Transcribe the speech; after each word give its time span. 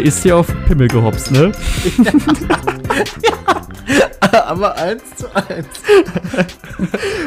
Der 0.00 0.06
ist 0.06 0.22
hier 0.22 0.38
auf 0.38 0.46
Pimmel 0.66 0.88
gehopst, 0.88 1.30
ne? 1.30 1.52
Aber 4.32 4.74
eins 4.78 5.02
zu 5.14 5.26
eins. 5.36 5.68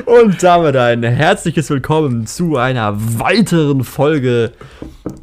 Und 0.08 0.42
damit 0.42 0.76
ein 0.76 1.04
herzliches 1.04 1.70
Willkommen 1.70 2.26
zu 2.26 2.58
einer 2.58 2.96
weiteren 3.20 3.84
Folge 3.84 4.54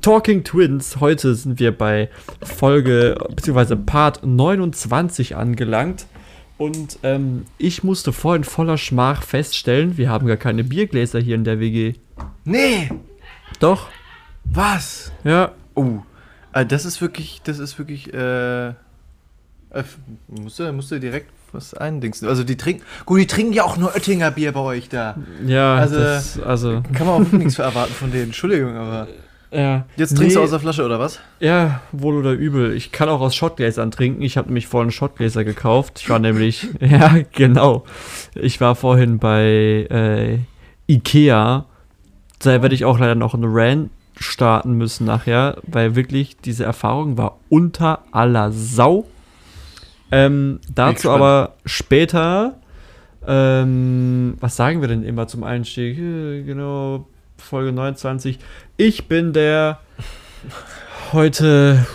Talking 0.00 0.44
Twins. 0.44 1.00
Heute 1.00 1.34
sind 1.34 1.58
wir 1.58 1.76
bei 1.76 2.08
Folge 2.40 3.16
bzw. 3.34 3.74
Part 3.74 4.24
29 4.24 5.34
angelangt. 5.34 6.06
Und 6.56 7.00
ähm, 7.02 7.46
ich 7.58 7.82
musste 7.82 8.12
vorhin 8.12 8.44
voller 8.44 8.78
Schmach 8.78 9.24
feststellen, 9.24 9.98
wir 9.98 10.08
haben 10.08 10.28
gar 10.28 10.36
keine 10.36 10.62
Biergläser 10.62 11.18
hier 11.18 11.34
in 11.34 11.42
der 11.42 11.58
WG. 11.58 11.94
Nee, 12.44 12.90
Doch, 13.58 13.88
was? 14.44 15.10
ja. 15.24 15.50
Oh, 15.74 15.98
das 16.52 16.84
ist 16.84 17.00
wirklich, 17.00 17.40
das 17.44 17.58
ist 17.58 17.78
wirklich, 17.78 18.12
äh, 18.12 18.68
äh 18.68 18.72
musst, 20.28 20.58
du, 20.58 20.72
du 20.72 21.00
direkt 21.00 21.30
was 21.52 21.74
eindingsen. 21.74 22.28
Also 22.28 22.44
die 22.44 22.56
trinken, 22.56 22.82
gut, 23.06 23.20
die 23.20 23.26
trinken 23.26 23.52
ja 23.52 23.64
auch 23.64 23.76
nur 23.76 23.94
Oettinger 23.94 24.30
Bier 24.30 24.52
bei 24.52 24.60
euch 24.60 24.88
da. 24.88 25.16
Ja, 25.46 25.76
Also- 25.76 25.98
das, 25.98 26.40
also, 26.40 26.82
Kann 26.92 27.06
man 27.06 27.26
auch 27.26 27.32
nichts 27.32 27.56
für 27.56 27.62
erwarten 27.62 27.92
von 27.92 28.10
denen. 28.10 28.24
Entschuldigung, 28.26 28.76
aber. 28.76 29.08
ja. 29.50 29.86
Jetzt 29.96 30.16
trinkst 30.16 30.36
du 30.36 30.40
Nee. 30.40 30.44
aus 30.44 30.50
der 30.50 30.60
Flasche 30.60 30.84
oder 30.84 30.98
was? 30.98 31.18
Ja, 31.40 31.80
wohl 31.92 32.16
oder 32.16 32.32
übel. 32.32 32.74
Ich 32.74 32.92
kann 32.92 33.08
auch 33.08 33.20
aus 33.20 33.34
Shotgläsern 33.34 33.90
trinken. 33.90 34.22
Ich 34.22 34.36
habe 34.36 34.48
nämlich 34.48 34.66
vorhin 34.66 34.90
Shotgläser 34.90 35.44
gekauft. 35.44 36.00
Ich 36.00 36.10
war 36.10 36.18
nämlich, 36.18 36.68
ja, 36.80 37.16
genau. 37.32 37.84
Ich 38.34 38.60
war 38.60 38.74
vorhin 38.76 39.18
bei 39.18 39.86
äh, 39.90 40.38
Ikea. 40.92 41.66
Da 42.38 42.62
werde 42.62 42.74
ich 42.74 42.84
auch 42.84 42.98
leider 42.98 43.14
noch 43.14 43.34
eine 43.34 43.46
Rant 43.48 43.90
starten 44.16 44.72
müssen 44.72 45.06
nachher, 45.06 45.58
weil 45.62 45.94
wirklich 45.96 46.36
diese 46.36 46.64
Erfahrung 46.64 47.16
war 47.16 47.38
unter 47.48 48.04
aller 48.12 48.52
Sau. 48.52 49.06
Ähm, 50.12 50.60
dazu 50.74 51.10
aber 51.10 51.54
später. 51.64 52.56
Ähm, 53.26 54.36
was 54.40 54.56
sagen 54.56 54.80
wir 54.80 54.88
denn 54.88 55.02
immer 55.02 55.26
zum 55.28 55.44
Einstieg? 55.44 55.98
Äh, 55.98 56.42
Genau, 56.42 57.06
Folge 57.36 57.72
29. 57.72 58.38
Ich 58.76 59.08
bin 59.08 59.32
der 59.32 59.80
heute 61.12 61.86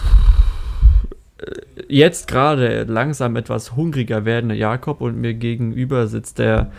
äh, 1.39 1.45
jetzt 1.87 2.27
gerade 2.27 2.83
langsam 2.83 3.35
etwas 3.35 3.75
hungriger 3.75 4.25
werdende 4.25 4.55
Jakob 4.55 5.01
und 5.01 5.19
mir 5.19 5.33
gegenüber 5.33 6.07
sitzt 6.07 6.39
der 6.39 6.71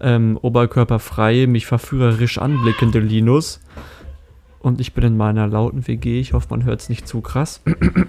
ähm, 0.00 0.38
oberkörperfreie, 0.40 1.46
mich 1.46 1.66
verführerisch 1.66 2.38
anblickende 2.38 2.98
Linus. 2.98 3.60
Und 4.62 4.80
ich 4.80 4.94
bin 4.94 5.02
in 5.04 5.16
meiner 5.16 5.48
lauten 5.48 5.86
WG. 5.88 6.20
Ich 6.20 6.32
hoffe, 6.34 6.46
man 6.50 6.64
hört 6.64 6.80
es 6.80 6.88
nicht 6.88 7.08
zu 7.08 7.20
krass. 7.20 7.60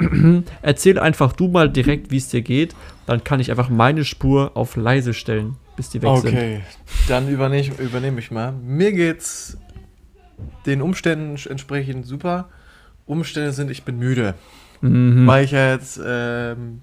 Erzähl 0.61 0.99
einfach 0.99 1.33
du 1.33 1.47
mal 1.47 1.67
direkt, 1.69 2.11
wie 2.11 2.17
es 2.17 2.29
dir 2.29 2.41
geht. 2.43 2.75
Dann 3.07 3.23
kann 3.23 3.39
ich 3.39 3.49
einfach 3.49 3.69
meine 3.69 4.05
Spur 4.05 4.51
auf 4.53 4.75
leise 4.75 5.15
stellen, 5.15 5.55
bis 5.75 5.89
die 5.89 6.01
weg 6.03 6.15
sind. 6.17 6.33
Okay, 6.33 6.61
dann 7.07 7.27
übernehme 7.27 7.73
übernehm 7.79 8.17
ich 8.19 8.29
mal. 8.29 8.51
Mir 8.51 8.91
geht's 8.93 9.57
den 10.67 10.81
Umständen 10.83 11.37
entsprechend 11.49 12.05
super. 12.05 12.49
Umstände 13.07 13.51
sind, 13.51 13.71
ich 13.71 13.83
bin 13.83 13.97
müde. 13.97 14.35
Mhm. 14.81 15.25
Weil 15.25 15.45
ich 15.45 15.51
ja 15.51 15.71
jetzt, 15.71 15.99
ähm, 16.05 16.81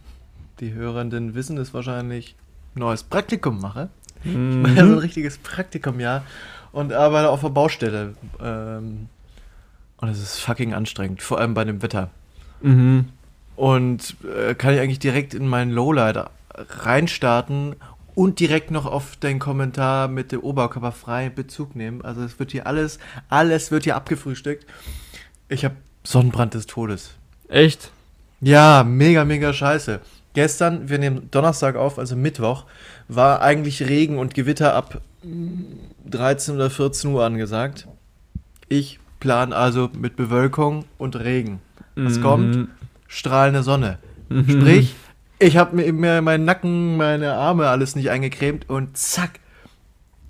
die 0.59 0.75
Hörenden 0.75 1.34
wissen 1.34 1.56
es 1.59 1.72
wahrscheinlich, 1.72 2.34
neues 2.75 3.04
Praktikum 3.04 3.60
mache. 3.60 3.88
Ich 4.25 4.34
mache 4.34 4.72
ja 4.76 4.84
so 4.84 4.91
ein 4.91 4.92
Mhm. 4.92 4.98
richtiges 4.98 5.38
Praktikum, 5.38 6.00
ja. 6.00 6.25
Und 6.72 6.92
arbeite 6.92 7.30
auf 7.30 7.41
der 7.41 7.48
Baustelle. 7.50 8.14
Ähm, 8.42 9.09
und 10.00 10.08
es 10.08 10.20
ist 10.20 10.38
fucking 10.40 10.74
anstrengend, 10.74 11.22
vor 11.22 11.38
allem 11.38 11.54
bei 11.54 11.64
dem 11.64 11.82
Wetter. 11.82 12.10
Mhm. 12.62 13.08
Und 13.56 14.16
äh, 14.24 14.54
kann 14.54 14.74
ich 14.74 14.80
eigentlich 14.80 14.98
direkt 14.98 15.34
in 15.34 15.46
meinen 15.46 15.70
Lowlight 15.70 16.30
reinstarten 16.54 17.76
und 18.14 18.40
direkt 18.40 18.70
noch 18.70 18.86
auf 18.86 19.16
den 19.16 19.38
Kommentar 19.38 20.08
mit 20.08 20.32
dem 20.32 20.40
Oberkörper 20.40 20.92
frei 20.92 21.28
Bezug 21.28 21.76
nehmen. 21.76 22.02
Also 22.02 22.22
es 22.22 22.38
wird 22.38 22.52
hier 22.52 22.66
alles, 22.66 22.98
alles 23.28 23.70
wird 23.70 23.84
hier 23.84 23.96
abgefrühstückt. 23.96 24.66
Ich 25.48 25.64
habe 25.64 25.76
Sonnenbrand 26.04 26.54
des 26.54 26.66
Todes. 26.66 27.14
Echt? 27.48 27.90
Ja, 28.40 28.84
mega, 28.84 29.24
mega 29.24 29.52
scheiße. 29.52 30.00
Gestern, 30.32 30.88
wir 30.88 30.98
nehmen 30.98 31.30
Donnerstag 31.30 31.76
auf, 31.76 31.98
also 31.98 32.16
Mittwoch, 32.16 32.64
war 33.08 33.42
eigentlich 33.42 33.82
Regen 33.82 34.18
und 34.18 34.32
Gewitter 34.32 34.74
ab 34.74 35.00
mm, 35.22 35.62
13 36.08 36.54
oder 36.54 36.70
14 36.70 37.10
Uhr 37.10 37.24
angesagt. 37.24 37.88
Ich 38.68 39.00
plan 39.20 39.53
also 39.53 39.91
mit 39.98 40.16
Bewölkung 40.16 40.84
und 40.98 41.16
Regen. 41.16 41.60
Was 41.94 42.19
Mhm. 42.19 42.22
kommt? 42.22 42.69
Strahlende 43.06 43.62
Sonne. 43.62 43.98
Sprich, 44.48 44.94
ich 45.38 45.56
habe 45.56 45.76
mir, 45.76 45.92
mir 45.92 46.22
meinen 46.22 46.44
Nacken, 46.44 46.97
meine 46.97 47.34
Arme 47.34 47.69
alles 47.69 47.97
nicht 47.97 48.10
eingecremt 48.10 48.69
und 48.70 48.97
zack. 48.97 49.41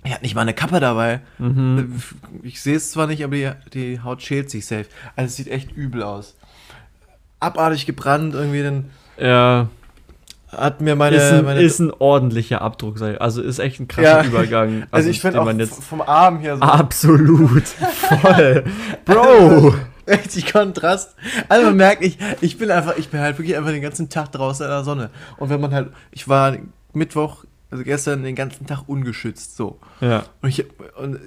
Er 0.03 0.15
hat 0.15 0.23
nicht 0.23 0.33
mal 0.33 0.41
eine 0.41 0.55
Kappe 0.55 0.79
dabei. 0.79 1.21
Mhm. 1.37 1.93
Ich 2.41 2.61
sehe 2.61 2.75
es 2.75 2.89
zwar 2.91 3.05
nicht, 3.07 3.23
aber 3.23 3.35
die, 3.35 3.51
die 3.73 3.99
Haut 3.99 4.23
schält 4.23 4.49
sich 4.49 4.65
safe. 4.65 4.85
Also 5.15 5.27
es 5.27 5.35
sieht 5.35 5.47
echt 5.47 5.71
übel 5.71 6.01
aus. 6.01 6.35
Abartig 7.39 7.85
gebrannt, 7.85 8.33
irgendwie 8.33 8.63
dann 8.63 8.85
Ja. 9.17 9.69
Hat 10.55 10.81
mir 10.81 10.95
meine. 10.95 11.15
ist, 11.17 11.31
ein, 11.31 11.45
meine 11.45 11.61
ist 11.61 11.79
ein 11.79 11.91
ordentlicher 11.91 12.61
Abdruck, 12.61 13.01
also 13.01 13.41
ist 13.41 13.59
echt 13.59 13.79
ein 13.79 13.87
krasser 13.87 14.21
Ja. 14.21 14.25
Übergang. 14.25 14.83
also, 14.91 15.09
ich 15.09 15.21
finde 15.21 15.41
auch 15.41 15.67
vom 15.81 16.01
Arm 16.01 16.39
hier 16.39 16.55
so 16.57 16.61
absolut 16.61 17.63
voll, 18.21 18.63
Bro. 19.05 19.75
richtig 20.07 20.51
Kontrast. 20.51 21.15
Also 21.47 21.67
man 21.67 21.77
merkt, 21.77 22.03
ich, 22.03 22.17
ich 22.41 22.57
bin 22.57 22.69
einfach, 22.71 22.97
ich 22.97 23.09
bin 23.09 23.19
halt 23.21 23.37
wirklich 23.37 23.55
einfach 23.55 23.71
den 23.71 23.81
ganzen 23.81 24.09
Tag 24.09 24.31
draußen 24.31 24.65
in 24.65 24.71
der 24.71 24.83
Sonne. 24.83 25.09
Und 25.37 25.49
wenn 25.49 25.61
man 25.61 25.73
halt, 25.73 25.89
ich 26.11 26.27
war 26.27 26.57
Mittwoch, 26.93 27.45
also 27.69 27.83
gestern 27.83 28.23
den 28.23 28.35
ganzen 28.35 28.65
Tag 28.65 28.83
ungeschützt, 28.87 29.55
so. 29.55 29.79
Ja, 30.01 30.23
Und, 30.41 30.49
ich, 30.49 30.65
und 30.97 31.19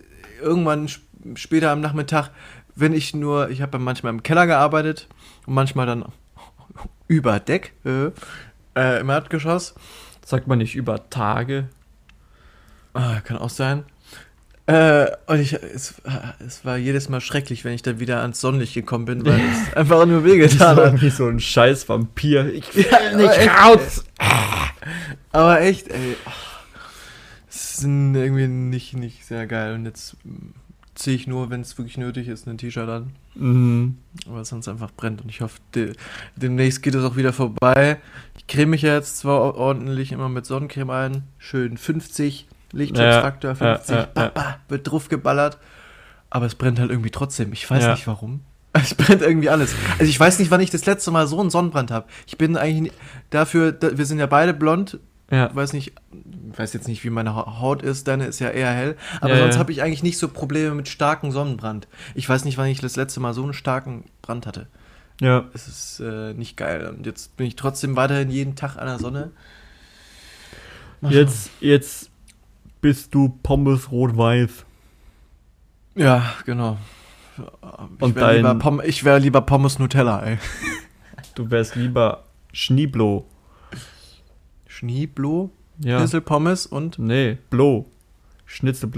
irgendwann 0.42 0.84
sp- 0.90 1.06
später 1.36 1.70
am 1.70 1.80
Nachmittag, 1.80 2.30
wenn 2.74 2.92
ich 2.92 3.14
nur, 3.14 3.48
ich 3.48 3.62
habe 3.62 3.78
manchmal 3.78 4.12
im 4.12 4.22
Keller 4.22 4.46
gearbeitet 4.46 5.08
und 5.46 5.54
manchmal 5.54 5.86
dann 5.86 6.04
über 7.08 7.40
Deck 7.40 7.72
äh, 7.86 8.10
äh, 8.76 9.00
im 9.00 9.08
Erdgeschoss. 9.10 9.74
sagt 10.24 10.46
man 10.46 10.58
nicht 10.58 10.74
über 10.74 11.08
Tage. 11.10 11.68
Ah, 12.92 13.20
kann 13.20 13.36
auch 13.38 13.50
sein. 13.50 13.84
Äh, 14.66 15.08
und 15.26 15.40
ich, 15.40 15.52
es, 15.52 16.00
es 16.46 16.64
war 16.64 16.78
jedes 16.78 17.10
Mal 17.10 17.20
schrecklich, 17.20 17.64
wenn 17.64 17.74
ich 17.74 17.82
dann 17.82 18.00
wieder 18.00 18.22
ans 18.22 18.40
Sonnenlicht 18.40 18.72
gekommen 18.72 19.04
bin, 19.04 19.26
weil 19.26 19.38
es 19.40 19.76
einfach 19.76 20.06
nur 20.06 20.24
wehgetan 20.24 20.76
hat. 20.76 21.02
wie 21.02 21.10
so 21.10 21.26
ein 21.26 21.38
scheiß 21.38 21.86
Vampir. 21.88 22.46
Ich 22.54 22.72
Ja, 22.72 22.98
aber 23.12 23.36
echt, 23.38 23.50
raus. 23.50 24.04
aber 25.32 25.60
echt, 25.60 25.88
ey. 25.88 26.16
Es 27.50 27.74
ist 27.78 27.84
irgendwie 27.84 28.46
nicht, 28.46 28.94
nicht 28.94 29.26
sehr 29.26 29.46
geil. 29.46 29.74
Und 29.74 29.84
jetzt 29.84 30.16
ziehe 30.94 31.16
ich 31.16 31.26
nur, 31.26 31.50
wenn 31.50 31.60
es 31.60 31.76
wirklich 31.76 31.98
nötig 31.98 32.28
ist, 32.28 32.46
ein 32.46 32.56
T-Shirt 32.56 32.88
an. 32.88 33.10
Mhm. 33.34 33.98
weil 34.26 34.44
sonst 34.44 34.68
einfach 34.68 34.92
brennt. 34.92 35.20
Und 35.22 35.28
ich 35.28 35.40
hoffe, 35.40 35.58
de 35.74 35.92
demnächst 36.36 36.82
geht 36.82 36.94
es 36.94 37.04
auch 37.04 37.16
wieder 37.16 37.32
vorbei. 37.32 37.98
Ich 38.46 38.54
creme 38.54 38.70
mich 38.70 38.82
ja 38.82 38.94
jetzt 38.94 39.18
zwar 39.18 39.40
or- 39.40 39.56
ordentlich 39.56 40.12
immer 40.12 40.28
mit 40.28 40.46
Sonnencreme 40.46 40.90
ein. 40.90 41.22
Schön 41.38 41.76
50, 41.76 42.46
Lichtschutzfaktor 42.72 43.50
Ja, 43.52 43.76
50, 43.76 43.94
ja, 43.96 44.08
ja, 44.16 44.28
ba, 44.28 44.56
wird 44.68 44.90
drauf 44.90 45.08
geballert. 45.08 45.58
Aber 46.30 46.46
es 46.46 46.54
brennt 46.54 46.78
halt 46.78 46.90
irgendwie 46.90 47.10
trotzdem. 47.10 47.52
Ich 47.52 47.68
weiß 47.70 47.82
Ja. 47.84 47.92
nicht 47.92 48.06
warum. 48.06 48.40
Es 48.74 48.94
brennt 48.94 49.22
irgendwie 49.22 49.48
alles. 49.50 49.72
Also 50.00 50.10
ich 50.10 50.18
weiß 50.18 50.40
nicht, 50.40 50.50
wann 50.50 50.60
ich 50.60 50.70
das 50.70 50.84
letzte 50.84 51.12
Mal 51.12 51.28
so 51.28 51.40
einen 51.40 51.48
Sonnenbrand 51.50 51.92
habe. 51.92 52.06
Ich 52.26 52.36
bin 52.36 52.56
eigentlich 52.56 52.92
dafür, 53.30 53.70
da, 53.70 53.96
wir 53.96 54.04
sind 54.04 54.18
ja 54.18 54.26
beide 54.26 54.52
blond. 54.52 54.98
Ja. 55.30 55.46
Ich 55.46 55.54
weiß 55.54 55.72
nicht, 55.74 55.92
ich 56.52 56.58
weiß 56.58 56.72
jetzt 56.72 56.88
nicht, 56.88 57.04
wie 57.04 57.10
meine 57.10 57.34
Ha- 57.36 57.60
Haut 57.60 57.82
ist, 57.82 58.08
deine 58.08 58.26
ist 58.26 58.40
ja 58.40 58.50
eher 58.50 58.70
hell. 58.72 58.96
Aber 59.20 59.30
Ja, 59.34 59.38
sonst 59.38 59.54
ja. 59.54 59.58
habe 59.60 59.70
ich 59.72 59.80
eigentlich 59.80 60.02
nicht 60.02 60.18
so 60.18 60.26
Probleme 60.28 60.74
mit 60.74 60.88
starkem 60.88 61.30
Sonnenbrand. 61.30 61.86
Ich 62.16 62.28
weiß 62.28 62.44
nicht, 62.44 62.58
wann 62.58 62.66
ich 62.66 62.80
das 62.80 62.96
letzte 62.96 63.20
Mal 63.20 63.32
so 63.32 63.44
einen 63.44 63.54
starken 63.54 64.04
Brand 64.22 64.46
hatte. 64.46 64.66
Ja. 65.20 65.44
Es 65.54 65.68
ist 65.68 66.00
äh, 66.00 66.34
nicht 66.34 66.56
geil. 66.56 66.86
Und 66.88 67.06
jetzt 67.06 67.36
bin 67.36 67.46
ich 67.46 67.56
trotzdem 67.56 67.96
weiterhin 67.96 68.30
jeden 68.30 68.56
Tag 68.56 68.76
an 68.76 68.86
der 68.86 68.98
Sonne. 68.98 69.30
Jetzt, 71.02 71.50
jetzt 71.60 72.10
bist 72.80 73.14
du 73.14 73.38
Pommes 73.42 73.90
rot-weiß. 73.90 74.64
Ja, 75.96 76.32
genau. 76.46 76.78
Ich 77.36 78.02
Und 78.02 78.14
wäre 78.16 78.36
lieber, 78.36 78.54
Pom 78.56 78.80
ich 78.84 79.04
wär 79.04 79.18
lieber 79.18 79.40
Pommes 79.42 79.78
Nutella, 79.78 80.22
ey. 80.24 80.38
Du 81.34 81.50
wärst 81.50 81.74
lieber 81.76 82.24
Schneeblo. 82.52 83.26
Schneeblo, 84.66 85.50
Ja. 85.78 85.98
Schnitzelpommes 85.98 86.66
und 86.66 86.98
Nee, 86.98 87.38
Blow. 87.50 87.86
Schnitzel 88.46 88.88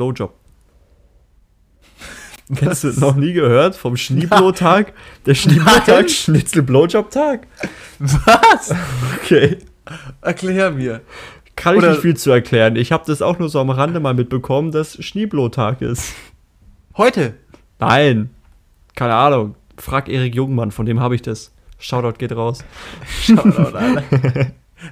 Kennst 2.55 2.85
du 2.85 2.93
noch 3.01 3.17
nie 3.17 3.33
gehört 3.33 3.75
vom 3.77 3.97
Schneeblo-Tag? 3.97 4.93
Der 5.27 5.35
Schneeblo-Tag, 5.35 6.09
Schnitzel 6.11 6.63
Blowjob-Tag? 6.63 7.47
was? 7.99 8.73
Okay. 9.23 9.59
Erklär 10.21 10.71
mir. 10.71 11.01
Kann 11.57 11.75
ich 11.75 11.79
Oder- 11.79 11.91
nicht 11.93 12.03
viel 12.03 12.17
zu 12.17 12.31
erklären. 12.31 12.77
Ich 12.77 12.93
habe 12.93 13.05
das 13.07 13.23
auch 13.23 13.39
nur 13.39 13.49
so 13.49 13.59
am 13.61 13.71
Rande 13.71 13.99
mal 13.99 14.15
mitbekommen, 14.15 14.71
dass 14.71 15.03
Schneeblo-Tag 15.03 15.83
ist. 15.83 16.13
Heute. 16.97 17.35
Nein. 17.81 18.31
Keine 18.95 19.15
Ahnung. 19.15 19.55
Frag 19.77 20.09
Erik 20.09 20.35
Jungmann, 20.35 20.71
von 20.71 20.87
dem 20.87 21.01
habe 21.01 21.15
ich 21.15 21.23
das. 21.23 21.53
Shoutout 21.79 22.17
geht 22.19 22.33
raus. 22.33 22.65
Shoutout, 23.23 23.75
Alter. 23.77 24.03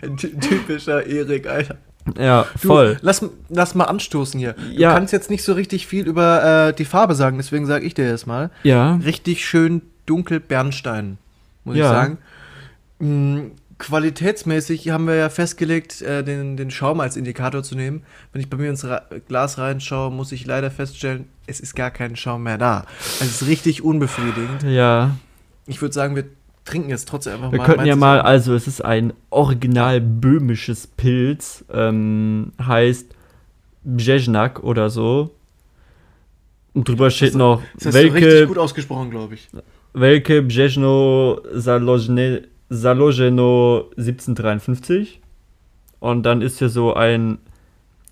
Ein 0.02 0.16
ty- 0.16 0.36
typischer 0.38 1.06
Erik, 1.06 1.46
Alter. 1.46 1.76
Ja, 2.18 2.46
Du, 2.60 2.68
voll. 2.68 2.98
Lass, 3.00 3.24
lass 3.48 3.74
mal 3.74 3.84
anstoßen 3.84 4.38
hier. 4.38 4.52
Du 4.54 4.62
Ja. 4.72 4.92
kannst 4.92 5.12
jetzt 5.12 5.30
nicht 5.30 5.42
so 5.42 5.54
richtig 5.54 5.86
viel 5.86 6.06
über 6.06 6.68
äh, 6.68 6.74
die 6.74 6.84
Farbe 6.84 7.14
sagen, 7.14 7.38
deswegen 7.38 7.66
sage 7.66 7.84
ich 7.86 7.94
dir 7.94 8.10
das 8.10 8.26
mal. 8.26 8.50
Ja. 8.62 8.96
Richtig 8.96 9.44
schön 9.46 9.82
dunkel 10.06 10.38
Bernstein, 10.40 11.16
muss 11.64 11.76
Ja. 11.76 11.84
ich 11.84 11.90
sagen. 11.90 12.18
Mm, 12.98 13.50
qualitätsmäßig 13.78 14.90
haben 14.90 15.06
wir 15.06 15.14
ja 15.14 15.28
festgelegt, 15.30 16.02
äh, 16.02 16.22
den, 16.22 16.56
den 16.56 16.70
Schaum 16.70 17.00
als 17.00 17.16
Indikator 17.16 17.62
zu 17.62 17.74
nehmen. 17.74 18.02
Wenn 18.32 18.40
ich 18.40 18.50
bei 18.50 18.56
mir 18.56 18.68
ins 18.70 18.84
Ra 18.84 19.02
Glas 19.28 19.58
reinschaue, 19.58 20.10
muss 20.10 20.30
ich 20.32 20.44
leider 20.46 20.70
feststellen, 20.70 21.26
es 21.46 21.60
ist 21.60 21.74
gar 21.74 21.90
kein 21.90 22.16
Schaum 22.16 22.42
mehr 22.42 22.58
da. 22.58 22.84
Also 23.20 23.24
es 23.24 23.42
ist 23.42 23.48
richtig 23.48 23.82
unbefriedigend. 23.82 24.62
Ja. 24.64 25.16
Ich 25.66 25.80
würde 25.80 25.94
sagen, 25.94 26.16
wir 26.16 26.24
trinken 26.64 26.88
jetzt 26.90 27.08
trotzdem 27.08 27.34
einfach 27.34 27.52
Wir 27.52 27.58
mal. 27.58 27.64
könnten 27.66 27.86
ja 27.86 27.96
mal, 27.96 28.20
also 28.20 28.54
es 28.54 28.66
ist 28.66 28.84
ein 28.84 29.12
original 29.30 30.00
böhmisches 30.00 30.86
Pilz, 30.86 31.64
ähm, 31.72 32.52
heißt 32.60 33.06
Brzeznak 33.84 34.62
oder 34.62 34.88
so. 34.90 35.30
Und 36.72 36.88
drüber 36.88 37.10
steht 37.10 37.30
Das- 37.30 37.36
noch, 37.36 37.62
Das 37.74 37.86
hast 37.86 37.94
du 37.94 38.00
richtig 38.00 38.22
welche, 38.22 38.46
gut 38.46 38.58
ausgesprochen, 38.58 39.10
glaube 39.10 39.34
ich. 39.34 39.48
welche 39.92 40.42
Brzezno 40.42 41.40
Zalozhne- 41.56 42.44
Zalozheno 42.70 43.90
1753. 43.96 45.20
Und 46.00 46.22
dann 46.24 46.42
ist 46.42 46.58
hier 46.58 46.68
so 46.70 46.94
ein 46.94 47.38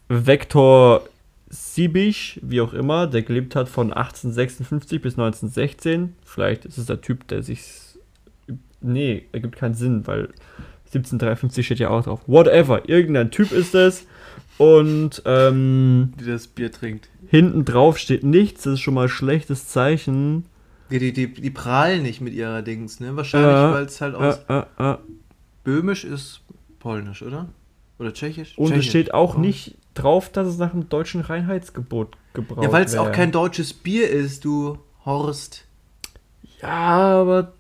Vektor 0.09 1.03
Sibisch, 1.55 2.39
wie 2.43 2.61
auch 2.63 2.73
immer, 2.73 3.07
der 3.07 3.23
gelebt 3.23 3.55
hat 3.57 3.69
von 3.69 3.93
1856 3.93 5.03
bis 5.03 5.17
1916. 5.19 6.15
Vielleicht 6.25 6.65
ist 6.65 6.79
es 6.79 6.87
der 6.87 7.01
Typ, 7.03 7.29
der 7.29 7.43
sich. 7.43 7.61
Nee, 8.83 9.27
ergibt 9.33 9.57
keinen 9.57 9.75
Sinn, 9.75 10.07
weil 10.07 10.29
1753 10.87 11.65
steht 11.67 11.79
ja 11.79 11.91
auch 11.91 12.05
drauf. 12.05 12.21
Whatever, 12.27 12.89
irgendein 12.89 13.31
Typ 13.31 13.53
ist 13.53 13.75
es. 13.75 14.07
Und 14.59 15.23
ähm, 15.25 16.13
Die 16.21 16.27
das 16.27 16.47
Bier 16.47 16.71
trinkt. 16.71 17.09
hinten 17.29 17.65
drauf 17.65 17.99
steht 17.99 18.23
nichts, 18.23 18.63
das 18.65 18.75
ist 18.75 18.81
schon 18.81 18.95
mal 18.95 19.05
ein 19.05 19.09
schlechtes 19.09 19.69
Zeichen. 19.69 20.45
Die, 20.91 20.99
die, 20.99 21.13
die, 21.13 21.33
die 21.33 21.51
prahlen 21.51 22.03
nicht 22.03 22.21
mit 22.21 22.35
ihrer 22.35 22.61
Dings, 22.61 23.01
ne? 23.01 23.17
Wahrscheinlich, 23.17 23.51
Ja. 23.51 23.73
weil 23.73 23.85
es 23.87 24.01
halt 24.03 24.15
aus 24.15 24.41
Äh, 24.49 24.59
äh, 24.79 24.93
äh. 24.93 24.97
Böhmisch 25.65 26.05
ist 26.05 26.43
Polnisch, 26.81 27.23
oder? 27.23 27.49
Oder 27.99 28.13
Tschechisch? 28.13 28.59
Und 28.59 28.73
es 28.77 28.85
steht 28.85 29.15
auch 29.15 29.37
Oh. 29.37 29.41
nicht 29.41 29.77
drauf, 29.95 30.29
dass 30.31 30.47
es 30.49 30.59
nach 30.59 30.73
dem 30.73 30.89
deutschen 30.91 31.23
Reinheitsgebot 31.23 32.17
gebraucht 32.35 32.65
Ja, 32.65 32.73
weil 32.73 32.85
es 32.85 32.95
auch 32.97 33.11
kein 33.13 33.33
deutsches 33.33 33.73
Bier 33.73 34.11
ist, 34.11 34.45
du 34.45 34.79
Horst. 35.07 35.65
Ja, 36.61 36.69
aber. 37.21 37.55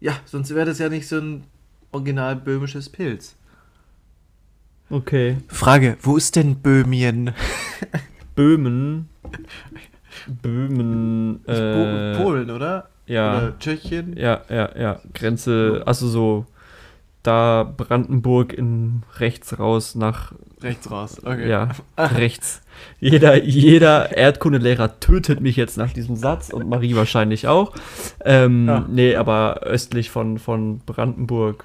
Ja, 0.00 0.14
sonst 0.24 0.54
wäre 0.54 0.66
das 0.66 0.78
ja 0.78 0.88
nicht 0.88 1.08
so 1.08 1.18
ein 1.18 1.44
original 1.92 2.36
böhmisches 2.36 2.88
Pilz. 2.88 3.34
Okay. 4.90 5.38
Frage, 5.48 5.96
wo 6.02 6.16
ist 6.16 6.36
denn 6.36 6.56
Böhmien? 6.56 7.32
Böhmen. 8.34 9.08
Böhmen. 10.42 11.44
Äh, 11.46 12.14
Po- 12.16 12.22
Polen, 12.24 12.50
oder? 12.50 12.88
Ja. 13.06 13.36
Oder 13.38 13.58
Tschechien? 13.58 14.16
Ja, 14.16 14.42
ja, 14.48 14.76
ja. 14.78 15.00
Grenze, 15.14 15.82
also 15.86 16.08
so. 16.08 16.46
Da 17.22 17.64
Brandenburg 17.64 18.52
in 18.52 19.02
rechts 19.16 19.58
raus 19.58 19.96
nach. 19.96 20.32
Rechts 20.62 20.88
raus. 20.90 21.18
Okay. 21.24 21.48
Ja, 21.48 21.70
rechts. 21.98 22.62
Jeder, 23.00 23.42
jeder 23.44 24.16
Erdkundelehrer 24.16 25.00
tötet 25.00 25.40
mich 25.40 25.56
jetzt 25.56 25.76
nach 25.76 25.92
diesem 25.92 26.16
Satz 26.16 26.50
und 26.50 26.68
Marie 26.68 26.94
wahrscheinlich 26.96 27.46
auch. 27.48 27.72
Ähm, 28.24 28.66
Ja. 28.68 28.84
Nee, 28.88 29.16
aber 29.16 29.60
östlich 29.62 30.10
von, 30.10 30.38
von 30.38 30.80
Brandenburg, 30.80 31.64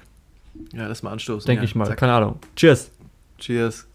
Ja, 0.74 0.86
lass 0.86 1.02
mal 1.02 1.10
anstoßen. 1.12 1.46
denke 1.46 1.62
ja. 1.62 1.64
ich 1.64 1.74
mal. 1.74 1.86
Zack. 1.86 1.98
Keine 1.98 2.12
Ahnung. 2.12 2.38
Cheers. 2.56 2.90
Cheers. 3.38 3.86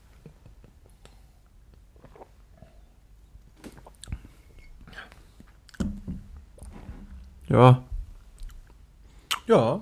Ja. 7.50 7.84
Ja. 9.48 9.82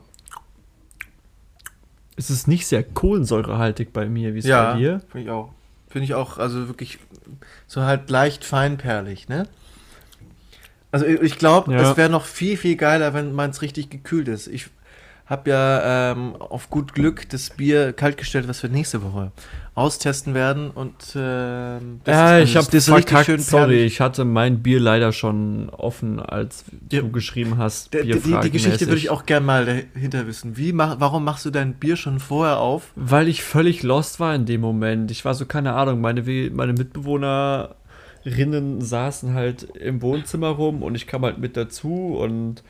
Es 2.18 2.30
ist 2.30 2.48
nicht 2.48 2.68
sehr 2.68 2.84
kohlensäurehaltig 2.84 3.92
bei 3.92 4.08
mir, 4.08 4.34
wie 4.36 4.40
es 4.40 4.46
Ja, 4.46 4.74
bei 4.74 4.80
dir. 4.80 5.02
finde 5.12 5.26
ich 5.26 5.30
auch. 5.32 5.52
Finde 5.96 6.08
ich 6.08 6.14
auch, 6.14 6.40
also 6.40 6.68
wirklich 6.68 7.00
so 7.68 7.84
halt 7.84 8.10
leicht 8.10 8.44
feinperlig, 8.44 9.30
ne? 9.30 9.48
Also 10.92 11.06
ich- 11.06 11.22
glaube, 11.38 11.72
Ja. 11.72 11.90
es 11.90 11.96
wäre 11.96 12.10
noch 12.10 12.26
viel, 12.26 12.58
viel 12.58 12.76
geiler, 12.76 13.14
wenn 13.14 13.32
meins 13.32 13.62
richtig 13.62 13.90
gekühlt 13.90 14.28
ist. 14.28 14.48
Ich 14.48 14.68
habe 15.26 15.50
ja 15.50 16.12
ähm, 16.12 16.36
auf 16.38 16.70
gut 16.70 16.94
Glück 16.94 17.28
das 17.30 17.50
Bier 17.50 17.94
kaltgestellt, 17.94 18.48
was 18.48 18.62
wir 18.62 18.70
nächste 18.70 19.02
Woche 19.04 19.32
austesten 19.74 20.34
werden 20.34 20.70
und 20.70 20.94
ähm, 21.16 22.00
das 22.06 22.16
Ja, 22.16 22.38
ist- 22.38 22.50
ich 22.50 22.56
habe 22.56 22.68
das 22.72 22.86
verkackt, 22.86 23.26
schön 23.26 23.40
sorry, 23.40 23.84
ich 23.84 24.00
hatte 24.00 24.24
mein 24.24 24.60
Bier 24.64 24.80
leider 24.80 25.12
schon 25.12 25.70
offen, 25.70 26.22
als 26.22 26.64
Ja. 26.92 27.02
du 27.02 27.12
geschrieben 27.12 27.58
hast, 27.58 27.94
Die, 27.94 28.02
die, 28.04 28.40
die 28.42 28.52
Geschichte 28.52 28.88
würde 28.88 28.98
ich 29.00 29.10
auch 29.10 29.26
gerne 29.26 29.46
mal 29.46 29.66
dahinter 29.66 30.28
wissen. 30.28 30.56
Wie 30.56 30.72
mach, 30.72 31.02
warum 31.02 31.26
machst 31.26 31.44
du 31.46 31.50
dein 31.50 31.74
Bier 31.74 31.98
schon 31.98 32.20
vorher 32.20 32.60
auf? 32.60 32.92
Weil 32.96 33.28
ich 33.28 33.44
völlig 33.44 33.84
lost 33.84 34.22
war 34.22 34.34
in 34.34 34.46
dem 34.46 34.62
Moment. 34.62 35.12
Ich 35.12 35.26
war 35.26 35.34
so, 35.34 35.46
keine 35.46 35.74
Ahnung, 35.74 36.00
meine, 36.00 36.22
meine 36.54 36.72
Mitbewohnerinnen 36.72 38.82
saßen 38.82 39.34
halt 39.34 39.64
im 39.64 40.02
Wohnzimmer 40.02 40.50
rum 40.50 40.84
und 40.84 40.96
ich 40.96 41.08
kam 41.08 41.24
halt 41.24 41.38
mit 41.38 41.58
dazu 41.58 42.16
und 42.18 42.64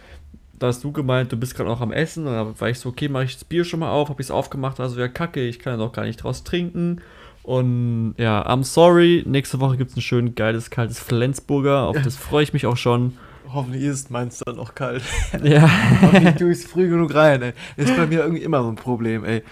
da 0.66 0.70
hast 0.70 0.84
du 0.84 0.92
gemeint, 0.92 1.32
du 1.32 1.38
bist 1.38 1.56
gerade 1.56 1.70
auch 1.70 1.82
am 1.82 1.92
Essen 1.92 2.28
und 2.28 2.34
dann 2.34 2.60
war 2.60 2.70
ich 2.70 2.80
so, 2.80 2.90
okay, 2.90 3.08
mache 3.08 3.26
ich 3.26 3.36
das 3.36 3.44
Bier 3.44 3.64
schon 3.64 3.80
mal 3.80 3.92
auf, 3.92 4.10
habe 4.10 4.22
ich 4.22 4.28
es 4.28 4.32
aufgemacht, 4.32 4.80
war 4.80 4.90
so, 4.90 5.00
ja, 5.00 5.08
kacke, 5.08 5.42
ich 5.42 5.60
kann 5.60 5.74
ja 5.74 5.78
noch 5.78 5.94
gar 5.94 6.06
nicht 6.06 6.18
draus 6.18 6.44
trinken. 6.44 7.02
Und 7.44 8.16
ja, 8.18 8.44
I'm 8.48 8.64
sorry, 8.64 9.24
nächste 9.28 9.60
Woche 9.60 9.78
gibt 9.78 9.92
es 9.92 9.98
ein 9.98 10.02
schön 10.02 10.34
geiles, 10.34 10.72
kaltes 10.72 11.00
Flensburger, 11.00 11.84
auf 11.84 12.02
das 12.02 12.16
freue 12.16 12.44
ich 12.44 12.54
mich 12.54 12.66
auch 12.66 12.78
schon. 12.78 13.18
Hoffentlich 13.54 13.84
ist 13.84 14.10
meins 14.10 14.40
dann 14.40 14.58
auch 14.58 14.74
kalt. 14.74 15.04
Ja, 15.44 15.70
Hoffentlich 16.02 16.36
tue 16.36 16.52
ich 16.52 16.60
es 16.60 16.66
früh 16.66 16.90
genug 16.90 17.14
rein, 17.14 17.42
ey. 17.44 17.54
Ist 17.78 17.96
bei 17.96 18.08
mir 18.08 18.22
irgendwie 18.22 18.42
immer 18.42 18.64
so 18.64 18.70
ein 18.70 18.76
Problem, 18.76 19.24
ey. 19.24 19.44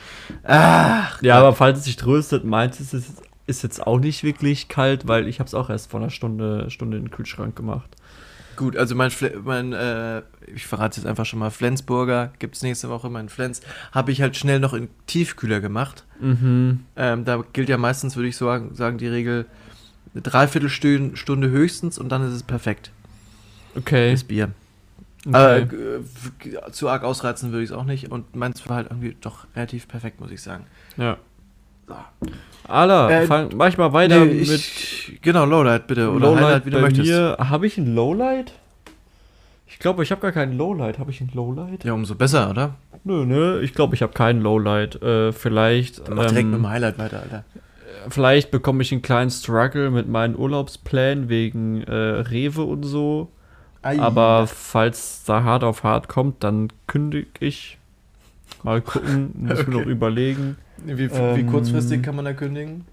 Ach, 0.43 1.21
ja, 1.21 1.37
aber 1.37 1.53
falls 1.53 1.79
es 1.79 1.85
sich 1.85 1.95
tröstet, 1.95 2.43
meins 2.43 2.79
ist 2.79 2.93
es 2.93 3.13
ist 3.45 3.63
jetzt 3.63 3.85
auch 3.85 3.99
nicht 3.99 4.23
wirklich 4.23 4.69
kalt, 4.69 5.07
weil 5.07 5.27
ich 5.27 5.39
habe 5.39 5.47
es 5.47 5.53
auch 5.53 5.69
erst 5.69 5.91
vor 5.91 5.99
einer 5.99 6.09
Stunde, 6.09 6.69
Stunde 6.69 6.97
in 6.97 7.05
den 7.05 7.11
Kühlschrank 7.11 7.55
gemacht. 7.55 7.89
Gut, 8.55 8.77
also 8.77 8.95
mein, 8.95 9.11
mein 9.43 9.73
äh, 9.73 10.21
ich 10.53 10.67
verrate 10.67 10.97
jetzt 10.99 11.07
einfach 11.07 11.25
schon 11.25 11.39
mal, 11.39 11.49
Flensburger 11.49 12.31
gibt 12.39 12.55
es 12.55 12.61
nächste 12.61 12.89
Woche, 12.89 13.09
mein 13.09 13.29
Flens, 13.29 13.61
habe 13.91 14.11
ich 14.11 14.21
halt 14.21 14.35
schnell 14.37 14.59
noch 14.59 14.73
in 14.73 14.89
Tiefkühler 15.07 15.59
gemacht. 15.59 16.05
Mhm. 16.19 16.81
Ähm, 16.95 17.25
da 17.25 17.43
gilt 17.53 17.69
ja 17.69 17.77
meistens, 17.77 18.15
würde 18.15 18.29
ich 18.29 18.37
sagen, 18.37 18.75
sagen, 18.75 18.97
die 18.97 19.07
Regel 19.07 19.45
eine 20.13 20.21
Dreiviertelstunde 20.21 21.17
Stunde 21.17 21.49
höchstens 21.49 21.97
und 21.97 22.09
dann 22.09 22.21
ist 22.27 22.33
es 22.33 22.43
perfekt, 22.43 22.91
Okay. 23.75 24.11
das 24.11 24.23
Bier. 24.23 24.51
okay. 25.27 25.61
Äh, 25.63 26.71
zu 26.71 26.89
arg 26.89 27.03
ausreizen 27.03 27.51
würde 27.51 27.63
ich 27.63 27.71
es 27.71 27.75
auch 27.75 27.85
nicht 27.85 28.11
und 28.11 28.35
meins 28.35 28.67
war 28.69 28.75
halt 28.77 28.87
irgendwie 28.91 29.17
doch 29.19 29.47
relativ 29.55 29.87
perfekt, 29.87 30.19
muss 30.19 30.31
ich 30.31 30.41
sagen. 30.41 30.65
ja. 30.97 31.17
Alla, 32.67 33.09
Äh, 33.11 33.27
fang, 33.27 33.49
mach 33.55 33.67
ich 33.67 33.77
mal 33.77 33.91
weiter 33.93 34.23
Nee, 34.25 34.33
mit 34.35 34.49
ich, 34.49 35.19
genau, 35.21 35.45
Lowlight 35.45 35.87
bitte, 35.87 36.09
oder 36.11 36.35
Highlight, 36.35 36.65
wie 36.65 36.69
du 36.69 36.79
möchtest. 36.79 37.11
Habe 37.11 37.67
ich 37.67 37.77
ein 37.77 37.93
Lowlight? 37.93 38.53
Ich 39.67 39.79
glaube, 39.79 40.03
ich 40.03 40.11
habe 40.11 40.21
gar 40.21 40.31
keinen 40.31 40.57
Lowlight. 40.57 40.97
Habe 40.99 41.11
ich 41.11 41.19
ein 41.19 41.29
Lowlight? 41.33 41.83
Ja, 41.83 41.93
umso 41.93 42.15
besser, 42.15 42.49
oder? 42.49 42.75
Nö, 43.03 43.25
nö. 43.25 43.59
Ich 43.61 43.73
glaube, 43.73 43.95
ich 43.95 44.01
habe 44.01 44.13
keinen 44.13 44.41
Lowlight. 44.41 45.01
Äh, 45.01 45.33
vielleicht. 45.33 46.07
Dann 46.07 46.15
mach 46.15 46.27
direkt 46.27 46.45
ähm, 46.45 46.51
mit 46.51 46.59
dem 46.61 46.69
Highlight 46.69 46.97
weiter, 46.99 47.21
Alter. 47.21 47.43
Vielleicht 48.09 48.51
bekomme 48.51 48.81
ich 48.81 48.91
einen 48.91 49.01
kleinen 49.01 49.29
Struggle 49.31 49.89
mit 49.91 50.07
meinen 50.07 50.37
Urlaubsplänen 50.37 51.27
wegen 51.27 51.81
äh, 51.83 51.93
Rewe 51.93 52.63
und 52.63 52.83
so. 52.83 53.29
Aber 53.81 54.47
falls 54.47 55.23
da 55.25 55.43
hart 55.43 55.63
auf 55.65 55.83
hart 55.83 56.07
kommt, 56.07 56.43
dann 56.43 56.69
kündige 56.87 57.27
ich. 57.41 57.77
Mal 58.63 58.81
gucken, 58.81 59.31
muss 59.37 59.59
Okay. 59.59 59.69
mir 59.71 59.79
noch 59.79 59.85
überlegen. 59.85 60.57
Wie, 60.85 60.97
wie 60.97 61.03
Ähm, 61.13 61.47
kurzfristig 61.47 62.01
kann 62.03 62.15
man 62.15 62.25
da 62.25 62.33
kündigen? 62.33 62.85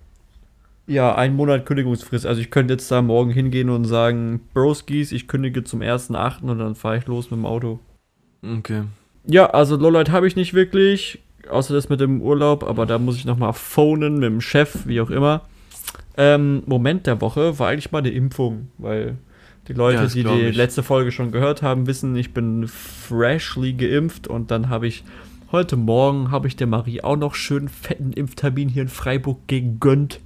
Ja, 0.87 1.15
ein 1.15 1.37
Monat 1.37 1.67
Kündigungsfrist. 1.67 2.27
Also 2.27 2.41
ich 2.41 2.51
könnte 2.51 2.75
jetzt 2.75 2.91
da 2.91 3.01
morgen 3.01 3.31
hingehen 3.31 3.71
und 3.71 3.85
sagen, 3.85 4.41
Broskis, 4.55 5.13
ich 5.13 5.29
kündige 5.29 5.63
zum 5.63 5.83
1.8. 5.83 6.43
und 6.43 6.59
dann 6.59 6.75
fahre 6.75 6.99
ich 6.99 7.07
los 7.07 7.31
mit 7.31 7.39
dem 7.39 7.47
Auto. 7.47 7.79
Okay. 8.43 8.83
Ja, 9.25 9.47
also 9.51 9.77
Lowlight 9.77 10.11
habe 10.11 10.27
ich 10.27 10.35
nicht 10.35 10.55
wirklich, 10.55 11.21
außer 11.49 11.75
das 11.75 11.89
mit 11.91 12.01
dem 12.01 12.21
Urlaub, 12.23 12.65
aber 12.65 12.87
da 12.87 12.99
muss 12.99 13.17
ich 13.17 13.25
nochmal 13.25 13.53
phonen 13.53 14.15
mit 14.15 14.25
dem 14.25 14.41
Chef, 14.41 14.87
wie 14.87 15.01
auch 15.01 15.11
immer. 15.11 15.43
Ähm, 16.17 16.63
Moment 16.67 17.07
der 17.07 17.21
Woche 17.21 17.59
war 17.59 17.69
eigentlich 17.69 17.93
mal 17.93 17.99
eine 17.99 18.11
Impfung, 18.11 18.69
weil 18.79 19.17
die 19.69 19.75
Leute, 19.75 20.03
Ja, 20.03 20.07
die 20.07 20.25
die 20.25 20.47
ich. 20.49 20.57
letzte 20.57 20.83
Folge 20.83 21.13
schon 21.13 21.31
gehört 21.31 21.63
haben, 21.63 21.87
wissen, 21.87 22.17
ich 22.17 22.35
bin 22.35 22.67
freshly 22.67 23.75
geimpft 23.75 24.27
und 24.27 24.51
dann 24.51 24.69
habe 24.71 24.89
ich 24.89 25.05
heute 25.52 25.76
Morgen 25.76 26.30
habe 26.30 26.49
ich 26.49 26.57
der 26.57 26.66
Marie 26.66 27.02
auch 27.02 27.16
noch 27.16 27.35
schön 27.35 27.69
fetten 27.69 28.12
Impftermin 28.12 28.69
hier 28.69 28.83
in 28.83 28.88
Freiburg 28.88 29.47
gegönnt. 29.49 30.21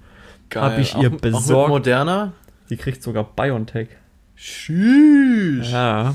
Hab 0.54 0.78
ich 0.78 0.94
ihr 0.94 1.10
auch, 1.10 1.14
Auch 1.14 1.20
besorgt. 1.20 1.68
mit 1.68 1.78
Moderna? 1.78 2.32
Die 2.70 2.76
kriegt 2.76 3.02
sogar 3.02 3.24
BioNTech. 3.24 3.88
Tschüss. 4.36 5.70
Ja. 5.70 6.14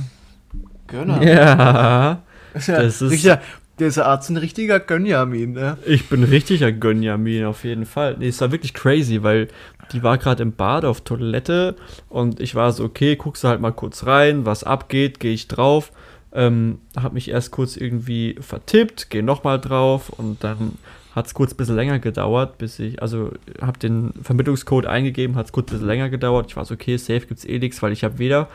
Gönner. 0.87 1.21
Ja. 1.23 2.23
Das 2.51 2.99
ist 2.99 3.23
ja 3.23 3.39
dieser 3.79 4.07
Arzt 4.07 4.25
ist 4.25 4.35
ein 4.35 4.37
richtiger 4.37 4.79
Gönjamin, 4.79 5.53
ne? 5.53 5.77
Ich 5.85 6.09
bin 6.09 6.23
richtiger 6.23 6.71
Gönjamin 6.71 7.45
auf 7.45 7.63
jeden 7.63 7.85
Fall. 7.85 8.17
Nee, 8.19 8.27
es 8.27 8.41
war 8.41 8.51
wirklich 8.51 8.73
crazy, 8.73 9.23
weil 9.23 9.47
die 9.91 10.03
war 10.03 10.17
gerade 10.17 10.43
im 10.43 10.51
Bad 10.51 10.85
auf 10.85 11.01
Toilette 11.01 11.75
und 12.09 12.39
ich 12.39 12.55
war 12.55 12.71
so, 12.71 12.83
okay, 12.83 13.15
guckst 13.15 13.43
du 13.43 13.47
halt 13.47 13.61
mal 13.61 13.71
kurz 13.71 14.05
rein, 14.05 14.45
was 14.45 14.63
abgeht, 14.63 15.19
gehe 15.19 15.33
ich 15.33 15.47
drauf. 15.47 15.91
Ähm, 16.31 16.79
hab 16.95 17.13
mich 17.13 17.29
erst 17.29 17.51
kurz 17.51 17.75
irgendwie 17.75 18.35
vertippt, 18.39 19.09
gehe 19.09 19.23
nochmal 19.23 19.59
drauf 19.59 20.09
und 20.09 20.43
dann 20.43 20.73
hat 21.15 21.25
es 21.25 21.33
kurz 21.33 21.53
ein 21.53 21.57
bisschen 21.57 21.75
länger 21.75 21.97
gedauert, 21.99 22.59
bis 22.59 22.77
ich, 22.77 23.01
also 23.01 23.31
habe 23.59 23.79
den 23.79 24.13
Vermittlungscode 24.21 24.85
eingegeben, 24.85 25.35
hat 25.35 25.47
es 25.47 25.51
kurz 25.51 25.69
ein 25.69 25.73
bisschen 25.73 25.87
länger 25.87 26.09
gedauert. 26.09 26.45
Ich 26.49 26.55
war 26.55 26.65
so, 26.65 26.75
okay, 26.75 26.97
safe 26.97 27.25
gibt's 27.25 27.45
eh 27.45 27.57
nichts, 27.57 27.81
weil 27.81 27.91
ich 27.91 28.03
habe 28.03 28.19
weder 28.19 28.47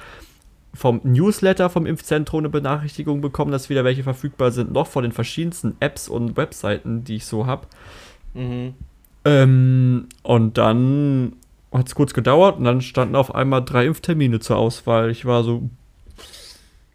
vom 0.73 1.01
Newsletter 1.05 1.71
vom 1.71 1.87
Impfzentrum 1.87 2.41
eine 2.41 2.49
Benachrichtigung 2.49 3.21
bekommen, 3.21 3.53
dass 3.53 3.71
wieder 3.71 3.85
welche 3.85 4.03
verfügbar 4.03 4.51
sind, 4.51 4.73
noch 4.73 4.87
von 4.87 5.03
den 5.03 5.13
verschiedensten 5.13 5.77
Apps 5.81 6.09
und 6.09 6.37
Webseiten, 6.37 7.05
die 7.05 7.17
ich 7.17 7.27
so 7.27 7.47
habe. 7.47 7.67
Mhm. 8.35 8.75
Ähm, 9.25 10.09
und 10.23 10.59
dann 10.59 11.35
hat 11.73 11.89
es 11.89 11.95
kurz 11.95 12.13
gedauert 12.13 12.59
und 12.59 12.65
dann 12.65 12.81
standen 12.81 13.17
auf 13.17 13.35
einmal 13.35 13.65
drei 13.65 13.87
Impftermine 13.87 14.41
zur 14.41 14.57
Auswahl. 14.57 15.11
Ich 15.11 15.25
war 15.25 15.45
so, 15.45 15.71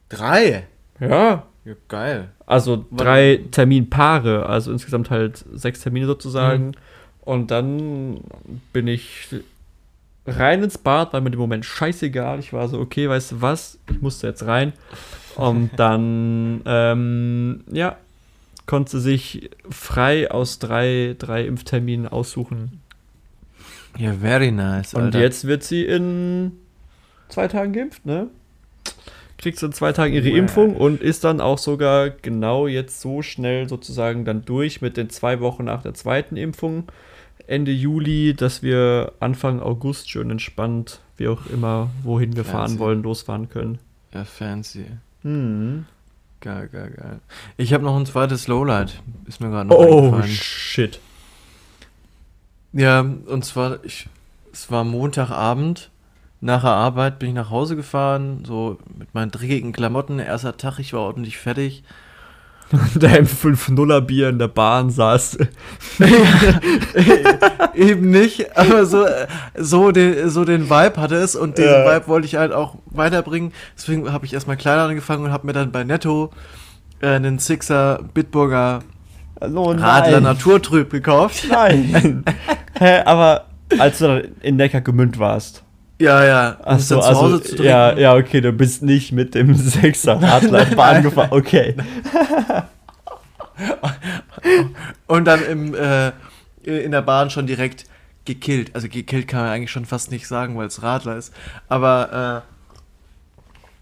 Drei? 0.10 0.68
ja, 1.00 1.44
Ja, 1.66 1.74
geil. 1.88 2.30
also 2.46 2.86
drei 2.92 3.42
Terminpaare, 3.52 4.46
also 4.46 4.72
insgesamt 4.72 5.10
halt 5.10 5.46
sechs 5.54 5.82
Termine 5.82 6.08
sozusagen. 6.08 6.74
Und 7.22 7.52
dann 7.52 8.22
bin 8.74 8.88
ich 8.88 9.28
rein 10.26 10.64
ins 10.64 10.78
Bad, 10.78 11.14
war 11.14 11.22
mir 11.22 11.32
im 11.32 11.40
Moment 11.40 11.64
scheißegal. 11.66 12.40
Ich 12.40 12.54
war 12.54 12.68
so, 12.68 12.80
okay, 12.80 13.08
weißt 13.08 13.34
du 13.34 13.42
was, 13.42 13.78
ich 13.90 14.02
musste 14.02 14.28
jetzt 14.28 14.46
rein. 14.46 14.74
Und 15.36 15.72
dann, 15.78 16.62
ähm, 16.66 17.64
ja, 17.72 17.98
konnte 18.66 19.00
sich 19.00 19.50
frei 19.70 20.30
aus 20.32 20.60
drei, 20.60 21.16
drei 21.18 21.46
Impfterminen 21.46 22.08
aussuchen. 22.08 22.82
Ja, 23.98 24.14
very 24.14 24.52
nice. 24.52 24.94
Und 24.94 25.04
Alter. 25.04 25.20
jetzt 25.20 25.46
wird 25.46 25.64
sie 25.64 25.86
in 25.86 26.52
zwei 27.30 27.48
Tagen 27.48 27.74
geimpft, 27.74 28.06
ne? 28.06 28.28
Kriegt 29.40 29.64
in 29.64 29.72
zwei 29.72 29.94
Tagen 29.94 30.14
ihre. 30.14 30.30
Impfung 30.30 30.76
und 30.76 31.02
ist 31.02 31.24
dann 31.24 31.40
auch 31.42 31.58
sogar 31.58 32.10
genau 32.12 32.68
jetzt 32.68 33.02
so 33.02 33.22
schnell 33.24 33.68
sozusagen 33.68 34.24
dann 34.26 34.44
durch 34.46 34.82
mit 34.82 34.98
den 34.98 35.10
zwei 35.10 35.40
Wochen 35.40 35.64
nach 35.64 35.82
der 35.82 35.94
zweiten 35.96 36.36
Impfung. 36.38 36.84
Ende 37.48 37.72
Juli, 37.72 38.36
dass 38.36 38.62
wir 38.62 39.14
Anfang 39.20 39.60
August 39.62 40.10
schön 40.10 40.30
entspannt, 40.30 41.00
wie 41.18 41.28
auch 41.30 41.48
immer, 41.48 41.90
wohin 42.04 42.36
wir 42.36 42.44
fahren 42.46 42.68
Fancy. 42.68 42.80
wollen, 42.80 43.02
losfahren 43.02 43.50
können. 43.50 43.80
Ja, 44.14 44.24
fancy. 44.26 44.86
Hm. 45.24 45.86
Geil, 46.42 46.70
geil, 46.72 46.94
geil. 46.96 47.20
Ich 47.58 47.74
habe 47.74 47.84
noch 47.84 47.98
ein 47.98 48.06
zweites 48.06 48.48
Lowlight. 48.48 49.02
Ist 49.26 49.40
mir 49.42 49.50
gerade 49.50 49.70
noch 49.70 49.76
Oh, 49.78 49.98
eingefallen. 50.08 50.28
shit. 50.28 51.00
Ja, 52.74 53.00
und 53.02 53.46
zwar, 53.46 53.84
ich, 53.84 54.08
es 54.54 54.70
war 54.70 54.84
Montagabend. 54.84 55.90
Nach 56.42 56.62
der 56.62 56.72
Arbeit 56.72 57.20
bin 57.20 57.30
ich 57.30 57.36
nach 57.36 57.50
Hause 57.50 57.76
gefahren, 57.76 58.44
so 58.46 58.78
mit 58.98 59.14
meinen 59.14 59.32
dreckigen 59.32 59.74
Klamotten. 59.74 60.20
Erster 60.20 60.56
Tag, 60.56 60.80
ich 60.80 60.94
war 60.94 61.02
ordentlich 61.02 61.38
fertig. 61.38 61.84
Der 62.96 63.18
im 63.18 63.26
5-0er 63.26 64.02
Bier 64.02 64.30
in 64.30 64.38
der 64.38 64.48
Bahn 64.48 64.92
saß. 64.92 65.40
Eben 67.74 68.12
nicht, 68.12 68.56
aber 68.56 68.86
so, 68.86 69.06
so, 69.58 69.92
den, 69.92 70.30
so 70.30 70.46
den 70.46 70.70
Vibe 70.70 71.02
hatte 71.02 71.16
es 71.16 71.36
und 71.36 71.58
diesen 71.58 71.72
Ja. 71.72 71.96
Vibe 71.96 72.08
wollte 72.08 72.28
ich 72.28 72.36
halt 72.36 72.54
auch 72.54 72.76
weiterbringen. 72.86 73.54
Deswegen 73.76 74.12
habe 74.12 74.26
ich 74.26 74.34
erstmal 74.34 74.58
kleiner 74.58 74.84
angefangen 74.84 75.26
und 75.26 75.32
habe 75.32 75.48
mir 75.48 75.54
dann 75.54 75.72
bei 75.72 75.84
Netto 75.84 76.30
äh, 77.02 77.08
einen 77.08 77.40
Sixer 77.40 78.02
Bitburger 78.14 78.82
Oh 79.42 79.72
Radler 79.72 80.22
Naturtrüb 80.22 80.90
gekauft. 80.90 81.46
Nein. 81.50 82.24
Hä, 82.80 83.02
aber 83.06 83.46
als 83.78 84.00
du 84.00 84.08
dann 84.08 84.24
in 84.42 84.58
Neckargemünd 84.58 85.18
warst. 85.18 85.64
Ja, 86.00 86.24
ja, 86.24 86.52
dann 86.64 86.80
zu 86.80 87.02
also, 87.02 87.22
Hause 87.22 87.42
zu 87.42 87.50
trinken. 87.50 87.66
ja, 87.66 87.98
ja, 87.98 88.16
okay, 88.16 88.40
du 88.40 88.54
bist 88.54 88.82
nicht 88.82 89.12
mit 89.12 89.36
dem 89.36 89.54
Sechser 89.58 90.22
Radler 90.22 90.68
in 90.68 90.76
Bahn 90.76 91.04
gefahren. 91.04 91.30
Okay. 91.32 91.76
Und 95.08 95.26
dann 95.26 95.44
im, 95.46 95.76
äh, 95.76 96.12
in 96.64 96.92
der 96.92 97.02
Bahn 97.02 97.30
schon 97.30 97.48
direkt 97.48 97.86
gekillt. 98.24 98.74
Also 98.76 98.88
gekillt 98.88 99.28
kann 99.28 99.42
man 99.42 99.50
eigentlich 99.50 99.72
schon 99.72 99.86
fast 99.86 100.10
nicht 100.12 100.26
sagen, 100.28 100.58
weil 100.58 100.68
es 100.68 100.82
Radler 100.82 101.18
ist. 101.18 101.34
Aber 101.68 102.44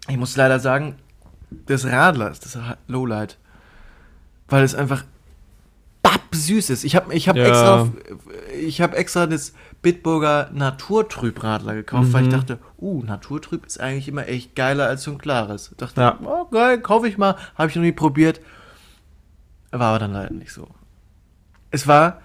äh, 0.07 0.11
ich 0.11 0.17
muss 0.17 0.35
leider 0.35 0.59
sagen, 0.59 0.95
das 1.67 1.85
Radler 1.85 2.31
ist 2.31 2.45
das 2.45 2.57
Lowlight. 2.87 3.37
Weil 4.47 4.63
es 4.63 4.73
einfach 4.73 5.03
süß 6.31 6.69
ist. 6.69 6.83
Ich 6.83 6.95
habe 6.95 7.13
ich 7.15 7.27
hab 7.29 7.35
Ja. 7.35 7.45
extra, 7.47 7.89
ich 8.61 8.81
hab 8.81 8.93
extra 8.93 9.25
das 9.25 9.53
Bitburger 9.81 10.49
Naturtrüb 10.53 11.43
Radler 11.43 11.73
gekauft, 11.73 12.13
weil 12.13 12.23
ich 12.23 12.27
Mhm. 12.27 12.31
dachte, 12.31 12.59
uh, 12.79 13.01
Naturtrüb 13.03 13.65
ist 13.65 13.79
eigentlich 13.79 14.07
immer 14.07 14.27
echt 14.27 14.55
geiler 14.55 14.87
als 14.87 15.03
so 15.03 15.11
ein 15.11 15.17
klares. 15.17 15.73
Dachte, 15.77 16.01
Ja. 16.01 16.19
oh 16.23 16.45
geil, 16.51 16.79
kaufe 16.81 17.07
ich 17.07 17.17
mal. 17.17 17.35
Habe 17.55 17.69
ich 17.69 17.75
noch 17.75 17.81
nie 17.81 17.91
probiert. 17.91 18.39
War 19.71 19.89
aber 19.89 19.99
dann 19.99 20.13
leider 20.13 20.33
nicht 20.33 20.51
so. 20.51 20.67
Es 21.71 21.87
war, 21.87 22.21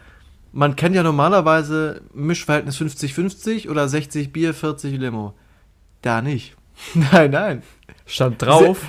man 0.53 0.77
kennt 0.77 0.95
ja 0.95 1.03
normalerweise 1.03 2.03
Mischverhältnis 2.13 2.77
50-50 2.77 3.69
oder 3.71 3.89
60 3.89 4.33
Bier, 4.33 4.53
40 4.55 4.99
Limo. 4.99 5.35
Da 6.03 6.21
nicht. 6.23 6.55
nein, 6.95 7.31
nein. 7.31 7.63
Stand 8.07 8.43
drauf. 8.43 8.83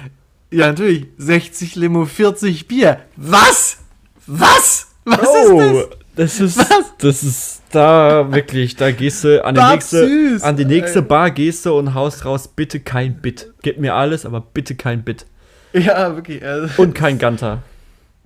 Ja, 0.51 0.67
natürlich. 0.67 1.07
60 1.17 1.75
Limo, 1.75 2.05
40 2.05 2.67
Bier. 2.67 3.01
Was? 3.15 3.79
Was? 4.27 4.87
Was 5.05 5.27
oh, 5.27 5.59
ist 5.59 5.89
das 6.15 6.39
ist, 6.39 6.57
Was? 6.57 6.93
das 6.99 7.23
ist 7.23 7.61
da 7.71 8.31
wirklich, 8.31 8.75
da 8.75 8.91
gehst 8.91 9.23
du 9.23 9.43
an 9.43 9.55
die 9.55 9.59
Bab 9.61 9.73
nächste, 9.73 10.07
süß. 10.07 10.43
an 10.43 10.55
die 10.55 10.65
nächste 10.65 10.99
Ey. 10.99 11.05
Bar 11.05 11.31
gehst 11.31 11.65
du 11.65 11.73
und 11.77 11.93
haust 11.95 12.23
raus, 12.23 12.47
bitte 12.47 12.79
kein 12.79 13.15
Bit. 13.15 13.51
Gib 13.63 13.79
mir 13.79 13.95
alles, 13.95 14.25
aber 14.25 14.41
bitte 14.41 14.75
kein 14.75 15.03
Bit. 15.03 15.25
das? 15.73 15.83
Ja, 15.85 16.15
wirklich. 16.15 16.45
Also, 16.45 16.81
Und 16.81 16.93
kein 16.93 17.17
Ganter. 17.17 17.63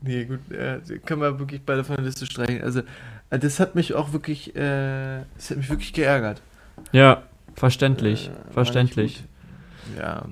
nee, 0.01 0.25
gut. 0.25 0.39
Äh, 0.51 0.79
können 1.05 1.21
wir 1.21 1.39
wirklich 1.39 1.61
beide 1.65 1.83
von 1.85 1.95
der 1.95 2.05
Liste 2.05 2.25
streichen. 2.25 2.61
Also, 2.61 2.81
äh, 3.29 3.39
das 3.39 3.59
hat 3.61 3.73
mich 3.75 3.93
auch 3.93 4.11
wirklich, 4.11 4.53
äh, 4.55 5.21
das 5.37 5.49
hat 5.49 5.57
mich 5.57 5.69
wirklich 5.69 5.93
geärgert. 5.93 6.41
Ja, 6.91 7.23
verständlich, 7.55 8.29
Äh, 8.49 8.53
verständlich. 8.53 9.23
Ja. 9.97 10.25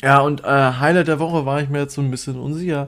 Ja, 0.00 0.20
und 0.20 0.44
äh, 0.44 0.46
Highlight 0.46 1.08
der 1.08 1.18
Woche 1.18 1.44
war 1.44 1.60
ich 1.60 1.68
mir 1.68 1.80
jetzt 1.80 1.94
so 1.94 2.00
ein 2.00 2.10
bisschen 2.10 2.38
unsicher, 2.38 2.86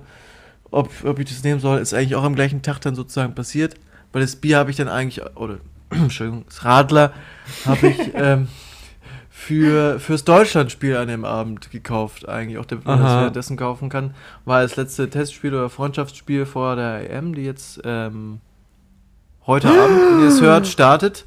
ob, 0.72 0.90
ob 1.04 1.18
ich 1.20 1.28
das 1.28 1.44
nehmen 1.44 1.60
soll. 1.60 1.78
Ist 1.78 1.94
eigentlich 1.94 2.16
auch 2.16 2.24
am 2.24 2.34
gleichen 2.34 2.62
Tag 2.62 2.80
dann 2.80 2.96
sozusagen 2.96 3.34
passiert, 3.34 3.76
weil 4.12 4.22
das 4.22 4.36
Bier 4.36 4.58
habe 4.58 4.70
ich 4.70 4.76
dann 4.76 4.88
eigentlich, 4.88 5.24
oder, 5.36 5.58
Entschuldigung, 5.90 6.44
das 6.48 6.64
Radler 6.64 7.12
habe 7.64 7.88
ich 7.88 7.98
ähm, 8.14 8.48
für, 9.30 10.00
fürs 10.00 10.24
Deutschlandspiel 10.24 10.96
an 10.96 11.08
dem 11.08 11.24
Abend 11.24 11.70
gekauft, 11.70 12.28
eigentlich 12.28 12.58
auch, 12.58 12.66
damit 12.66 12.84
man 12.86 13.00
das 13.00 13.12
währenddessen 13.12 13.56
kaufen 13.56 13.88
kann. 13.88 14.14
War 14.44 14.62
das 14.62 14.76
letzte 14.76 15.08
Testspiel 15.10 15.54
oder 15.54 15.68
Freundschaftsspiel 15.68 16.46
vor 16.46 16.76
der 16.76 17.10
EM, 17.10 17.34
die 17.34 17.44
jetzt 17.44 17.80
ähm, 17.84 18.40
heute 19.46 19.68
Abend, 19.82 20.00
wenn 20.00 20.20
ihr 20.20 20.28
es 20.28 20.40
hört, 20.40 20.66
startet. 20.66 21.24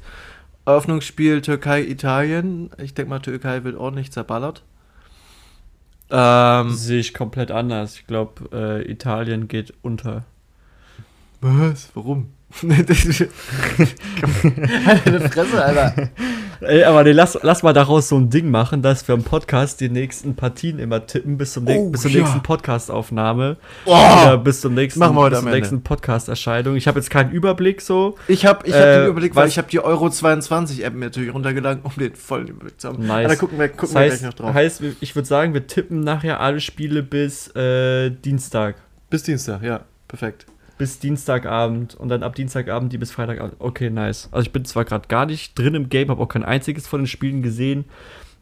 Eröffnungsspiel 0.64 1.42
Türkei-Italien. 1.42 2.70
Ich 2.78 2.94
denke 2.94 3.10
mal, 3.10 3.20
Türkei 3.20 3.62
wird 3.62 3.76
ordentlich 3.76 4.10
zerballert. 4.10 4.64
Ähm, 6.10 6.72
Sehe 6.74 7.00
ich 7.00 7.14
komplett 7.14 7.50
anders. 7.50 7.96
Ich 7.96 8.06
glaube, 8.06 8.48
äh, 8.52 8.90
Italien 8.90 9.48
geht 9.48 9.74
unter. 9.82 10.24
was? 11.40 11.90
Warum? 11.94 12.32
Halt 12.62 12.76
deine 15.06 15.28
Fresse, 15.28 15.64
Alter. 15.64 16.10
Ey, 16.60 16.84
aber 16.84 17.04
nee, 17.04 17.12
lass, 17.12 17.38
lass 17.42 17.62
mal 17.62 17.72
daraus 17.72 18.08
so 18.08 18.16
ein 18.16 18.30
Ding 18.30 18.50
machen, 18.50 18.82
dass 18.82 19.06
wir 19.08 19.14
im 19.14 19.22
Podcast 19.24 19.80
die 19.80 19.88
nächsten 19.88 20.34
Partien 20.36 20.78
immer 20.78 21.06
tippen 21.06 21.36
bis, 21.38 21.52
zum 21.52 21.64
ne 21.64 21.76
Oh, 21.78 21.90
bis 21.90 22.02
zur 22.02 22.10
ja. 22.10 22.20
nächsten 22.20 22.42
Podcast-Aufnahme. 22.42 23.56
Oh, 23.84 23.90
Oder 23.92 24.38
bis 24.38 24.60
zum 24.60 24.74
nächsten, 24.74 25.00
Machen 25.00 25.16
wir 25.16 25.30
bis 25.30 25.40
zur 25.40 25.50
nächsten 25.50 25.82
Podcast-Erscheinung. 25.82 26.76
Ich 26.76 26.88
habe 26.88 26.98
jetzt 26.98 27.10
keinen 27.10 27.30
Überblick 27.30 27.80
so. 27.80 28.16
Ich 28.28 28.46
habe 28.46 28.66
ich 28.66 28.72
hab 28.74 28.80
Äh, 28.80 28.96
den 29.00 29.06
Überblick, 29.10 29.34
weil 29.36 29.48
ich 29.48 29.58
habe 29.58 29.68
die 29.68 29.80
Euro 29.80 30.08
22 30.10 30.84
App 30.84 30.94
mir 30.94 31.06
natürlich 31.06 31.32
runtergeladen, 31.34 31.82
um 31.82 31.92
den 31.98 32.14
vollen 32.14 32.48
Überblick 32.48 32.80
zu 32.80 32.88
haben. 32.88 33.06
Nice. 33.06 33.22
Ja, 33.22 33.28
da 33.28 33.36
gucken 33.36 33.58
wir, 33.58 33.68
gucken 33.68 33.80
Das 33.88 33.94
wir 33.94 34.00
heißt, 34.00 34.18
gleich 34.20 34.30
noch 34.30 34.34
drauf. 34.34 34.54
heißt, 34.54 34.82
ich 35.00 35.14
würde 35.14 35.28
sagen, 35.28 35.54
wir 35.54 35.66
tippen 35.66 36.00
nachher 36.00 36.40
alle 36.40 36.60
Spiele 36.60 37.02
bis 37.02 37.48
äh, 37.54 38.10
Dienstag. 38.10 38.76
Bis 39.10 39.22
Dienstag, 39.22 39.62
ja, 39.62 39.80
perfekt. 40.08 40.46
Bis 40.78 40.98
Dienstagabend 40.98 41.94
und 41.94 42.08
dann 42.10 42.22
ab 42.22 42.34
Dienstagabend 42.34 42.92
die 42.92 42.98
bis 42.98 43.10
Freitagabend. 43.10 43.54
Okay, 43.60 43.88
nice. 43.90 44.28
Also 44.30 44.46
ich 44.46 44.52
bin 44.52 44.64
zwar 44.66 44.84
gerade 44.84 45.08
gar 45.08 45.24
nicht 45.26 45.58
drin 45.58 45.74
im 45.74 45.88
Game, 45.88 46.08
habe 46.10 46.22
auch 46.22 46.28
kein 46.28 46.44
einziges 46.44 46.86
von 46.86 47.00
den 47.00 47.06
Spielen 47.06 47.42
gesehen, 47.42 47.86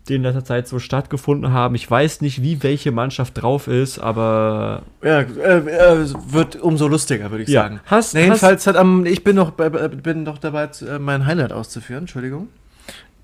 die 0.09 0.17
in 0.17 0.23
letzter 0.23 0.45
Zeit 0.45 0.67
so 0.69 0.79
stattgefunden 0.81 1.53
haben. 1.53 1.75
Ich 1.77 1.89
weiß 1.89 2.21
nicht, 2.23 2.43
wie 2.43 2.63
welche 2.65 2.91
Mannschaft 2.91 3.41
drauf 3.41 3.69
ist, 3.69 3.99
aber 4.01 4.83
Ja, 5.03 5.21
äh, 5.21 5.23
äh, 5.59 6.07
wird 6.29 6.57
umso 6.57 6.89
lustiger, 6.89 7.31
würde 7.31 7.45
ich 7.45 7.49
Ja. 7.51 7.63
sagen. 7.63 7.81
Hast- 7.87 8.15
nee, 8.15 8.23
jedenfalls 8.25 8.67
hat 8.67 8.77
am, 8.77 9.07
ich 9.07 9.23
bin 9.23 9.37
noch, 9.37 9.53
bei- 9.53 9.69
bin 9.71 10.25
noch 10.25 10.39
dabei, 10.39 10.69
äh, 10.87 10.99
mein 10.99 11.25
Highlight 11.27 11.53
auszuführen, 11.53 12.01
Entschuldigung. 12.03 12.49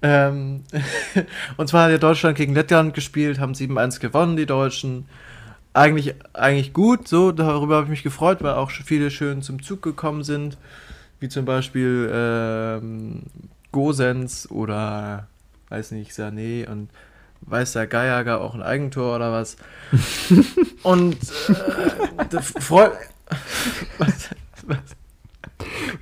Ähm, 0.03 0.63
und 1.59 1.69
zwar 1.69 1.85
hat 1.87 1.91
ja 1.91 1.99
Deutschland 1.99 2.37
gegen 2.37 2.55
Lettland 2.55 2.95
gespielt, 2.95 3.39
haben 3.41 3.55
7-1 3.55 3.99
gewonnen, 4.01 4.37
die 4.37 4.47
Deutschen. 4.47 5.05
Eigentlich, 5.73 6.15
eigentlich 6.33 6.73
gut, 6.73 7.07
so, 7.07 7.31
darüber 7.31 7.77
habe 7.77 7.85
ich 7.85 7.91
mich 7.91 8.03
gefreut, 8.03 8.43
weil 8.43 8.55
auch 8.55 8.71
viele 8.71 9.11
schön 9.11 9.41
zum 9.41 9.63
Zug 9.63 9.83
gekommen 9.83 10.25
sind, 10.25 10.59
wie 11.21 11.29
zum 11.29 11.45
Beispiel 11.45 12.11
ähm, 12.13 13.23
Gosens 13.71 14.51
oder, 14.51 15.29
weiß 15.69 15.93
nicht, 15.93 16.11
Sané 16.11 16.69
und 16.69 16.91
weiß 17.43 17.73
der 17.73 17.87
Geier 17.87 18.41
auch 18.41 18.55
ein 18.55 18.63
Eigentor 18.63 19.15
oder 19.17 19.33
was. 19.33 19.57
und 20.83 21.17
äh, 21.49 22.41
freut. 22.41 22.93
was, 23.99 24.31
was? 24.67 24.79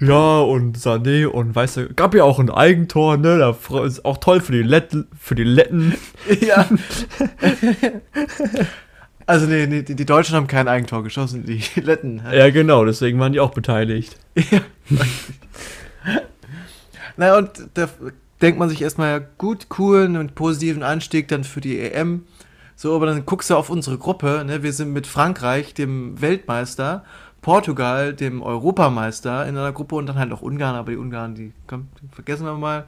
ja 0.00 0.40
und 0.40 0.78
Sané 0.78 1.26
und 1.26 1.54
weißt 1.54 1.76
du, 1.76 1.94
gab 1.94 2.14
ja 2.14 2.24
auch 2.24 2.38
ein 2.38 2.50
Eigentor, 2.50 3.16
ne? 3.16 3.38
Da 3.38 3.84
ist 3.84 4.04
auch 4.04 4.18
toll 4.18 4.40
für 4.40 4.52
die 4.52 4.62
Letten, 4.62 5.08
für 5.18 5.34
die 5.34 5.44
Letten. 5.44 5.94
Ja. 6.40 6.66
Also 9.28 9.44
nee, 9.44 9.66
nee, 9.66 9.82
die 9.82 10.06
Deutschen 10.06 10.36
haben 10.36 10.46
kein 10.46 10.68
Eigentor 10.68 11.02
geschossen, 11.04 11.44
die 11.44 11.62
Letten. 11.82 12.22
Ja, 12.32 12.48
genau, 12.48 12.86
deswegen 12.86 13.20
waren 13.20 13.34
die 13.34 13.40
auch 13.40 13.50
beteiligt. 13.50 14.16
Na 17.18 17.36
und 17.36 17.50
da 17.74 17.90
denkt 18.40 18.58
man 18.58 18.70
sich 18.70 18.80
erstmal, 18.80 19.10
ja, 19.10 19.26
gut, 19.36 19.66
cool, 19.78 20.06
einen 20.06 20.30
positiven 20.30 20.82
Einstieg 20.82 21.28
dann 21.28 21.44
für 21.44 21.60
die 21.60 21.78
EM. 21.78 22.24
So, 22.74 22.96
aber 22.96 23.04
dann 23.04 23.26
guckst 23.26 23.50
du 23.50 23.56
auf 23.56 23.68
unsere 23.68 23.98
Gruppe, 23.98 24.44
ne? 24.46 24.62
Wir 24.62 24.72
sind 24.72 24.94
mit 24.94 25.06
Frankreich, 25.06 25.74
dem 25.74 26.18
Weltmeister, 26.22 27.04
Portugal, 27.42 28.14
dem 28.14 28.40
Europameister 28.40 29.46
in 29.46 29.58
einer 29.58 29.72
Gruppe 29.72 29.96
und 29.96 30.06
dann 30.06 30.16
halt 30.16 30.32
auch 30.32 30.40
Ungarn, 30.40 30.74
aber 30.74 30.92
die 30.92 30.96
Ungarn, 30.96 31.34
die, 31.34 31.52
komm, 31.66 31.88
die 32.00 32.08
vergessen 32.14 32.46
wir 32.46 32.54
mal. 32.54 32.86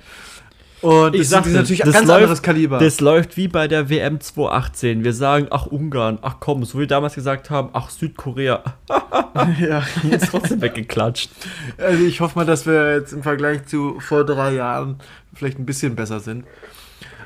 Und 0.83 1.15
Ich 1.15 1.23
das, 1.23 1.31
sag 1.31 1.45
sind, 1.45 1.53
die 1.55 1.59
dir, 1.59 1.65
sind 1.67 1.79
natürlich 1.79 1.83
ein 1.83 1.87
das 1.87 1.95
ganz 1.95 2.09
läuft- 2.09 2.23
anderes 2.23 2.43
Kaliber. 2.43 2.79
Das 2.79 3.01
läuft 3.01 3.37
wie 3.37 3.49
bei 3.49 3.69
der 3.69 3.91
WM 3.91 4.21
2018. 4.21 5.05
Wir 5.05 5.13
sagen, 5.13 5.47
ach 5.51 5.67
Ungarn, 5.67 6.19
ach 6.23 6.37
komm, 6.41 6.65
so 6.65 6.75
wie 6.79 6.81
wir 6.81 6.87
damals 6.87 7.15
gesagt 7.15 7.51
haben, 7.51 7.69
ach 7.75 7.91
Südkorea. 7.91 8.63
ja. 9.61 9.83
Jetzt 10.11 10.31
trotzdem 10.31 10.61
weggeklatscht. 10.63 11.31
Also 11.79 12.05
ich 12.05 12.21
hoffe 12.21 12.39
mal, 12.39 12.47
dass 12.47 12.65
wir 12.67 12.95
jetzt 12.97 13.13
im 13.13 13.23
Vergleich 13.23 13.67
zu 13.67 14.01
vor 14.01 14.25
drei 14.25 14.55
Jahren 14.55 14.97
vielleicht 15.35 15.59
ein 15.59 15.67
bisschen 15.67 15.97
besser 15.97 16.21
sind. 16.21 16.45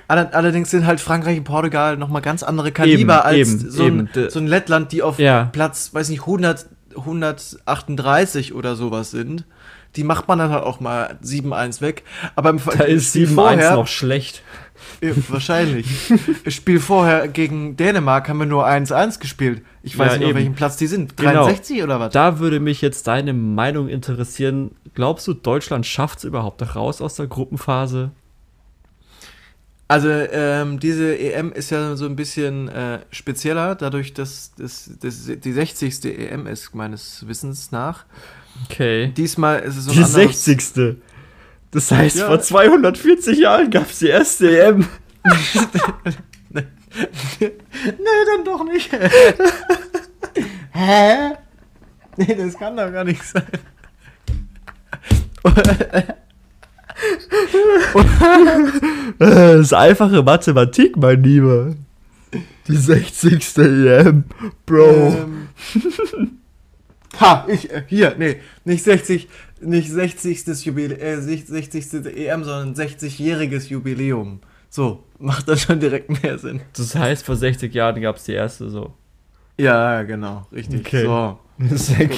Aller- 0.08 0.34
Allerdings 0.34 0.70
sind 0.70 0.84
halt 0.84 1.00
Frankreich 1.00 1.38
und 1.38 1.44
Portugal 1.44 1.96
nochmal 1.96 2.23
ganz 2.23 2.42
andere 2.42 2.73
Kaliber 2.73 2.99
Eben, 2.99 3.11
als 3.11 3.37
eben, 3.37 3.70
so, 3.70 3.82
ein, 3.84 3.88
eben. 3.88 4.08
De- 4.14 4.30
so 4.30 4.38
ein 4.40 4.46
Lettland, 4.46 4.92
die 4.92 5.02
auf 5.02 5.18
Ja. 5.18 5.44
Platz, 5.52 5.94
weiß 5.94 6.08
nicht, 6.11 6.20
100, 6.23 6.66
138 6.96 8.54
oder 8.54 8.76
sowas 8.76 9.11
sind. 9.11 9.44
Die 9.96 10.04
macht 10.04 10.28
man 10.28 10.38
dann 10.38 10.50
halt 10.50 10.64
auch 10.64 10.80
mal 10.80 11.18
7-1 11.22 11.80
weg. 11.80 12.02
Aber 12.34 12.50
im 12.50 12.60
Da 12.64 12.84
ist 12.84 13.10
Spiel 13.10 13.28
7-1 13.28 13.74
noch 13.74 13.86
schlecht. 13.86 14.42
Ja, 15.00 15.12
wahrscheinlich. 15.28 15.86
Im 16.44 16.50
Spiel 16.50 16.80
vorher 16.80 17.28
gegen 17.28 17.76
Dänemark 17.76 18.28
haben 18.28 18.38
wir 18.38 18.46
nur 18.46 18.66
1-1 18.66 19.20
gespielt. 19.20 19.62
Ich 19.82 19.96
weiß 19.96 20.12
Ja, 20.12 20.18
nicht, 20.18 20.28
auf 20.28 20.34
welchem 20.34 20.54
Platz 20.54 20.76
die 20.76 20.86
sind. 20.86 21.16
Genau. 21.16 21.45
63 21.45 21.82
oder 21.82 22.00
was? 22.00 22.12
Da 22.12 22.38
würde 22.38 22.60
mich 22.60 22.80
jetzt 22.80 23.06
deine 23.06 23.32
Meinung 23.32 23.88
interessieren. 23.88 24.73
Glaubst 24.95 25.26
du, 25.26 25.34
Deutschland 25.34 25.86
schafft 25.86 26.19
es 26.19 26.25
überhaupt 26.25 26.75
raus 26.75 27.00
aus 27.00 27.14
der 27.14 27.26
Gruppenphase? 27.26 28.10
Also 29.86 30.08
ähm, 30.08 30.80
diese 30.80 31.16
EM 31.19 31.52
ist 31.52 31.71
ja 31.71 31.95
so 31.95 32.06
ein 32.06 32.16
bisschen 32.16 32.69
äh, 32.69 33.00
spezieller, 33.10 33.75
dadurch, 33.75 34.14
dass 34.14 34.52
das, 34.56 34.90
das 35.00 35.26
die 35.26 35.52
60. 35.52 36.04
EM 36.04 36.47
ist, 36.47 36.75
meines 36.75 37.26
Wissens 37.28 37.71
nach. 37.71 38.06
Okay. 38.71 39.12
Diesmal 39.17 39.60
ist 39.60 39.76
es 39.76 39.84
so 39.84 39.90
ein 39.90 39.97
Die 39.97 40.02
anderes- 40.04 40.45
60. 40.45 40.97
Das 41.71 41.90
heißt, 41.90 42.17
Ja. 42.19 42.26
vor 42.26 42.40
240 42.40 43.38
Jahren 43.38 43.71
gab 43.71 43.90
es 43.90 43.99
die 43.99 44.08
erste 44.08 44.49
EM. 44.60 44.86
nee, 47.40 47.50
dann 47.80 48.45
doch 48.45 48.64
nicht. 48.64 48.90
Hä? 50.73 51.30
Nee, 52.17 52.34
das 52.36 52.56
kann 52.56 52.76
doch 52.76 52.93
gar 52.93 53.04
nicht 53.04 53.23
sein. 53.25 53.43
Das 59.19 59.60
ist 59.60 59.75
einfache 59.75 60.23
Mathematik, 60.23 60.97
mein 60.97 61.23
Lieber. 61.23 61.75
Die 62.69 62.76
60. 62.76 63.56
EM, 63.58 64.25
Bro. 64.67 64.88
Ähm, 64.90 65.49
ha, 67.20 67.46
ich, 67.48 67.70
äh, 67.70 67.84
hier, 67.86 68.14
nee, 68.18 68.36
nicht 68.64 68.84
60, 68.84 69.28
nicht 69.60 69.90
60. 69.90 70.64
Jubiläum, 70.64 71.00
äh, 71.00 71.20
60. 71.20 72.06
EM, 72.16 72.44
sondern 72.44 72.74
60-jähriges 72.74 73.68
Jubiläum. 73.68 74.40
So, 74.70 75.04
macht 75.18 75.48
das 75.48 75.62
schon 75.62 75.80
direkt 75.80 76.22
mehr 76.22 76.38
Sinn. 76.38 76.60
Das 76.76 76.94
heißt, 76.94 77.24
vor 77.24 77.36
60 77.36 77.72
Jahren 77.74 78.00
gab 78.00 78.16
es 78.16 78.24
die 78.24 78.32
erste 78.32 78.68
so. 78.70 78.94
Ja, 79.56 80.02
genau, 80.02 80.46
richtig. 80.52 80.80
Okay. 80.80 81.04
So. 81.04 81.38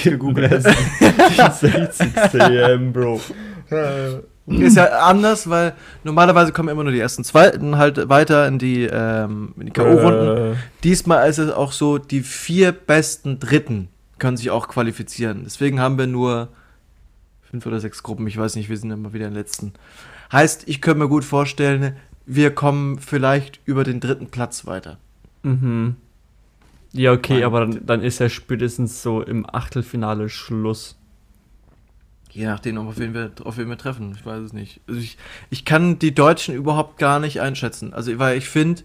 Gegoogelt. 0.02 0.64
die 0.64 1.68
60. 1.68 2.34
EM, 2.34 2.92
Bro. 2.92 3.20
Ist 4.46 4.76
ja 4.76 5.00
anders, 5.00 5.50
weil 5.50 5.74
normalerweise 6.04 6.52
kommen 6.52 6.68
immer 6.68 6.84
nur 6.84 6.92
die 6.92 7.00
ersten 7.00 7.24
Zweiten 7.24 7.76
halt 7.78 8.08
weiter 8.08 8.46
in 8.46 8.58
die, 8.58 8.84
ähm, 8.84 9.54
in 9.58 9.66
die 9.66 9.72
K.O.-Runden. 9.72 10.52
Äh, 10.52 10.56
Diesmal 10.84 11.28
ist 11.28 11.38
es 11.38 11.50
auch 11.50 11.72
so, 11.72 11.98
die 11.98 12.20
vier 12.20 12.70
besten 12.70 13.40
Dritten 13.40 13.88
können 14.18 14.36
sich 14.36 14.50
auch 14.50 14.68
qualifizieren. 14.68 15.42
Deswegen 15.44 15.80
haben 15.80 15.98
wir 15.98 16.06
nur 16.06 16.48
fünf 17.42 17.66
oder 17.66 17.80
sechs 17.80 18.02
Gruppen. 18.02 18.26
Ich 18.26 18.36
weiß 18.36 18.56
nicht, 18.56 18.68
wir 18.68 18.76
sind 18.76 18.90
immer 18.90 19.12
wieder 19.12 19.26
in 19.26 19.32
den 19.32 19.38
letzten. 19.38 19.72
Heißt, 20.32 20.68
ich 20.68 20.80
könnte 20.80 21.00
mir 21.00 21.08
gut 21.08 21.24
vorstellen, 21.24 21.96
wir 22.26 22.50
kommen 22.50 22.98
vielleicht 22.98 23.60
über 23.64 23.84
den 23.84 24.00
dritten 24.00 24.28
Platz 24.28 24.66
weiter. 24.66 24.98
mhm. 25.42 25.96
Ja, 26.92 27.12
okay, 27.12 27.44
aber 27.44 27.60
dann, 27.60 27.84
dann 27.84 28.00
ist 28.00 28.20
ja 28.20 28.30
spätestens 28.30 29.02
so 29.02 29.20
im 29.20 29.44
Achtelfinale 29.52 30.30
Schluss. 30.30 30.96
Je 32.30 32.46
nachdem, 32.46 32.78
auf 32.78 32.98
wen 32.98 33.12
wir, 33.12 33.32
auf 33.44 33.58
wen 33.58 33.68
wir 33.68 33.76
treffen. 33.76 34.12
Ich 34.16 34.24
weiß 34.24 34.40
es 34.40 34.52
nicht. 34.54 34.80
Also 34.86 35.00
ich, 35.00 35.18
ich 35.50 35.66
kann 35.66 35.98
die 35.98 36.14
Deutschen 36.14 36.54
überhaupt 36.54 36.98
gar 36.98 37.20
nicht 37.20 37.40
einschätzen. 37.40 37.92
Also, 37.92 38.18
weil 38.18 38.38
ich 38.38 38.48
finde, 38.48 38.82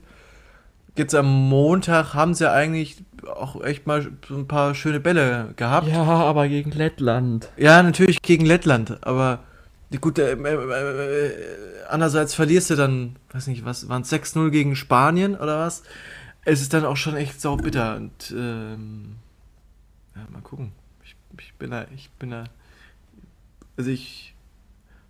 jetzt 0.97 1.15
am 1.15 1.49
Montag 1.49 2.13
haben 2.13 2.33
sie 2.33 2.49
eigentlich 2.49 3.03
auch 3.27 3.61
echt 3.63 3.87
mal 3.87 4.11
so 4.27 4.35
ein 4.35 4.47
paar 4.47 4.75
schöne 4.75 4.99
Bälle 4.99 5.53
gehabt. 5.55 5.87
Ja, 5.87 6.03
aber 6.03 6.47
gegen 6.47 6.71
Lettland. 6.71 7.49
Ja, 7.57 7.81
natürlich 7.83 8.21
gegen 8.21 8.45
Lettland, 8.45 8.97
aber 9.05 9.39
gut, 9.99 10.19
äh, 10.19 10.33
äh, 10.33 11.27
äh, 11.27 11.33
andererseits 11.89 12.33
verlierst 12.33 12.69
du 12.69 12.75
dann, 12.75 13.17
weiß 13.31 13.47
nicht, 13.47 13.65
was, 13.65 13.89
waren 13.89 14.03
es 14.03 14.11
6-0 14.11 14.49
gegen 14.49 14.75
Spanien 14.75 15.35
oder 15.35 15.59
was? 15.59 15.83
Es 16.43 16.61
ist 16.61 16.73
dann 16.73 16.85
auch 16.85 16.97
schon 16.97 17.15
echt 17.15 17.39
sau 17.39 17.57
bitter 17.57 17.97
und 17.97 18.31
ähm, 18.31 19.17
ja, 20.15 20.21
mal 20.31 20.41
gucken. 20.41 20.71
Ich, 21.03 21.15
ich 21.39 21.53
bin 21.55 21.71
da, 21.71 21.85
ich 21.93 22.09
bin 22.11 22.31
da, 22.31 22.45
also 23.77 23.91
ich 23.91 24.33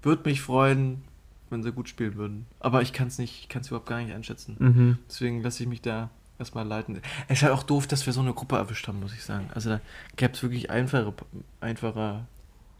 würde 0.01 0.27
mich 0.27 0.41
freuen, 0.41 1.03
wenn 1.51 1.63
sie 1.63 1.71
gut 1.71 1.89
spielen 1.89 2.15
würden, 2.15 2.45
aber 2.59 2.81
ich 2.81 2.93
kann 2.93 3.07
es 3.07 3.17
nicht, 3.17 3.41
ich 3.41 3.49
kann 3.49 3.61
es 3.61 3.67
überhaupt 3.67 3.87
gar 3.87 4.01
nicht 4.01 4.13
einschätzen. 4.13 4.55
Mhm. 4.59 4.97
Deswegen 5.07 5.41
lasse 5.43 5.63
ich 5.63 5.69
mich 5.69 5.81
da 5.81 6.09
erstmal 6.39 6.65
leiten. 6.65 6.99
Es 7.27 7.39
ist 7.39 7.43
halt 7.43 7.53
auch 7.53 7.63
doof, 7.63 7.85
dass 7.87 8.05
wir 8.05 8.13
so 8.13 8.21
eine 8.21 8.33
Gruppe 8.33 8.55
erwischt 8.55 8.87
haben, 8.87 8.99
muss 8.99 9.13
ich 9.13 9.23
sagen. 9.23 9.49
Also 9.53 9.69
da 9.69 9.81
gäbe 10.15 10.33
es 10.33 10.41
wirklich 10.41 10.69
einfache, 10.71 11.13
einfacher 11.59 12.25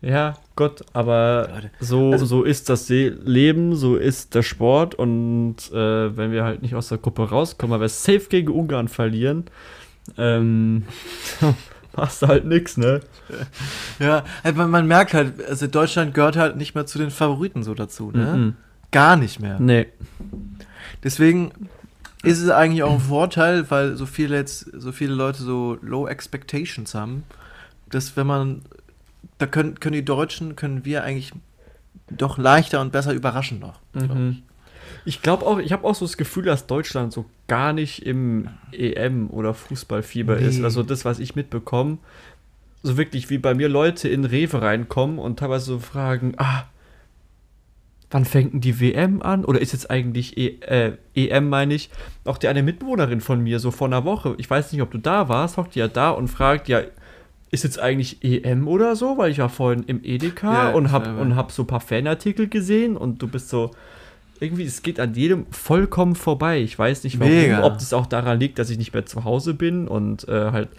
Ja, 0.02 0.34
Gott, 0.56 0.84
aber 0.94 1.50
Leute, 1.54 1.72
so, 1.80 2.12
also- 2.12 2.26
so 2.26 2.44
ist 2.44 2.70
das 2.70 2.90
Leben, 2.90 3.76
so 3.76 3.98
ist 3.98 4.34
der 4.34 4.42
Sport 4.44 4.96
und 4.96 5.58
äh, 5.72 6.18
wenn 6.18 6.32
wir 6.32 6.44
halt 6.44 6.62
nicht 6.64 6.74
aus 6.74 6.88
der 6.90 6.98
Gruppe 6.98 7.30
rauskommen, 7.30 7.74
weil 7.74 7.82
wir 7.82 7.90
safe 7.90 8.28
gegen 8.30 8.52
Ungarn 8.52 8.88
verlieren, 8.88 9.46
ähm, 10.18 10.86
machst 11.96 12.22
du 12.22 12.28
halt 12.28 12.46
nix, 12.46 12.78
ne? 12.78 13.02
Ja, 14.00 14.24
halt 14.44 14.56
man, 14.56 14.70
man 14.70 14.88
merkt 14.88 15.14
halt, 15.14 15.44
also 15.48 15.68
Deutschland 15.68 16.14
gehört 16.14 16.36
halt 16.38 16.58
nicht 16.58 16.76
mehr 16.76 16.86
zu 16.86 16.98
den 16.98 17.12
Favoriten 17.12 17.64
so 17.64 17.74
dazu, 17.74 18.12
ne? 18.12 18.26
Mhm. 18.26 18.56
gar 18.92 19.16
nicht 19.16 19.40
mehr. 19.40 19.60
Nee. 19.60 19.88
Deswegen 21.04 21.52
ist 22.24 22.40
es 22.40 22.50
eigentlich 22.50 22.84
auch 22.84 22.94
ein 22.94 23.00
Vorteil, 23.00 23.70
weil 23.72 23.96
so 23.96 24.06
viele 24.06 24.36
jetzt, 24.36 24.70
so 24.74 24.92
viele 24.92 25.14
Leute 25.14 25.42
so 25.42 25.78
low 25.82 26.08
expectations 26.08 26.94
haben, 26.94 27.24
dass 27.90 28.16
wenn 28.16 28.28
man, 28.28 28.62
da 29.38 29.48
können, 29.48 29.80
können 29.80 29.94
die 29.94 30.06
Deutschen, 30.06 30.56
können 30.56 30.86
wir 30.86 31.04
eigentlich 31.04 31.32
doch 32.10 32.38
leichter 32.38 32.82
und 32.82 32.92
besser 32.92 33.14
überraschen 33.14 33.60
noch. 33.60 33.80
Mhm. 33.94 34.44
Ich. 35.06 35.22
Glaube 35.22 35.46
auch, 35.46 35.60
ich 35.60 35.72
habe 35.72 35.86
auch 35.88 35.96
so 35.96 36.06
das 36.06 36.18
Gefühl, 36.18 36.44
dass 36.46 36.68
Deutschland 36.68 37.12
so 37.14 37.26
gar 37.48 37.74
nicht 37.74 38.06
im 38.06 38.48
EM 38.72 39.30
oder 39.30 39.54
Fußballfieber 39.54 40.38
Nee. 40.38 40.48
ist. 40.48 40.64
Also 40.64 40.84
das, 40.84 41.06
was 41.06 41.20
ich 41.20 41.36
mitbekomme, 41.36 41.98
so 42.84 42.98
wirklich 42.98 43.30
wie 43.30 43.38
bei 43.38 43.54
mir 43.54 43.70
Leute 43.70 44.10
in 44.10 44.26
Rewe 44.26 44.62
reinkommen 44.62 45.20
und 45.20 45.40
teilweise 45.40 45.66
so 45.66 45.80
fragen, 45.80 46.34
ah, 46.38 46.64
wann 48.10 48.26
fängt 48.26 48.54
denn 48.54 48.62
die 48.62 48.80
WM 48.80 49.22
an? 49.22 49.46
Oder 49.46 49.62
ist 49.62 49.72
jetzt 49.74 49.90
eigentlich 49.90 50.38
e 50.38 50.58
äh, 50.62 50.94
EM, 51.16 51.48
meine 51.50 51.74
ich? 51.74 51.90
Auch 52.26 52.38
die 52.38 52.48
eine 52.48 52.64
Mitbewohnerin 52.64 53.22
von 53.22 53.42
mir, 53.42 53.60
so 53.60 53.72
vor 53.72 53.88
einer 53.88 54.04
Woche, 54.04 54.36
ich 54.38 54.50
weiß 54.50 54.72
nicht, 54.74 54.82
ob 54.82 54.92
du 54.92 54.98
da 54.98 55.30
warst, 55.30 55.58
hockt 55.58 55.76
die 55.76 55.80
ja 55.80 55.88
da 55.88 56.10
und 56.12 56.28
fragt, 56.28 56.68
ja, 56.68 56.82
ist 57.52 57.64
jetzt 57.64 57.80
eigentlich 57.80 58.24
EM 58.24 58.68
oder 58.68 58.96
so? 58.96 59.18
Weil 59.18 59.32
ich 59.32 59.40
war 59.40 59.50
vorhin 59.50 59.84
im 59.84 60.04
Edeka 60.04 60.70
Ja, 60.70 60.72
und 60.72 60.92
hab, 60.92 61.06
selber. 61.06 61.22
und 61.22 61.36
hab 61.36 61.52
so 61.52 61.64
ein 61.64 61.68
paar 61.68 61.82
Fanartikel 61.82 62.48
gesehen 62.48 62.96
und 62.98 63.22
du 63.22 63.28
bist 63.28 63.50
so, 63.50 63.72
irgendwie, 64.42 64.66
es 64.66 64.82
geht 64.82 65.00
an 65.00 65.14
jedem 65.14 65.46
vollkommen 65.52 66.16
vorbei. 66.16 66.60
Ich 66.62 66.78
weiß 66.78 67.04
nicht 67.06 67.20
warum, 67.20 67.32
Mega. 67.32 67.64
ob 67.64 67.76
das 67.76 67.94
auch 67.94 68.08
daran 68.08 68.40
liegt, 68.40 68.60
dass 68.60 68.70
ich 68.70 68.78
nicht 68.78 68.94
mehr 68.94 69.06
zu 69.06 69.24
Hause 69.24 69.54
bin 69.54 69.88
und 69.88 70.28
äh, 70.28 70.52
halt 70.52 70.70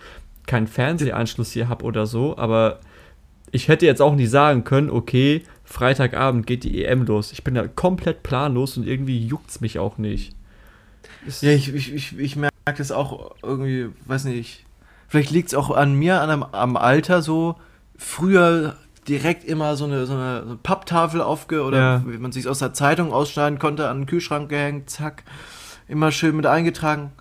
keinen 0.46 0.66
Fernsehanschluss 0.66 1.53
hier 1.53 1.68
habe 1.68 1.85
oder 1.85 2.05
so, 2.07 2.37
aber 2.37 2.81
ich 3.53 3.68
hätte 3.68 3.87
jetzt 3.87 4.03
auch 4.03 4.14
nicht 4.14 4.31
sagen 4.31 4.64
können, 4.64 4.90
okay, 4.90 5.42
Freitagabend 5.64 6.46
geht 6.46 6.64
die 6.64 6.85
EM 6.85 7.05
los. 7.07 7.33
Ich 7.33 7.44
bin 7.44 7.55
da 7.55 7.66
komplett 7.68 8.22
planlos 8.22 8.77
und 8.77 8.87
irgendwie 8.87 9.25
juckt's 9.27 9.61
mich 9.61 9.79
auch 9.79 9.98
nicht. 9.98 10.35
Es- 11.27 11.40
Ja, 11.42 11.51
ich, 11.53 11.72
ich, 11.75 11.94
ich, 11.94 12.18
ich 12.18 12.37
merke 12.37 12.53
das 12.79 12.90
auch 12.90 13.37
irgendwie, 13.42 13.88
weiß 14.07 14.25
nicht, 14.25 14.64
vielleicht 15.09 15.31
liegt 15.31 15.48
es 15.48 15.55
auch 15.55 15.70
an 15.70 15.94
mir, 15.94 16.20
an 16.20 16.44
am 16.53 16.77
Alter 16.77 17.22
so, 17.22 17.57
früher 17.96 18.77
direkt 19.09 19.45
immer 19.45 19.77
so 19.77 19.85
eine, 19.85 20.07
so 20.07 20.15
eine, 20.15 20.43
so 20.43 20.49
eine 20.51 20.57
Papptafel 20.62 21.21
aufge, 21.21 21.62
oder 21.65 21.79
Ja. 21.79 22.03
wie 22.07 22.19
man 22.19 22.33
sich 22.33 22.49
aus 22.49 22.61
der 22.61 22.73
Zeitung 22.73 23.12
ausschneiden 23.12 23.59
konnte, 23.59 23.88
an 23.88 24.01
den 24.03 24.07
Kühlschrank 24.07 24.49
gehängt, 24.49 24.91
zack, 24.91 25.25
immer 25.88 26.12
schön 26.12 26.37
mit 26.37 26.47
eingetragen. 26.47 27.12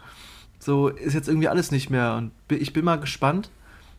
So 0.60 0.90
ist 0.90 1.14
jetzt 1.16 1.28
irgendwie 1.28 1.48
alles 1.48 1.72
nicht 1.72 1.90
mehr 1.90 2.16
und 2.16 2.32
ich 2.50 2.72
bin 2.74 2.86
mal 2.86 3.00
gespannt. 3.00 3.50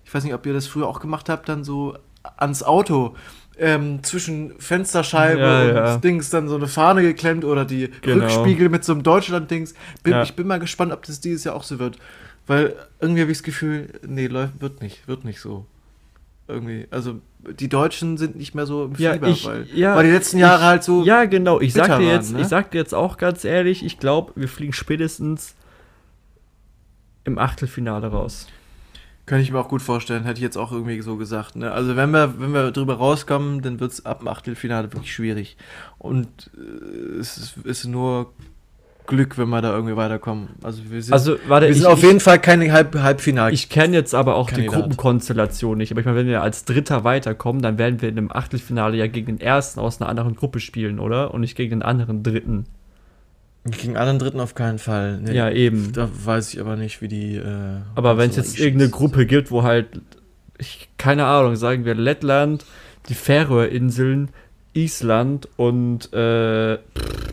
Ich 0.05 0.14
weiß 0.14 0.23
nicht, 0.25 0.35
ob 0.35 0.47
ihr 0.47 0.53
das 0.53 0.66
früher 0.66 0.87
auch 0.87 1.01
gemacht 1.01 1.29
habt, 1.29 1.49
dann 1.49 1.64
so 1.64 1.97
ans 2.37 2.62
Auto. 2.62 3.16
Ähm, 3.59 4.03
zwischen 4.03 4.59
Fensterscheibe 4.59 5.40
Ja, 5.40 5.61
und 5.62 5.75
ja. 5.75 5.97
Dings 5.99 6.31
dann 6.31 6.49
so 6.49 6.57
eine 6.57 6.68
Fahne 6.68 7.03
geklemmt 7.03 7.45
oder 7.45 7.64
die 7.66 7.90
Genau. 8.01 8.25
Rückspiegel 8.25 8.68
mit 8.71 8.83
so 8.85 8.92
einem 8.92 9.03
Deutschland-Dings. 9.03 9.75
Bin, 10.03 10.12
Ja. 10.14 10.23
Ich 10.23 10.35
bin 10.35 10.47
mal 10.47 10.59
gespannt, 10.59 10.90
ob 10.92 11.03
das 11.05 11.21
dieses 11.21 11.45
Jahr 11.45 11.55
auch 11.55 11.62
so 11.62 11.79
wird. 11.79 11.99
Weil 12.47 12.75
irgendwie 13.01 13.21
habe 13.21 13.31
ich 13.31 13.38
das 13.38 13.42
Gefühl, 13.45 13.92
nee, 14.07 14.27
läuft, 14.27 14.61
wird 14.62 14.81
nicht, 14.81 15.07
wird 15.07 15.25
nicht 15.25 15.40
so. 15.40 15.66
Irgendwie. 16.53 16.87
Also 16.91 17.21
die 17.59 17.69
Deutschen 17.69 18.17
sind 18.19 18.37
nicht 18.37 18.55
mehr 18.55 18.67
so 18.67 18.85
im 18.85 18.95
Ja, 18.97 19.15
Fieber, 19.15 19.29
ich- 19.29 19.45
weil, 19.47 19.67
ja, 19.75 19.97
weil 19.97 20.05
die 20.07 20.12
letzten 20.12 20.38
Jahre 20.38 20.61
ich- 20.62 20.67
halt 20.67 20.85
so. 20.85 21.03
Ja, 21.05 21.25
genau. 21.25 21.61
Ich 21.61 21.73
sag 21.73 21.87
dir 21.87 21.93
waren, 21.93 22.03
jetzt, 22.03 22.33
ne? 22.33 22.41
ich 22.41 22.47
sag 22.47 22.71
dir 22.71 22.79
jetzt 22.79 22.95
auch 22.95 23.17
ganz 23.19 23.45
ehrlich, 23.45 23.85
ich 23.85 23.99
glaube, 23.99 24.33
wir 24.37 24.49
fliegen 24.49 24.73
spätestens 24.73 25.55
im 27.25 27.38
Achtelfinale 27.38 28.09
raus. 28.09 28.47
Kann 29.25 29.41
ich 29.41 29.53
mir 29.53 29.61
auch 29.61 29.69
gut 29.69 29.83
vorstellen, 29.83 30.25
hätte 30.25 30.38
ich 30.38 30.43
jetzt 30.43 30.57
auch 30.59 30.73
irgendwie 30.73 31.01
so 31.01 31.17
gesagt. 31.17 31.55
Ne? 31.55 31.71
Also 31.71 31.95
wenn 31.95 32.11
wir, 32.11 32.41
wenn 32.41 32.53
wir 32.53 32.73
drüber 32.73 32.95
rauskommen, 32.95 33.62
dann 33.62 33.79
wird 33.79 33.93
es 33.93 34.05
ab 34.05 34.19
dem 34.19 34.29
Achtelfinale 34.29 34.93
wirklich 34.93 35.12
schwierig. 35.15 35.57
Und 35.99 36.51
äh, 36.57 37.19
es 37.21 37.37
ist, 37.38 37.57
ist 37.65 37.85
nur 37.87 38.33
Glück, 39.07 39.37
wenn 39.38 39.49
wir 39.49 39.61
da 39.62 39.73
irgendwie 39.75 39.97
weiterkommen. 39.97 40.49
Also 40.62 40.83
wir 40.88 41.03
sind, 41.03 41.12
Also, 41.12 41.37
warte, 41.49 41.67
wir 41.67 41.73
ich, 41.73 41.79
sind 41.79 41.87
auf 41.87 41.99
ich, 41.99 42.05
jeden 42.05 42.21
Fall 42.21 42.38
keine 42.38 42.73
Halb 42.73 42.95
Halbfinale. 42.95 43.53
ich 43.53 43.69
kenne 43.69 43.95
jetzt 43.97 44.15
aber 44.15 44.37
auch 44.37 44.49
die 44.49 44.55
Kandidat. 44.55 44.81
Gruppenkonstellation 44.81 45.77
nicht. 45.79 45.91
Aber 45.93 46.01
ich 46.01 46.07
meine, 46.07 46.19
wenn 46.19 46.27
wir 46.29 46.43
als 46.43 46.65
Dritter 46.65 47.05
weiterkommen, 47.05 47.62
dann 47.62 47.79
werden 47.79 48.01
wir 48.01 48.09
in 48.09 48.19
einem 48.19 48.31
Achtelfinale 48.33 48.97
ja 48.97 49.07
gegen 49.07 49.27
den 49.27 49.41
Ersten 49.41 49.81
aus 49.81 50.01
einer 50.01 50.09
anderen 50.09 50.37
Gruppe 50.37 50.61
spielen, 50.61 50.99
oder? 51.01 51.35
Und 51.35 51.41
nicht 51.43 51.57
gegen 51.57 51.71
den 51.71 51.83
anderen 51.83 52.23
Dritten. 52.23 52.67
Gegen 53.65 53.97
anderen 53.97 54.19
Dritten 54.19 54.41
auf 54.41 54.55
keinen 54.55 54.79
Fall. 54.79 55.19
Nee, 55.23 55.35
Ja, 55.35 55.49
eben. 55.51 55.93
Da 55.93 56.09
weiß 56.25 56.53
ich 56.55 56.61
aber 56.61 56.77
nicht, 56.77 57.01
wie 57.01 57.09
die. 57.09 57.37
Äh, 57.37 57.81
Aber 57.95 58.19
wenn 58.19 58.31
es 58.31 58.37
jetzt 58.37 58.59
irgendeine 58.59 58.91
Gruppe 58.91 59.25
gibt, 59.27 59.51
wo 59.53 59.62
halt, 59.62 59.87
ich, 60.59 60.88
keine 60.99 61.27
Ahnung, 61.27 61.55
sagen 61.57 61.85
wir 61.85 61.95
Lettland, 61.95 62.65
die 63.09 63.15
Färöerinseln, 63.15 64.31
Island 64.75 65.49
und 65.57 66.12
äh, 66.12 66.77
pff, 66.79 67.32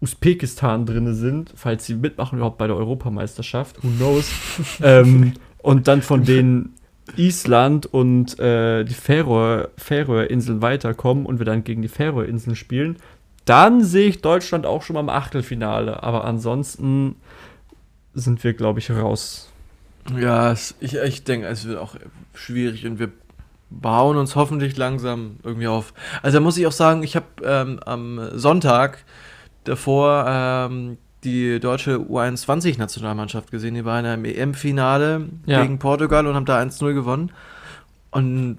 Usbekistan 0.00 0.84
drin 0.84 1.14
sind, 1.14 1.52
falls 1.56 1.86
sie 1.86 1.94
mitmachen 1.94 2.38
überhaupt 2.38 2.58
bei 2.58 2.66
der 2.66 2.76
Europameisterschaft, 2.76 3.82
who 3.82 3.88
knows. 3.96 4.30
ähm, 4.82 5.34
und 5.58 5.88
dann 5.88 6.02
von 6.02 6.24
denen 6.24 6.74
Island 7.16 7.86
und 7.86 8.38
äh, 8.38 8.84
die 8.84 8.94
Färöer, 8.94 9.70
Färöerinseln 9.76 10.60
weiterkommen 10.60 11.24
und 11.24 11.38
wir 11.38 11.46
dann 11.46 11.64
gegen 11.64 11.82
die 11.82 11.88
Färöerinseln 11.88 12.56
spielen, 12.56 12.96
dann 13.44 13.82
sehe 13.82 14.08
ich 14.08 14.20
Deutschland 14.20 14.66
auch 14.66 14.82
schon 14.82 14.94
mal 14.94 15.00
im 15.00 15.08
Achtelfinale. 15.08 16.02
Aber 16.02 16.24
ansonsten 16.24 17.16
sind 18.12 18.42
wir, 18.44 18.54
glaube 18.54 18.80
ich, 18.80 18.90
raus. 18.90 19.50
Ja, 20.18 20.52
ich, 20.52 20.94
ich 20.94 21.24
denke, 21.24 21.46
es 21.46 21.64
wird 21.66 21.78
auch 21.78 21.96
schwierig 22.34 22.86
und 22.86 22.98
wir 22.98 23.10
bauen 23.70 24.16
uns 24.16 24.36
hoffentlich 24.36 24.76
langsam 24.76 25.36
irgendwie 25.42 25.66
auf. 25.66 25.94
Also 26.22 26.38
da 26.38 26.40
muss 26.42 26.56
ich 26.56 26.66
auch 26.66 26.72
sagen, 26.72 27.02
ich 27.02 27.16
habe 27.16 27.26
ähm, 27.42 27.80
am 27.84 28.20
Sonntag 28.38 29.04
davor 29.68 30.24
ähm, 30.28 30.98
die 31.24 31.58
deutsche 31.60 31.96
U21-Nationalmannschaft 31.98 33.50
gesehen. 33.50 33.74
Die 33.74 33.84
war 33.84 33.98
in 34.00 34.06
einem 34.06 34.24
EM-Finale 34.24 35.28
Ja. 35.46 35.62
gegen 35.62 35.78
Portugal 35.78 36.26
und 36.26 36.34
haben 36.34 36.44
da 36.46 36.58
1-0 36.58 36.94
gewonnen. 36.94 37.32
Und 38.10 38.58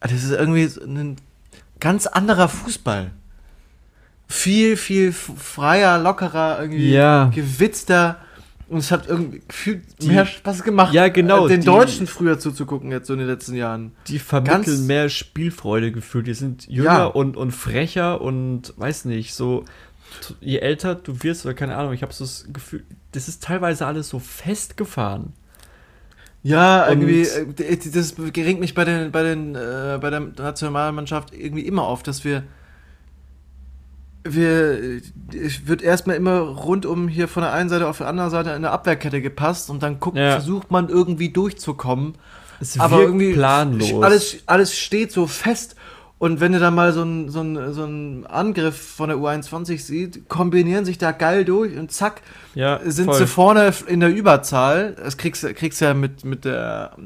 das 0.00 0.12
ist 0.12 0.30
irgendwie 0.30 0.68
ein 0.84 1.16
ganz 1.80 2.06
anderer 2.06 2.48
Fußball. 2.48 3.10
Viel, 4.30 4.76
viel 4.76 5.12
freier, 5.12 5.98
lockerer, 5.98 6.58
irgendwie 6.60 6.90
Ja. 6.92 7.30
gewitzter. 7.34 8.18
Und 8.68 8.78
es 8.78 8.90
hat 8.90 9.08
irgendwie 9.08 9.40
gefühlt 9.48 9.82
Die- 10.02 10.08
mehr 10.08 10.26
Spaß 10.26 10.62
gemacht, 10.62 10.92
Ja, 10.92 11.08
genau, 11.08 11.46
äh, 11.46 11.48
den 11.48 11.60
die- 11.60 11.66
Deutschen 11.66 12.06
früher 12.06 12.38
zuzugucken, 12.38 12.90
jetzt 12.90 13.06
so 13.06 13.14
in 13.14 13.20
den 13.20 13.28
letzten 13.28 13.54
Jahren. 13.54 13.92
Die 14.08 14.18
vermitteln 14.18 14.62
Ganz- 14.64 14.80
mehr 14.80 15.08
Spielfreude 15.08 15.90
gefühlt. 15.90 16.26
Die 16.26 16.34
sind 16.34 16.68
jünger 16.68 16.84
Ja. 16.90 17.04
und, 17.06 17.38
und 17.38 17.52
frecher 17.52 18.20
und 18.20 18.74
weiß 18.76 19.06
nicht, 19.06 19.32
so 19.34 19.64
je 20.40 20.58
älter 20.58 20.94
du 20.94 21.22
wirst 21.22 21.44
oder 21.46 21.54
keine 21.54 21.76
Ahnung, 21.76 21.92
ich 21.92 22.02
habe 22.02 22.12
so 22.12 22.24
das 22.24 22.46
Gefühl, 22.52 22.84
das 23.12 23.28
ist 23.28 23.42
teilweise 23.42 23.86
alles 23.86 24.08
so 24.08 24.18
festgefahren. 24.18 25.32
Ja, 26.42 26.84
Und- 26.86 27.02
irgendwie, 27.02 27.22
äh, 27.62 27.76
das 27.92 28.14
regt 28.18 28.60
mich 28.60 28.74
bei, 28.74 28.84
den, 28.84 29.10
bei, 29.10 29.22
den, 29.22 29.54
äh, 29.54 29.98
bei 30.00 30.10
der 30.10 30.20
Nationalmannschaft 30.20 31.34
irgendwie 31.34 31.62
immer 31.66 31.82
auf, 31.82 32.02
dass 32.02 32.24
wir. 32.24 32.44
Wir, 34.24 35.00
es 35.32 35.66
wird 35.66 35.80
erstmal 35.80 36.16
immer 36.16 36.40
rundum 36.40 37.08
hier 37.08 37.28
von 37.28 37.42
der 37.42 37.52
einen 37.52 37.68
Seite 37.70 37.86
auf 37.88 37.98
der 37.98 38.08
anderen 38.08 38.30
Seite 38.30 38.50
in 38.50 38.62
der 38.62 38.72
Abwehrkette 38.72 39.22
gepasst 39.22 39.70
und 39.70 39.82
dann 39.82 40.00
guckt, 40.00 40.18
Ja. 40.18 40.32
versucht 40.32 40.70
man 40.70 40.88
irgendwie 40.88 41.30
durchzukommen. 41.30 42.14
Es 42.60 42.78
aber 42.78 43.00
irgendwie 43.00 43.32
planlos. 43.32 44.02
Alles, 44.02 44.38
alles 44.46 44.76
steht 44.76 45.12
so 45.12 45.26
fest. 45.28 45.76
Und 46.18 46.40
wenn 46.40 46.50
du 46.52 46.58
dann 46.58 46.74
mal 46.74 46.92
so 46.92 47.02
einen 47.02 47.28
so 47.28 47.40
einen- 47.40 47.72
so 47.72 47.84
einen 47.84 48.26
Angriff 48.26 48.76
von 48.96 49.08
der 49.08 49.18
U21 49.18 49.78
sieht, 49.84 50.28
kombinieren 50.28 50.84
sich 50.84 50.98
da 50.98 51.12
geil 51.12 51.44
durch 51.44 51.76
und 51.76 51.92
zack, 51.92 52.22
ja, 52.54 52.80
sind 52.84 53.04
voll. 53.06 53.14
sie 53.18 53.26
vorne 53.28 53.72
in 53.86 54.00
der 54.00 54.12
Überzahl. 54.12 54.94
Das 54.94 55.16
kriegst 55.16 55.44
du 55.44 55.54
kriegst 55.54 55.80
ja 55.80 55.94
mit, 55.94 56.24
mit, 56.24 56.44
der, 56.44 56.96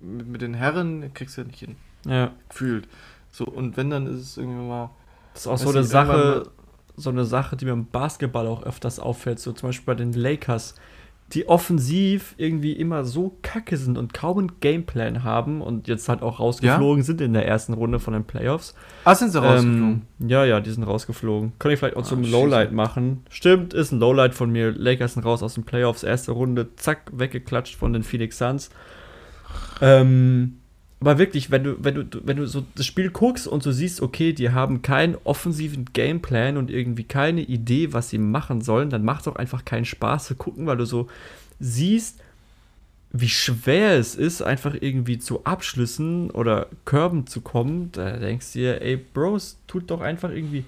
mit, 0.00 0.26
mit 0.28 0.42
den 0.42 0.52
Herren, 0.54 1.10
kriegst 1.14 1.36
du 1.38 1.40
ja 1.40 1.46
nicht 1.46 1.58
hin, 1.60 1.76
Ja, 2.06 2.32
gefühlt. 2.50 2.86
So, 3.32 3.46
und 3.46 3.76
wenn, 3.78 3.88
dann 3.90 4.06
ist 4.06 4.20
es 4.20 4.36
irgendwie 4.36 4.62
mal. 4.62 4.90
das 5.32 5.42
ist 5.42 5.46
auch 5.48 5.56
so 5.58 5.70
eine 5.70 5.82
Sache, 5.82 6.42
so 6.96 7.08
eine 7.10 7.24
Sache, 7.24 7.56
die 7.56 7.64
mir 7.64 7.72
im 7.72 7.86
Basketball 7.86 8.46
auch 8.46 8.62
öfters 8.62 9.00
auffällt, 9.00 9.38
so 9.40 9.52
zum 9.52 9.70
Beispiel 9.70 9.86
bei 9.86 9.94
den 9.94 10.12
Lakers, 10.12 10.74
die 11.34 11.48
offensiv 11.48 12.34
irgendwie 12.38 12.72
immer 12.72 13.04
so 13.04 13.36
kacke 13.42 13.76
sind 13.76 13.98
und 13.98 14.14
kaum 14.14 14.38
einen 14.38 14.52
Gameplan 14.60 15.24
haben 15.24 15.60
und 15.60 15.88
jetzt 15.88 16.08
halt 16.08 16.22
auch 16.22 16.38
rausgeflogen 16.40 17.02
sind 17.02 17.20
in 17.20 17.32
der 17.32 17.46
ersten 17.46 17.72
Runde 17.72 17.98
von 17.98 18.14
den 18.14 18.24
Playoffs. 18.24 18.74
Ah, 19.04 19.14
sind 19.14 19.30
sie 19.32 19.42
rausgeflogen? 19.42 20.02
Ähm, 20.20 20.28
ja, 20.28 20.44
ja, 20.44 20.60
die 20.60 20.70
sind 20.70 20.84
rausgeflogen. 20.84 21.52
Kann 21.58 21.72
ich 21.72 21.78
vielleicht 21.78 21.96
auch 21.96 22.04
zum 22.04 22.24
Ah, 22.24 22.28
Lowlight 22.28 22.72
machen. 22.72 23.24
Stimmt, 23.30 23.74
ist 23.74 23.92
ein 23.92 23.98
Lowlight 24.00 24.34
von 24.34 24.50
mir. 24.50 24.70
Lakers 24.70 25.14
sind 25.14 25.24
raus 25.24 25.42
aus 25.42 25.54
den 25.54 25.64
Playoffs. 25.64 26.02
Erste 26.04 26.32
Runde, 26.32 26.68
zack, 26.76 27.10
weggeklatscht 27.12 27.74
von 27.74 27.92
den 27.92 28.02
Phoenix 28.04 28.38
Suns. 28.38 28.70
Ähm, 29.80 30.58
aber 31.04 31.18
wirklich, 31.18 31.50
wenn 31.50 31.64
du, 31.64 31.76
wenn 31.84 31.94
du, 31.94 32.04
wenn 32.24 32.38
du 32.38 32.46
so 32.46 32.64
das 32.74 32.86
Spiel 32.86 33.10
guckst 33.10 33.46
und 33.46 33.66
du 33.66 33.72
siehst, 33.72 34.00
okay, 34.00 34.32
die 34.32 34.50
haben 34.50 34.80
keinen 34.80 35.16
offensiven 35.24 35.84
Gameplan 35.92 36.56
und 36.56 36.70
irgendwie 36.70 37.04
keine 37.04 37.42
Idee, 37.42 37.92
was 37.92 38.08
sie 38.08 38.16
machen 38.16 38.62
sollen, 38.62 38.88
dann 38.88 39.04
macht 39.04 39.20
es 39.20 39.28
auch 39.28 39.36
einfach 39.36 39.66
keinen 39.66 39.84
Spaß 39.84 40.24
zu 40.24 40.34
gucken, 40.34 40.66
weil 40.66 40.78
du 40.78 40.86
so 40.86 41.08
siehst, 41.60 42.20
wie 43.12 43.28
schwer 43.28 43.98
es 43.98 44.14
ist, 44.14 44.40
einfach 44.40 44.74
irgendwie 44.80 45.18
zu 45.18 45.44
Abschlüssen 45.44 46.30
oder 46.30 46.68
Körben 46.86 47.26
zu 47.26 47.42
kommen, 47.42 47.92
da 47.92 48.16
denkst 48.16 48.54
du 48.54 48.60
dir, 48.60 48.80
ey, 48.80 48.96
Bros, 48.96 49.58
tut 49.66 49.90
doch 49.90 50.00
einfach 50.00 50.30
irgendwie 50.30 50.64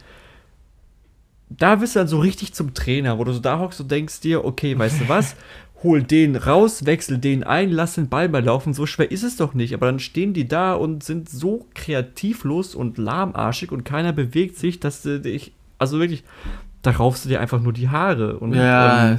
da 1.49 1.77
bist 1.77 1.95
du 1.95 2.01
dann 2.01 2.09
so 2.09 2.19
richtig 2.19 2.55
zum 2.55 2.75
Trainer, 2.75 3.19
wo 3.19 3.25
du 3.25 3.33
so 3.33 3.41
da 3.41 3.59
hockst 3.59 3.81
und 3.81 3.91
denkst 3.91 4.21
dir, 4.21 4.45
okay, 4.45 4.77
weißt 4.77 5.03
du 5.03 5.09
was? 5.09 5.37
Hol 5.83 6.03
den 6.03 6.37
raus, 6.37 6.87
wechsel 6.87 7.19
den 7.19 7.45
ein, 7.45 7.71
lass 7.71 7.95
den 7.95 8.09
Ball 8.09 8.29
mal 8.29 8.43
laufen. 8.43 8.73
So 8.73 8.87
schwer 8.87 9.11
ist 9.11 9.23
es 9.23 9.37
doch 9.37 9.55
nicht. 9.55 9.75
Aber 9.75 9.87
dann 9.87 9.99
stehen 9.99 10.33
die 10.33 10.49
da 10.49 10.75
und 10.75 11.05
sind 11.05 11.29
so 11.29 11.67
kreativlos 11.75 12.75
und 12.75 12.99
lahmarschig 12.99 13.73
und 13.73 13.85
keiner 13.85 14.13
bewegt 14.13 14.57
sich, 14.57 14.81
dass 14.81 15.03
du 15.03 15.21
dich, 15.21 15.53
also 15.79 15.99
wirklich, 16.01 16.25
da 16.83 16.93
raufst 16.93 17.25
du 17.25 17.29
dir 17.29 17.41
einfach 17.41 17.61
nur 17.61 17.73
die 17.73 17.89
Haare. 17.89 18.39
Und, 18.39 18.55
Ja, 18.55 19.11
ähm, 19.11 19.19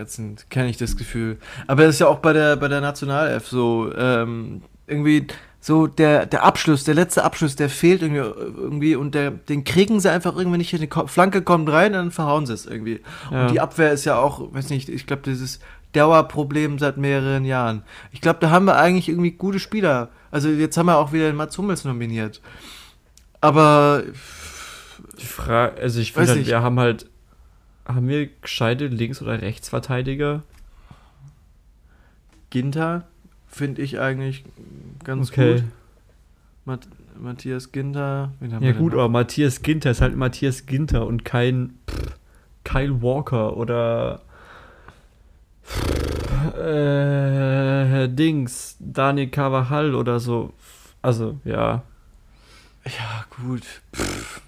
ätzend, 0.00 0.48
kenne 0.48 0.68
ich 0.68 0.76
das 0.76 0.96
Gefühl. 0.96 1.38
Aber 1.66 1.84
das 1.84 1.96
ist 1.96 2.00
ja 2.00 2.06
auch 2.06 2.20
bei 2.20 2.32
der, 2.32 2.56
bei 2.56 2.68
der 2.68 2.80
Nationalelf 2.80 3.48
so, 3.48 3.90
ähm, 3.96 4.62
irgendwie 4.86 5.26
so 5.64 5.86
der, 5.86 6.26
der 6.26 6.42
Abschluss, 6.44 6.84
der 6.84 6.94
letzte 6.94 7.24
Abschluss, 7.24 7.56
der 7.56 7.70
fehlt 7.70 8.02
irgendwie, 8.02 8.20
irgendwie 8.20 8.96
und 8.96 9.14
der, 9.14 9.30
den 9.30 9.64
kriegen 9.64 9.98
sie 9.98 10.12
einfach 10.12 10.36
irgendwie 10.36 10.58
nicht. 10.58 10.72
Die 10.72 10.90
Flanke 11.06 11.40
kommt 11.40 11.70
rein 11.70 11.92
und 11.92 11.98
dann 11.98 12.10
verhauen 12.10 12.44
sie 12.44 12.52
es 12.52 12.66
irgendwie. 12.66 13.00
Ja. 13.30 13.44
Und 13.44 13.50
die 13.50 13.60
Abwehr 13.60 13.90
ist 13.90 14.04
ja 14.04 14.18
auch, 14.18 14.52
weiß 14.52 14.68
nicht, 14.68 14.90
ich 14.90 15.06
glaube, 15.06 15.22
dieses 15.22 15.60
Dauerproblem 15.94 16.78
seit 16.78 16.98
mehreren 16.98 17.46
Jahren. 17.46 17.82
Ich 18.12 18.20
glaube, 18.20 18.40
da 18.40 18.50
haben 18.50 18.66
wir 18.66 18.76
eigentlich 18.76 19.08
irgendwie 19.08 19.30
gute 19.30 19.58
Spieler. 19.58 20.10
Also 20.30 20.50
jetzt 20.50 20.76
haben 20.76 20.84
wir 20.84 20.98
auch 20.98 21.14
wieder 21.14 21.28
den 21.28 21.36
Mats 21.36 21.56
Hummels 21.56 21.82
nominiert. 21.84 22.42
Aber 23.40 24.02
die 25.18 25.24
Frage, 25.24 25.80
also 25.80 25.98
ich 25.98 26.12
finde, 26.12 26.32
halt, 26.32 26.46
wir 26.46 26.62
haben 26.62 26.78
halt, 26.78 27.06
haben 27.86 28.06
wir 28.06 28.28
gescheite 28.42 28.88
Links- 28.88 29.22
oder 29.22 29.40
Rechtsverteidiger? 29.40 30.42
Ginter 32.50 33.06
finde 33.48 33.80
ich 33.80 33.98
eigentlich 33.98 34.44
ganz 35.04 35.30
Okay. 35.30 35.54
gut. 35.60 35.64
Mat 36.64 36.88
Matthias 37.20 37.70
Ginter. 37.72 38.32
Ja 38.60 38.72
gut, 38.72 38.92
aber 38.94 39.08
Matthias 39.08 39.62
Ginter 39.62 39.90
ist 39.92 40.00
halt 40.00 40.16
Matthias 40.16 40.66
Ginter 40.66 41.06
und 41.06 41.24
kein 41.24 41.74
pff, 41.88 42.18
Kyle 42.64 43.02
Walker 43.02 43.56
oder 43.56 44.22
äh, 46.56 48.08
Dings, 48.08 48.76
Daniel 48.80 49.28
Carvajal 49.28 49.94
oder 49.94 50.20
so. 50.20 50.52
Also, 51.02 51.38
ja. 51.44 51.82
Ja, 52.84 53.24
gut. 53.44 53.62
Pff. 53.94 54.40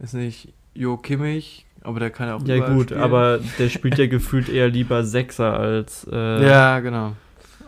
Ist 0.00 0.14
nicht 0.14 0.52
Jo 0.74 0.96
Kimmich, 0.96 1.64
aber 1.82 2.00
der 2.00 2.10
kann 2.10 2.28
ja 2.28 2.34
auch 2.36 2.42
Ja 2.46 2.66
gut, 2.74 2.86
spielen. 2.90 3.00
aber 3.02 3.38
der 3.58 3.68
spielt 3.68 3.98
ja 3.98 4.06
gefühlt 4.08 4.48
eher 4.48 4.68
lieber 4.68 5.04
Sechser 5.04 5.52
als, 5.54 6.06
äh, 6.10 6.44
Ja, 6.48 6.80
genau. 6.80 7.14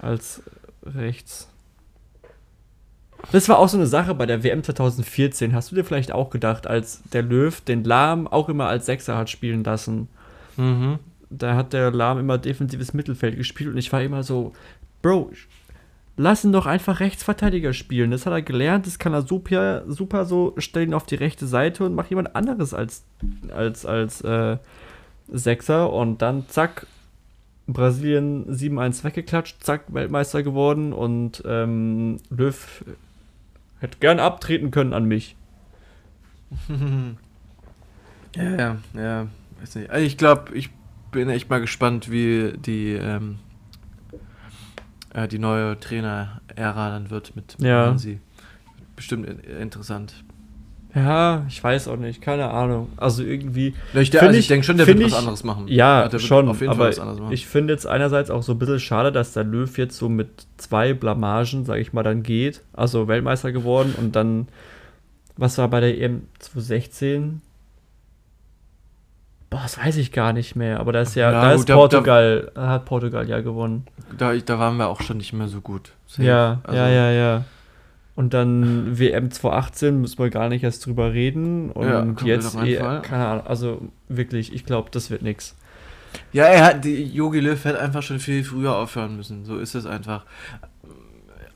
als 0.01 0.43
rechts. 0.85 1.49
Das 3.33 3.49
war 3.49 3.59
auch 3.59 3.69
so 3.69 3.77
eine 3.77 3.87
Sache 3.87 4.15
bei 4.15 4.27
der 4.27 4.45
WM 4.45 4.63
2014. 4.63 5.55
Hast 5.55 5.71
du 5.71 5.75
dir 5.75 5.85
vielleicht 5.85 6.13
auch 6.13 6.31
gedacht, 6.31 6.67
als 6.67 7.03
der 7.13 7.23
Löw 7.23 7.61
den 7.61 7.85
Lahm 7.85 8.27
auch 8.27 8.49
immer 8.49 8.67
als 8.67 8.87
Sechser 8.87 9.17
hat 9.17 9.31
spielen 9.31 9.65
lassen? 9.65 10.09
Mhm. 10.57 11.01
da 11.31 11.57
hat 11.57 11.73
der 11.73 11.91
Lahm 11.91 12.21
immer 12.21 12.39
defensives 12.39 12.95
Mittelfeld 12.95 13.37
gespielt 13.37 13.71
und 13.71 13.77
ich 13.77 13.93
war 13.93 14.01
immer 14.01 14.23
so, 14.23 14.53
Bro, 15.03 15.33
lass 16.17 16.45
ihn 16.45 16.53
doch 16.53 16.67
einfach 16.67 17.01
Rechtsverteidiger 17.01 17.73
spielen. 17.73 18.13
Das 18.13 18.25
hat 18.25 18.33
er 18.33 18.43
gelernt, 18.43 18.87
das 18.87 19.01
kann 19.01 19.13
er 19.13 19.23
super, 19.23 19.83
super 19.89 20.27
so, 20.27 20.55
stell 20.59 20.85
ihn 20.85 20.95
auf 20.95 21.07
die 21.07 21.17
rechte 21.17 21.47
Seite 21.47 21.85
und 21.85 21.95
mach 21.95 22.09
jemand 22.09 22.37
anderes 22.37 22.73
als, 22.73 23.05
als, 23.53 23.85
als 23.85 24.21
äh, 24.21 24.59
Sechser 25.29 25.93
und 25.93 26.23
dann 26.23 26.49
zack, 26.49 26.87
Brasilien 27.67 28.47
7-1 28.51 29.05
weggeklatscht, 29.05 29.63
zack, 29.65 29.85
Weltmeister 29.93 30.43
geworden 30.43 30.93
und 30.93 31.43
ähm, 31.47 32.19
Löw 32.31 32.85
hätte 33.79 33.99
gern 34.01 34.21
abtreten 34.21 34.71
können 34.71 34.93
an 34.93 35.05
mich. 35.05 35.37
Ja, 38.37 38.57
ja, 38.57 38.77
ja. 38.95 39.27
Weiß 39.61 39.77
nicht. 39.77 39.91
Also 39.91 40.05
ich 40.05 40.19
glaube, 40.19 40.53
ich 40.57 40.71
bin 41.13 41.29
echt 41.29 41.49
mal 41.49 41.61
gespannt, 41.61 42.11
wie 42.11 42.53
die, 42.57 42.95
ähm, 42.95 43.39
äh, 45.13 45.29
die 45.29 45.39
neue 45.39 45.79
Trainer-Ära 45.79 46.91
dann 46.91 47.11
wird 47.11 47.37
mit 47.37 47.57
Ja. 47.61 47.87
Hansi. 47.87 48.19
Bestimmt 48.97 49.29
in 49.29 49.39
interessant. 49.39 50.25
Ja, 50.95 51.45
ich 51.49 51.63
weiß 51.65 51.89
auch 51.89 51.97
nicht, 51.97 52.23
keine 52.23 52.51
Ahnung. 52.51 52.89
Also 52.97 53.25
irgendwie. 53.25 53.75
Ja, 53.93 54.01
ich, 54.01 54.17
also 54.21 54.33
ich- 54.33 54.39
ich 54.41 54.47
denke 54.49 54.65
schon, 54.65 54.77
der 54.77 54.87
wird 54.87 55.01
was 55.03 55.07
ich- 55.13 55.19
anderes 55.19 55.43
machen. 55.43 55.67
Ja, 55.67 56.03
der 56.05 56.13
wird 56.13 56.23
schon, 56.23 56.49
auf 56.49 56.61
jeden 56.61 56.71
aber 56.71 56.83
Fall 56.85 56.89
was 56.91 56.99
anderes 57.01 57.21
machen. 57.21 57.33
ich 57.33 57.47
finde 57.49 57.73
jetzt 57.73 57.87
einerseits 57.87 58.31
auch 58.31 58.43
so 58.45 58.53
ein 58.53 58.59
bisschen 58.61 58.79
schade, 58.79 59.11
dass 59.11 59.33
der 59.33 59.43
Löw 59.43 59.77
jetzt 59.77 59.97
so 59.97 60.09
mit 60.09 60.47
zwei 60.57 60.95
Blamagen, 60.95 61.65
sage 61.65 61.81
ich 61.81 61.93
mal, 61.93 62.05
dann 62.05 62.23
geht. 62.23 62.61
Also 62.75 63.09
Weltmeister 63.09 63.51
geworden 63.51 63.95
und 63.99 64.15
dann, 64.15 64.47
was 65.37 65.59
war 65.59 65.67
bei 65.67 65.81
der 65.81 65.99
EM 66.01 66.23
2016? 66.39 67.41
Boah, 69.51 69.61
das 69.63 69.79
weiß 69.79 69.97
ich 69.99 70.11
gar 70.13 70.33
nicht 70.33 70.57
mehr, 70.57 70.81
aber 70.81 70.93
da 70.93 71.01
ist 71.01 71.15
ja, 71.15 71.31
Ja, 71.31 71.41
da 71.43 71.51
gut, 71.57 71.69
ist 71.69 71.75
Portugal, 71.75 72.51
da 72.55 72.69
hat 72.69 72.85
Portugal 72.87 73.29
ja 73.29 73.41
gewonnen. 73.41 73.87
da, 74.17 74.35
da 74.35 74.59
waren 74.59 74.77
wir 74.77 74.89
auch 74.89 75.01
schon 75.01 75.17
nicht 75.19 75.33
mehr 75.33 75.49
so 75.49 75.61
gut. 75.61 75.93
Ja, 76.19 76.61
Also, 76.65 76.77
ja, 76.77 76.89
ja, 76.89 77.11
ja. 77.11 77.45
Und 78.17 78.33
dann 78.33 78.99
WM 78.99 79.31
2018 79.31 80.01
müssen 80.01 80.19
wir 80.19 80.31
gar 80.31 80.49
nicht 80.49 80.63
erst 80.63 80.87
drüber 80.87 81.13
reden. 81.13 81.71
Und 81.71 81.87
Ja, 81.87 82.07
jetzt, 82.27 82.55
eh, 82.57 82.77
keine 83.03 83.27
Ahnung, 83.27 83.47
also 83.47 83.83
wirklich, 84.09 84.53
ich 84.53 84.65
glaube, 84.65 84.91
das 84.93 85.11
wird 85.11 85.23
nix. 85.23 85.57
Ja, 86.33 86.45
er 86.45 86.65
hat, 86.65 86.85
die 86.85 87.05
Yogi 87.05 87.41
Löw 87.41 87.63
hätte 87.65 87.81
einfach 87.81 88.03
schon 88.03 88.21
viel 88.21 88.45
früher 88.45 88.77
aufhören 88.77 89.17
müssen. 89.17 89.45
So 89.45 89.59
ist 89.59 89.75
es 89.75 89.85
einfach. 89.85 90.25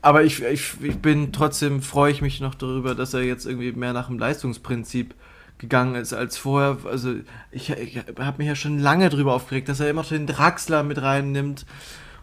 Aber 0.01 0.23
ich, 0.23 0.41
ich, 0.43 0.73
ich 0.81 0.97
bin 0.99 1.31
trotzdem, 1.31 1.81
freue 1.81 2.11
ich 2.11 2.21
mich 2.21 2.41
noch 2.41 2.55
darüber, 2.55 2.95
dass 2.95 3.13
er 3.13 3.23
jetzt 3.23 3.45
irgendwie 3.45 3.71
mehr 3.71 3.93
nach 3.93 4.07
dem 4.07 4.17
Leistungsprinzip 4.17 5.13
gegangen 5.57 5.95
ist 5.95 6.13
als 6.13 6.37
vorher. 6.37 6.77
Also 6.85 7.15
ich, 7.51 7.69
ich 7.69 7.97
habe 8.17 8.37
mich 8.37 8.47
ja 8.47 8.55
schon 8.55 8.79
lange 8.79 9.09
drüber 9.09 9.33
aufgeregt, 9.33 9.69
dass 9.69 9.79
er 9.79 9.89
immer 9.89 10.03
den 10.03 10.27
Draxler 10.27 10.83
mit 10.83 11.01
reinnimmt. 11.01 11.65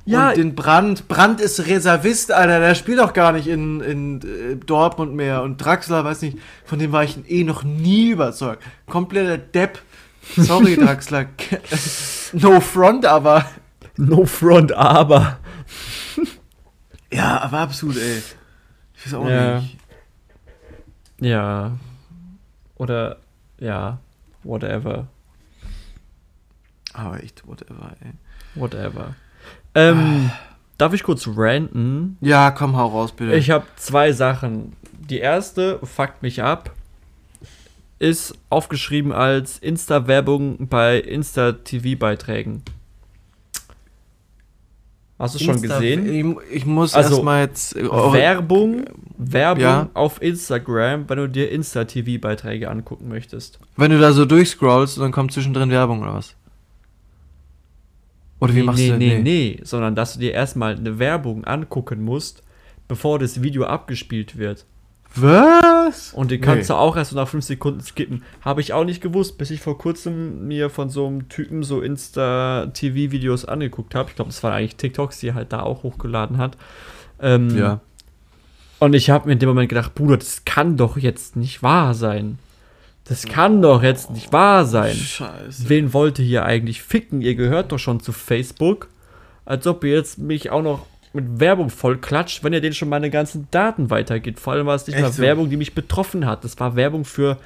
Ja. 0.07 0.29
und 0.31 0.37
den 0.39 0.55
Brand. 0.55 1.09
Brand 1.09 1.41
ist 1.41 1.67
Reservist, 1.67 2.31
Alter. 2.33 2.61
Der 2.61 2.75
spielt 2.75 2.99
doch 3.01 3.13
gar 3.13 3.33
nicht 3.33 3.47
in, 3.49 3.81
in 3.81 4.21
äh, 4.23 4.57
Dortmund 4.57 5.15
mehr. 5.15 5.43
Und 5.43 5.59
Draxler, 5.59 6.05
weiß 6.05 6.23
nicht, 6.23 6.39
von 6.65 6.79
dem 6.79 6.93
war 6.93 7.05
ich 7.05 7.19
eh 7.31 7.45
noch 7.45 7.63
nie 7.65 8.11
überzeugt. 8.11 8.63
Kompletter 8.87 9.37
Depp. 9.39 9.81
Sorry, 10.37 10.77
Draxler. 10.81 11.27
no 12.33 12.61
front, 12.61 13.05
aber. 13.05 13.45
No 13.97 14.25
front, 14.27 14.73
aber. 14.73 15.39
Ja, 17.13 17.41
aber 17.41 17.59
absolut, 17.61 17.97
ey. 17.97 18.23
Ich 18.95 19.07
weiß 19.07 19.15
auch 19.15 19.29
Ja. 19.29 19.61
nicht. 19.61 19.77
Ja. 21.21 21.73
Oder, 22.77 23.17
ja, 23.59 23.99
whatever. 24.43 25.07
Aber 26.93 27.23
echt, 27.23 27.47
whatever, 27.47 27.95
ey. 28.05 28.13
Whatever. 28.55 29.15
Ähm, 29.77 30.31
darf 30.79 30.93
ich 30.95 31.03
kurz 31.03 31.29
ranten? 31.37 32.17
Ja, 32.21 32.51
komm, 32.51 32.77
hau 32.77 32.87
raus, 32.89 33.13
bitte. 33.13 33.35
Ich 33.37 33.51
habe 33.51 33.67
zwei 33.77 34.11
Sachen. 34.13 34.73
Die 34.99 35.19
erste, 35.19 35.79
fuckt 35.85 36.23
mich 36.23 36.43
ab, 36.43 36.73
ist 37.99 38.35
aufgeschrieben 38.51 39.13
als 39.13 39.59
Insta-Werbung 39.59 40.67
bei 40.69 40.99
Insta-TV-Beiträgen. 40.99 42.63
Hast 45.19 45.35
du 45.35 45.39
schon 45.39 45.57
Insta- 45.57 45.61
gesehen? 45.81 46.41
Ich, 46.51 46.57
ich 46.57 46.67
muss 46.67 46.95
Also, 46.95 47.15
erstmal 47.15 47.43
jetzt. 47.45 47.75
äh, 47.77 47.85
Werbung, 47.89 48.85
Werbung 49.17 49.63
Ja. 49.63 49.89
auf 49.95 50.21
Instagram, 50.21 51.09
wenn 51.09 51.17
du 51.19 51.29
dir 51.29 51.51
Insta-TV-Beiträge 51.51 52.69
angucken 52.71 53.09
möchtest. 53.09 53.59
Wenn 53.77 53.93
du 53.93 53.99
da 53.99 54.13
so 54.13 54.25
durchscrollst 54.27 54.99
und 54.99 55.05
dann 55.05 55.13
kommt 55.13 55.33
zwischendrin 55.33 55.71
Werbung 55.71 56.03
oder 56.03 56.15
was? 56.15 56.35
Oder 58.41 58.55
wie 58.55 58.59
nee, 58.61 58.65
machst 58.65 58.79
nee, 58.81 58.91
du 58.91 58.97
nee, 58.99 59.19
nee, 59.21 59.61
sondern 59.63 59.95
dass 59.95 60.15
du 60.15 60.21
dir 60.21 60.33
erstmal 60.33 60.77
eine 60.77 60.99
Werbung 60.99 61.45
angucken 61.45 62.03
musst, 62.03 62.43
bevor 62.89 63.19
das 63.19 63.43
Video 63.43 63.65
abgespielt 63.65 64.37
wird. 64.37 64.67
Was? 65.15 66.13
Und 66.13 66.31
die 66.31 66.39
kannst 66.39 66.69
Nee. 66.69 66.75
du 66.75 66.79
auch 66.79 66.95
erst 66.97 67.13
so 67.13 67.17
nach 67.17 67.27
5 67.29 67.43
Sekunden 67.43 67.81
skippen. 67.81 68.23
Habe 68.43 68.61
ich 68.61 68.75
auch 68.75 68.85
nicht 68.85 69.01
gewusst, 69.01 69.39
bis 69.39 69.51
ich 69.51 69.61
vor 69.61 69.79
kurzem 69.79 70.47
mir 70.47 70.69
von 70.69 70.91
so 70.91 71.07
einem 71.07 71.29
Typen 71.31 71.63
so 71.63 71.81
Insta-TV-Videos 71.81 73.45
angeguckt 73.47 73.95
habe. 73.95 74.11
Ich 74.11 74.17
glaube, 74.17 74.29
das 74.31 74.43
waren 74.43 74.53
eigentlich 74.53 74.77
TikToks, 74.77 75.21
die 75.21 75.29
er 75.29 75.35
halt 75.35 75.53
da 75.53 75.61
auch 75.63 75.83
hochgeladen 75.83 76.39
hat. 76.39 76.57
Ähm, 77.21 77.57
Ja. 77.57 77.81
Und 78.79 78.93
ich 78.95 79.09
habe 79.09 79.27
mir 79.27 79.33
in 79.33 79.39
dem 79.39 79.49
Moment 79.49 79.71
gedacht, 79.71 79.95
Bruder, 79.95 80.19
das 80.19 80.45
kann 80.45 80.77
doch 80.77 80.99
jetzt 80.99 81.35
nicht 81.35 81.63
wahr 81.63 81.95
sein. 81.95 82.39
Das 83.09 83.25
kann 83.27 83.63
doch 83.63 83.83
jetzt 83.83 84.11
nicht 84.11 84.33
wahr 84.33 84.65
sein. 84.65 84.95
Scheiße. 84.95 85.69
Wen 85.69 85.93
wollt 85.93 86.19
ihr 86.19 86.25
hier 86.25 86.45
eigentlich 86.45 86.83
ficken? 86.83 87.21
Ihr 87.23 87.35
gehört 87.37 87.71
doch 87.73 87.79
schon 87.79 88.01
zu 88.01 88.13
Facebook. 88.13 88.89
Als 89.45 89.67
ob 89.67 89.85
ihr 89.85 89.95
jetzt 89.95 90.19
mich 90.19 90.51
auch 90.51 90.63
noch 90.63 90.87
mit 91.13 91.41
Werbung 91.41 91.71
voll 91.71 91.99
klatscht, 91.99 92.43
wenn 92.45 92.53
ihr 92.53 92.61
denen 92.61 92.75
schon 92.75 92.89
meine 92.89 93.09
ganzen 93.11 93.47
Daten 93.51 93.91
weitergeht. 93.91 94.39
Vor 94.41 94.53
allem 94.53 94.67
war 94.67 94.75
es 94.75 94.87
nicht 94.87 94.97
Echt 94.97 95.05
mal 95.05 95.13
so? 95.13 95.23
Werbung, 95.23 95.49
die 95.51 95.57
mich 95.57 95.75
betroffen 95.75 96.27
hat. 96.27 96.45
Das 96.45 96.59
war 96.61 96.75
Werbung 96.77 97.05
für 97.05 97.39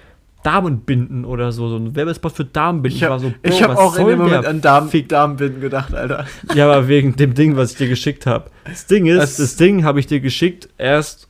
Damenbinden 0.42 1.24
oder 1.26 1.52
so. 1.52 1.68
So 1.68 1.76
ein 1.76 1.94
Werbespot 1.94 2.32
für 2.32 2.44
Damenbinden. 2.46 2.96
Ich 2.96 3.02
habe 3.04 3.12
war 3.12 3.20
so, 3.20 3.32
ich 3.42 3.50
Bro, 3.50 3.60
hab 3.60 3.68
was 3.70 3.78
auch 3.78 3.96
in 3.98 4.06
dem 4.06 4.18
Moment 4.18 4.46
an 4.46 4.60
Darm, 4.62 4.88
Fick? 4.88 5.08
Darmbinden 5.10 5.60
gedacht, 5.60 5.94
Alter. 5.94 6.24
Ja, 6.54 6.64
aber 6.72 6.88
wegen 6.88 7.14
dem 7.16 7.34
Ding, 7.34 7.56
was 7.56 7.72
ich 7.72 7.76
dir 7.78 7.88
geschickt 7.88 8.26
habe. 8.26 8.50
Das 8.64 8.86
Ding 8.86 9.06
ist, 9.06 9.18
Das- 9.18 9.36
das, 9.36 9.56
Ding 9.56 9.84
habe 9.84 10.00
ich 10.00 10.06
dir 10.06 10.20
geschickt 10.20 10.68
erst 10.78 11.28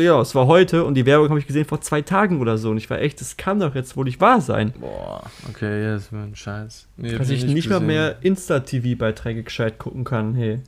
ja, 0.00 0.20
es 0.20 0.34
war 0.34 0.46
heute 0.46 0.84
und 0.84 0.94
die 0.94 1.06
Werbung 1.06 1.28
habe 1.28 1.38
ich 1.38 1.46
gesehen 1.46 1.64
vor 1.64 1.80
zwei 1.80 2.02
Tagen 2.02 2.40
oder 2.40 2.58
so. 2.58 2.70
Und 2.70 2.76
ich 2.78 2.88
war 2.90 3.00
echt, 3.00 3.20
das 3.20 3.36
kann 3.36 3.60
doch 3.60 3.74
jetzt 3.74 3.96
wohl 3.96 4.04
nicht 4.04 4.20
wahr 4.20 4.40
sein. 4.40 4.72
Boah, 4.80 5.22
okay, 5.48 5.82
ja, 5.84 5.94
das 5.94 6.12
war 6.12 6.22
ein 6.22 6.34
Scheiß. 6.36 6.88
Nee, 6.96 7.16
Dass 7.16 7.30
ich 7.30 7.44
nicht 7.44 7.54
nicht 7.54 7.70
mal 7.70 7.80
mehr 7.80 8.16
Insta-TV-Beiträge 8.22 9.42
gescheit 9.42 9.78
gucken 9.78 10.04
kann, 10.04 10.34
hey. 10.34 10.60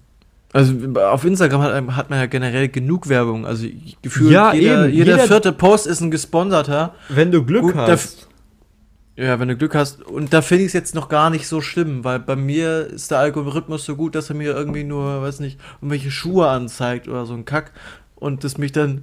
Also 0.53 0.73
auf 1.01 1.25
Instagram 1.25 1.61
hat, 1.63 1.97
hat 1.97 2.11
man 2.11 2.19
ja 2.19 2.27
generell 2.27 2.69
genug 2.69 3.09
Werbung. 3.09 3.45
Also 3.47 3.67
gefühlt 4.03 4.31
Ja, 4.31 4.55
jeder, 4.55 4.85
eben. 4.87 4.95
jeder, 4.95 5.13
Jeder- 5.17 5.27
vierte 5.27 5.53
Post 5.53 5.87
ist 5.87 6.01
ein 6.01 6.11
gesponserter. 6.11 6.95
Wenn 7.09 7.31
du 7.31 7.45
Glück 7.45 7.63
Gut, 7.63 7.75
hast. 7.75 8.29
Ja, 9.17 9.41
wenn 9.41 9.49
du 9.49 9.57
Glück 9.57 9.75
hast. 9.75 10.03
Und 10.03 10.33
da 10.33 10.43
finde 10.43 10.63
ich 10.65 10.69
es 10.69 10.73
jetzt 10.75 10.95
noch 10.95 11.09
gar 11.09 11.31
nicht 11.31 11.49
so 11.49 11.61
schlimm, 11.61 12.05
weil 12.05 12.19
bei 12.21 12.37
mir 12.37 12.87
ist 12.87 13.11
der 13.11 13.19
Algorithmus 13.19 13.85
so 13.85 13.97
gut, 13.97 14.15
dass 14.15 14.29
er 14.31 14.37
mir 14.37 14.55
irgendwie 14.55 14.85
nur, 14.85 15.23
weiß 15.23 15.41
nicht, 15.41 15.59
irgendwelche 15.81 16.11
Schuhe 16.11 16.49
anzeigt 16.49 17.09
oder 17.09 17.25
so 17.27 17.33
ein 17.35 17.45
Kack 17.47 17.73
und 18.15 18.45
das 18.45 18.59
mich 18.59 18.73
dann 18.73 19.03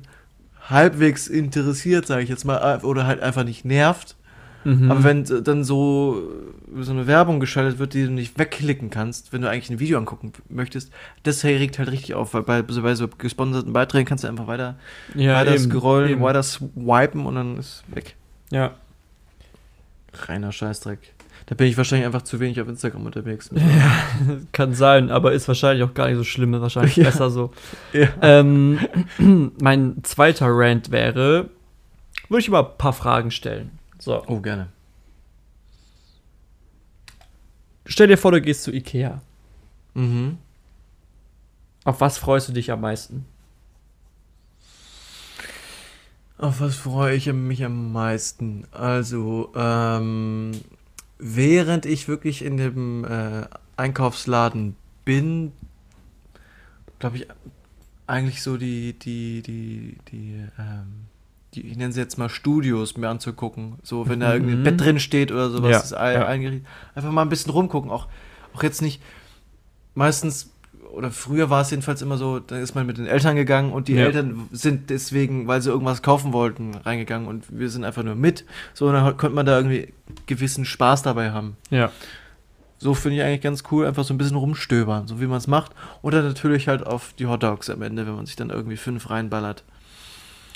halbwegs 0.70 1.28
interessiert, 1.28 2.06
sage 2.06 2.24
ich 2.24 2.30
jetzt 2.30 2.46
mal, 2.46 2.80
oder 2.84 3.06
halt 3.06 3.22
einfach 3.22 3.44
nicht 3.44 3.66
nervt. 3.66 4.16
Mhm. 4.64 4.90
Aber 4.90 5.04
wenn 5.04 5.26
äh, 5.26 5.42
dann 5.42 5.64
so, 5.64 6.32
so 6.80 6.92
eine 6.92 7.08
Werbung 7.08 7.40
geschaltet 7.40 7.80
wird, 7.80 7.94
die 7.94 8.06
du 8.06 8.12
nicht 8.12 8.40
wegklicken 8.40 8.90
kannst, 8.90 9.34
wenn 9.34 9.42
du 9.42 9.50
eigentlich 9.50 9.70
ein 9.70 9.80
Video 9.80 9.98
angucken 9.98 10.32
möchtest, 10.50 10.92
das 11.24 11.44
regt 11.44 11.80
halt 11.80 11.92
richtig 11.92 12.14
auf, 12.14 12.34
weil 12.34 12.44
bei, 12.44 12.64
so 12.68 12.82
bei 12.82 12.96
so 12.96 13.08
gesponserten 13.08 13.74
Beiträgen 13.74 14.06
kannst 14.06 14.24
du 14.24 14.28
einfach 14.28 14.48
weiter, 14.48 14.76
ja, 15.16 15.36
weiter 15.36 15.56
eben, 15.56 15.70
scrollen, 15.72 16.12
eben. 16.12 16.22
weiter 16.22 16.44
swipen 16.44 17.26
und 17.26 17.36
dann 17.36 17.58
ist 17.58 17.84
weg. 17.88 18.16
Ja. 18.52 18.76
Reiner 20.14 20.52
Scheißdreck. 20.52 21.00
Da 21.46 21.56
bin 21.56 21.68
ich 21.68 21.76
wahrscheinlich 21.78 22.06
einfach 22.06 22.22
zu 22.22 22.40
wenig 22.40 22.62
auf 22.62 22.68
Instagram 22.70 23.06
unterwegs. 23.06 23.50
Kann 24.54 24.74
sein, 24.74 25.12
aber 25.12 25.34
ist 25.34 25.48
wahrscheinlich 25.48 25.84
auch 25.84 25.94
gar 25.94 26.08
nicht 26.08 26.18
so 26.18 26.24
schlimm, 26.24 26.54
ist 26.54 26.62
wahrscheinlich 26.62 26.96
Ja. 26.98 27.04
besser 27.06 27.30
so. 27.30 27.52
Ja. 27.92 28.08
Ähm, 28.22 28.80
mein 29.62 30.04
zweiter 30.04 30.48
Rant 30.50 30.90
wäre, 30.92 31.50
würde 32.30 32.42
ich 32.42 32.50
mal 32.50 32.64
ein 32.64 32.78
paar 32.78 32.94
Fragen 32.94 33.30
stellen. 33.32 33.72
So, 34.00 34.24
Oh, 34.28 34.40
gerne. 34.40 34.68
stell 37.86 38.08
dir 38.08 38.18
vor, 38.18 38.32
du 38.32 38.42
gehst 38.42 38.64
zu 38.64 38.72
Ikea. 38.74 39.22
Mhm. 39.94 40.38
Auf 41.84 42.00
was 42.02 42.18
freust 42.18 42.48
du 42.48 42.54
dich 42.54 42.72
am 42.72 42.80
meisten? 42.82 43.26
Auf 46.38 46.62
was 46.62 46.76
freue 46.76 47.16
ich 47.16 47.32
mich 47.32 47.64
am 47.64 47.92
meisten? 47.92 48.66
Also, 48.72 49.52
ähm, 49.56 50.52
während 51.24 51.86
ich 51.86 52.08
wirklich 52.08 52.44
in 52.44 52.58
dem 52.58 53.06
äh, 53.06 53.46
Einkaufsladen 53.78 54.76
bin, 55.06 55.52
glaube 57.00 57.18
ich, 57.18 57.28
eigentlich 58.08 58.42
so 58.44 58.58
die, 58.58 58.94
die, 59.00 59.42
die, 59.42 59.98
die, 60.12 60.44
ähm, 60.60 61.06
die, 61.54 61.62
ich 61.68 61.78
nenne 61.78 61.94
sie 61.94 62.02
jetzt 62.02 62.18
mal 62.18 62.30
Studios 62.30 62.98
mir 62.98 63.10
anzugucken. 63.10 63.76
So, 63.84 64.08
wenn 64.10 64.20
da 64.20 64.34
irgendwie 64.34 64.54
ein 64.54 64.60
Mhm. 64.60 64.64
Bett 64.64 64.82
drin 64.82 65.00
steht 65.00 65.32
oder 65.32 65.50
sowas, 65.50 65.72
Ja, 65.72 65.80
ist 65.80 65.94
ein, 65.94 66.14
ja. 66.16 66.26
eingerichtet. 66.28 66.68
Einfach 66.96 67.12
mal 67.12 67.22
ein 67.22 67.30
bisschen 67.30 67.52
rumgucken. 67.52 67.90
Auch, 67.92 68.08
auch 68.54 68.64
jetzt 68.64 68.82
nicht, 68.82 69.02
meistens, 69.96 70.53
oder 70.94 71.12
früher 71.12 71.50
war 71.50 71.62
es 71.62 71.72
jedenfalls 71.72 72.02
immer 72.02 72.18
so, 72.18 72.40
da 72.40 72.58
ist 72.58 72.76
man 72.76 72.86
mit 72.86 72.98
den 72.98 73.06
Eltern 73.08 73.36
gegangen 73.36 73.72
und 73.72 73.88
die 73.88 73.94
Ja. 73.96 74.06
Eltern 74.06 74.48
sind 74.52 74.90
deswegen, 74.90 75.48
weil 75.48 75.62
sie 75.62 75.70
irgendwas 75.70 76.02
kaufen 76.02 76.34
wollten, 76.34 76.76
reingegangen 76.76 77.28
und 77.28 77.46
wir 77.50 77.70
sind 77.70 77.84
einfach 77.84 78.04
nur 78.04 78.16
mit. 78.16 78.46
So, 78.74 78.88
und 78.88 78.94
dann 78.94 79.18
konnte 79.18 79.36
man 79.36 79.46
da 79.46 79.58
irgendwie 79.58 79.94
gewissen 80.28 80.66
Spaß 80.66 81.02
dabei 81.04 81.32
haben. 81.32 81.58
Ja. 81.70 81.92
So 82.78 82.94
finde 82.94 83.18
ich 83.18 83.24
eigentlich 83.24 83.42
ganz 83.42 83.64
cool, 83.72 83.86
einfach 83.88 84.04
so 84.04 84.14
ein 84.14 84.18
bisschen 84.18 84.36
rumstöbern, 84.38 85.08
so 85.08 85.22
wie 85.22 85.26
man 85.28 85.38
es 85.38 85.48
macht. 85.48 85.72
Oder 86.02 86.22
natürlich 86.22 86.68
halt 86.68 86.86
auf 86.86 87.14
die 87.18 87.28
Hotdogs 87.28 87.70
am 87.70 87.82
Ende, 87.82 88.06
wenn 88.06 88.16
man 88.16 88.26
sich 88.26 88.36
dann 88.36 88.50
irgendwie 88.50 88.78
fünf 88.78 89.10
reinballert. 89.10 89.64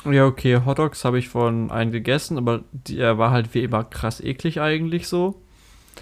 Ja, 0.10 0.26
okay, 0.26 0.62
Hotdogs 0.66 1.04
habe 1.06 1.20
ich 1.20 1.30
von 1.30 1.72
einem 1.72 1.92
gegessen, 1.92 2.38
aber 2.38 2.62
der 2.72 3.18
war 3.18 3.32
halt 3.32 3.54
wie 3.54 3.64
immer 3.64 3.84
krass 3.84 4.22
eklig 4.22 4.60
eigentlich 4.62 5.08
so. 5.08 5.42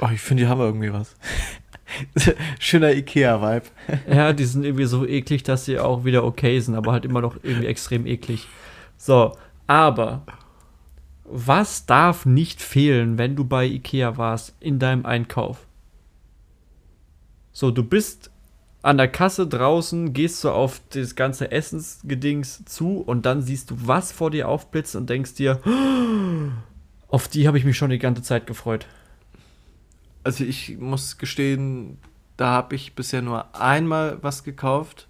Oh, 0.02 0.10
ich 0.14 0.20
finde, 0.20 0.44
die 0.44 0.50
haben 0.50 0.60
irgendwie 0.60 0.92
was. 0.92 1.16
Schöner 2.60 2.94
Ikea-Vibe. 2.94 3.66
Ja, 4.10 4.34
die 4.34 4.46
sind 4.46 4.64
irgendwie 4.64 4.86
so 4.86 5.06
eklig, 5.06 5.44
dass 5.44 5.66
sie 5.66 5.80
auch 5.80 6.06
wieder 6.06 6.24
okay 6.24 6.60
sind, 6.60 6.76
aber 6.76 6.92
halt 6.92 7.06
immer 7.06 7.22
noch 7.22 7.38
irgendwie 7.44 7.68
extrem 7.68 8.06
eklig. 8.06 8.48
So, 8.98 9.36
aber 9.68 10.24
was 11.24 11.86
darf 11.86 12.26
nicht 12.26 12.62
fehlen, 12.62 13.18
wenn 13.18 13.36
du 13.36 13.46
bei 13.46 13.66
Ikea 13.66 14.18
warst 14.18 14.56
in 14.60 14.80
deinem 14.80 15.06
Einkauf? 15.06 15.66
So, 17.52 17.72
du 17.72 17.84
bist 17.84 18.32
an 18.82 18.98
der 18.98 19.08
Kasse 19.08 19.48
draußen, 19.48 20.14
gehst 20.14 20.42
so 20.42 20.52
auf 20.52 20.80
das 20.90 21.16
ganze 21.16 21.52
Essensgedings 21.52 22.64
zu 22.66 23.00
und 23.02 23.26
dann 23.26 23.42
siehst 23.42 23.72
du 23.72 23.76
was 23.80 24.12
vor 24.12 24.30
dir 24.30 24.48
aufblitzen 24.48 25.02
und 25.02 25.10
denkst 25.10 25.34
dir, 25.34 25.60
auf 27.08 27.28
die 27.28 27.48
habe 27.48 27.58
ich 27.58 27.66
mich 27.66 27.78
schon 27.78 27.90
die 27.90 27.98
ganze 27.98 28.22
Zeit 28.22 28.46
gefreut. 28.46 28.86
Also 30.26 30.44
ich 30.44 30.78
muss 30.80 31.18
gestehen, 31.18 31.98
da 32.36 32.48
habe 32.48 32.76
ich 32.76 32.94
bisher 32.96 33.22
nur 33.22 33.56
einmal 33.56 34.18
was 34.22 34.44
gekauft. 34.44 35.08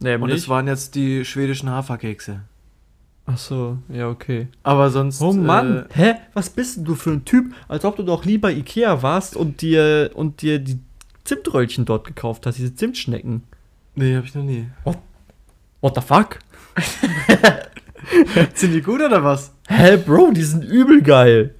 Und 0.00 0.08
Nämlich. 0.08 0.34
es 0.34 0.48
waren 0.48 0.66
jetzt 0.66 0.94
die 0.96 1.24
schwedischen 1.24 1.70
Haferkekse. 1.70 2.40
Ach 3.26 3.38
so, 3.38 3.78
ja, 3.88 4.08
okay. 4.10 4.48
Aber 4.64 4.90
sonst. 4.90 5.22
Oh 5.22 5.32
Mann, 5.32 5.86
Äh, 5.90 5.94
hä? 5.94 6.14
Was 6.34 6.50
bist 6.50 6.76
denn 6.76 6.84
du 6.84 6.94
für 6.94 7.10
ein 7.12 7.24
Typ? 7.24 7.54
Als 7.68 7.84
ob 7.86 7.96
du 7.96 8.02
doch 8.02 8.24
lieber 8.26 8.50
Ikea 8.50 9.02
warst 9.02 9.34
und 9.36 9.62
dir 9.62 10.10
und 10.14 10.42
dir 10.42 10.58
die 10.58 10.78
Zimtröllchen 11.22 11.86
dort 11.86 12.06
gekauft 12.06 12.44
hast, 12.46 12.58
diese 12.58 12.74
Zimtschnecken. 12.74 13.44
nee, 13.94 14.14
habe 14.16 14.26
ich 14.26 14.34
noch 14.34 14.42
nie. 14.42 14.68
What 15.80 15.94
the 15.94 16.02
fuck? 16.02 16.38
Sind 18.54 18.72
die 18.72 18.82
gut 18.82 19.00
oder 19.00 19.22
was? 19.24 19.52
Hä, 19.68 19.96
Bro, 19.96 20.32
die 20.32 20.42
sind 20.42 20.64
übel 20.64 21.00
geil. 21.02 21.54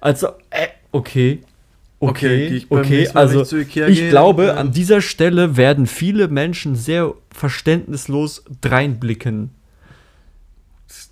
Also, 0.00 0.28
äh, 0.48 0.68
okay. 0.92 1.40
Okay, 2.02 2.46
Okay, 2.46 2.46
ich 2.56 2.70
okay, 2.70 3.08
also 3.12 3.42
ich 3.42 3.48
zu 3.48 3.58
Ikea 3.58 3.86
ich 3.88 3.98
gehe, 3.98 4.08
glaube, 4.08 4.44
ähm, 4.52 4.56
an 4.58 4.72
dieser 4.72 5.02
Stelle 5.02 5.58
werden 5.58 5.86
viele 5.86 6.28
Menschen 6.28 6.74
sehr 6.74 7.12
verständnislos 7.30 8.42
dreinblicken. 8.62 9.50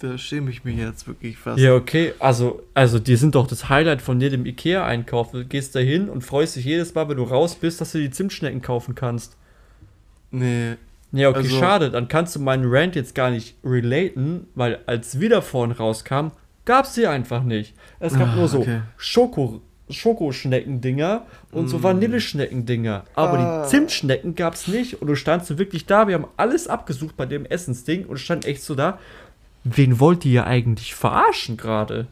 Da 0.00 0.16
schäme 0.16 0.50
ich 0.50 0.64
mich 0.64 0.76
jetzt 0.76 1.06
wirklich 1.08 1.36
fast. 1.36 1.58
Ja, 1.58 1.74
okay, 1.74 2.12
also, 2.20 2.62
also 2.72 2.98
die 3.00 3.16
sind 3.16 3.34
doch 3.34 3.46
das 3.48 3.68
Highlight 3.68 4.00
von 4.00 4.20
jedem 4.20 4.46
Ikea-Einkauf. 4.46 5.32
Du 5.32 5.44
gehst 5.44 5.74
da 5.74 5.80
hin 5.80 6.08
und 6.08 6.22
freust 6.22 6.54
dich 6.56 6.64
jedes 6.64 6.94
Mal, 6.94 7.08
wenn 7.08 7.16
du 7.16 7.24
raus 7.24 7.56
bist, 7.56 7.80
dass 7.80 7.92
du 7.92 7.98
die 7.98 8.10
Zimtschnecken 8.10 8.62
kaufen 8.62 8.94
kannst. 8.94 9.36
Nee. 10.30 10.74
Ja, 11.12 11.30
okay, 11.30 11.38
Also- 11.38 11.58
schade. 11.58 11.90
Dann 11.90 12.06
kannst 12.08 12.36
du 12.36 12.40
meinen 12.40 12.64
Rant 12.66 12.94
jetzt 12.96 13.14
gar 13.14 13.30
nicht 13.30 13.56
relaten, 13.64 14.46
weil 14.54 14.78
als 14.86 15.18
Wiedervorn 15.20 15.72
rauskam, 15.72 16.28
gab 16.64 16.84
es 16.84 16.94
sie 16.94 17.06
einfach 17.06 17.42
nicht. 17.42 17.74
Es 17.98 18.14
gab 18.14 18.28
Ah, 18.28 18.36
nur 18.36 18.46
so 18.48 18.60
okay. 18.60 18.82
Schoko, 18.96 19.60
Schokoschneckendinger 19.90 21.26
und 21.52 21.68
so 21.68 21.78
Mm. 21.78 21.82
Vanilleschneckendinger. 21.82 23.04
Aber 23.14 23.38
Ah. 23.38 23.62
die 23.62 23.68
Zimtschnecken 23.70 24.34
gab 24.34 24.54
es 24.54 24.68
nicht. 24.68 25.00
Und 25.00 25.08
du 25.08 25.14
standst 25.14 25.48
so 25.48 25.58
wirklich 25.58 25.86
da. 25.86 26.06
Wir 26.08 26.14
haben 26.14 26.26
alles 26.36 26.68
abgesucht 26.68 27.16
bei 27.16 27.26
dem 27.26 27.44
Essensding 27.46 28.04
und 28.06 28.18
stand 28.18 28.44
echt 28.44 28.62
so 28.62 28.74
da. 28.74 28.98
Wen 29.64 29.98
wollt 30.00 30.24
ihr 30.24 30.46
eigentlich 30.46 30.94
verarschen 30.94 31.56
gerade? 31.56 32.06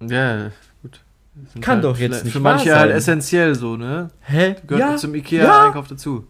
Ja, 0.00 0.50
gut. 0.82 1.00
Sind 1.52 1.62
Kann 1.62 1.76
halt 1.76 1.84
doch 1.84 1.98
jetzt 1.98 2.24
nicht 2.24 2.32
Für 2.32 2.40
manche 2.40 2.74
halt 2.76 2.90
sein. 2.90 2.98
essentiell 2.98 3.54
so, 3.54 3.76
ne? 3.76 4.10
Hä? 4.20 4.56
Gehört 4.66 4.98
zum 5.00 5.14
ja, 5.14 5.20
Ikea-Einkauf 5.20 5.88
dazu. 5.88 6.26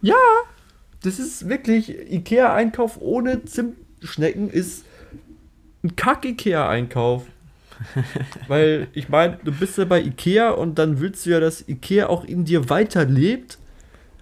das 1.03 1.19
ist 1.19 1.49
wirklich 1.49 1.89
Ikea-Einkauf 2.13 2.99
ohne 3.01 3.45
Zimtschnecken 3.45 4.49
ist 4.51 4.85
ein 5.83 5.97
Kack-Ikea-Einkauf. 5.97 7.25
Weil, 8.49 8.89
ich 8.93 9.09
meine, 9.09 9.39
du 9.45 9.53
bist 9.53 9.79
ja 9.79 9.85
bei 9.85 10.01
Ikea 10.01 10.51
und 10.51 10.79
dann 10.79 11.01
willst 11.01 11.27
du 11.27 11.31
ja, 11.31 11.41
dass 11.41 11.67
Ikea 11.69 12.09
auch 12.09 12.25
in 12.25 12.45
dir 12.45 12.69
weiterlebt. 12.71 13.59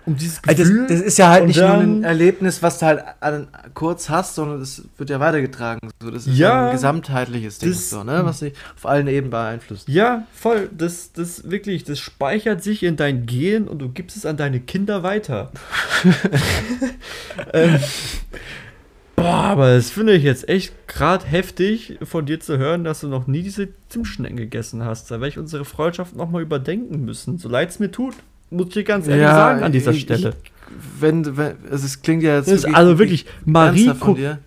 Um 0.07 0.17
dieses 0.17 0.41
Also 0.47 0.63
Gefühl. 0.63 0.87
das, 0.89 0.97
das 0.99 1.07
ist 1.07 1.19
ja 1.19 1.29
halt 1.29 1.43
und 1.43 1.49
nicht 1.49 1.61
nur 1.61 1.69
ein 1.71 2.05
Erlebnis, 2.05 2.63
was 2.63 2.79
du 2.79 2.87
halt 2.87 3.05
an, 3.21 3.49
kurz 3.75 4.09
hast, 4.09 4.35
sondern 4.35 4.59
das 4.59 4.83
wird 4.97 5.11
ja 5.11 5.21
weitergetragen. 5.21 5.91
So, 6.03 6.11
das 6.11 6.27
ist 6.27 6.39
Ja, 6.39 6.49
ja 6.49 6.67
ein 6.69 6.73
gesamtheitliches 6.73 7.59
Ding, 7.59 7.69
das- 7.69 7.91
so, 7.91 8.03
ne? 8.03 8.23
was 8.25 8.39
dich 8.41 8.55
auf 8.77 8.87
allen 8.87 9.07
Ebenen 9.09 9.31
beeinflusst. 9.31 9.87
ja, 9.89 10.27
voll. 10.33 10.71
Das, 10.77 11.13
das 11.13 11.51
wirklich, 11.51 11.85
das 11.85 11.99
speichert 12.01 12.63
sich 12.63 12.83
in 12.83 12.97
dein 12.97 13.27
Gen 13.27 13.69
und 13.69 13.79
du 13.81 13.91
gibst 13.91 14.17
es 14.17 14.25
an 14.25 14.39
deine 14.39 14.61
Kinder 14.61 15.03
weiter. 15.03 15.53
ähm, 17.53 17.79
boah, 19.23 19.35
aber 19.35 19.75
das 19.75 19.91
finde 19.91 20.15
ich 20.15 20.23
jetzt 20.25 20.49
echt 20.49 20.73
gerade 20.89 21.25
heftig 21.27 21.99
von 22.03 22.27
dir 22.27 22.41
zu 22.41 22.59
hören, 22.59 22.85
dass 22.85 23.01
du 23.01 23.09
noch 23.09 23.27
nie 23.27 23.43
diese 23.43 23.69
Zimtschnecken 23.89 24.37
gegessen 24.37 24.85
hast. 24.85 25.11
Da 25.11 25.15
werde 25.17 25.29
ich 25.29 25.39
unsere 25.39 25.65
Freundschaft 25.65 26.17
nochmal 26.17 26.43
überdenken 26.43 27.05
müssen. 27.05 27.39
So 27.39 27.49
leid 27.49 27.71
es 27.71 27.79
mir 27.79 27.91
tut, 27.91 28.15
muss 28.51 28.69
ich 28.69 28.73
dir 28.75 28.85
ganz 28.85 29.07
ehrlich 29.07 29.23
Ja, 29.23 29.35
sagen 29.35 29.63
an 29.63 29.73
dieser 29.73 29.93
ich- 29.93 30.01
Stelle. 30.03 30.35
Wenn, 31.01 31.37
wenn 31.37 31.55
also 31.69 31.85
es 31.85 32.01
klingt 32.01 32.23
ja 32.23 32.37
jetzt 32.37 32.47
Das 32.47 32.59
ist 32.65 32.75
also 32.75 32.97
wirklich, 33.01 33.27
Marie 33.45 33.91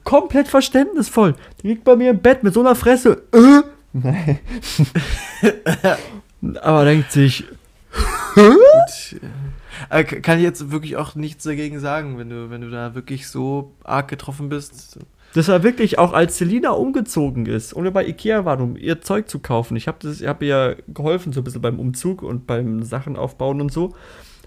komplett 0.06 0.48
verständnisvoll. 0.48 1.36
Die 1.62 1.68
liegt 1.68 1.84
bei 1.84 1.98
mir 1.98 2.12
im 2.12 2.20
Bett 2.20 2.44
mit 2.44 2.54
so 2.54 2.62
einer 2.62 2.76
Fresse. 2.76 3.24
Äh? 3.34 3.62
Aber 6.62 6.86
denkt 6.86 7.12
sich, 7.12 7.44
gut. 8.36 9.20
Kann 9.90 10.38
ich 10.38 10.44
jetzt 10.44 10.72
wirklich 10.72 10.98
auch 10.98 11.16
nichts 11.16 11.44
dagegen 11.44 11.80
sagen, 11.80 12.18
wenn 12.18 12.30
du, 12.30 12.50
wenn 12.50 12.62
du 12.62 12.70
da 12.70 12.96
wirklich 12.96 13.28
so 13.28 13.74
arg 13.84 14.08
getroffen 14.08 14.50
bist. 14.50 15.00
Das 15.34 15.48
war 15.48 15.64
wirklich 15.64 15.98
auch, 15.98 16.14
als 16.14 16.38
Selina 16.38 16.70
umgezogen 16.72 17.48
ist 17.48 17.74
und 17.74 17.84
wir 17.86 17.92
bei 17.92 18.06
Ikea 18.08 18.46
waren, 18.46 18.62
um 18.62 18.78
ihr 18.78 19.02
Zeug 19.02 19.28
zu 19.28 19.40
kaufen. 19.40 19.76
Ich 19.76 19.88
habe 19.88 20.08
hab 20.08 20.42
ihr 20.44 20.48
ja 20.48 20.76
geholfen, 20.94 21.34
so 21.34 21.42
ein 21.42 21.44
bisschen 21.44 21.62
beim 21.62 21.80
Umzug 21.80 22.22
und 22.22 22.46
beim 22.46 22.84
Sachen 22.84 23.16
aufbauen 23.16 23.60
und 23.60 23.72
so. 23.72 23.96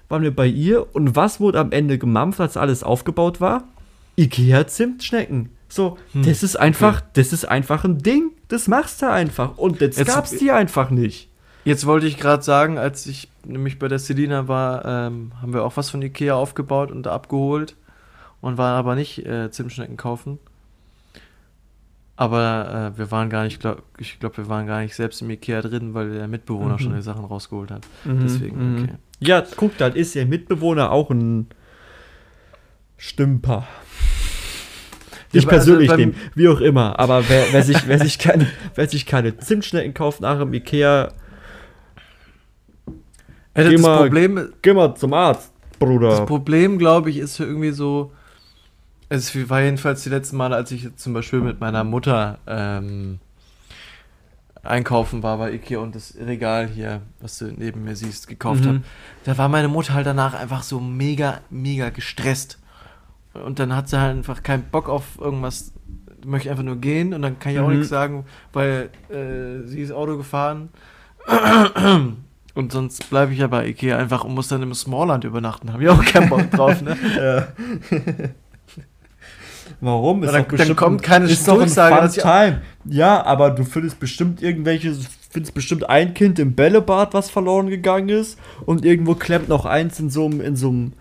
Waren 0.08 0.22
wir 0.22 0.34
bei 0.34 0.46
ihr 0.46 0.94
und 0.94 1.16
was 1.16 1.40
wurde 1.40 1.58
am 1.58 1.72
Ende 1.72 1.98
gemampft, 1.98 2.40
als 2.40 2.56
alles 2.56 2.84
aufgebaut 2.84 3.40
war? 3.40 3.64
Ikea 4.16 4.68
Zimtschnecken. 4.68 5.48
So, 5.68 5.98
Hm, 6.12 6.22
das 6.24 6.44
ist 6.44 6.54
einfach, 6.54 7.00
das 7.14 7.32
ist 7.32 7.46
einfach 7.46 7.82
ein 7.84 7.98
Ding. 7.98 8.30
Das 8.46 8.68
machst 8.68 9.02
du 9.02 9.10
einfach. 9.10 9.58
Und 9.58 9.80
jetzt, 9.80 9.98
Jetzt- 9.98 10.06
gab's 10.14 10.30
die 10.30 10.52
einfach 10.52 10.90
nicht. 10.90 11.28
Jetzt 11.66 11.84
wollte 11.84 12.06
ich 12.06 12.16
gerade 12.16 12.42
sagen, 12.42 12.78
als 12.78 13.06
ich 13.06 13.28
nämlich 13.44 13.78
bei 13.78 13.88
der 13.88 13.98
Selina 13.98 14.46
war, 14.48 14.84
ähm, 14.84 15.32
haben 15.42 15.52
wir 15.52 15.64
auch 15.64 15.76
was 15.76 15.90
von 15.90 16.00
Ikea 16.00 16.34
aufgebaut 16.34 16.90
und 16.92 17.06
abgeholt 17.08 17.74
und 18.40 18.56
waren 18.56 18.76
aber 18.78 18.94
nicht 18.94 19.26
äh, 19.26 19.50
Zimtschnecken 19.50 19.96
kaufen. 19.96 20.38
Aber 22.18 22.92
äh, 22.94 22.98
wir 22.98 23.10
waren 23.10 23.28
gar 23.28 23.44
nicht, 23.44 23.60
glaub, 23.60 23.82
ich 23.98 24.18
glaube, 24.20 24.38
wir 24.38 24.48
waren 24.48 24.66
gar 24.66 24.80
nicht 24.80 24.94
selbst 24.94 25.20
im 25.20 25.28
Ikea 25.30 25.60
drin, 25.60 25.92
weil 25.92 26.10
der 26.12 26.28
Mitbewohner 26.28 26.74
Mhm. 26.74 26.78
schon 26.78 26.94
die 26.94 27.02
Sachen 27.02 27.24
rausgeholt 27.24 27.70
hat. 27.70 27.82
Mhm, 28.04 28.20
Deswegen, 28.22 28.56
mhm. 28.76 28.82
okay. 28.84 28.94
Ja, 29.20 29.42
guck, 29.56 29.76
dann 29.76 29.94
ist 29.94 30.14
ihr 30.14 30.24
Mitbewohner 30.24 30.90
auch 30.92 31.10
ein 31.10 31.48
Stümper. 32.96 33.66
Ich 35.32 35.38
also 35.40 35.48
persönlich 35.48 35.88
beim- 35.88 35.98
dem, 35.98 36.14
wie 36.34 36.48
auch 36.48 36.60
immer. 36.60 36.98
Aber 36.98 37.28
wer, 37.28 37.44
wer, 37.50 37.62
sich, 37.62 37.86
wer, 37.86 37.98
sich 37.98 38.18
keine, 38.18 38.46
wer 38.74 38.88
sich 38.88 39.04
keine 39.04 39.36
Zimtschnecken 39.36 39.92
kauft 39.92 40.20
nach 40.22 40.38
dem 40.38 40.54
Ikea, 40.54 41.12
Äh, 43.56 43.64
Geh 43.64 43.72
das 43.72 43.82
mal- 43.82 43.96
Problem, 43.98 44.52
geh 44.62 44.72
mal 44.74 44.94
zum 44.94 45.12
Arzt, 45.14 45.52
Bruder. 45.78 46.10
Das 46.10 46.26
Problem, 46.26 46.78
glaube 46.78 47.10
ich, 47.10 47.16
ist 47.18 47.40
irgendwie 47.40 47.70
so. 47.70 48.12
Es 49.08 49.34
war 49.48 49.62
jedenfalls 49.62 50.02
die 50.02 50.08
letzten 50.10 50.36
Male, 50.36 50.56
als 50.56 50.70
ich 50.72 50.94
zum 50.96 51.12
Beispiel 51.14 51.40
mit 51.40 51.60
meiner 51.60 51.84
Mutter 51.84 52.38
ähm, 52.46 53.18
einkaufen 54.64 55.22
war 55.22 55.38
bei 55.38 55.52
Ikea 55.52 55.78
und 55.78 55.94
das 55.94 56.14
Regal 56.18 56.66
hier, 56.66 57.02
was 57.20 57.38
du 57.38 57.46
neben 57.56 57.84
mir 57.84 57.94
siehst, 57.94 58.26
gekauft 58.26 58.62
Mhm. 58.64 58.68
habe. 58.68 58.80
Da 59.24 59.38
war 59.38 59.48
meine 59.48 59.68
Mutter 59.68 59.94
halt 59.94 60.06
danach 60.06 60.34
einfach 60.34 60.62
so 60.64 60.80
mega, 60.80 61.40
mega 61.50 61.90
gestresst. 61.90 62.58
Und 63.32 63.58
dann 63.60 63.76
hat 63.76 63.88
sie 63.88 64.00
halt 64.00 64.16
einfach 64.16 64.42
keinen 64.42 64.64
Bock 64.64 64.88
auf 64.88 65.18
irgendwas, 65.20 65.72
möchte 66.24 66.50
einfach 66.50 66.64
nur 66.64 66.76
gehen 66.76 67.14
und 67.14 67.22
dann 67.22 67.38
kann 67.38 67.52
ich 67.52 67.60
auch 67.60 67.68
Mhm. 67.68 67.74
nichts 67.74 67.90
sagen, 67.90 68.24
weil 68.52 68.90
äh, 69.08 69.66
sie 69.68 69.80
ist 69.82 69.92
Auto 69.92 70.16
gefahren. 70.16 70.70
Und 72.56 72.72
sonst 72.72 73.08
bleibe 73.10 73.32
ich 73.32 73.38
ja 73.38 73.46
bei 73.46 73.66
Ikea 73.68 73.96
einfach 73.98 74.24
und 74.24 74.34
muss 74.34 74.48
dann 74.48 74.62
im 74.62 74.72
Smallland 74.74 75.24
übernachten. 75.24 75.72
Habe 75.72 75.82
ich 75.84 75.88
auch 75.90 76.04
keinen 76.04 76.28
Bock 76.30 76.50
drauf, 76.50 76.80
ne? 76.82 76.96
Ja. 77.16 77.48
Warum? 79.80 80.24
Ja, 80.24 80.32
dann- 80.32 80.46
dann 80.56 80.74
kommt 80.76 81.02
keine 81.02 81.26
ist 81.26 81.46
doch 81.46 81.54
ein 81.54 81.58
Durchsage, 81.60 82.06
ich- 82.16 82.22
Time. 82.22 82.62
Ja, 82.86 83.22
aber 83.24 83.50
du 83.50 83.64
findest 83.64 84.00
bestimmt 84.00 84.42
irgendwelche, 84.42 84.94
findest 85.30 85.54
bestimmt 85.54 85.88
ein 85.90 86.14
Kind 86.14 86.38
im 86.38 86.54
Bällebad, 86.54 87.12
was 87.14 87.28
verloren 87.30 87.68
gegangen 87.68 88.08
ist 88.08 88.38
und 88.64 88.84
irgendwo 88.86 89.14
klemmt 89.14 89.48
noch 89.48 89.66
eins 89.66 90.00
in 90.00 90.08
so 90.08 90.24
einem, 90.24 90.40
in 90.40 90.56
so 90.56 90.68
einem 90.68 90.92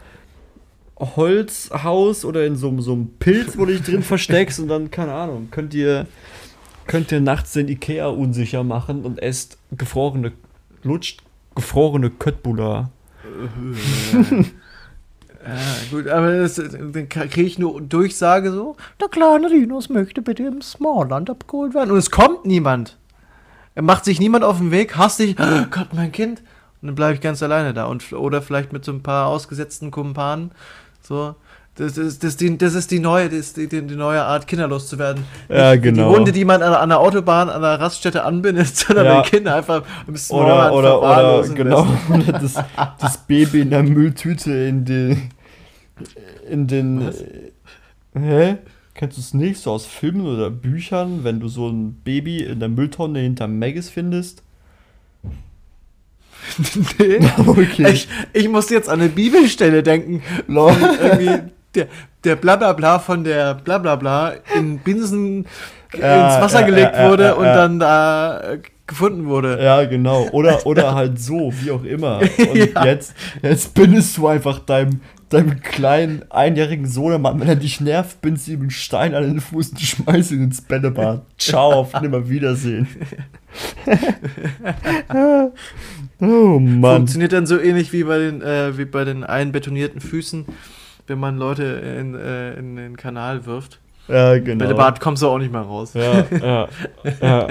Holzhaus 1.00 2.26
oder 2.26 2.46
in 2.46 2.56
so 2.56 2.68
einem, 2.70 2.82
so 2.82 2.94
einem 2.94 3.08
Pilz, 3.20 3.58
wo 3.58 3.66
du 3.66 3.72
dich 3.74 3.84
drin 3.84 4.04
versteckst 4.04 4.60
und 4.60 4.68
dann, 4.68 4.92
keine 4.92 5.14
Ahnung, 5.14 5.48
könnt 5.52 5.74
ihr, 5.74 6.06
könnt 6.88 7.12
ihr 7.12 7.22
nachts 7.22 7.54
den 7.54 7.68
Ikea 7.70 8.08
unsicher 8.08 8.64
machen 8.64 9.06
und 9.06 9.22
esst 9.22 9.58
gefrorene, 9.72 10.34
lutscht 10.84 11.22
gefrorene 11.56 12.10
Köttbullar. 12.10 12.92
Ja, 15.48 15.54
gut, 15.92 16.08
aber 16.08 16.40
das, 16.40 16.56
dann 16.56 17.08
kriege 17.08 17.44
ich 17.44 17.60
nur 17.60 17.80
Durchsage 17.80 18.52
so, 18.52 18.76
der 19.00 19.10
kleine 19.10 19.48
Linus 19.48 19.90
möchte 19.90 20.24
bitte 20.24 20.42
im 20.42 20.62
Smallland 20.64 21.30
abgeholt 21.30 21.76
werden. 21.76 21.92
Und 21.92 21.98
es 21.98 22.10
kommt 22.10 22.46
niemand. 22.46 22.98
Er 23.76 23.84
macht 23.84 24.06
sich 24.06 24.20
niemand 24.20 24.44
auf 24.44 24.58
den 24.58 24.72
Weg, 24.72 24.98
hastig, 24.98 25.38
oh 25.40 25.66
Gott, 25.70 25.90
mein 25.94 26.12
Kind. 26.12 26.40
Und 26.82 26.88
dann 26.88 26.96
bleibe 26.96 27.14
ich 27.14 27.22
ganz 27.22 27.44
alleine 27.44 27.76
da. 27.76 27.86
Und, 27.86 28.12
oder 28.14 28.42
vielleicht 28.42 28.74
mit 28.74 28.86
so 28.86 28.92
ein 28.92 29.04
paar 29.04 29.28
ausgesetzten 29.28 29.92
Kumpanen. 29.92 30.52
So. 31.02 31.36
Das 31.78 31.98
ist, 31.98 32.24
das, 32.24 32.32
ist 32.32 32.42
die, 32.42 32.58
das 32.58 32.74
ist 32.74 32.90
die 32.90 33.00
neue, 33.00 33.28
das 33.28 33.40
ist 33.40 33.58
die, 33.58 33.68
die, 33.68 33.82
neue 33.82 34.24
Art, 34.24 34.48
kinderlos 34.48 34.88
zu 34.88 34.98
werden. 34.98 35.26
Ja, 35.50 35.76
genau. 35.76 36.10
Die 36.10 36.16
Hunde, 36.18 36.32
die 36.32 36.46
man 36.46 36.62
an, 36.62 36.74
an 36.74 36.88
der 36.88 37.02
Autobahn, 37.02 37.50
an 37.50 37.62
der 37.62 37.82
Raststätte 37.82 38.24
anbindet, 38.24 38.68
sondern 38.78 39.06
Ja. 39.06 39.22
die 39.22 39.30
Kinder 39.30 39.56
einfach 39.56 39.84
im 40.08 40.14
Oder, 40.14 40.18
Smallland 40.18 40.74
oder, 40.74 41.02
oder, 41.02 41.54
genau, 41.54 41.86
oder 42.10 42.32
das, 42.40 42.54
das 43.00 43.18
Baby 43.28 43.62
in 43.62 43.72
der 43.72 43.84
Mülltüte 43.84 44.54
in 44.54 44.86
die, 44.86 45.18
in 46.50 46.68
den, 46.68 47.08
Was? 47.08 47.24
hä? 48.18 48.56
Kennst 48.94 49.18
du 49.18 49.22
es 49.22 49.34
nicht, 49.34 49.60
so 49.60 49.72
aus 49.72 49.86
Filmen 49.86 50.26
oder 50.26 50.50
Büchern, 50.50 51.26
wenn 51.26 51.42
du 51.42 51.50
so 51.50 51.68
ein 51.68 51.96
Baby 52.06 52.38
in 52.38 52.62
der 52.62 52.70
Mülltonne 52.70 53.20
hinterm 53.20 53.60
Maggis 53.60 53.90
findest? 53.90 54.44
nee. 57.00 57.20
Okay. 57.38 57.92
Ich, 57.92 58.08
ich 58.32 58.48
muss 58.48 58.70
jetzt 58.70 58.88
an 58.88 59.02
eine 59.02 59.10
Bibelstelle 59.10 59.84
denken. 59.84 60.22
Lol. 60.48 60.74
Irgendwie 61.02 61.52
der, 61.76 61.88
der 62.24 62.36
Blablabla 62.36 63.00
von 63.00 63.24
der 63.24 63.56
Blablabla 63.56 64.34
in 64.56 64.80
Binsen 64.80 65.46
Ja, 65.98 66.28
ins 66.36 66.44
Wasser 66.44 66.62
ja, 66.62 66.66
gelegt 66.66 66.96
ja, 66.96 67.10
wurde 67.10 67.36
und 67.36 67.46
dann 67.46 67.80
da 67.80 68.40
äh, 68.40 68.60
gefunden 68.88 69.26
wurde. 69.26 69.62
Ja, 69.62 69.86
genau. 69.86 70.28
Oder, 70.32 70.66
oder 70.66 70.96
halt 70.96 71.20
so, 71.20 71.52
wie 71.62 71.72
auch 71.72 71.84
immer. 71.84 72.20
Und 72.38 72.86
jetzt, 72.86 73.16
jetzt 73.42 73.74
bindest 73.74 74.18
du 74.18 74.28
einfach 74.28 74.60
deinem, 74.60 75.02
deinem 75.30 75.60
kleinen 75.62 76.24
einjährigen 76.30 76.88
Sohnemann, 76.88 77.40
wenn 77.40 77.48
er 77.48 77.56
dich 77.56 77.82
nervt, 77.82 78.22
bindest 78.22 78.48
du 78.48 78.52
ihm 78.52 78.62
einen 78.62 78.70
Stein 78.72 79.16
an 79.16 79.24
den 79.24 79.42
Fuß 79.42 79.70
und 79.70 79.80
schmeißt 79.80 80.32
ihn 80.32 80.44
ins 80.44 80.62
Bällebad. 80.62 81.24
Ciao, 81.38 81.72
auf 81.72 82.00
Nimmerwiedersehen. 82.02 82.88
oh 86.22 86.60
Mann. 86.60 86.98
Funktioniert 86.98 87.34
dann 87.34 87.48
so 87.48 87.60
ähnlich 87.60 87.92
wie 87.92 88.04
bei 88.04 88.20
den, 88.20 88.42
äh, 88.42 88.78
wie 88.78 88.86
bei 88.86 89.04
den 89.04 89.24
einbetonierten 89.24 90.02
Füßen, 90.02 90.46
wenn 91.08 91.20
man 91.20 91.38
Leute 91.38 91.64
in, 91.64 92.16
äh, 92.16 92.54
in 92.54 92.76
den 92.76 92.98
Kanal 92.98 93.46
wirft. 93.46 93.80
Ja, 94.08 94.38
genau. 94.38 94.60
Bällebad 94.60 95.00
kommst 95.00 95.24
du 95.24 95.28
auch 95.28 95.40
nicht 95.40 95.52
mehr 95.52 95.62
raus. 95.62 95.94
Ja, 95.94 96.26
ja, 96.32 96.68
ja. 97.22 97.48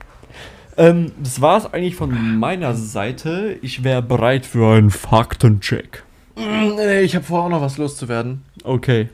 ähm, 0.76 1.12
das 1.22 1.40
war 1.40 1.58
es 1.58 1.72
eigentlich 1.72 1.94
von 1.94 2.38
meiner 2.38 2.74
Seite. 2.74 3.56
Ich 3.62 3.84
wäre 3.84 4.02
bereit 4.02 4.44
für 4.44 4.74
einen 4.74 4.90
Faktencheck. 4.90 6.02
Mm, 6.36 6.78
ich 7.02 7.14
habe 7.14 7.24
vor, 7.24 7.44
auch 7.44 7.48
noch 7.48 7.60
was 7.60 7.78
loszuwerden. 7.78 8.42
Okay. 8.64 9.08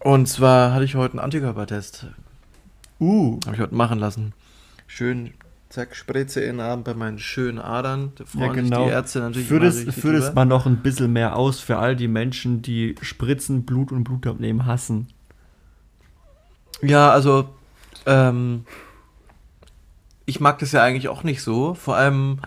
Und 0.00 0.26
zwar 0.26 0.72
hatte 0.72 0.84
ich 0.84 0.94
heute 0.94 1.14
einen 1.14 1.24
Antikörpertest. 1.24 2.06
Uh. 3.00 3.38
Habe 3.44 3.56
ich 3.56 3.62
heute 3.62 3.74
machen 3.74 3.98
lassen. 3.98 4.32
Schön, 4.86 5.32
zack, 5.68 5.94
Spritze 5.96 6.40
in 6.40 6.56
den 6.56 6.60
Arm 6.60 6.84
bei 6.84 6.94
meinen 6.94 7.18
schönen 7.18 7.58
Adern. 7.58 8.12
Da 8.16 8.24
freuen 8.24 8.42
Ja, 8.44 8.52
genau. 8.52 8.84
die 8.84 8.90
Ärzte 8.90 9.20
natürlich 9.20 9.48
Führ 9.48 9.60
das, 9.60 9.82
führ 9.82 10.12
das 10.12 10.34
mal 10.34 10.44
noch 10.44 10.66
ein 10.66 10.78
bisschen 10.78 11.12
mehr 11.12 11.36
aus 11.36 11.60
für 11.60 11.78
all 11.78 11.96
die 11.96 12.08
Menschen, 12.08 12.62
die 12.62 12.94
Spritzen, 13.02 13.64
Blut 13.64 13.92
und 13.92 14.04
Blutabnehmen 14.04 14.66
hassen. 14.66 15.08
Ja, 16.82 17.10
also, 17.10 17.48
ähm, 18.04 18.64
ich 20.26 20.40
mag 20.40 20.58
das 20.58 20.72
ja 20.72 20.82
eigentlich 20.82 21.08
auch 21.08 21.22
nicht 21.22 21.42
so. 21.42 21.74
Vor 21.74 21.96
allem 21.96 22.40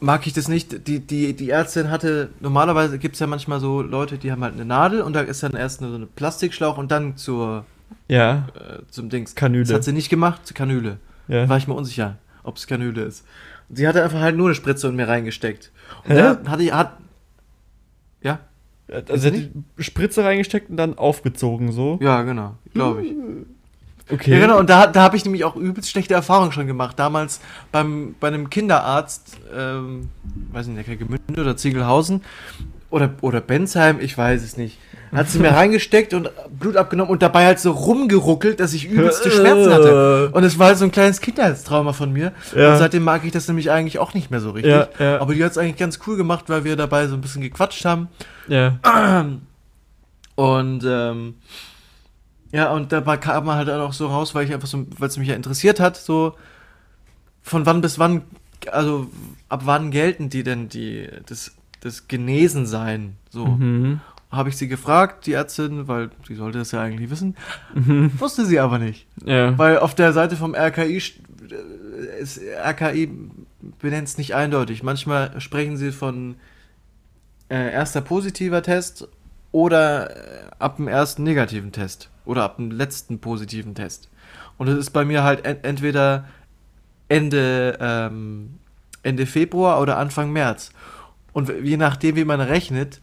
mag 0.00 0.26
ich 0.26 0.32
das 0.32 0.48
nicht. 0.48 0.86
Die, 0.86 1.00
die, 1.00 1.34
die 1.34 1.50
Ärztin 1.50 1.90
hatte, 1.90 2.30
normalerweise 2.40 2.98
gibt 2.98 3.14
es 3.14 3.20
ja 3.20 3.26
manchmal 3.26 3.60
so 3.60 3.82
Leute, 3.82 4.16
die 4.16 4.30
haben 4.32 4.42
halt 4.42 4.54
eine 4.54 4.64
Nadel 4.64 5.02
und 5.02 5.12
da 5.12 5.20
ist 5.20 5.42
dann 5.42 5.54
erst 5.54 5.80
so 5.80 5.86
eine 5.86 6.06
Plastikschlauch 6.06 6.78
und 6.78 6.90
dann 6.90 7.16
zur, 7.16 7.64
Ja, 8.08 8.46
äh, 8.54 8.82
zum 8.90 9.08
Dings. 9.10 9.34
Kanüle. 9.34 9.64
Das 9.64 9.74
hat 9.74 9.84
sie 9.84 9.92
nicht 9.92 10.08
gemacht, 10.08 10.46
zur 10.46 10.56
Kanüle. 10.56 10.98
Ja. 11.28 11.48
war 11.48 11.56
ich 11.56 11.68
mir 11.68 11.74
unsicher, 11.74 12.16
ob 12.42 12.56
es 12.56 12.66
Kanüle 12.66 13.02
ist. 13.02 13.24
Und 13.68 13.76
sie 13.76 13.86
hatte 13.86 14.02
einfach 14.02 14.20
halt 14.20 14.36
nur 14.36 14.48
eine 14.48 14.54
Spritze 14.54 14.88
in 14.88 14.96
mir 14.96 15.08
reingesteckt. 15.08 15.70
Und 16.04 16.12
Hä? 16.12 16.16
da 16.16 16.50
hatte 16.50 16.62
ich, 16.62 16.72
hat, 16.72 16.98
ja, 18.22 18.40
Also 18.88 19.28
hat 19.28 19.34
die 19.34 19.50
Spritze 19.78 20.24
reingesteckt 20.24 20.70
und 20.70 20.76
dann 20.76 20.96
aufgezogen, 20.98 21.72
so. 21.72 21.98
ja, 22.00 22.22
genau, 22.22 22.56
glaube 22.72 23.04
ich. 23.04 23.14
Okay. 24.10 24.32
Ja, 24.32 24.40
genau, 24.40 24.58
und 24.58 24.70
da, 24.70 24.86
da 24.86 25.02
habe 25.02 25.16
ich 25.16 25.24
nämlich 25.24 25.44
auch 25.44 25.54
übelst 25.54 25.90
schlechte 25.90 26.14
Erfahrungen 26.14 26.52
schon 26.52 26.66
gemacht. 26.66 26.98
Damals 26.98 27.40
beim, 27.72 28.14
bei 28.18 28.28
einem 28.28 28.48
Kinderarzt, 28.48 29.36
ähm, 29.54 30.08
weiß 30.52 30.66
nicht, 30.68 30.76
Neckargemünde 30.76 31.40
oder 31.40 31.56
Ziegelhausen 31.58 32.22
oder, 32.90 33.10
oder 33.20 33.42
Bensheim, 33.42 34.00
ich 34.00 34.16
weiß 34.16 34.42
es 34.42 34.56
nicht. 34.56 34.78
Hat 35.12 35.30
sie 35.30 35.38
mir 35.38 35.50
reingesteckt 35.50 36.14
und 36.14 36.30
Blut 36.50 36.76
abgenommen 36.76 37.10
und 37.10 37.22
dabei 37.22 37.46
halt 37.46 37.60
so 37.60 37.70
rumgeruckelt, 37.70 38.60
dass 38.60 38.74
ich 38.74 38.86
übelste 38.86 39.30
Schmerzen 39.30 39.72
hatte. 39.72 40.30
Und 40.32 40.44
es 40.44 40.58
war 40.58 40.68
halt 40.68 40.78
so 40.78 40.84
ein 40.84 40.90
kleines 40.90 41.20
Kindheitstrauma 41.20 41.92
von 41.92 42.12
mir. 42.12 42.32
Ja. 42.54 42.72
Und 42.72 42.78
seitdem 42.78 43.04
mag 43.04 43.24
ich 43.24 43.32
das 43.32 43.48
nämlich 43.48 43.70
eigentlich 43.70 43.98
auch 43.98 44.14
nicht 44.14 44.30
mehr 44.30 44.40
so 44.40 44.50
richtig. 44.50 44.72
Ja, 44.72 44.88
ja. 44.98 45.20
Aber 45.20 45.34
die 45.34 45.42
hat 45.44 45.52
es 45.52 45.58
eigentlich 45.58 45.76
ganz 45.76 45.98
cool 46.06 46.16
gemacht, 46.16 46.44
weil 46.48 46.64
wir 46.64 46.76
dabei 46.76 47.06
so 47.06 47.14
ein 47.14 47.20
bisschen 47.20 47.42
gequatscht 47.42 47.84
haben. 47.84 48.08
Ja. 48.48 48.78
Und 50.34 50.84
ähm, 50.86 51.34
ja, 52.52 52.72
und 52.72 52.92
dabei 52.92 53.16
kam 53.16 53.44
man 53.44 53.56
halt 53.56 53.68
auch 53.68 53.92
so 53.92 54.06
raus, 54.06 54.34
weil 54.34 54.46
ich 54.46 54.54
einfach 54.54 54.68
so, 54.68 54.86
weil 54.98 55.08
es 55.08 55.16
mich 55.18 55.28
ja 55.28 55.34
interessiert 55.34 55.80
hat, 55.80 55.96
so 55.96 56.34
von 57.42 57.66
wann 57.66 57.80
bis 57.80 57.98
wann, 57.98 58.22
also 58.70 59.08
ab 59.48 59.62
wann 59.64 59.90
gelten 59.90 60.30
die 60.30 60.44
denn 60.44 60.68
die, 60.68 61.08
das, 61.26 61.52
das 61.80 62.08
Genesensein? 62.08 63.16
So. 63.30 63.46
Mhm. 63.46 64.00
Habe 64.30 64.50
ich 64.50 64.56
sie 64.56 64.68
gefragt, 64.68 65.26
die 65.26 65.32
Ärztin, 65.32 65.88
weil 65.88 66.10
sie 66.26 66.34
sollte 66.34 66.58
das 66.58 66.72
ja 66.72 66.82
eigentlich 66.82 67.10
wissen. 67.10 67.34
Mhm. 67.74 68.12
Wusste 68.18 68.44
sie 68.44 68.60
aber 68.60 68.78
nicht. 68.78 69.06
Ja. 69.24 69.56
Weil 69.56 69.78
auf 69.78 69.94
der 69.94 70.12
Seite 70.12 70.36
vom 70.36 70.54
RKI 70.54 70.96
äh, 70.96 72.20
ist 72.20 72.40
RKI 72.40 73.10
benennt 73.80 74.08
es 74.08 74.18
nicht 74.18 74.34
eindeutig. 74.34 74.82
Manchmal 74.82 75.40
sprechen 75.40 75.76
sie 75.76 75.92
von 75.92 76.36
äh, 77.48 77.72
erster 77.72 78.02
positiver 78.02 78.62
Test 78.62 79.08
oder 79.52 80.10
äh, 80.10 80.50
ab 80.58 80.76
dem 80.76 80.88
ersten 80.88 81.22
negativen 81.22 81.72
Test 81.72 82.10
oder 82.24 82.44
ab 82.44 82.56
dem 82.56 82.70
letzten 82.70 83.18
positiven 83.20 83.74
Test. 83.74 84.10
Und 84.58 84.68
es 84.68 84.76
ist 84.76 84.90
bei 84.90 85.04
mir 85.04 85.22
halt 85.22 85.44
en 85.46 85.62
entweder 85.62 86.26
Ende, 87.08 87.78
ähm, 87.80 88.58
Ende 89.02 89.24
Februar 89.24 89.80
oder 89.80 89.96
Anfang 89.96 90.32
März. 90.32 90.70
Und 91.32 91.50
je 91.62 91.76
nachdem, 91.76 92.16
wie 92.16 92.24
man 92.24 92.40
rechnet, 92.40 93.00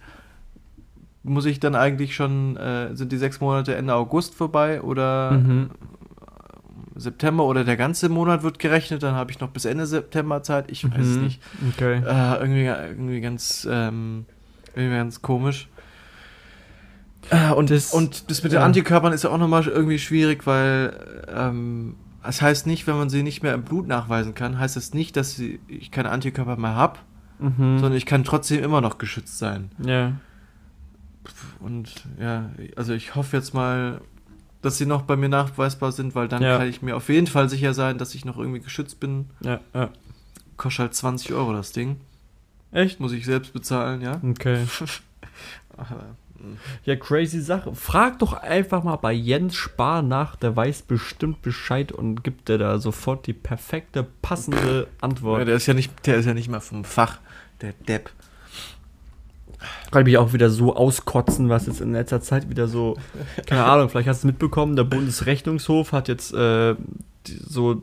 muss 1.26 1.46
ich 1.46 1.60
dann 1.60 1.76
eigentlich 1.76 2.16
schon, 2.16 2.56
äh, 2.58 2.96
sind 2.96 3.12
die 3.12 3.18
sechs 3.18 3.40
Monate 3.42 3.76
Ende 3.76 3.94
August 3.96 4.36
vorbei 4.36 4.82
oder 4.82 5.32
Mhm. 5.32 5.70
September 6.98 7.44
oder 7.46 7.66
der 7.66 7.76
ganze 7.76 8.08
Monat 8.08 8.42
wird 8.44 8.58
gerechnet, 8.60 9.04
dann 9.04 9.16
habe 9.16 9.30
ich 9.32 9.40
noch 9.42 9.50
bis 9.50 9.66
Ende 9.66 9.86
September 9.86 10.44
Zeit, 10.44 10.72
ich 10.72 10.90
weiß 10.90 11.06
es 11.06 11.18
Mhm. 11.18 11.24
nicht. 11.24 11.42
Okay. 11.74 11.96
Äh, 12.06 12.40
irgendwie, 12.40 12.64
irgendwie 12.66 13.20
ganz, 13.22 13.68
ähm, 13.70 14.26
irgendwie 14.76 14.96
ganz 14.96 15.22
komisch. 15.22 15.68
Äh, 17.32 17.52
und, 17.52 17.70
Das- 17.72 17.92
und 17.94 18.30
das 18.30 18.44
mit 18.44 18.52
den 18.54 18.60
ja. 18.60 18.66
Antikörpern 18.66 19.12
ist 19.12 19.24
ja 19.24 19.30
auch 19.32 19.38
nochmal 19.38 19.66
irgendwie 19.68 20.00
schwierig, 20.00 20.46
weil 20.46 20.94
ähm, 21.36 21.96
das 22.24 22.42
heißt 22.42 22.66
nicht, 22.68 22.88
wenn 22.88 22.98
man 22.98 23.10
sie 23.10 23.24
nicht 23.24 23.44
mehr 23.44 23.54
im 23.56 23.64
Blut 23.64 23.88
nachweisen 23.88 24.34
kann, 24.34 24.58
heißt 24.60 24.78
es 24.78 24.92
das 24.92 24.94
nicht, 24.94 25.18
dass 25.18 25.38
ich 25.40 25.92
keine 25.92 26.12
Antikörper 26.12 26.56
mehr 26.58 26.76
habe, 26.76 27.00
Mhm. 27.40 27.80
sondern 27.80 27.94
ich 27.94 28.06
kann 28.06 28.24
trotzdem 28.24 28.64
immer 28.64 28.80
noch 28.82 28.98
geschützt 29.00 29.38
sein. 29.38 29.70
Ja. 29.84 30.14
Und 31.66 32.04
ja, 32.20 32.52
also 32.76 32.94
ich 32.94 33.16
hoffe 33.16 33.36
jetzt 33.38 33.56
mal, 33.56 34.00
dass 34.62 34.78
sie 34.78 34.86
noch 34.86 35.02
bei 35.02 35.16
mir 35.16 35.30
nachweisbar 35.30 35.92
sind, 35.92 36.14
weil 36.14 36.28
dann 36.28 36.44
Ja. 36.44 36.60
kann 36.60 36.68
ich 36.68 36.84
mir 36.84 36.96
auf 36.96 37.10
jeden 37.10 37.26
Fall 37.28 37.50
sicher 37.50 37.74
sein, 37.74 37.98
dass 37.98 38.14
ich 38.14 38.24
noch 38.24 38.38
irgendwie 38.38 38.60
geschützt 38.60 39.00
bin. 39.00 39.26
Ja, 39.42 39.60
ja. 39.74 39.90
Kostet 40.58 40.80
halt 40.80 40.94
20 40.94 41.34
Euro 41.34 41.54
das 41.54 41.72
Ding. 41.72 41.98
Echt? 42.72 43.00
Muss 43.00 43.14
ich 43.14 43.26
selbst 43.26 43.52
bezahlen, 43.52 44.02
ja. 44.02 44.22
Okay. 44.24 44.64
Mm. 46.38 46.58
Ja, 46.84 46.96
crazy 46.98 47.40
Sache. 47.40 47.74
Frag 47.76 48.20
doch 48.20 48.34
einfach 48.34 48.84
mal 48.84 48.98
bei 48.98 49.14
Jens 49.14 49.56
Spar 49.56 50.02
nach, 50.02 50.36
der 50.36 50.54
weiß 50.56 50.82
bestimmt 50.82 51.42
Bescheid 51.42 51.94
und 51.94 52.24
gibt 52.26 52.50
dir 52.50 52.58
da 52.58 52.78
sofort 52.78 53.26
die 53.26 53.34
perfekte, 53.34 54.06
passende 54.22 54.82
ja, 54.82 54.86
Antwort. 55.00 55.48
der 55.48 55.56
ist 55.56 55.66
ja 55.66 55.74
nicht, 55.74 55.92
der 56.06 56.18
ist 56.18 56.26
ja 56.26 56.34
nicht 56.34 56.50
mal 56.50 56.60
vom 56.60 56.84
Fach, 56.84 57.20
der 57.62 57.72
Depp. 57.88 58.12
Kann 59.92 60.02
ich 60.02 60.06
mich 60.06 60.18
auch 60.18 60.34
wieder 60.34 60.50
so 60.50 60.76
auskotzen, 60.76 61.50
was 61.50 61.68
jetzt 61.68 61.82
in 61.82 61.94
letzter 61.94 62.22
Zeit 62.22 62.50
wieder 62.50 62.68
so, 62.68 62.98
keine 63.46 63.64
Ahnung, 63.66 63.90
vielleicht 63.90 64.08
hast 64.08 64.24
du 64.24 64.28
es 64.28 64.32
mitbekommen, 64.34 64.76
der 64.76 64.84
Bundesrechnungshof 64.84 65.92
hat 65.92 66.08
jetzt 66.08 66.34
äh, 66.34 66.76
die, 67.28 67.40
so 67.48 67.82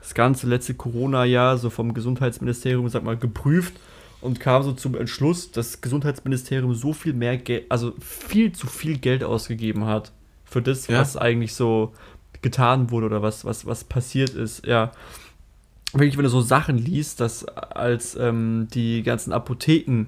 das 0.00 0.14
ganze 0.14 0.46
letzte 0.46 0.74
Corona-Jahr 0.74 1.56
so 1.56 1.70
vom 1.70 1.94
Gesundheitsministerium, 1.94 2.88
sag 2.88 3.04
mal, 3.04 3.16
geprüft 3.16 3.74
und 4.20 4.40
kam 4.40 4.62
so 4.62 4.72
zum 4.72 4.94
Entschluss, 4.94 5.50
dass 5.50 5.72
das 5.72 5.80
Gesundheitsministerium 5.80 6.74
so 6.74 6.92
viel 6.92 7.12
mehr 7.12 7.36
Geld, 7.36 7.64
also 7.70 7.94
viel 8.00 8.52
zu 8.52 8.66
viel 8.66 8.98
Geld 8.98 9.24
ausgegeben 9.24 9.86
hat 9.86 10.12
für 10.44 10.62
das, 10.62 10.86
Ja? 10.88 11.00
was 11.00 11.16
eigentlich 11.16 11.54
so 11.54 11.92
getan 12.42 12.90
wurde 12.90 13.06
oder 13.06 13.22
was, 13.22 13.44
was, 13.44 13.66
was 13.66 13.84
passiert 13.84 14.30
ist, 14.30 14.66
ja. 14.66 14.92
Wirklich, 15.92 16.16
wenn 16.16 16.24
du 16.24 16.30
so 16.30 16.40
Sachen 16.40 16.76
liest, 16.76 17.20
dass 17.20 17.46
als 17.46 18.16
ähm, 18.16 18.66
die 18.74 19.02
ganzen 19.02 19.32
Apotheken 19.32 20.06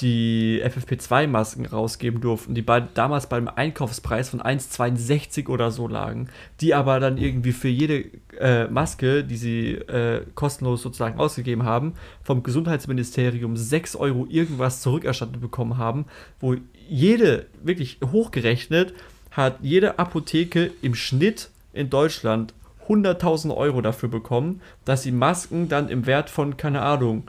die 0.00 0.62
FFP2-Masken 0.64 1.66
rausgeben 1.66 2.20
durften, 2.20 2.54
die 2.54 2.62
bei, 2.62 2.80
damals 2.80 3.28
beim 3.28 3.48
Einkaufspreis 3.48 4.30
von 4.30 4.40
1,62 4.40 5.48
oder 5.48 5.70
so 5.70 5.86
lagen, 5.86 6.28
die 6.60 6.74
aber 6.74 6.98
dann 6.98 7.18
irgendwie 7.18 7.52
für 7.52 7.68
jede 7.68 8.06
äh, 8.38 8.66
Maske, 8.68 9.22
die 9.22 9.36
sie 9.36 9.72
äh, 9.72 10.24
kostenlos 10.34 10.82
sozusagen 10.82 11.18
ausgegeben 11.18 11.64
haben, 11.64 11.94
vom 12.22 12.42
Gesundheitsministerium 12.42 13.56
6 13.56 13.96
Euro 13.96 14.26
irgendwas 14.28 14.80
zurückerstattet 14.80 15.40
bekommen 15.40 15.76
haben, 15.76 16.06
wo 16.40 16.56
jede, 16.88 17.46
wirklich 17.62 17.98
hochgerechnet, 18.04 18.94
hat 19.30 19.58
jede 19.62 19.98
Apotheke 19.98 20.70
im 20.82 20.94
Schnitt 20.94 21.50
in 21.72 21.90
Deutschland 21.90 22.54
100.000 22.88 23.54
Euro 23.56 23.80
dafür 23.80 24.08
bekommen, 24.08 24.60
dass 24.84 25.02
sie 25.02 25.12
Masken 25.12 25.68
dann 25.68 25.88
im 25.88 26.06
Wert 26.06 26.28
von, 26.30 26.56
keine 26.56 26.82
Ahnung, 26.82 27.24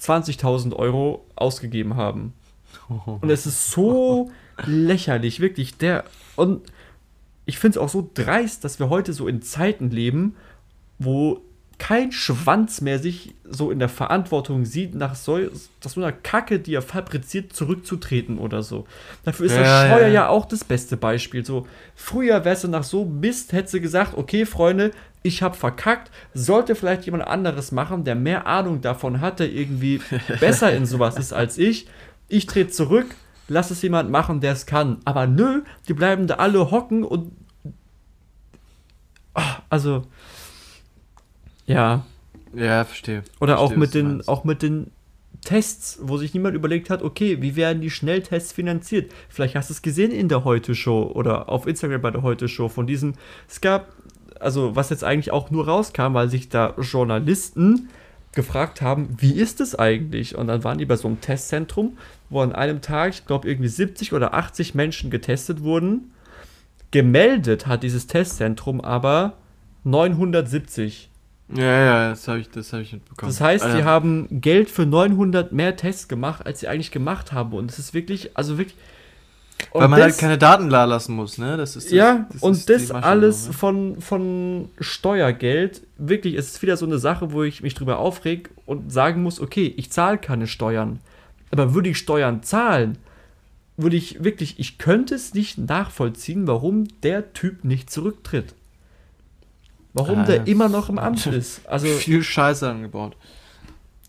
20.000 0.00 0.74
Euro 0.74 1.24
ausgegeben 1.36 1.96
haben. 1.96 2.32
Und 3.20 3.30
es 3.30 3.46
ist 3.46 3.70
so 3.70 4.30
lächerlich, 4.64 5.40
wirklich. 5.40 5.76
Der 5.76 6.04
und 6.36 6.62
ich 7.44 7.58
finde 7.58 7.78
es 7.78 7.84
auch 7.84 7.88
so 7.88 8.08
dreist, 8.14 8.64
dass 8.64 8.78
wir 8.78 8.88
heute 8.88 9.12
so 9.12 9.28
in 9.28 9.42
Zeiten 9.42 9.90
leben, 9.90 10.36
wo 10.98 11.42
kein 11.78 12.12
Schwanz 12.12 12.80
mehr 12.80 13.00
sich 13.00 13.34
so 13.42 13.72
in 13.72 13.80
der 13.80 13.88
Verantwortung 13.88 14.64
sieht, 14.64 14.94
nach 14.94 15.16
so, 15.16 15.38
nach 15.38 15.90
so 15.90 16.00
einer 16.00 16.12
Kacke, 16.12 16.60
die 16.60 16.74
er 16.74 16.82
fabriziert, 16.82 17.52
zurückzutreten 17.52 18.38
oder 18.38 18.62
so. 18.62 18.86
Dafür 19.24 19.46
ist 19.46 19.56
Ja, 19.56 19.58
der 19.58 19.90
Scheuer 19.90 20.00
ja, 20.02 20.06
ja, 20.06 20.12
ja. 20.12 20.28
auch 20.28 20.46
das 20.46 20.62
beste 20.62 20.96
Beispiel. 20.96 21.44
So, 21.44 21.66
früher 21.96 22.44
wärst 22.44 22.62
du 22.62 22.68
nach 22.68 22.84
so 22.84 23.04
Mist, 23.04 23.52
hättest 23.52 23.74
du 23.74 23.80
gesagt, 23.80 24.16
okay, 24.16 24.46
Freunde, 24.46 24.92
ich 25.22 25.42
habe 25.42 25.56
verkackt, 25.56 26.10
sollte 26.34 26.74
vielleicht 26.74 27.04
jemand 27.04 27.26
anderes 27.26 27.72
machen, 27.72 28.04
der 28.04 28.14
mehr 28.14 28.46
Ahnung 28.46 28.80
davon 28.80 29.20
hat, 29.20 29.40
der 29.40 29.50
irgendwie 29.50 30.00
besser 30.40 30.72
in 30.74 30.86
sowas 30.86 31.16
ist 31.16 31.32
als 31.32 31.58
ich. 31.58 31.86
Ich 32.28 32.46
trete 32.46 32.70
zurück, 32.70 33.14
lass 33.48 33.70
es 33.70 33.82
jemand 33.82 34.10
machen, 34.10 34.40
der 34.40 34.52
es 34.52 34.66
kann. 34.66 34.98
Aber 35.04 35.26
nö, 35.26 35.62
die 35.88 35.94
bleiben 35.94 36.26
da 36.26 36.34
alle 36.34 36.70
hocken 36.70 37.04
und. 37.04 37.32
Ah, 39.34 39.58
Also. 39.68 40.02
Ja. 41.66 42.04
Ja, 42.54 42.84
verstehe. 42.84 43.22
Oder 43.40 43.58
auch 43.58 43.72
Verstehe, 43.72 43.82
was 43.82 43.94
mit 43.94 43.94
den, 43.94 44.28
auch 44.28 44.44
mit 44.44 44.62
den 44.62 44.90
Tests, 45.42 45.98
wo 46.02 46.18
sich 46.18 46.34
niemand 46.34 46.54
überlegt 46.54 46.88
hat, 46.88 47.02
okay, 47.02 47.42
wie 47.42 47.56
werden 47.56 47.80
die 47.82 47.90
Schnelltests 47.90 48.52
finanziert? 48.52 49.12
Vielleicht 49.28 49.56
hast 49.56 49.70
du 49.70 49.74
es 49.74 49.82
gesehen 49.82 50.12
in 50.12 50.28
der 50.28 50.44
Heute-Show 50.44 51.10
oder 51.14 51.48
auf 51.48 51.66
Instagram 51.66 52.00
bei 52.00 52.10
der 52.10 52.22
Heute-Show 52.22 52.68
von 52.68 52.86
diesen, 52.86 53.16
es 53.48 53.60
gab, 53.60 53.92
also 54.42 54.76
was 54.76 54.90
jetzt 54.90 55.04
eigentlich 55.04 55.30
auch 55.30 55.50
nur 55.50 55.66
rauskam, 55.66 56.14
weil 56.14 56.28
sich 56.28 56.48
da 56.48 56.74
Journalisten 56.78 57.88
gefragt 58.32 58.80
haben, 58.80 59.16
wie 59.18 59.32
ist 59.32 59.60
es 59.60 59.74
eigentlich? 59.74 60.36
Und 60.36 60.48
dann 60.48 60.64
waren 60.64 60.78
die 60.78 60.86
bei 60.86 60.96
so 60.96 61.08
einem 61.08 61.20
Testzentrum, 61.20 61.98
wo 62.30 62.40
an 62.40 62.52
einem 62.52 62.80
Tag, 62.80 63.10
ich 63.10 63.26
glaube, 63.26 63.48
irgendwie 63.48 63.68
70 63.68 64.12
oder 64.12 64.34
80 64.34 64.74
Menschen 64.74 65.10
getestet 65.10 65.62
wurden. 65.62 66.12
Gemeldet 66.90 67.66
hat 67.66 67.82
dieses 67.82 68.06
Testzentrum 68.06 68.80
aber 68.80 69.34
970. 69.84 71.10
Ja, 71.54 71.64
ja, 71.64 72.10
das 72.10 72.26
habe 72.28 72.38
ich, 72.38 72.50
das 72.50 72.72
hab 72.72 72.80
ich 72.80 72.92
mitbekommen. 72.92 73.30
Das 73.30 73.40
heißt, 73.40 73.64
Alter, 73.64 73.76
die 73.76 73.84
haben 73.84 74.40
Geld 74.40 74.70
für 74.70 74.86
900 74.86 75.52
mehr 75.52 75.76
Tests 75.76 76.08
gemacht, 76.08 76.46
als 76.46 76.60
sie 76.60 76.68
eigentlich 76.68 76.90
gemacht 76.90 77.32
haben. 77.32 77.52
Und 77.52 77.70
es 77.70 77.78
ist 77.78 77.92
wirklich, 77.92 78.36
also 78.36 78.56
wirklich. 78.58 78.76
Weil 79.72 79.84
und 79.84 79.90
man 79.90 80.00
das- 80.00 80.10
halt 80.12 80.18
keine 80.18 80.38
Daten 80.38 80.68
da 80.70 80.84
lassen 80.84 81.14
muss, 81.14 81.38
ne? 81.38 81.56
Das 81.56 81.76
ist 81.76 81.86
das, 81.86 81.92
ja, 81.92 82.26
das 82.32 82.42
und 82.42 82.52
ist 82.52 82.68
das 82.68 82.90
alles 82.90 83.46
ne? 83.48 83.52
von, 83.52 84.00
von 84.00 84.68
Steuergeld. 84.80 85.82
Wirklich, 85.98 86.34
es 86.34 86.48
ist 86.48 86.62
wieder 86.62 86.76
so 86.76 86.86
eine 86.86 86.98
Sache, 86.98 87.32
wo 87.32 87.42
ich 87.42 87.62
mich 87.62 87.74
drüber 87.74 87.98
aufreg 87.98 88.50
und 88.66 88.92
sagen 88.92 89.22
muss, 89.22 89.40
okay, 89.40 89.72
ich 89.76 89.90
zahle 89.90 90.18
keine 90.18 90.46
Steuern. 90.46 90.98
Aber 91.50 91.74
würde 91.74 91.90
ich 91.90 91.98
Steuern 91.98 92.42
zahlen, 92.42 92.98
würde 93.76 93.96
ich 93.96 94.22
wirklich, 94.24 94.58
ich 94.58 94.78
könnte 94.78 95.14
es 95.14 95.34
nicht 95.34 95.58
nachvollziehen, 95.58 96.46
warum 96.46 96.88
der 97.02 97.32
Typ 97.32 97.64
nicht 97.64 97.90
zurücktritt. 97.90 98.54
Warum 99.94 100.20
Ah, 100.20 100.24
der 100.24 100.36
ja. 100.36 100.42
immer 100.44 100.68
noch 100.68 100.88
im 100.88 100.98
Amt 100.98 101.26
ist. 101.26 101.66
Also 101.68 101.86
viel 101.86 102.22
Scheiße 102.22 102.68
angebaut. 102.68 103.16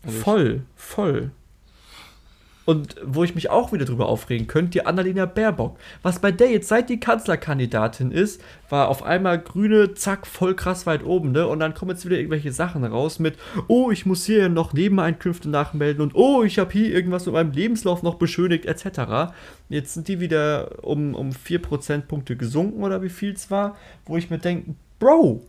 Also 0.04 0.18
voll, 0.18 0.62
voll. 0.76 1.30
Und 2.64 2.96
wo 3.04 3.24
ich 3.24 3.34
mich 3.34 3.50
auch 3.50 3.72
wieder 3.72 3.84
drüber 3.84 4.06
aufregen 4.06 4.46
könnte, 4.46 4.70
die 4.70 4.86
Annalena 4.86 5.26
Baerbock. 5.26 5.76
Was 6.02 6.18
bei 6.18 6.32
der 6.32 6.50
jetzt 6.50 6.68
seit 6.68 6.88
die 6.88 6.98
Kanzlerkandidatin 6.98 8.10
ist, 8.10 8.40
war 8.70 8.88
auf 8.88 9.02
einmal 9.02 9.38
Grüne, 9.38 9.94
zack, 9.94 10.26
voll 10.26 10.54
krass 10.54 10.86
weit 10.86 11.04
oben, 11.04 11.32
ne? 11.32 11.46
Und 11.46 11.60
dann 11.60 11.74
kommen 11.74 11.90
jetzt 11.90 12.06
wieder 12.06 12.16
irgendwelche 12.16 12.52
Sachen 12.52 12.84
raus 12.84 13.18
mit, 13.18 13.36
oh, 13.68 13.90
ich 13.90 14.06
muss 14.06 14.24
hier 14.24 14.48
noch 14.48 14.72
Nebeneinkünfte 14.72 15.50
nachmelden 15.50 16.02
und 16.02 16.14
oh, 16.14 16.42
ich 16.42 16.58
habe 16.58 16.72
hier 16.72 16.90
irgendwas 16.90 17.26
mit 17.26 17.34
meinem 17.34 17.52
Lebenslauf 17.52 18.02
noch 18.02 18.14
beschönigt, 18.14 18.64
etc. 18.64 19.34
Jetzt 19.68 19.94
sind 19.94 20.08
die 20.08 20.20
wieder 20.20 20.84
um, 20.84 21.14
um 21.14 21.32
4 21.32 21.60
Prozentpunkte 21.60 22.36
gesunken 22.36 22.82
oder 22.82 23.02
wie 23.02 23.10
viel 23.10 23.34
es 23.34 23.50
war, 23.50 23.76
wo 24.06 24.16
ich 24.16 24.30
mir 24.30 24.38
denke, 24.38 24.74
Bro, 24.98 25.42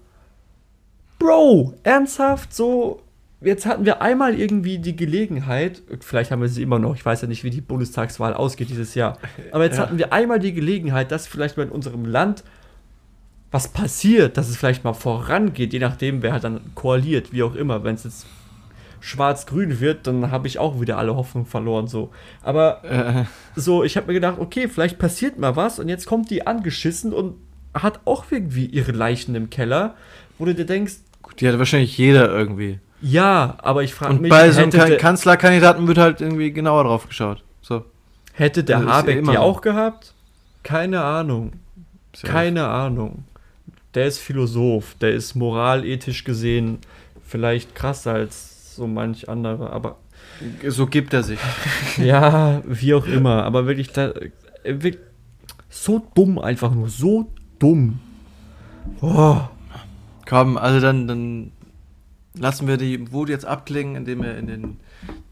Bro, 1.17 1.75
ernsthaft 1.83 2.53
so. 2.53 3.01
Jetzt 3.41 3.65
hatten 3.65 3.85
wir 3.85 4.01
einmal 4.01 4.39
irgendwie 4.39 4.79
die 4.79 4.95
Gelegenheit, 4.95 5.81
vielleicht 5.99 6.31
haben 6.31 6.41
wir 6.41 6.47
sie 6.49 6.63
immer 6.63 6.79
noch, 6.79 6.95
ich 6.95 7.05
weiß 7.05 7.21
ja 7.21 7.27
nicht, 7.27 7.43
wie 7.43 7.49
die 7.49 7.61
Bundestagswahl 7.61 8.33
ausgeht 8.33 8.69
dieses 8.69 8.95
Jahr, 8.95 9.17
aber 9.51 9.65
jetzt 9.65 9.77
Ja. 9.77 9.83
hatten 9.83 9.97
wir 9.97 10.13
einmal 10.13 10.39
die 10.39 10.53
Gelegenheit, 10.53 11.11
dass 11.11 11.27
vielleicht 11.27 11.57
mal 11.57 11.63
in 11.63 11.69
unserem 11.69 12.05
Land 12.05 12.43
was 13.51 13.67
passiert, 13.67 14.37
dass 14.37 14.49
es 14.49 14.57
vielleicht 14.57 14.83
mal 14.83 14.93
vorangeht, 14.93 15.73
je 15.73 15.79
nachdem, 15.79 16.21
wer 16.23 16.33
halt 16.33 16.43
dann 16.43 16.61
koaliert, 16.75 17.31
wie 17.33 17.43
auch 17.43 17.55
immer, 17.55 17.83
wenn 17.83 17.95
es 17.95 18.03
jetzt 18.05 18.25
schwarz-grün 19.01 19.79
wird, 19.79 20.07
dann 20.07 20.31
habe 20.31 20.47
ich 20.47 20.57
auch 20.57 20.81
wieder 20.81 20.97
alle 20.97 21.15
Hoffnung 21.15 21.45
verloren. 21.45 21.87
So. 21.87 22.09
Aber 22.41 22.83
Äh, 22.83 23.25
so, 23.55 23.83
ich 23.83 23.97
habe 23.97 24.07
mir 24.07 24.13
gedacht, 24.13 24.39
okay, 24.39 24.67
vielleicht 24.67 24.97
passiert 24.97 25.37
mal 25.37 25.55
was 25.55 25.77
und 25.79 25.89
jetzt 25.89 26.05
kommt 26.07 26.31
die 26.31 26.47
angeschissen 26.47 27.13
und 27.13 27.35
hat 27.73 27.99
auch 28.05 28.25
irgendwie 28.31 28.65
ihre 28.65 28.93
Leichen 28.93 29.35
im 29.35 29.49
Keller, 29.49 29.95
wo 30.39 30.45
du 30.45 30.55
dir 30.55 30.65
denkst, 30.65 30.95
die 31.39 31.47
hat 31.47 31.57
wahrscheinlich 31.59 31.97
jeder 31.97 32.29
irgendwie. 32.29 32.79
Ja, 33.01 33.57
aber 33.59 33.83
ich 33.83 33.93
frage 33.93 34.15
mich, 34.15 34.29
bei 34.29 34.51
so 34.51 34.61
einem 34.61 34.71
der, 34.71 34.97
Kanzlerkandidaten 34.97 35.87
wird 35.87 35.97
halt 35.97 36.21
irgendwie 36.21 36.51
genauer 36.51 36.85
drauf 36.85 37.07
geschaut. 37.07 37.43
So. 37.61 37.85
hätte 38.33 38.63
der 38.63 38.77
Also 38.77 38.89
Habeck 38.89 39.17
immer 39.17 39.31
die 39.33 39.37
auch 39.37 39.61
gehabt? 39.61 40.13
Keine 40.63 41.03
Ahnung. 41.03 41.53
Keine 42.23 42.67
Ahnung. 42.67 43.25
Der 43.93 44.07
ist 44.07 44.19
Philosoph, 44.19 44.95
der 44.95 45.11
ist 45.11 45.35
moralethisch 45.35 46.23
gesehen 46.23 46.79
vielleicht 47.25 47.75
krasser 47.75 48.13
als 48.13 48.75
so 48.75 48.87
manch 48.87 49.29
andere, 49.29 49.71
aber 49.71 49.97
So 50.67 50.85
gibt 50.85 51.13
er 51.13 51.23
sich. 51.23 51.39
ja, 51.97 52.61
wie 52.65 52.93
auch 52.93 53.07
immer, 53.07 53.43
aber 53.43 53.67
wirklich, 53.67 53.91
da, 53.91 54.09
äh, 54.09 54.31
wirklich 54.63 54.99
so 55.69 56.05
dumm 56.13 56.39
einfach 56.39 56.71
nur, 56.71 56.89
so 56.89 57.31
dumm. 57.59 57.99
Oh, 59.01 59.41
Komm, 60.27 60.57
also 60.57 60.79
dann, 60.79 61.07
dann 61.07 61.51
lassen 62.37 62.67
wir 62.67 62.77
die 62.77 63.11
Wut 63.11 63.29
jetzt 63.29 63.45
abklingen, 63.45 63.95
indem 63.95 64.21
wir 64.23 64.37
in 64.37 64.47
den, 64.47 64.63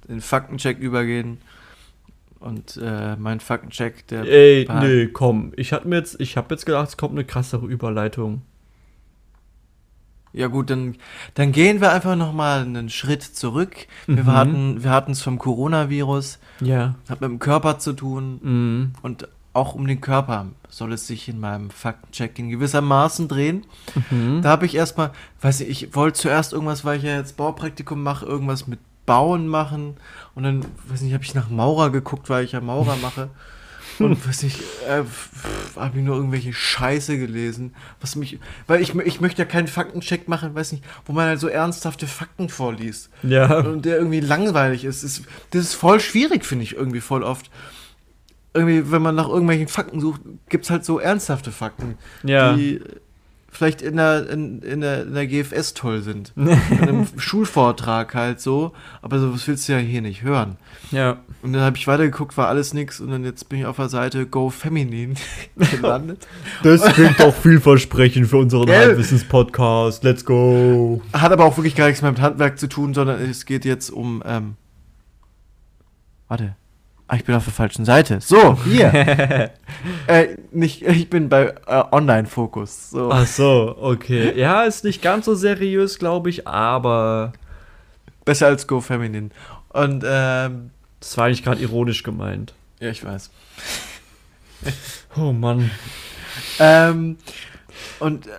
in 0.07 0.15
den 0.15 0.21
Faktencheck 0.21 0.79
übergehen. 0.79 1.37
Und 2.39 2.77
äh, 2.83 3.15
mein 3.15 3.39
Faktencheck, 3.39 4.05
der. 4.07 4.23
ey, 4.25 4.67
war- 4.67 4.83
nee, 4.83 5.07
komm, 5.07 5.53
ich 5.55 5.71
hab 5.71 5.85
mir 5.85 5.95
jetzt, 5.97 6.19
ich 6.19 6.35
habe 6.35 6.53
jetzt 6.53 6.65
gedacht, 6.65 6.89
es 6.89 6.97
kommt 6.97 7.13
eine 7.13 7.23
krassere 7.23 7.65
Überleitung. 7.65 8.41
Ja 10.35 10.47
gut, 10.47 10.69
dann, 10.71 10.95
dann 11.35 11.51
gehen 11.51 11.79
wir 11.79 11.91
einfach 11.93 12.15
nochmal 12.15 12.61
einen 12.63 12.89
Schritt 12.89 13.21
zurück. 13.21 13.75
Wir 14.07 14.23
Mhm. 14.23 14.27
hatten 14.33 14.83
wir 14.83 14.89
hatten 14.89 15.11
es 15.11 15.21
vom 15.21 15.37
Coronavirus, 15.37 16.39
Ja. 16.59 16.95
hat 17.07 17.21
mit 17.21 17.29
dem 17.29 17.37
Körper 17.39 17.77
zu 17.77 17.93
tun 17.93 18.39
Mhm. 18.41 18.93
und 19.03 19.27
auch 19.53 19.75
um 19.75 19.85
den 19.87 20.01
Körper 20.01 20.47
soll 20.69 20.93
es 20.93 21.05
sich 21.07 21.29
in 21.29 21.39
meinem 21.39 21.69
Faktencheck 21.69 22.37
in 22.39 22.49
gewissermaßen 22.49 23.27
drehen. 23.27 23.65
Mhm. 24.09 24.41
Da 24.41 24.49
habe 24.49 24.65
ich 24.65 24.73
erstmal, 24.75 25.11
weiß 25.41 25.61
ich, 25.61 25.69
ich 25.83 25.95
wollte 25.95 26.19
zuerst 26.19 26.53
irgendwas, 26.53 26.83
weil 26.83 26.97
ich 26.97 27.03
ja 27.03 27.17
jetzt 27.17 27.37
Baupraktikum 27.37 28.01
mache, 28.01 28.25
irgendwas 28.25 28.65
mit 28.67 28.79
Bauen 29.05 29.47
machen 29.47 29.97
und 30.33 30.43
dann, 30.43 30.65
weiß 30.87 31.01
nicht, 31.01 31.13
habe 31.13 31.23
ich 31.23 31.35
nach 31.35 31.49
Maurer 31.49 31.91
geguckt, 31.91 32.29
weil 32.29 32.45
ich 32.45 32.53
ja 32.53 32.61
Maurer 32.61 32.95
mache. 33.01 33.29
Und 33.99 34.27
weiß 34.27 34.41
nicht, 34.43 34.59
äh, 34.89 35.03
habe 35.75 35.99
ich 35.99 36.03
nur 36.03 36.15
irgendwelche 36.15 36.51
Scheiße 36.51 37.15
gelesen, 37.19 37.75
was 38.01 38.15
mich, 38.15 38.39
weil 38.65 38.81
ich, 38.81 38.95
ich 38.95 39.21
möchte 39.21 39.43
ja 39.43 39.47
keinen 39.47 39.67
Faktencheck 39.67 40.27
machen, 40.27 40.55
weiß 40.55 40.71
nicht, 40.71 40.83
wo 41.05 41.13
man 41.13 41.27
halt 41.27 41.39
so 41.39 41.47
ernsthafte 41.47 42.07
Fakten 42.07 42.49
vorliest 42.49 43.11
Ja. 43.21 43.59
und 43.59 43.85
der 43.85 43.97
irgendwie 43.97 44.21
langweilig 44.21 44.83
ist. 44.83 45.03
ist 45.03 45.23
das 45.51 45.61
ist 45.65 45.73
voll 45.75 45.99
schwierig, 45.99 46.43
finde 46.43 46.63
ich 46.63 46.75
irgendwie 46.75 47.01
voll 47.01 47.21
oft. 47.21 47.51
Irgendwie, 48.53 48.91
wenn 48.91 49.01
man 49.01 49.15
nach 49.15 49.27
irgendwelchen 49.27 49.67
Fakten 49.67 49.99
sucht, 49.99 50.21
gibt 50.49 50.65
es 50.65 50.69
halt 50.69 50.85
so 50.85 50.99
ernsthafte 50.99 51.51
Fakten, 51.51 51.95
Ja. 52.23 52.53
die 52.53 52.81
vielleicht 53.49 53.83
in 53.83 53.97
der, 53.97 54.27
in, 54.29 54.61
in, 54.63 54.81
der, 54.81 55.03
in 55.03 55.13
der 55.13 55.27
GFS 55.27 55.73
toll 55.75 56.01
sind. 56.01 56.33
in 56.35 56.49
einem 56.81 57.07
Schulvortrag 57.17 58.13
halt 58.15 58.41
so, 58.41 58.73
aber 59.01 59.19
sowas 59.19 59.47
willst 59.47 59.67
du 59.69 59.73
ja 59.73 59.77
hier 59.79 60.01
nicht 60.01 60.23
hören. 60.23 60.57
Ja. 60.91 61.17
Und 61.43 61.53
dann 61.53 61.61
habe 61.61 61.77
ich 61.77 61.85
weitergeguckt, 61.87 62.35
war 62.37 62.47
alles 62.47 62.73
nix 62.73 62.99
und 62.99 63.11
dann 63.11 63.23
jetzt 63.23 63.49
bin 63.49 63.59
ich 63.59 63.65
auf 63.65 63.75
der 63.75 63.89
Seite 63.89 64.25
Go 64.25 64.49
Feminin 64.49 65.15
gelandet. 65.71 66.27
Das 66.63 66.81
klingt 66.93 67.19
doch 67.19 67.33
vielversprechend 67.35 68.27
für 68.27 68.37
unseren? 68.37 68.69
Halbwissens-Podcast. 68.69 70.03
Let's 70.03 70.25
go. 70.25 71.01
Hat 71.13 71.31
aber 71.31 71.45
auch 71.45 71.57
wirklich 71.57 71.75
gar 71.75 71.87
nichts 71.87 72.01
mehr 72.01 72.11
mit 72.11 72.21
Handwerk 72.21 72.57
zu 72.59 72.67
tun, 72.67 72.93
sondern 72.93 73.21
es 73.21 73.45
geht 73.45 73.65
jetzt 73.65 73.89
um. 73.91 74.23
Ähm, 74.25 74.55
warte. 76.27 76.55
Ah, 77.07 77.15
ich 77.15 77.25
bin 77.25 77.35
auf 77.35 77.43
der 77.43 77.53
falschen 77.53 77.85
Seite. 77.85 78.21
So, 78.21 78.57
hier. 78.63 78.91
äh, 80.07 80.27
nicht, 80.51 80.83
ich 80.83 81.09
bin 81.09 81.29
bei 81.29 81.53
äh, 81.67 81.83
Online-Fokus. 81.91 82.91
So. 82.91 83.11
Ach 83.11 83.27
so, 83.27 83.75
okay. 83.79 84.37
Ja, 84.39 84.63
ist 84.63 84.83
nicht 84.83 85.01
ganz 85.01 85.25
so 85.25 85.35
seriös, 85.35 85.99
glaube 85.99 86.29
ich, 86.29 86.47
aber 86.47 87.33
Besser 88.25 88.47
als 88.47 88.67
Go 88.67 88.79
Feminin. 88.79 89.31
Und, 89.69 90.03
ähm, 90.07 90.71
das 90.99 91.17
war 91.17 91.25
eigentlich 91.25 91.43
gerade 91.43 91.61
ironisch 91.61 92.03
gemeint. 92.03 92.53
ja, 92.79 92.89
ich 92.89 93.03
weiß. 93.03 93.29
Oh 95.17 95.33
Mann. 95.33 95.69
Ähm, 96.57 97.17
und, 97.99 98.27
äh, 98.27 98.31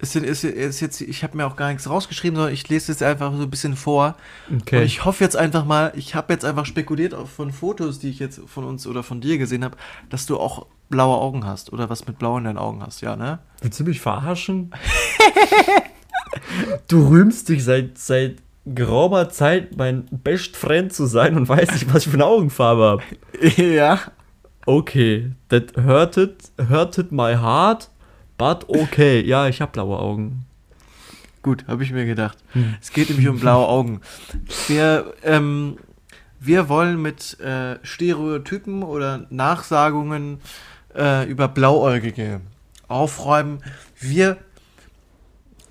ist, 0.00 0.16
ist, 0.16 0.44
ist 0.44 0.80
jetzt, 0.80 1.00
ich 1.00 1.22
habe 1.22 1.36
mir 1.36 1.46
auch 1.46 1.56
gar 1.56 1.68
nichts 1.68 1.88
rausgeschrieben, 1.88 2.36
sondern 2.36 2.54
ich 2.54 2.68
lese 2.68 2.92
jetzt 2.92 3.02
einfach 3.02 3.32
so 3.34 3.42
ein 3.42 3.50
bisschen 3.50 3.76
vor. 3.76 4.16
Okay. 4.54 4.78
Und 4.78 4.82
ich 4.84 5.04
hoffe 5.04 5.22
jetzt 5.22 5.36
einfach 5.36 5.64
mal, 5.64 5.92
ich 5.94 6.14
habe 6.14 6.32
jetzt 6.32 6.44
einfach 6.44 6.64
spekuliert 6.64 7.14
von 7.28 7.52
Fotos, 7.52 7.98
die 7.98 8.10
ich 8.10 8.18
jetzt 8.18 8.40
von 8.46 8.64
uns 8.64 8.86
oder 8.86 9.02
von 9.02 9.20
dir 9.20 9.38
gesehen 9.38 9.64
habe, 9.64 9.76
dass 10.08 10.26
du 10.26 10.38
auch 10.38 10.66
blaue 10.88 11.18
Augen 11.18 11.46
hast 11.46 11.72
oder 11.72 11.90
was 11.90 12.06
mit 12.06 12.18
blau 12.18 12.38
in 12.38 12.44
deinen 12.44 12.58
Augen 12.58 12.82
hast, 12.82 13.00
ja, 13.00 13.14
ne? 13.14 13.40
Willst 13.60 13.78
du 13.78 13.84
mich 13.84 14.00
verarschen? 14.00 14.70
du 16.88 17.08
rühmst 17.08 17.48
dich 17.48 17.62
seit, 17.64 17.98
seit 17.98 18.36
geraumer 18.66 19.28
Zeit, 19.28 19.76
mein 19.76 20.06
Best 20.10 20.56
Friend 20.56 20.92
zu 20.92 21.06
sein 21.06 21.36
und 21.36 21.48
weißt 21.48 21.72
nicht, 21.72 21.92
was 21.92 22.04
ich 22.04 22.10
für 22.10 22.16
eine 22.16 22.26
Augenfarbe 22.26 22.82
habe. 22.82 23.02
ja. 23.62 24.00
Okay, 24.66 25.32
that 25.48 25.76
hurted, 25.76 26.36
hurted 26.68 27.12
my 27.12 27.34
heart, 27.34 27.89
but 28.40 28.66
okay. 28.68 29.20
Ja, 29.20 29.48
ich 29.48 29.60
habe 29.60 29.70
blaue 29.70 29.98
Augen. 29.98 30.46
Gut, 31.42 31.66
habe 31.68 31.84
ich 31.84 31.92
mir 31.92 32.06
gedacht. 32.06 32.38
Es 32.80 32.90
geht 32.90 33.10
nämlich 33.10 33.28
um 33.28 33.38
blaue 33.38 33.68
Augen. 33.68 34.00
Wir, 34.66 35.12
ähm, 35.22 35.76
wir 36.38 36.70
wollen 36.70 37.02
mit 37.02 37.38
äh, 37.40 37.78
Stereotypen 37.82 38.82
oder 38.82 39.26
Nachsagungen 39.28 40.40
äh, 40.96 41.28
über 41.28 41.48
Blauäugige 41.48 42.40
aufräumen. 42.88 43.62
Wir 43.98 44.38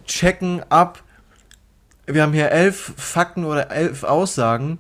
checken 0.06 0.62
ab. 0.70 1.04
Wir 2.06 2.22
haben 2.22 2.34
hier 2.34 2.52
elf 2.52 2.94
Fakten 2.98 3.46
oder 3.46 3.72
elf 3.72 4.04
Aussagen. 4.04 4.78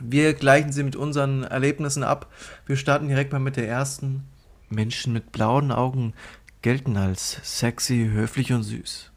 Wir 0.00 0.32
gleichen 0.32 0.72
sie 0.72 0.82
mit 0.82 0.96
unseren 0.96 1.44
Erlebnissen 1.44 2.04
ab. 2.04 2.32
Wir 2.64 2.76
starten 2.76 3.08
direkt 3.08 3.32
mal 3.32 3.38
mit 3.38 3.56
der 3.56 3.68
ersten. 3.68 4.24
Menschen 4.70 5.12
mit 5.12 5.32
blauen 5.32 5.70
Augen 5.70 6.14
gelten 6.62 6.96
als 6.96 7.38
sexy, 7.42 8.10
höflich 8.12 8.52
und 8.52 8.62
süß. 8.62 9.10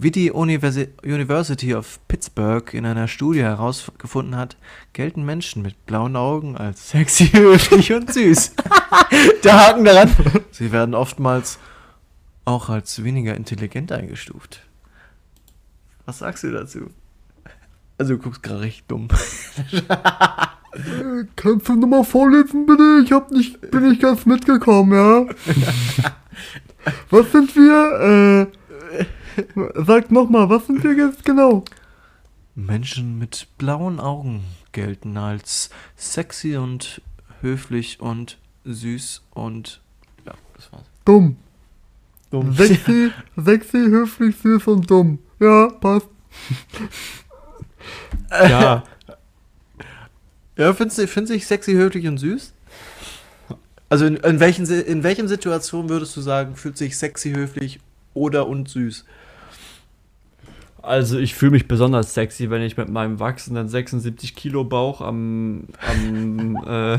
Wie 0.00 0.10
die 0.10 0.30
Universi 0.30 0.88
University 1.02 1.74
of 1.74 1.98
Pittsburgh 2.08 2.72
in 2.72 2.86
einer 2.86 3.08
Studie 3.08 3.42
herausgefunden 3.42 4.36
hat, 4.36 4.56
gelten 4.92 5.24
Menschen 5.24 5.60
mit 5.62 5.86
blauen 5.86 6.16
Augen 6.16 6.56
als 6.56 6.90
sexy, 6.90 7.26
höflich 7.32 7.92
und 7.92 8.12
süß. 8.12 8.54
Der 9.44 9.66
Haken 9.66 9.84
daran. 9.84 10.14
Sie 10.50 10.72
werden 10.72 10.94
oftmals 10.94 11.58
auch 12.44 12.68
als 12.68 13.02
weniger 13.04 13.34
intelligent 13.34 13.92
eingestuft. 13.92 14.62
Was 16.06 16.18
sagst 16.18 16.44
du 16.44 16.52
dazu? 16.52 16.90
Also 17.98 18.14
du 18.14 18.22
guckst 18.22 18.42
gerade 18.42 18.60
recht 18.60 18.88
dumm. 18.88 19.08
Kannst 21.34 21.68
du 21.68 21.74
nochmal 21.74 22.04
vorlesen, 22.04 22.66
bitte? 22.66 23.02
Ich 23.04 23.10
hab 23.12 23.32
nicht, 23.32 23.60
bin 23.72 23.88
nicht 23.88 24.00
ganz 24.00 24.24
mitgekommen, 24.24 24.92
ja? 24.92 25.26
was 27.10 27.32
sind 27.32 27.54
wir? 27.56 28.50
Äh, 28.96 29.04
sag 29.86 30.10
nochmal, 30.10 30.48
was 30.48 30.66
sind 30.66 30.82
wir 30.82 30.94
jetzt 30.94 31.24
genau? 31.24 31.64
Menschen 32.54 33.18
mit 33.18 33.46
blauen 33.56 34.00
Augen 34.00 34.44
gelten 34.72 35.16
als 35.16 35.70
sexy 35.96 36.56
und 36.56 37.00
höflich 37.40 38.00
und 38.00 38.38
süß 38.64 39.22
und 39.30 39.80
ja, 40.26 40.34
das 40.56 40.72
war's. 40.72 40.86
Dumm. 41.04 41.36
Sexy, 42.54 43.10
sexy, 43.36 43.78
höflich, 43.78 44.36
süß 44.36 44.66
und 44.66 44.90
dumm. 44.90 45.18
Ja, 45.40 45.68
passt. 45.68 46.08
ja, 48.30 48.82
Ja, 50.56 50.74
findest 50.74 50.98
du, 50.98 51.06
findest 51.06 51.30
du 51.30 51.34
dich 51.34 51.46
sexy, 51.46 51.72
höflich 51.74 52.06
und 52.08 52.18
süß? 52.18 52.52
Also 53.88 54.04
in, 54.06 54.16
in, 54.16 54.40
welchen, 54.40 54.66
in 54.66 55.02
welchen 55.02 55.28
Situationen 55.28 55.88
würdest 55.88 56.16
du 56.16 56.20
sagen, 56.20 56.56
fühlt 56.56 56.76
sich 56.76 56.98
sexy, 56.98 57.32
höflich 57.32 57.80
oder 58.14 58.46
und 58.46 58.68
süß? 58.68 59.04
Also 60.82 61.18
ich 61.18 61.34
fühle 61.34 61.52
mich 61.52 61.68
besonders 61.68 62.14
sexy, 62.14 62.50
wenn 62.50 62.62
ich 62.62 62.76
mit 62.76 62.88
meinem 62.88 63.18
wachsenden 63.18 63.68
76 63.68 64.34
Kilo 64.36 64.64
Bauch 64.64 65.00
am, 65.00 65.64
am 65.80 66.56
äh, 66.66 66.98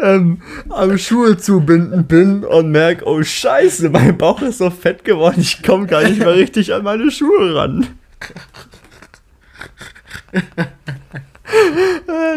ähm, 0.00 0.42
am 0.68 0.98
Schuhe 0.98 1.36
zubinden 1.38 2.06
bin 2.06 2.44
und 2.44 2.70
merke, 2.70 3.06
oh 3.06 3.22
scheiße, 3.22 3.90
mein 3.90 4.18
Bauch 4.18 4.42
ist 4.42 4.58
so 4.58 4.70
fett 4.70 5.04
geworden, 5.04 5.40
ich 5.40 5.62
komme 5.62 5.86
gar 5.86 6.02
nicht 6.02 6.18
mehr 6.18 6.34
richtig 6.34 6.74
an 6.74 6.84
meine 6.84 7.10
Schuhe 7.10 7.54
ran. 7.54 7.86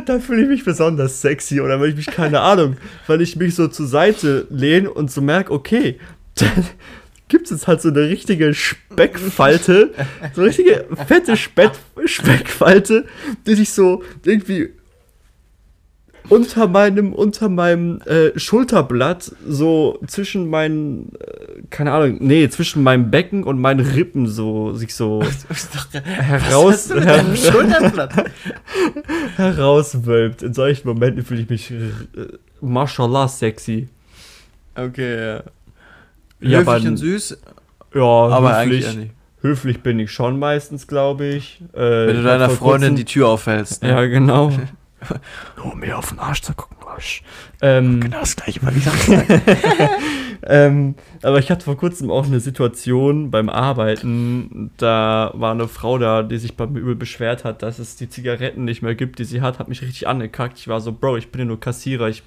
Da 0.05 0.19
fühle 0.19 0.41
ich 0.41 0.47
mich 0.47 0.65
besonders 0.65 1.21
sexy 1.21 1.61
oder 1.61 1.79
wenn 1.79 1.91
ich 1.91 1.95
mich, 1.95 2.07
keine 2.07 2.41
Ahnung, 2.41 2.77
weil 3.07 3.21
ich 3.21 3.35
mich 3.35 3.55
so 3.55 3.67
zur 3.67 3.87
Seite 3.87 4.47
lehne 4.49 4.89
und 4.89 5.11
so 5.11 5.21
merke, 5.21 5.53
okay, 5.53 5.99
dann 6.35 6.65
gibt 7.27 7.45
es 7.45 7.51
jetzt 7.51 7.67
halt 7.67 7.81
so 7.81 7.89
eine 7.89 8.01
richtige 8.01 8.53
Speckfalte, 8.53 9.93
so 10.33 10.41
eine 10.41 10.49
richtige 10.49 10.85
fette 11.07 11.37
Speck, 11.37 11.71
Speckfalte, 12.05 13.05
die 13.45 13.55
sich 13.55 13.71
so 13.71 14.03
irgendwie 14.25 14.69
unter 16.29 16.67
meinem, 16.67 17.13
unter 17.13 17.49
meinem 17.49 17.99
äh, 18.05 18.37
Schulterblatt, 18.39 19.31
so 19.47 19.99
zwischen 20.07 20.49
meinen, 20.49 21.13
äh, 21.19 21.61
keine 21.69 21.91
Ahnung, 21.91 22.17
nee, 22.21 22.47
zwischen 22.49 22.83
meinem 22.83 23.11
Becken 23.11 23.43
und 23.43 23.59
meinen 23.59 23.85
Rippen 23.85 24.27
so, 24.27 24.73
sich 24.73 24.95
so 24.95 25.21
heraus, 26.03 26.89
Schulterblatt? 27.35 28.13
herauswölbt. 29.37 30.41
In 30.43 30.53
solchen 30.53 30.87
Momenten 30.87 31.23
fühle 31.25 31.41
ich 31.41 31.49
mich, 31.49 31.71
äh, 31.71 31.89
mashallah, 32.61 33.27
sexy. 33.27 33.89
Okay, 34.75 35.17
ja. 35.17 35.43
Ja, 36.39 36.59
Höflich 36.59 36.67
aber- 36.67 36.87
und 36.89 36.97
süß, 36.97 37.37
Ja, 37.95 38.01
aber 38.01 38.57
eigentlich 38.57 38.85
höflich, 38.85 38.97
nicht. 39.03 39.11
höflich 39.41 39.79
bin 39.81 39.99
ich 39.99 40.11
schon 40.11 40.39
meistens, 40.39 40.87
glaube 40.87 41.25
ich. 41.25 41.61
Äh, 41.73 41.79
Wenn 42.07 42.15
du 42.17 42.23
deiner 42.23 42.49
Freundin 42.49 42.95
die 42.95 43.05
Tür 43.05 43.29
aufhältst. 43.29 43.83
Ne? 43.83 43.89
Ja, 43.89 44.05
genau. 44.05 44.51
Nur 45.57 45.75
mir 45.75 45.97
auf 45.97 46.09
den 46.09 46.19
Arsch 46.19 46.41
zu 46.41 46.53
gucken, 46.53 46.77
Arsch. 46.87 47.23
Ähm, 47.61 48.01
Genau 48.01 48.19
das 48.19 48.35
gleiche 48.35 48.63
mal 48.63 48.75
wieder 48.75 48.91
ähm, 50.45 50.95
aber 51.21 51.39
ich 51.39 51.49
hatte 51.49 51.65
vor 51.65 51.77
kurzem 51.77 52.11
auch 52.11 52.25
eine 52.25 52.39
Situation 52.39 53.31
beim 53.31 53.49
Arbeiten, 53.49 54.71
da 54.77 55.31
war 55.35 55.51
eine 55.51 55.67
Frau 55.67 55.97
da, 55.97 56.23
die 56.23 56.37
sich 56.37 56.57
bei 56.57 56.67
mir 56.67 56.79
übel 56.79 56.95
beschwert 56.95 57.43
hat, 57.45 57.61
dass 57.61 57.79
es 57.79 57.95
die 57.95 58.09
Zigaretten 58.09 58.65
nicht 58.65 58.81
mehr 58.81 58.95
gibt, 58.95 59.19
die 59.19 59.25
sie 59.25 59.41
hat, 59.41 59.59
hat 59.59 59.69
mich 59.69 59.81
richtig 59.81 60.07
angekackt. 60.07 60.57
Ich 60.57 60.67
war 60.67 60.81
so, 60.81 60.91
Bro, 60.91 61.17
ich 61.17 61.31
bin 61.31 61.39
ja 61.39 61.45
nur 61.45 61.59
Kassierer, 61.59 62.09
ich 62.09 62.23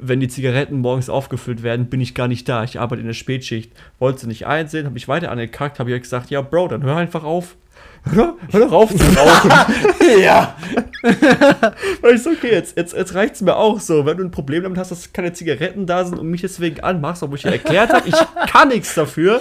wenn 0.00 0.20
die 0.20 0.28
Zigaretten 0.28 0.78
morgens 0.78 1.08
aufgefüllt 1.08 1.62
werden, 1.62 1.86
bin 1.86 2.00
ich 2.00 2.14
gar 2.14 2.28
nicht 2.28 2.48
da. 2.48 2.64
Ich 2.64 2.80
arbeite 2.80 3.00
in 3.00 3.06
der 3.06 3.14
Spätschicht. 3.14 3.72
Wollte 3.98 4.20
sie 4.20 4.26
nicht 4.26 4.46
einsehen, 4.46 4.84
habe 4.84 4.94
mich 4.94 5.08
weiter 5.08 5.30
angekackt, 5.30 5.78
habe 5.78 5.90
ihr 5.90 6.00
gesagt, 6.00 6.30
ja, 6.30 6.40
Bro, 6.40 6.68
dann 6.68 6.82
hör 6.82 6.96
einfach 6.96 7.24
auf. 7.24 7.56
Hör, 8.04 8.36
hör 8.50 8.60
doch 8.60 8.72
auf 8.72 8.90
zu 8.90 9.04
rauchen. 9.04 9.50
ja. 10.22 10.56
Weil 12.00 12.14
ich 12.14 12.22
so, 12.22 12.30
okay, 12.30 12.52
jetzt, 12.52 12.76
jetzt, 12.76 12.94
jetzt 12.94 13.14
reicht 13.14 13.34
es 13.34 13.40
mir 13.42 13.56
auch 13.56 13.80
so. 13.80 14.06
Wenn 14.06 14.16
du 14.16 14.24
ein 14.24 14.30
Problem 14.30 14.62
damit 14.62 14.78
hast, 14.78 14.90
dass 14.90 15.12
keine 15.12 15.32
Zigaretten 15.32 15.86
da 15.86 16.04
sind 16.04 16.18
und 16.18 16.28
mich 16.28 16.40
deswegen 16.40 16.80
anmachst, 16.80 17.22
obwohl 17.22 17.36
ich 17.36 17.42
dir 17.42 17.52
erklärt 17.52 17.92
habe, 17.92 18.08
ich 18.08 18.14
kann 18.50 18.68
nichts 18.68 18.94
dafür, 18.94 19.40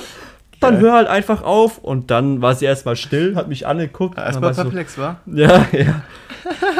dann 0.60 0.76
Geil. 0.76 0.82
hör 0.84 0.94
halt 0.94 1.08
einfach 1.08 1.44
auf. 1.44 1.78
Und 1.78 2.12
dann 2.12 2.42
war 2.42 2.56
sie 2.56 2.66
erstmal 2.66 2.96
still, 2.96 3.36
hat 3.36 3.48
mich 3.48 3.68
angeguckt. 3.68 4.18
Erstmal 4.18 4.54
sie 4.54 4.58
so, 4.58 4.64
perplex, 4.64 4.98
war? 4.98 5.22
ja, 5.26 5.66
ja. 5.72 6.04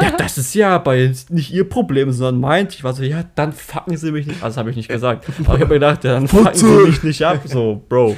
Ja, 0.00 0.10
das 0.16 0.38
ist 0.38 0.54
ja 0.54 0.78
bei 0.78 1.12
nicht 1.28 1.52
ihr 1.52 1.68
Problem, 1.68 2.10
sondern 2.12 2.40
meint. 2.40 2.74
Ich 2.74 2.84
war 2.84 2.92
so, 2.94 3.02
ja, 3.02 3.24
dann 3.34 3.52
fucken 3.52 3.96
sie 3.96 4.12
mich 4.12 4.26
nicht. 4.26 4.42
Also 4.42 4.58
habe 4.58 4.70
ich 4.70 4.76
nicht 4.76 4.88
gesagt. 4.88 5.26
Aber 5.44 5.56
ich 5.56 5.60
habe 5.60 5.74
gedacht, 5.74 6.04
ja, 6.04 6.14
dann 6.14 6.28
fucken 6.28 6.54
sie 6.54 6.66
mich 6.66 7.02
nicht 7.02 7.24
ab. 7.24 7.40
So, 7.44 7.82
Bro. 7.88 8.16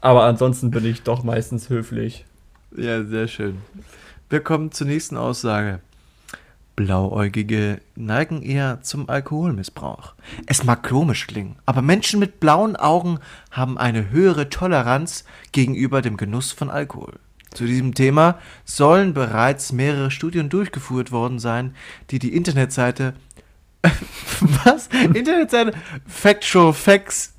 Aber 0.00 0.24
ansonsten 0.24 0.70
bin 0.70 0.84
ich 0.84 1.02
doch 1.02 1.24
meistens 1.24 1.68
höflich. 1.68 2.24
Ja, 2.76 3.02
sehr 3.02 3.26
schön. 3.26 3.58
Wir 4.30 4.40
kommen 4.40 4.70
zur 4.70 4.86
nächsten 4.86 5.16
Aussage. 5.16 5.80
Blauäugige 6.78 7.80
neigen 7.96 8.40
eher 8.40 8.82
zum 8.82 9.08
Alkoholmissbrauch. 9.08 10.14
Es 10.46 10.62
mag 10.62 10.88
komisch 10.88 11.26
klingen, 11.26 11.56
aber 11.66 11.82
Menschen 11.82 12.20
mit 12.20 12.38
blauen 12.38 12.76
Augen 12.76 13.18
haben 13.50 13.76
eine 13.78 14.10
höhere 14.10 14.48
Toleranz 14.48 15.24
gegenüber 15.50 16.02
dem 16.02 16.16
Genuss 16.16 16.52
von 16.52 16.70
Alkohol. 16.70 17.14
Zu 17.52 17.66
diesem 17.66 17.94
Thema 17.94 18.38
sollen 18.64 19.12
bereits 19.12 19.72
mehrere 19.72 20.12
Studien 20.12 20.50
durchgeführt 20.50 21.10
worden 21.10 21.40
sein, 21.40 21.74
die 22.10 22.20
die 22.20 22.32
Internetseite 22.32 23.14
was? 24.62 24.86
Internetseite 24.86 25.72
Factual 26.06 26.72
Facts 26.72 27.34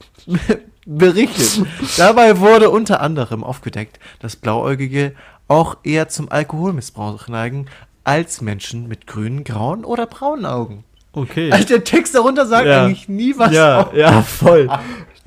berichtet. 0.85 1.65
Dabei 1.95 2.39
wurde 2.39 2.69
unter 2.71 2.99
anderem 2.99 3.45
aufgedeckt, 3.45 4.01
dass 4.19 4.35
Blauäugige 4.35 5.15
auch 5.47 5.77
eher 5.83 6.09
zum 6.09 6.29
Alkoholmissbrauch 6.29 7.27
neigen 7.29 7.67
als 8.04 8.41
Menschen 8.41 8.88
mit 8.88 9.08
grünen, 9.08 9.43
grauen 9.43 9.86
oder 9.86 10.06
braunen 10.06 10.45
Augen. 10.45 10.84
Okay. 11.14 11.52
Also 11.52 11.68
der 11.68 11.84
Text 11.84 12.16
darunter 12.16 12.45
sagt 12.45 12.68
Ja. 12.68 12.86
eigentlich 12.86 13.10
nie 13.10 13.34
was. 13.38 13.52
ja, 13.52 13.82
auf. 13.82 13.93
ja, 13.93 14.22
voll. 14.24 14.70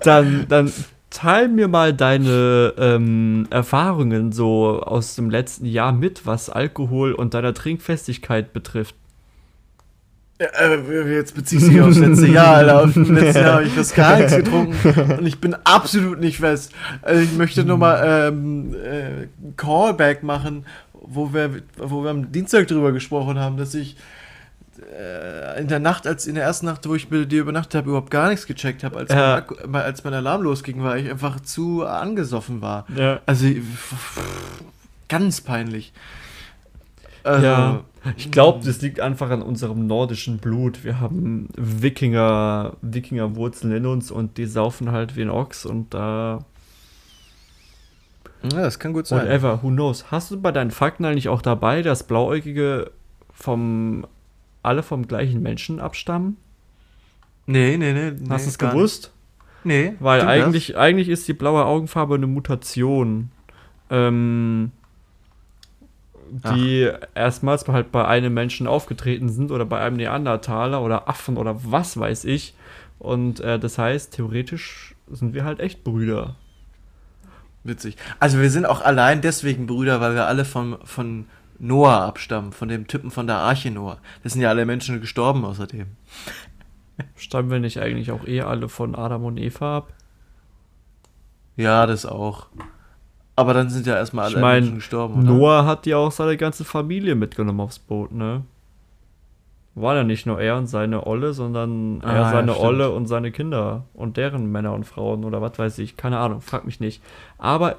Dann, 0.01 0.47
dann 0.49 0.73
teil 1.11 1.49
mir 1.49 1.69
mal 1.69 1.93
deine 1.93 2.73
ähm, 2.79 3.47
Erfahrungen 3.51 4.33
so 4.33 4.81
aus 4.81 5.15
dem 5.17 5.29
letzten 5.31 5.67
Jahr 5.67 5.93
mit, 5.93 6.25
was 6.27 6.49
Alkohol 6.51 7.13
und 7.13 7.35
deiner 7.35 7.53
Trinkfestigkeit 7.55 8.53
betrifft. 8.53 8.95
Ja, 10.41 10.47
äh, 10.59 11.15
jetzt 11.15 11.35
beziehst 11.37 11.67
du 11.67 11.71
dich 11.71 11.81
aufs 11.83 11.99
letzte 11.99 12.27
Jahr, 12.33 12.57
Alter. 12.57 12.83
Auf 12.85 12.95
dem 12.95 13.15
letzten 13.15 13.43
Jahr 13.43 13.55
habe 13.55 13.65
ich 13.65 13.73
fast 13.73 13.95
gar 13.97 14.17
nichts 14.17 14.35
getrunken 14.37 15.19
und 15.19 15.27
ich 15.27 15.41
bin 15.41 15.55
absolut 15.65 16.19
nicht 16.21 16.39
fest. 16.39 16.73
Also 17.03 17.23
ich 17.23 17.33
möchte 17.37 17.65
nur 17.65 17.79
mal 17.79 18.29
ähm, 18.29 18.75
äh, 18.75 19.29
Callback 19.57 20.23
machen, 20.23 20.65
wo 21.05 21.33
wir, 21.33 21.63
wo 21.77 22.03
wir 22.05 22.11
am 22.11 22.33
Dienstag 22.33 22.69
drüber 22.69 22.93
gesprochen 22.93 23.39
haben, 23.39 23.57
dass 23.57 23.75
ich 23.75 23.97
äh, 24.99 25.61
in 25.61 25.69
der 25.69 25.79
Nacht, 25.79 26.07
als 26.07 26.27
in 26.27 26.35
der 26.35 26.45
ersten 26.45 26.67
Nacht, 26.67 26.89
wo 26.89 26.95
ich 26.95 27.09
bei 27.09 27.25
dir 27.25 27.41
übernachtet 27.43 27.75
habe, 27.77 27.89
überhaupt 27.91 28.11
gar 28.11 28.29
nichts 28.31 28.47
gecheckt 28.47 28.83
habe. 28.85 28.99
Als, 28.99 29.11
mein 29.11 29.19
Ja. 29.19 29.45
Mal- 29.67 29.83
als 29.83 30.03
mein 30.05 30.15
Alarm 30.15 30.43
losging, 30.43 30.83
weil 30.83 31.05
ich 31.05 31.11
einfach 31.11 31.41
zu 31.41 31.85
angesoffen 31.87 32.61
war. 32.63 32.87
Ja. 32.97 33.21
Also 33.27 33.47
ganz 35.09 35.41
peinlich. 35.41 35.93
Also, 37.25 37.47
Ja. 37.47 37.81
Ich 38.17 38.33
glaube, 38.33 38.65
das 38.67 38.83
liegt 38.83 38.99
einfach 38.99 39.31
an 39.31 39.43
unserem 39.43 39.87
nordischen 39.87 40.39
Blut. 40.39 40.83
Wir 40.83 40.99
haben 40.99 41.49
Wikinger, 41.57 42.73
Wikingerwurzeln 42.83 43.73
in 43.77 43.87
uns 43.87 44.11
und 44.11 44.39
die 44.39 44.47
saufen 44.47 44.91
halt 44.91 45.15
wie 45.15 45.23
ein 45.23 45.31
Ochs 45.31 45.65
und 45.65 45.95
da 45.95 46.45
ja, 48.43 48.63
das 48.63 48.79
kann 48.79 48.93
gut 48.93 49.07
sein. 49.07 49.27
whatever, 49.27 49.63
who 49.63 49.69
knows. 49.69 50.11
Hast 50.11 50.31
du 50.31 50.41
bei 50.41 50.53
deinen 50.53 50.71
Fakten 50.71 51.05
eigentlich 51.05 51.29
auch 51.29 51.43
dabei, 51.43 51.83
dass 51.83 52.05
Blauäugige 52.05 52.91
vom 53.33 54.07
alle 54.63 54.83
vom 54.83 55.07
gleichen 55.07 55.43
Menschen 55.43 55.81
abstammen? 55.81 56.37
Nee, 57.47 57.77
nee, 57.77 57.93
nee. 57.93 58.13
Hast 58.29 58.47
du 58.47 58.51
es 58.51 58.59
gewusst? 58.59 59.13
nicht. 59.65 59.93
Nee. 59.93 59.95
Weil 60.01 60.21
das? 60.21 60.29
eigentlich, 60.29 60.77
eigentlich 60.77 61.09
ist 61.09 61.27
die 61.29 61.35
blaue 61.35 61.65
Augenfarbe 61.65 62.15
eine 62.15 62.27
Mutation, 62.27 63.31
ähm, 63.91 64.73
die 66.55 66.91
erstmals 67.15 67.67
halt 67.69 67.93
bei 67.93 68.07
einem 68.07 68.33
Menschen 68.33 68.67
aufgetreten 68.67 69.29
sind 69.29 69.51
oder 69.51 69.65
bei 69.65 69.81
einem 69.81 69.97
Neandertaler 69.97 70.83
oder 70.83 71.09
Affen 71.09 71.37
oder 71.37 71.57
was 71.65 71.99
weiß 71.99 72.25
ich. 72.25 72.55
Und 72.99 73.41
äh, 73.41 73.59
das 73.59 73.79
heißt, 73.79 74.15
theoretisch 74.15 74.95
sind 75.11 75.35
wir 75.35 75.45
halt 75.45 75.61
echt 75.61 75.85
Brüder. 75.85 76.37
Witzig. 77.65 77.97
Also 78.19 78.41
wir 78.41 78.51
sind 78.51 78.67
auch 78.67 78.81
allein 78.81 79.21
deswegen 79.21 79.67
Brüder, 79.67 80.01
weil 80.01 80.15
wir 80.15 80.27
alle 80.27 80.45
vom, 80.45 80.79
von 80.85 81.27
Noah 81.59 82.03
abstammen, 82.03 82.53
von 82.53 82.69
dem 82.69 82.89
Typen 82.89 83.11
von 83.11 83.27
der 83.27 83.37
Arche 83.37 83.71
Noah. 83.71 83.99
Das 84.23 84.33
sind 84.33 84.43
ja 84.43 84.49
alle 84.49 84.67
Menschen 84.67 85.01
gestorben 85.01 85.45
außerdem. 85.45 85.87
Stammen 87.17 87.51
wir 87.51 87.61
nicht 87.61 87.81
eigentlich 87.81 88.11
auch 88.11 88.27
eh 88.27 88.43
alle 88.43 88.69
von 88.69 88.95
Adam 88.95 89.25
und 89.25 89.39
Eva 89.39 89.79
ab? 89.79 89.93
Ja, 91.57 91.87
das 91.87 92.05
auch. 92.05 92.47
Aber 93.37 93.55
dann 93.55 93.71
sind 93.71 93.87
ja 93.87 93.97
erstmal 93.97 94.27
alle 94.27 94.35
Ich 94.35 94.41
mein, 94.41 94.63
Menschen 94.63 94.75
gestorben, 94.77 95.15
oder? 95.15 95.33
Noah 95.33 95.67
hat 95.67 95.87
ja 95.87 95.97
auch 95.97 96.13
seine 96.13 96.37
ganze 96.37 96.65
Familie 96.65 97.15
mitgenommen 97.15 97.61
aufs 97.61 97.79
Boot, 97.79 98.13
ne? 98.13 98.43
War 99.75 99.95
ja 99.97 100.05
nicht 100.05 100.27
nur 100.27 100.39
er 100.41 100.57
und 100.59 100.67
seine 100.67 101.07
Olle, 101.07 101.33
sondern 101.33 102.01
Ah, 102.03 102.11
er, 102.13 102.15
ja, 102.23 102.31
seine 102.31 102.53
stimmt. 102.53 102.67
Olle 102.67 102.91
und 102.91 103.07
seine 103.07 103.33
Kinder 103.33 103.87
und 103.95 104.17
deren 104.19 104.53
Männer 104.53 104.75
und 104.75 104.85
Frauen 104.85 105.25
oder 105.25 105.41
was 105.41 105.59
weiß 105.59 105.79
ich. 105.79 105.97
Keine 105.97 106.19
Ahnung, 106.19 106.41
frag 106.43 106.67
mich 106.67 106.79
nicht. 106.79 107.03
Aber 107.39 107.77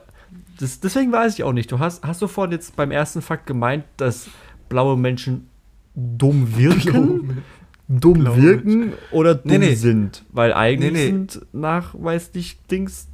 das, 0.59 0.79
deswegen 0.79 1.11
weiß 1.11 1.35
ich 1.35 1.43
auch 1.43 1.53
nicht. 1.53 1.71
Du 1.71 1.77
hast, 1.79 2.03
hast 2.03 2.23
vorhin 2.25 2.51
jetzt 2.51 2.75
beim 2.75 2.89
ersten 2.91 3.21
Fakt 3.21 3.45
gemeint, 3.45 3.83
dass 3.97 4.27
blaue 4.69 4.97
Menschen 4.97 5.49
dumm 5.93 6.47
wirken? 6.57 7.43
dumm 7.87 8.19
Blaue 8.23 8.41
wirken 8.41 8.93
oder 9.11 9.35
dumm 9.35 9.51
Nee, 9.51 9.57
nee. 9.59 9.75
sind? 9.75 10.23
Weil 10.31 10.53
eigentlich 10.53 10.93
nee. 10.93 11.05
sind 11.07 11.41
nachweislich 11.51 12.57
Dings. 12.71 13.07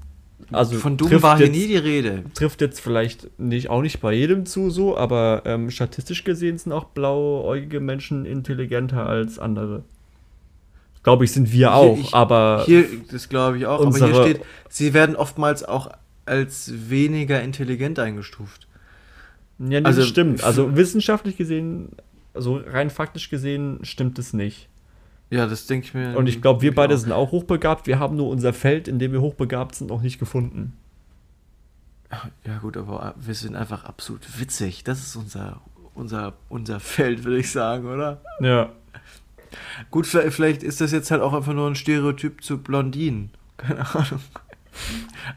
Also 0.52 0.78
von 0.78 0.98
dumm 0.98 1.10
trifft 1.10 1.24
war 1.24 1.38
hier 1.38 1.50
nie 1.50 1.68
die 1.68 1.78
Rede. 1.78 2.24
trifft 2.34 2.62
jetzt 2.62 2.80
vielleicht 2.82 3.28
nicht, 3.40 3.70
auch 3.70 3.82
nicht 3.82 4.00
bei 4.02 4.14
jedem 4.14 4.46
zu 4.46 4.70
so, 4.70 4.98
aber 4.98 5.44
ähm, 5.46 5.70
statistisch 5.72 6.24
gesehen 6.24 6.58
sind 6.58 6.72
auch 6.72 6.86
blauäugige 6.86 7.80
Menschen 7.80 8.26
intelligenter 8.26 9.06
als 9.06 9.38
andere. 9.40 9.84
Glaube 11.04 11.26
ich, 11.26 11.32
sind 11.32 11.52
wir 11.52 11.58
Hier- 11.70 11.74
auch, 11.74 11.98
ich- 11.98 12.14
aber 12.14 12.64
Hier, 12.66 12.86
das 13.12 13.30
glaube 13.30 13.58
ich 13.58 13.66
auch, 13.66 13.86
aber 13.86 13.98
hier 14.06 14.16
steht, 14.24 14.42
sie 14.70 14.94
werden 14.94 15.16
oftmals 15.16 15.64
auch 15.64 15.90
als 16.26 16.72
weniger 16.90 17.42
intelligent 17.42 18.00
eingestuft. 18.00 18.68
ja, 19.60 19.66
nee, 19.82 19.86
also 19.86 20.02
das 20.02 20.10
stimmt. 20.10 20.44
Also 20.44 20.76
wissenschaftlich 20.78 21.36
gesehen, 21.38 21.90
also 22.34 22.62
rein 22.66 22.90
faktisch 22.90 23.30
gesehen, 23.30 23.80
stimmt 23.84 24.18
es 24.20 24.32
nicht. 24.34 24.69
Ja, 25.30 25.46
das 25.46 25.68
denke 25.68 25.88
ich 25.88 25.94
mir. 25.94 26.18
Und 26.18 26.28
ich 26.28 26.42
glaube, 26.42 26.62
wir 26.62 26.74
beide 26.74 26.96
auch. 26.96 27.00
sind 27.00 27.12
auch 27.12 27.32
hochbegabt. 27.32 27.88
Wir 27.88 28.00
haben 28.00 28.16
nur 28.16 28.30
unser 28.30 28.54
Feld, 28.54 28.88
in 28.88 29.00
dem 29.00 29.12
wir 29.12 29.22
hochbegabt 29.22 29.76
sind, 29.76 29.88
noch 29.88 30.02
nicht 30.02 30.20
gefunden. 30.20 30.74
Ja 32.46 32.58
gut, 32.58 32.76
aber 32.76 33.14
wir 33.20 33.36
sind 33.36 33.56
einfach 33.56 33.84
absolut 33.84 34.40
witzig. 34.40 34.84
Das 34.84 35.00
ist 35.00 35.16
unser, 35.16 35.62
unser, 35.94 36.34
unser 36.50 36.80
Feld, 36.80 37.24
würde 37.24 37.40
ich 37.40 37.52
sagen, 37.52 37.86
oder? 37.86 38.22
Ja. 38.40 38.72
Gut, 39.92 40.08
vielleicht, 40.08 40.64
ist 40.64 40.82
das 40.82 40.92
jetzt 40.92 41.12
halt 41.12 41.22
auch 41.22 41.34
einfach 41.34 41.54
nur 41.54 41.70
ein 41.70 41.76
Stereotyp 41.76 42.44
zu 42.44 42.58
Blondinen. 42.58 43.32
Keine 43.58 43.88
Ahnung. 43.94 44.22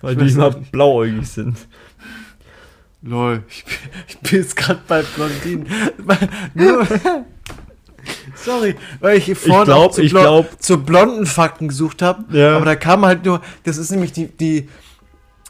Weil 0.01 0.17
die 0.17 0.31
immer 0.31 0.51
blauäugig 0.51 1.29
sind. 1.29 1.59
Lol, 3.03 3.43
ich 3.49 3.65
bin, 3.65 3.75
ich 4.07 4.19
bin 4.19 4.39
jetzt 4.39 4.57
gerade 4.57 4.81
bei 4.87 5.03
Blondinen. 5.03 5.67
Nur, 6.55 6.87
sorry, 8.35 8.75
weil 9.01 9.19
ich 9.19 9.37
vorhin 9.39 9.65
glaub- 9.65 9.93
zu, 9.95 10.03
blo- 10.03 10.47
zu 10.59 10.83
blonden 10.83 11.27
Fakten 11.27 11.69
gesucht 11.69 12.03
habe. 12.03 12.25
Ja. 12.37 12.57
Aber 12.57 12.65
da 12.65 12.77
kam 12.77 13.05
halt 13.05 13.25
nur, 13.25 13.41
das 13.65 13.79
ist 13.79 13.91
nämlich 13.91 14.13
die, 14.13 14.27
die, 14.29 14.69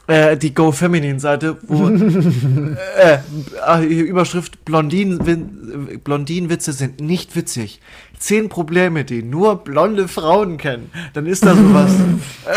äh, 0.07 0.35
die 0.37 0.53
Go 0.53 0.71
Feminine 0.71 1.19
Seite, 1.19 1.57
wo 1.67 1.87
äh, 2.97 3.19
ah, 3.65 3.81
Überschrift 3.81 4.65
Blondinen, 4.65 5.99
Blondinenwitze 6.03 6.73
sind 6.73 6.99
nicht 6.99 7.35
witzig. 7.35 7.79
Zehn 8.19 8.47
Probleme, 8.49 9.03
die 9.03 9.21
nur 9.23 9.63
blonde 9.63 10.07
Frauen 10.07 10.57
kennen. 10.57 10.89
Dann 11.13 11.25
ist 11.25 11.45
da 11.45 11.55
sowas. 11.55 11.91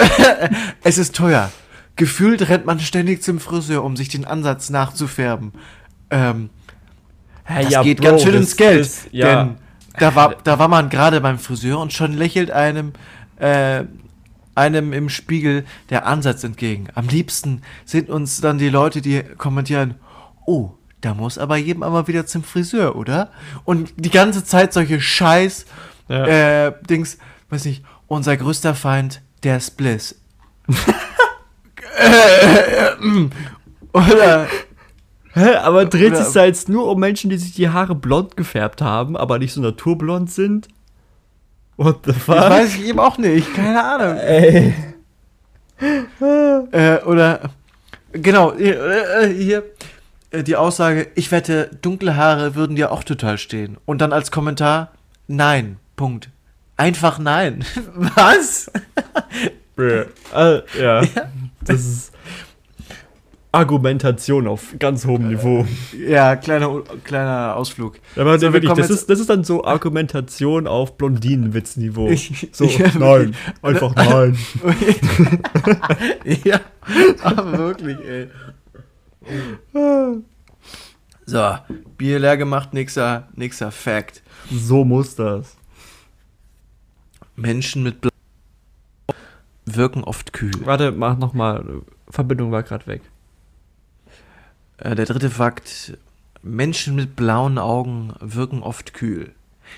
es 0.84 0.98
ist 0.98 1.16
teuer. 1.16 1.50
Gefühlt 1.96 2.48
rennt 2.48 2.66
man 2.66 2.78
ständig 2.78 3.22
zum 3.22 3.40
Friseur, 3.40 3.82
um 3.82 3.96
sich 3.96 4.08
den 4.08 4.24
Ansatz 4.26 4.70
nachzufärben. 4.70 5.52
Ähm, 6.10 6.50
das 7.48 7.82
geht 7.82 8.00
ganz 8.02 8.22
schön 8.22 8.34
ins 8.34 8.56
Geld. 8.56 8.88
ja. 9.12 9.44
Denn 9.44 9.56
da 9.98 10.14
war, 10.14 10.34
da 10.44 10.58
war 10.58 10.68
man 10.68 10.88
gerade 10.90 11.20
beim 11.20 11.38
Friseur 11.38 11.78
und 11.80 11.92
schon 11.92 12.12
lächelt 12.12 12.50
einem, 12.50 12.92
äh, 13.38 13.84
einem 14.54 14.92
im 14.92 15.08
Spiegel 15.08 15.64
der 15.90 16.06
Ansatz 16.06 16.44
entgegen. 16.44 16.88
Am 16.94 17.08
liebsten 17.08 17.62
sind 17.84 18.08
uns 18.10 18.40
dann 18.40 18.58
die 18.58 18.68
Leute, 18.70 19.00
die 19.02 19.22
kommentieren, 19.22 19.94
oh, 20.46 20.70
da 21.02 21.14
muss 21.14 21.38
aber 21.38 21.56
jedem 21.56 21.82
aber 21.82 22.08
wieder 22.08 22.26
zum 22.26 22.42
Friseur, 22.42 22.96
oder? 22.96 23.30
Und 23.64 23.92
die 23.96 24.10
ganze 24.10 24.44
Zeit 24.44 24.72
solche 24.72 25.00
Scheiß, 25.00 25.66
Ja. 26.08 26.66
äh, 26.66 26.72
Dings, 26.88 27.18
weiß 27.50 27.64
nicht, 27.66 27.84
unser 28.06 28.36
größter 28.36 28.74
Feind, 28.74 29.20
der 29.42 29.60
Spliss. 29.60 30.20
oder 33.92 34.44
Hä, 34.44 34.48
aber 35.36 35.84
dreht 35.84 36.12
Oder- 36.12 36.24
sich 36.24 36.32
da 36.32 36.44
jetzt 36.44 36.68
nur 36.68 36.90
um 36.90 36.98
Menschen, 36.98 37.30
die 37.30 37.38
sich 37.38 37.52
die 37.52 37.68
Haare 37.68 37.94
blond 37.94 38.36
gefärbt 38.36 38.80
haben, 38.82 39.16
aber 39.16 39.38
nicht 39.38 39.52
so 39.52 39.60
naturblond 39.60 40.30
sind? 40.30 40.68
What 41.76 42.00
the 42.06 42.12
fuck? 42.12 42.36
Das 42.36 42.50
weiß 42.50 42.74
ich 42.76 42.86
eben 42.88 42.98
auch 43.00 43.18
nicht, 43.18 43.54
keine 43.54 43.84
Ahnung. 43.84 44.16
Ey. 44.18 44.74
Äh, 46.72 47.02
oder, 47.04 47.50
genau, 48.12 48.54
hier, 48.56 49.20
äh, 49.20 49.28
hier 49.28 49.62
äh, 50.30 50.42
die 50.42 50.56
Aussage, 50.56 51.08
ich 51.14 51.30
wette, 51.32 51.70
dunkle 51.82 52.16
Haare 52.16 52.54
würden 52.54 52.76
dir 52.76 52.90
auch 52.92 53.04
total 53.04 53.36
stehen. 53.36 53.76
Und 53.84 54.00
dann 54.00 54.12
als 54.12 54.30
Kommentar, 54.30 54.92
nein, 55.28 55.76
Punkt. 55.96 56.30
Einfach 56.78 57.18
nein. 57.18 57.64
Was? 57.94 58.70
Bruh. 59.76 60.04
Äh, 60.34 60.62
ja. 60.80 61.02
Das 61.62 61.80
ist 61.80 62.12
Argumentation 63.56 64.46
auf 64.46 64.74
ganz 64.78 65.06
hohem 65.06 65.28
Niveau. 65.28 65.66
Ja, 65.96 66.36
kleiner, 66.36 66.82
kleiner 67.04 67.56
Ausflug. 67.56 67.98
Aber 68.16 68.38
So, 68.38 68.46
wir 68.46 68.52
wirklich, 68.52 68.68
kommen 68.70 68.80
das 68.82 68.90
ist, 68.90 69.08
das 69.10 69.18
ist 69.20 69.30
dann 69.30 69.44
so 69.44 69.64
Argumentation 69.64 70.66
auf 70.66 70.96
Blondinenwitzniveau. 70.96 72.08
Ich- 72.10 72.48
So, 72.52 72.64
ich- 72.66 72.94
nein, 72.94 73.34
einfach 73.62 73.94
nein. 73.94 74.36
ja, 76.44 76.60
aber 77.22 77.58
wirklich, 77.58 77.98
ey. 78.06 78.28
So, 81.24 81.54
Bier 81.98 82.18
leer 82.20 82.36
gemacht, 82.36 82.72
nächster, 82.74 83.28
nächster 83.34 83.72
Fact. 83.72 84.22
So 84.52 84.84
muss 84.84 85.16
das. 85.16 85.56
Menschen 87.34 87.82
mit 87.82 88.00
Blau 88.00 88.10
wirken 89.66 90.04
oft 90.04 90.32
kühl. 90.32 90.52
Warte, 90.64 90.92
mach 90.92 91.18
nochmal. 91.18 91.82
Verbindung 92.08 92.52
war 92.52 92.62
gerade 92.62 92.86
weg. 92.86 93.02
Äh, 94.78 94.94
der 94.94 95.06
dritte 95.06 95.30
Fakt: 95.30 95.96
Menschen 96.42 96.94
mit 96.94 97.16
blauen 97.16 97.58
Augen 97.58 98.14
wirken 98.20 98.62
oft 98.62 98.94
kühl. 98.94 99.32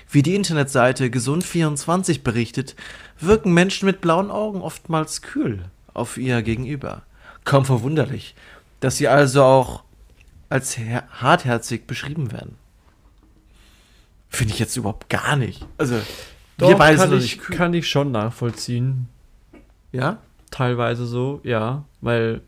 Wie 0.09 0.21
die 0.21 0.35
Internetseite 0.35 1.05
Gesund24 1.07 2.21
berichtet, 2.21 2.75
wirken 3.19 3.53
Menschen 3.53 3.87
mit 3.87 4.01
blauen 4.01 4.29
Augen 4.29 4.61
oftmals 4.61 5.21
kühl 5.23 5.63
auf 5.93 6.17
ihr 6.17 6.41
Gegenüber. 6.43 7.01
Kaum 7.43 7.65
verwunderlich, 7.65 8.35
dass 8.81 8.97
sie 8.97 9.07
also 9.07 9.43
auch 9.43 9.83
als 10.49 10.77
her- 10.77 11.07
hartherzig 11.11 11.87
beschrieben 11.87 12.31
werden. 12.31 12.55
Finde 14.29 14.53
ich 14.53 14.59
jetzt 14.59 14.77
überhaupt 14.77 15.09
gar 15.09 15.35
nicht. 15.35 15.65
Also, 15.79 15.95
wir 15.95 16.01
Doch, 16.57 16.77
beide 16.77 16.97
kann 16.97 17.09
sind 17.09 17.17
ich, 17.19 17.23
nicht 17.37 17.39
kühl. 17.41 17.55
kann 17.55 17.73
ich 17.73 17.89
schon 17.89 18.11
nachvollziehen. 18.11 19.07
Ja? 19.91 20.17
Teilweise 20.51 21.05
so, 21.07 21.39
ja, 21.43 21.83
weil 22.01 22.41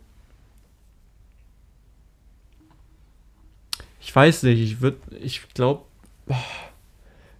ich 4.01 4.15
weiß 4.15 4.43
nicht, 4.43 4.59
ich 4.59 4.81
würde, 4.81 4.97
ich 5.21 5.47
glaube, 5.53 5.83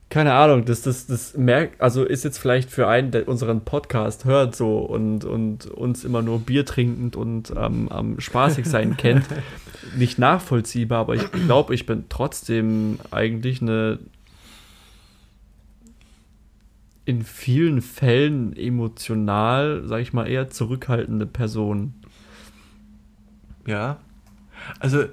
keine 0.09 0.34
Ahnung, 0.34 0.66
das, 0.66 0.82
das, 0.82 1.07
das 1.07 1.36
merkt, 1.36 1.82
also 1.82 2.03
ist 2.03 2.24
jetzt 2.24 2.38
vielleicht 2.38 2.70
für 2.70 2.88
einen, 2.88 3.12
der 3.12 3.28
unseren 3.28 3.62
Podcast 3.62 4.26
hört 4.26 4.55
so 4.55 4.80
und, 4.80 5.26
und 5.26 5.66
uns 5.66 6.03
immer 6.03 6.22
nur 6.22 6.39
Bier 6.39 6.66
trinkend 6.66 7.16
und 7.16 7.51
ähm, 7.55 7.89
am 7.89 8.20
spaßig 8.20 8.66
sein 8.66 8.97
kennt, 8.97 9.26
nicht 9.95 10.20
nachvollziehbar, 10.20 10.99
aber 10.99 11.16
ich 11.16 11.32
glaube, 11.32 11.74
ich 11.74 11.86
bin 11.86 12.05
trotzdem 12.09 12.99
eigentlich 13.09 13.62
eine 13.62 13.99
in 17.05 17.24
vielen 17.24 17.82
Fällen 17.82 18.55
emotional, 18.55 19.82
sag 19.86 20.01
ich 20.01 20.14
mal, 20.14 20.28
eher 20.28 20.49
zurückhaltende 20.49 21.26
Person. 21.26 21.95
Ja. 23.66 23.97
Also, 24.80 25.05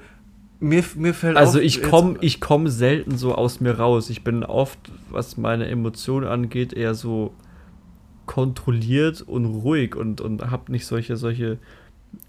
mir, 0.60 0.84
mir 0.96 1.14
fällt 1.14 1.36
Also 1.36 1.60
ich 1.60 1.82
komme 1.82 2.16
ich 2.20 2.40
komm 2.40 2.68
selten 2.68 3.16
so 3.16 3.34
aus 3.34 3.60
mir 3.60 3.78
raus. 3.78 4.10
Ich 4.10 4.24
bin 4.24 4.44
oft, 4.44 4.78
was 5.10 5.36
meine 5.36 5.66
Emotionen 5.68 6.26
angeht, 6.26 6.72
eher 6.72 6.94
so 6.94 7.34
kontrolliert 8.26 9.22
und 9.22 9.46
ruhig 9.46 9.96
und, 9.96 10.20
und 10.20 10.50
habe 10.50 10.70
nicht 10.70 10.86
solche, 10.86 11.16
solche 11.16 11.58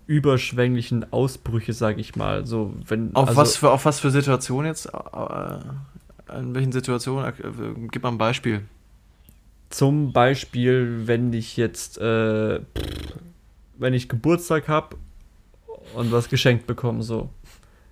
überschwänglichen 0.08 1.12
Ausbrüche, 1.12 1.74
sag 1.74 2.00
ich 2.00 2.16
mal. 2.16 2.46
So, 2.46 2.74
wenn, 2.88 3.16
Auf, 3.16 3.30
also, 3.30 3.42
was 3.42 3.58
für, 3.58 3.70
auf 3.72 3.86
was 3.86 4.00
für 4.00 4.10
Situationen 4.10 4.68
jetzt? 4.68 4.88
Äh, 4.88 6.40
in 6.40 6.56
welchen 6.56 6.72
Situationen? 6.72 7.26
Äh, 7.28 7.88
Gib 7.92 8.04
mal 8.04 8.10
ein 8.10 8.18
Beispiel. 8.18 8.62
Zum 9.70 10.12
Beispiel, 10.12 11.04
wenn 11.06 11.32
ich 11.34 11.58
jetzt, 11.58 12.00
äh, 12.00 12.60
wenn 13.78 13.94
ich 13.94 14.10
Geburtstag 14.10 14.68
habe 14.68 14.98
und 15.94 16.12
was 16.12 16.30
geschenkt 16.30 16.66
bekomme, 16.66 17.04
so. 17.04 17.30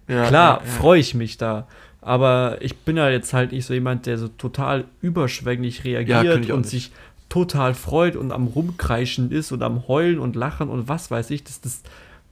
Ja, 0.08 0.26
Klar, 0.28 0.60
ja, 0.62 0.66
ja. 0.66 0.72
freue 0.72 0.99
ich 0.99 1.14
mich 1.14 1.38
da. 1.38 1.68
Aber 2.01 2.58
ich 2.62 2.78
bin 2.78 2.95
ja 2.95 3.10
jetzt 3.10 3.34
halt 3.34 3.51
nicht 3.51 3.66
so 3.66 3.74
jemand, 3.74 4.05
der 4.05 4.18
so 4.18 4.28
total 4.30 4.86
überschwänglich 5.01 5.84
reagiert 5.84 6.49
und 6.49 6.62
nicht. 6.62 6.70
sich 6.70 6.91
total 7.28 7.74
freut 7.74 8.16
und 8.16 8.32
am 8.32 8.47
Rumkreischen 8.47 9.32
ist 9.32 9.51
und 9.51 9.62
am 9.62 9.88
Heulen 9.89 10.20
und 10.20 10.36
Lachen 10.38 10.70
und 10.70 10.88
was 10.88 11.12
weiß 11.12 11.30
ich. 11.32 11.43
Das, 11.43 11.60
das, 11.60 11.84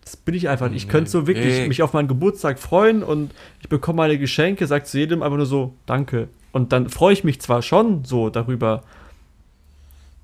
das 0.05 0.15
bin 0.15 0.33
ich 0.35 0.47
einfach 0.47 0.69
nicht. 0.69 0.83
Ich 0.85 0.89
könnte 0.89 1.09
so 1.11 1.27
wirklich 1.27 1.59
Nee. 1.59 1.67
mich 1.67 1.83
auf 1.83 1.91
meinen 1.91 2.07
Geburtstag 2.07 2.59
freuen 2.59 3.03
und 3.03 3.31
ich 3.59 3.67
bekomme 3.67 3.97
meine 3.97 4.17
Geschenke, 4.17 4.65
sag 4.67 4.87
zu 4.87 4.97
jedem 4.97 5.21
einfach 5.21 5.35
nur 5.37 5.45
so, 5.45 5.73
danke. 5.85 6.29
Und 6.53 6.71
dann 6.71 6.87
freue 6.87 7.11
ich 7.11 7.25
mich 7.25 7.41
zwar 7.41 7.61
schon 7.61 8.05
so 8.05 8.29
darüber, 8.29 8.83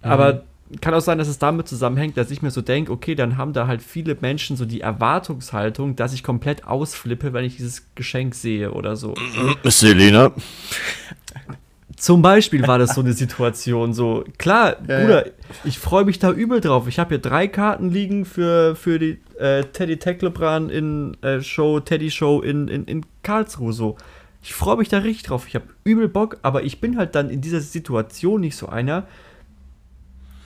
Mhm. 0.03 0.09
aber 0.11 0.43
kann 0.79 0.93
auch 0.93 1.01
sein, 1.01 1.17
dass 1.17 1.27
es 1.27 1.39
damit 1.39 1.67
zusammenhängt, 1.67 2.15
dass 2.17 2.31
ich 2.31 2.41
mir 2.41 2.51
so 2.51 2.61
denke, 2.61 2.91
okay, 2.91 3.15
dann 3.15 3.37
haben 3.37 3.53
da 3.53 3.67
halt 3.67 3.81
viele 3.81 4.15
Menschen 4.21 4.55
so 4.55 4.65
die 4.65 4.81
Erwartungshaltung, 4.81 5.95
dass 5.95 6.13
ich 6.13 6.23
komplett 6.23 6.65
ausflippe, 6.65 7.33
wenn 7.33 7.43
ich 7.43 7.57
dieses 7.57 7.87
Geschenk 7.95 8.35
sehe 8.35 8.71
oder 8.71 8.95
so. 8.95 9.15
Selina. 9.65 10.31
Zum 11.97 12.21
Beispiel 12.21 12.67
war 12.67 12.79
das 12.79 12.95
so 12.95 13.01
eine 13.01 13.13
Situation, 13.13 13.93
so, 13.93 14.23
klar, 14.39 14.77
Ja, 14.87 15.01
Bruder, 15.01 15.25
ich 15.63 15.77
freue 15.77 16.03
mich 16.03 16.17
da 16.17 16.31
übel 16.31 16.59
drauf. 16.59 16.87
Ich 16.87 16.97
habe 16.97 17.09
hier 17.09 17.19
drei 17.19 17.47
Karten 17.47 17.91
liegen 17.91 18.25
für, 18.25 18.75
für 18.75 18.97
die 18.97 19.19
äh, 19.37 19.65
Teddy 19.65 19.97
Teklebran 19.97 20.69
in 20.69 21.15
äh, 21.21 21.41
Show, 21.41 21.79
Teddy 21.79 22.09
Show 22.09 22.41
in, 22.41 22.67
in, 22.69 22.85
in 22.85 23.05
Karlsruhe 23.21 23.73
so. 23.73 23.97
Ich 24.41 24.55
freue 24.55 24.77
mich 24.77 24.89
da 24.89 24.97
richtig 24.99 25.23
drauf. 25.23 25.45
Ich 25.47 25.53
habe 25.53 25.65
übel 25.83 26.07
Bock, 26.07 26.37
aber 26.41 26.63
ich 26.63 26.81
bin 26.81 26.97
halt 26.97 27.13
dann 27.13 27.29
in 27.29 27.41
dieser 27.41 27.61
Situation 27.61 28.41
nicht 28.41 28.55
so 28.55 28.67
einer, 28.67 29.05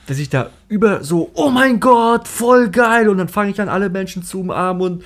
dass 0.06 0.18
ich 0.18 0.28
da 0.28 0.50
über 0.68 1.02
so, 1.02 1.30
oh 1.34 1.50
mein 1.50 1.80
Gott, 1.80 2.28
voll 2.28 2.70
geil. 2.70 3.08
Und 3.08 3.18
dann 3.18 3.28
fange 3.28 3.50
ich 3.50 3.60
an, 3.60 3.68
alle 3.68 3.90
Menschen 3.90 4.22
zu 4.22 4.40
umarmen 4.40 4.82
und 4.82 5.04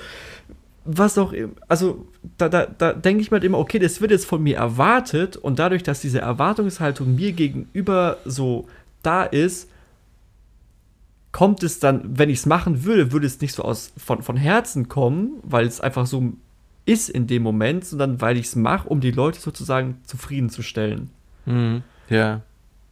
was 0.85 1.19
auch 1.19 1.33
immer. 1.33 1.53
Also, 1.69 2.07
da, 2.39 2.49
da, 2.49 2.67
da 2.67 2.93
denke 2.93 3.23
ich 3.23 3.31
mir 3.31 3.37
halt 3.37 3.45
immer, 3.45 3.59
okay, 3.59 3.79
das 3.79 4.01
wird 4.01 4.11
jetzt 4.11 4.27
von 4.27 4.43
mir 4.43 4.57
erwartet 4.57 5.37
und 5.37 5.59
dadurch, 5.59 5.83
dass 5.83 6.01
diese 6.01 6.21
Erwartungshaltung 6.21 7.15
mir 7.15 7.33
gegenüber 7.33 8.19
so 8.25 8.67
da 9.03 9.25
ist, 9.25 9.69
kommt 11.33 11.63
es 11.63 11.79
dann, 11.79 12.19
wenn 12.19 12.29
ich 12.29 12.39
es 12.39 12.47
machen 12.47 12.85
würde, 12.85 13.13
würde 13.13 13.27
es 13.27 13.41
nicht 13.41 13.55
so 13.55 13.63
aus 13.63 13.93
von, 13.97 14.23
von 14.23 14.37
Herzen 14.37 14.89
kommen, 14.89 15.35
weil 15.43 15.67
es 15.67 15.81
einfach 15.81 16.07
so 16.07 16.33
ist 16.87 17.09
in 17.09 17.27
dem 17.27 17.43
Moment, 17.43 17.85
sondern 17.85 18.21
weil 18.21 18.37
ich 18.37 18.47
es 18.47 18.57
mache, 18.57 18.89
um 18.89 19.01
die 19.01 19.13
Leute 19.13 19.41
sozusagen 19.41 19.99
zufriedenzustellen. 20.05 21.11
Mhm. 21.47 21.83
Ja. 22.09 22.43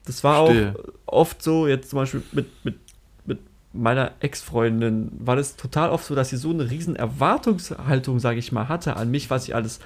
Das 0.09 0.25
war 0.25 0.47
Verstehe. 0.47 0.75
auch 1.07 1.15
oft 1.21 1.43
so, 1.43 1.67
jetzt 1.67 1.91
zum 1.91 1.99
Beispiel 1.99 2.23
mit, 2.33 2.47
mit, 2.65 2.79
mit 3.27 3.39
meiner 3.73 4.13
Ex-Freundin, 4.21 5.13
war 5.19 5.37
das 5.37 5.57
total 5.57 5.91
oft 5.91 6.05
so, 6.05 6.15
dass 6.15 6.31
sie 6.31 6.37
so 6.37 6.51
eine 6.51 6.71
riesen 6.71 6.97
Erwartungshaltung, 6.97 8.19
sage 8.19 8.39
ich 8.39 8.53
mal, 8.53 8.69
hatte 8.69 8.97
an 8.97 9.11
mich, 9.11 9.31
was 9.31 9.47
ich 9.47 9.55
alles 9.55 9.81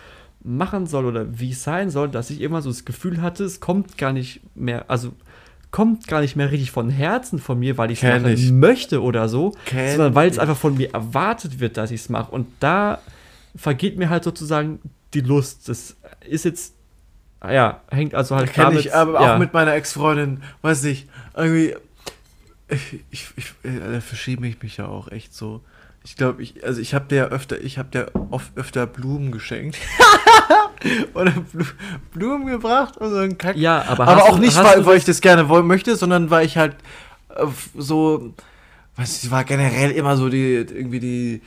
machen 0.45 0.87
soll 0.87 1.07
oder 1.07 1.39
wie 1.39 1.51
es 1.51 1.63
sein 1.63 1.91
soll, 1.91 2.09
dass 2.09 2.31
ich 2.31 2.41
immer 2.41 2.63
so 2.63 2.71
das 2.71 2.85
Gefühl 2.85 3.21
hatte, 3.23 3.45
es 3.45 3.61
kommt 3.61 3.99
gar 3.99 4.13
nicht 4.13 4.41
mehr, 4.55 4.91
also 4.91 5.13
kommt 5.71 6.07
gar 6.07 6.21
nicht 6.21 6.37
mehr 6.37 6.51
richtig 6.51 6.71
von 6.71 6.91
Herzen 6.91 7.39
von 7.39 7.59
mir, 7.59 7.79
weil 7.79 7.91
ich 7.91 8.03
es 8.03 8.09
machen 8.09 8.33
ich. 8.33 8.53
möchte 8.53 9.03
oder 9.03 9.29
so, 9.29 9.55
Kenn 9.65 9.97
sondern 9.97 10.15
weil 10.15 10.31
es 10.31 10.39
einfach 10.39 10.57
von 10.57 10.77
mir 10.77 10.93
erwartet 10.93 11.61
wird, 11.61 11.77
dass 11.77 11.91
ich 11.91 12.03
es 12.03 12.09
mache. 12.09 12.31
Und 12.31 12.47
da 12.61 13.01
vergeht 13.57 13.99
mir 13.99 14.11
halt 14.11 14.25
sozusagen 14.25 14.81
die 15.15 15.21
Lust. 15.21 15.69
Das 15.69 15.97
ist 16.29 16.45
jetzt, 16.45 16.75
ja, 17.51 17.81
hängt 17.91 18.15
also 18.15 18.37
halt 18.37 18.53
Kenne 18.53 18.69
damit. 18.69 18.81
ich, 18.87 18.95
aber 18.95 19.15
ja. 19.15 19.35
auch 19.35 19.39
mit 19.39 19.53
meiner 19.53 19.75
Ex-Freundin, 19.75 20.43
weiß 20.63 20.83
nicht, 20.85 21.09
irgendwie, 21.35 21.75
ich, 22.69 23.01
ich, 23.11 23.27
ich 23.37 23.53
da 23.65 24.01
verschiebe 24.01 24.47
ich 24.47 24.63
mich 24.63 24.77
ja 24.77 24.87
auch 24.87 25.09
echt 25.11 25.35
so. 25.35 25.61
Ich 26.05 26.17
glaube, 26.17 26.43
ich, 26.43 26.65
also 26.65 26.81
ich 26.81 26.95
habe 26.95 27.07
der 27.07 27.29
öfter, 27.29 27.61
ich 27.61 27.79
habe 27.79 27.89
der 27.91 28.11
oft 28.31 28.57
öfter 28.57 28.87
Blumen 28.87 29.31
geschenkt. 29.31 29.79
Oder 31.15 31.31
Blu 31.31 31.65
Blumen 32.13 32.47
gebracht 32.49 32.97
und 32.97 33.11
so 33.11 33.19
ein 33.19 33.39
Kack. 33.39 33.57
Ja, 33.57 33.85
aber, 33.87 34.09
aber 34.09 34.25
auch 34.25 34.37
du- 34.37 34.41
nicht, 34.41 34.57
weil, 34.57 34.85
weil 34.85 34.97
ich 34.97 35.05
das 35.05 35.21
gerne 35.21 35.49
wollen 35.49 35.67
möchte, 35.67 35.95
sondern 35.95 36.31
weil 36.31 36.45
ich 36.45 36.57
halt 36.57 36.75
äh, 37.29 37.47
so, 37.77 38.35
weiß 38.97 39.23
ich, 39.23 39.31
war 39.31 39.45
generell 39.45 39.93
immer 39.93 40.17
so 40.17 40.29
die, 40.29 40.55
irgendwie 40.55 40.99
die, 40.99 41.43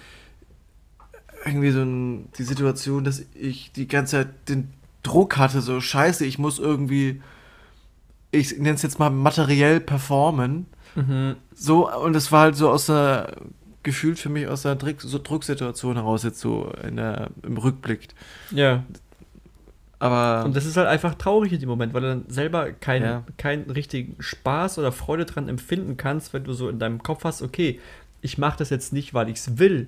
irgendwie 1.45 1.71
so 1.71 1.81
ein, 1.81 2.29
die 2.37 2.43
Situation, 2.43 3.03
dass 3.03 3.23
ich 3.33 3.73
die 3.73 3.87
ganze 3.89 4.17
Zeit 4.17 4.27
den 4.47 4.71
Druck 5.05 5.37
hatte, 5.37 5.61
so 5.61 5.79
scheiße, 5.79 6.25
ich 6.25 6.37
muss 6.39 6.59
irgendwie, 6.59 7.21
ich 8.31 8.57
nenne 8.57 8.73
es 8.75 8.81
jetzt 8.81 8.99
mal 8.99 9.09
materiell 9.09 9.79
performen. 9.79 10.65
Mhm. 10.95 11.35
So, 11.53 11.91
und 11.93 12.15
es 12.15 12.31
war 12.31 12.41
halt 12.41 12.55
so 12.55 12.69
aus 12.69 12.89
einer, 12.89 13.27
gefühlt 13.83 14.17
für 14.19 14.29
mich 14.29 14.47
aus 14.47 14.65
einer 14.65 14.75
Druck, 14.75 15.01
so 15.01 15.19
Drucksituation 15.21 15.95
heraus, 15.95 16.23
jetzt 16.23 16.39
so 16.39 16.71
in 16.87 16.95
der, 16.97 17.29
im 17.43 17.57
Rückblick. 17.57 18.07
Ja, 18.51 18.83
Aber 19.99 20.43
und 20.45 20.55
das 20.55 20.65
ist 20.65 20.75
halt 20.77 20.87
einfach 20.87 21.15
traurig 21.15 21.53
in 21.53 21.59
dem 21.59 21.69
Moment, 21.69 21.93
weil 21.93 22.01
du 22.01 22.07
dann 22.07 22.25
selber 22.27 22.71
keinen 22.71 23.03
Ja. 23.03 23.23
keinen 23.37 23.69
richtigen 23.69 24.15
Spaß 24.19 24.77
oder 24.79 24.91
Freude 24.91 25.25
dran 25.25 25.47
empfinden 25.47 25.97
kannst, 25.97 26.33
wenn 26.33 26.43
du 26.43 26.53
so 26.53 26.67
in 26.69 26.79
deinem 26.79 27.01
Kopf 27.01 27.23
hast, 27.23 27.41
okay, 27.41 27.79
ich 28.21 28.37
mache 28.37 28.57
das 28.57 28.69
jetzt 28.69 28.91
nicht, 28.91 29.13
weil 29.13 29.29
ich 29.29 29.37
es 29.37 29.57
will, 29.59 29.87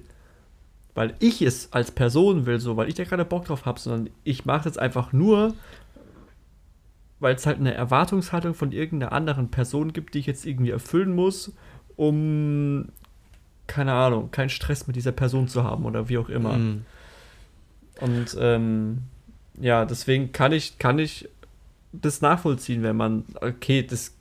weil 0.98 1.14
ich 1.20 1.44
es 1.44 1.72
als 1.74 1.92
Person 1.92 2.48
will, 2.48 2.60
so, 2.60 2.76
weil 2.76 2.90
ich 2.90 2.96
da 2.96 3.04
gerade 3.04 3.24
Bock 3.24 3.46
drauf 3.46 3.68
habe, 3.68 3.80
sondern 3.80 4.10
ich 4.24 4.46
mache 4.46 4.64
das 4.64 4.80
einfach 4.80 5.14
nur, 5.14 5.54
weil 7.20 7.36
es 7.36 7.46
halt 7.46 7.60
eine 7.60 7.72
Erwartungshaltung 7.72 8.56
von 8.56 8.72
irgendeiner 8.72 9.12
anderen 9.12 9.52
Person 9.52 9.94
gibt, 9.94 10.16
die 10.16 10.20
ich 10.20 10.26
jetzt 10.26 10.44
irgendwie 10.48 10.72
erfüllen 10.72 11.14
muss, 11.14 11.54
um, 11.98 12.88
keine 13.68 13.94
Ahnung, 13.94 14.32
keinen 14.32 14.50
Stress 14.50 14.88
mit 14.88 14.96
dieser 14.96 15.12
Person 15.12 15.48
zu 15.48 15.64
haben 15.64 15.86
oder 15.86 16.10
wie 16.10 16.18
auch 16.18 16.30
immer. 16.30 16.58
Mm. 16.58 16.86
Und 18.02 18.36
ähm, 18.40 19.04
ja, 19.62 19.86
deswegen 19.86 20.32
kann 20.32 20.52
ich, 20.52 20.80
kann 20.80 20.98
ich 20.98 21.30
das 21.92 22.22
nachvollziehen, 22.22 22.82
wenn 22.82 22.98
man, 22.98 23.24
okay, 23.40 23.84
das 23.84 24.16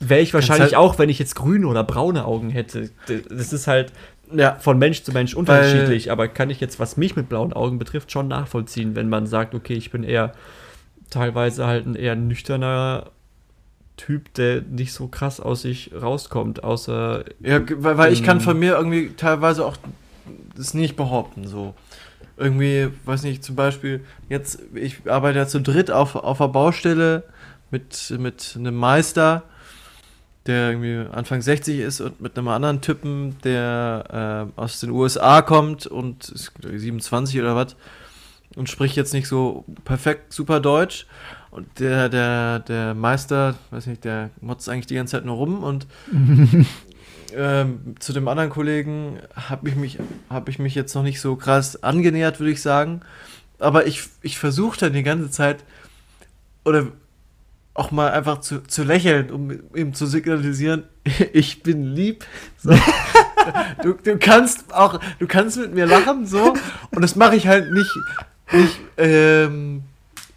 wäre 0.00 0.22
ich 0.22 0.34
wahrscheinlich 0.34 0.72
halt- 0.72 0.74
auch, 0.74 0.98
wenn 0.98 1.08
ich 1.08 1.20
jetzt 1.20 1.36
grüne 1.36 1.68
oder 1.68 1.84
braune 1.84 2.24
Augen 2.24 2.50
hätte. 2.50 2.90
Das 3.28 3.52
ist 3.52 3.68
halt 3.68 3.92
ja, 4.36 4.56
von 4.56 4.78
Mensch 4.78 5.02
zu 5.02 5.12
Mensch 5.12 5.34
unterschiedlich, 5.34 6.10
aber 6.10 6.28
kann 6.28 6.50
ich 6.50 6.60
jetzt, 6.60 6.78
was 6.80 6.96
mich 6.96 7.16
mit 7.16 7.28
blauen 7.28 7.52
Augen 7.52 7.78
betrifft, 7.78 8.12
schon 8.12 8.28
nachvollziehen, 8.28 8.96
wenn 8.96 9.08
man 9.08 9.26
sagt, 9.26 9.54
okay, 9.54 9.74
ich 9.74 9.90
bin 9.90 10.04
eher 10.04 10.32
teilweise 11.10 11.66
halt 11.66 11.86
ein 11.86 11.94
eher 11.94 12.16
nüchterner 12.16 13.10
Typ, 13.96 14.34
der 14.34 14.62
nicht 14.62 14.92
so 14.92 15.06
krass 15.06 15.38
aus 15.40 15.62
sich 15.62 15.92
rauskommt, 15.94 16.64
außer 16.64 17.24
Ja, 17.40 17.60
weil, 17.76 17.96
weil 17.96 18.12
ich 18.12 18.24
kann 18.24 18.40
von 18.40 18.58
mir 18.58 18.76
irgendwie 18.76 19.10
teilweise 19.16 19.64
auch 19.64 19.76
das 20.56 20.74
nicht 20.74 20.96
behaupten, 20.96 21.46
so. 21.46 21.74
Irgendwie, 22.36 22.88
weiß 23.04 23.22
nicht, 23.22 23.44
zum 23.44 23.54
Beispiel, 23.54 24.04
jetzt, 24.28 24.58
ich 24.74 25.08
arbeite 25.08 25.38
ja 25.38 25.46
zu 25.46 25.60
dritt 25.60 25.92
auf, 25.92 26.16
auf 26.16 26.38
der 26.38 26.48
Baustelle 26.48 27.22
mit, 27.70 28.12
mit 28.18 28.54
einem 28.58 28.74
Meister, 28.74 29.44
der 30.46 30.70
irgendwie 30.72 31.10
Anfang 31.12 31.40
60 31.40 31.78
ist 31.80 32.00
und 32.00 32.20
mit 32.20 32.36
einem 32.36 32.48
anderen 32.48 32.80
Typen, 32.80 33.36
der 33.44 34.50
äh, 34.56 34.60
aus 34.60 34.80
den 34.80 34.90
USA 34.90 35.40
kommt 35.42 35.86
und 35.86 36.28
ist 36.28 36.54
glaub 36.54 36.72
ich, 36.72 36.80
27 36.80 37.40
oder 37.40 37.56
was 37.56 37.76
und 38.56 38.68
spricht 38.68 38.94
jetzt 38.96 39.14
nicht 39.14 39.26
so 39.26 39.64
perfekt 39.84 40.32
super 40.32 40.60
Deutsch. 40.60 41.06
Und 41.50 41.78
der, 41.78 42.08
der, 42.08 42.58
der 42.60 42.94
Meister, 42.94 43.54
weiß 43.70 43.86
nicht, 43.86 44.04
der 44.04 44.30
motzt 44.40 44.68
eigentlich 44.68 44.86
die 44.86 44.96
ganze 44.96 45.12
Zeit 45.12 45.24
nur 45.24 45.36
rum 45.36 45.62
und 45.62 45.86
ähm, 47.36 47.94
zu 47.98 48.12
dem 48.12 48.28
anderen 48.28 48.50
Kollegen 48.50 49.18
habe 49.34 49.68
ich, 49.68 49.76
mich- 49.76 49.98
hab 50.30 50.48
ich 50.48 50.58
mich 50.58 50.74
jetzt 50.74 50.94
noch 50.94 51.02
nicht 51.02 51.20
so 51.20 51.36
krass 51.36 51.82
angenähert, 51.82 52.40
würde 52.40 52.52
ich 52.52 52.62
sagen. 52.62 53.00
Aber 53.58 53.86
ich, 53.86 54.02
ich 54.22 54.38
versuche 54.38 54.78
dann 54.78 54.92
die 54.92 55.02
ganze 55.02 55.30
Zeit 55.30 55.64
oder 56.64 56.88
auch 57.74 57.90
mal 57.90 58.10
einfach 58.12 58.38
zu, 58.40 58.62
zu 58.62 58.84
lächeln, 58.84 59.30
um 59.30 59.50
ihm 59.74 59.94
zu 59.94 60.06
signalisieren, 60.06 60.84
ich 61.32 61.62
bin 61.62 61.92
lieb. 61.94 62.24
So. 62.58 62.70
du, 63.82 63.94
du 63.94 64.16
kannst 64.18 64.72
auch, 64.72 65.00
du 65.18 65.26
kannst 65.26 65.58
mit 65.58 65.74
mir 65.74 65.86
lachen, 65.86 66.26
so. 66.26 66.54
Und 66.92 67.02
das 67.02 67.16
mache 67.16 67.34
ich 67.36 67.46
halt 67.48 67.72
nicht, 67.72 67.90
nicht 68.52 68.80
ähm, 68.96 69.82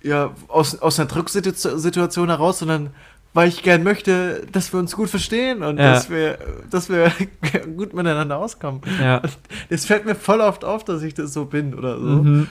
ja, 0.01 0.33
aus, 0.47 0.79
aus 0.79 0.99
einer 0.99 1.07
Drucksituation 1.07 2.29
heraus, 2.29 2.59
sondern 2.59 2.89
weil 3.33 3.49
ich 3.49 3.61
gern 3.61 3.83
möchte, 3.83 4.47
dass 4.51 4.73
wir 4.73 4.79
uns 4.79 4.95
gut 4.95 5.09
verstehen 5.11 5.61
und 5.61 5.77
Ja. 5.77 5.93
dass 5.93 6.09
wir, 6.09 6.39
dass 6.71 6.89
wir 6.89 7.11
gut 7.77 7.93
miteinander 7.93 8.37
auskommen. 8.37 8.81
ja. 8.99 9.21
Es 9.69 9.85
fällt 9.85 10.05
mir 10.05 10.15
voll 10.15 10.41
oft 10.41 10.65
auf, 10.65 10.83
dass 10.83 11.03
ich 11.03 11.13
das 11.13 11.33
so 11.33 11.45
bin 11.45 11.75
oder 11.75 11.99
so. 11.99 12.05
Mhm. 12.05 12.47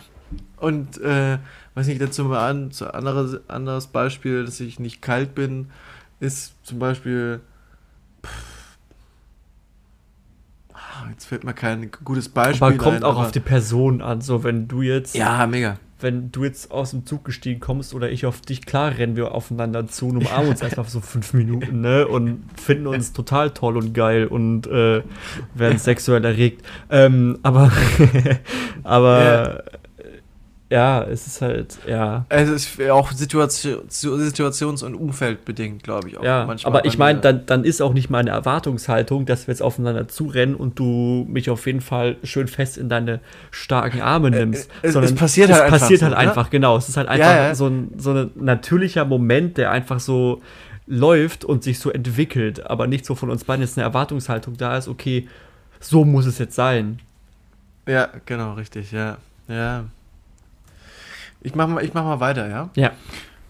Und 0.59 1.01
äh, 1.01 1.39
weiß 1.77 1.87
nicht, 1.87 2.01
dazu 2.01 2.25
mal 2.25 2.49
an, 2.51 2.71
zu 2.73 2.93
anderes, 2.93 3.39
anderes 3.49 3.87
Beispiel, 3.87 4.45
dass 4.45 4.59
ich 4.61 4.81
nicht 4.81 5.01
kalt 5.03 5.35
bin, 5.37 5.69
ist 6.19 6.55
zum 6.65 6.79
Beispiel. 6.81 7.41
Pff, 8.25 8.79
jetzt 11.11 11.27
fällt 11.27 11.45
mir 11.45 11.55
kein 11.55 11.91
gutes 12.05 12.29
Beispiel. 12.29 12.67
Aber 12.67 12.77
kommt 12.77 12.97
ein, 12.97 13.05
auch 13.05 13.13
aber- 13.17 13.27
auf 13.27 13.33
die 13.33 13.41
Person 13.41 14.01
an, 14.03 14.21
so 14.21 14.43
wenn 14.45 14.67
du 14.69 14.83
jetzt 14.83 15.15
Ja, 15.15 15.47
mega. 15.47 15.77
wenn 16.01 16.33
du 16.33 16.45
jetzt 16.45 16.71
aus 16.71 16.91
dem 16.91 17.07
Zug 17.07 17.25
gestiegen 17.25 17.61
kommst 17.61 17.95
oder 17.95 18.11
ich 18.11 18.27
auf 18.27 18.41
dich, 18.41 18.65
klar 18.67 18.97
rennen 18.97 19.17
wir 19.17 19.33
aufeinander 19.33 19.87
zu 19.87 20.09
und 20.09 20.17
umarmen 20.19 20.51
uns 20.51 20.63
erstmal 20.63 20.87
so 20.89 21.01
fünf 21.01 21.33
Minuten, 21.35 21.81
ne? 21.81 22.07
Und 22.09 22.45
finden 22.61 22.87
uns 22.87 23.13
total 23.13 23.51
toll 23.51 23.77
und 23.77 23.93
geil 23.93 24.27
und 24.27 24.67
äh, 24.67 25.03
werden 25.55 25.79
sexuell 25.79 26.25
erregt. 26.25 26.65
Ähm, 26.91 27.39
aber 27.43 27.71
aber 28.83 29.25
ja, 29.25 29.63
es 30.69 31.27
ist 31.29 31.43
halt, 31.43 31.79
ja. 31.87 32.27
Es 32.29 32.49
ist 32.49 32.81
auch 32.91 33.13
Situation, 33.13 33.83
situations- 33.89 34.83
und 34.83 34.95
umfeldbedingt, 34.97 35.85
glaube 35.85 36.09
ich. 36.09 36.19
Auch 36.19 36.25
Ja, 36.25 36.45
manchmal 36.45 36.73
aber 36.73 36.85
ich 36.85 36.99
meine, 36.99 37.21
dann, 37.21 37.47
dann 37.47 37.63
ist 37.65 37.81
auch 37.81 37.93
nicht 37.93 38.11
meine 38.11 38.31
Erwartungshaltung, 38.31 39.27
dass 39.27 39.47
wir 39.47 39.53
jetzt 39.53 39.63
aufeinander 39.63 40.09
zurennen 40.09 40.57
und 40.57 40.79
du 40.79 41.25
mich 41.31 41.51
auf 41.51 41.67
jeden 41.67 41.81
Fall 41.81 42.17
schön 42.25 42.49
fest 42.49 42.79
in 42.79 42.89
deine 42.89 43.21
starken 43.53 44.01
Arme 44.01 44.31
nimmst. 44.33 44.69
es- 44.83 44.89
es 44.89 44.93
sondern 44.95 45.15
passiert 45.15 45.51
halt 45.51 45.59
es 45.59 45.65
einfach 45.67 45.79
passiert 45.79 46.01
so, 46.01 46.07
halt 46.07 46.15
ne? 46.15 46.21
einfach, 46.21 46.51
genau. 46.51 46.77
Es 46.77 46.89
ist 46.89 46.97
halt 46.97 47.09
einfach 47.09 47.27
Ja, 47.27 47.47
ja. 47.49 47.55
So, 47.55 47.69
ein, 47.69 47.93
so 47.97 48.11
ein 48.13 48.31
natürlicher 48.35 49.05
Moment, 49.05 49.59
der 49.59 49.71
einfach 49.71 50.01
so 50.01 50.43
läuft 50.89 51.45
und 51.45 51.63
sich 51.63 51.79
so 51.79 51.91
entwickelt, 51.91 52.67
aber 52.69 52.87
nicht 52.89 53.07
so 53.07 53.15
von 53.15 53.31
uns 53.31 53.45
beiden 53.45 53.63
jetzt 53.63 53.77
eine 53.79 53.85
Erwartungshaltung 53.85 54.57
da 54.57 54.77
ist, 54.77 54.89
okay, 54.89 55.29
so 55.79 56.05
muss 56.05 56.27
es 56.27 56.39
jetzt 56.39 56.55
sein. 56.57 56.99
Ja, 57.87 58.09
genau, 58.25 58.55
richtig, 58.55 58.91
ja. 58.91 59.19
Ja. 59.49 59.85
Ich 61.47 61.55
mach 61.55 61.69
mal, 61.69 61.85
ich 61.85 61.95
mach 61.95 62.03
mal 62.03 62.19
weiter, 62.19 62.49
ja? 62.49 62.71
Ja. 62.75 62.91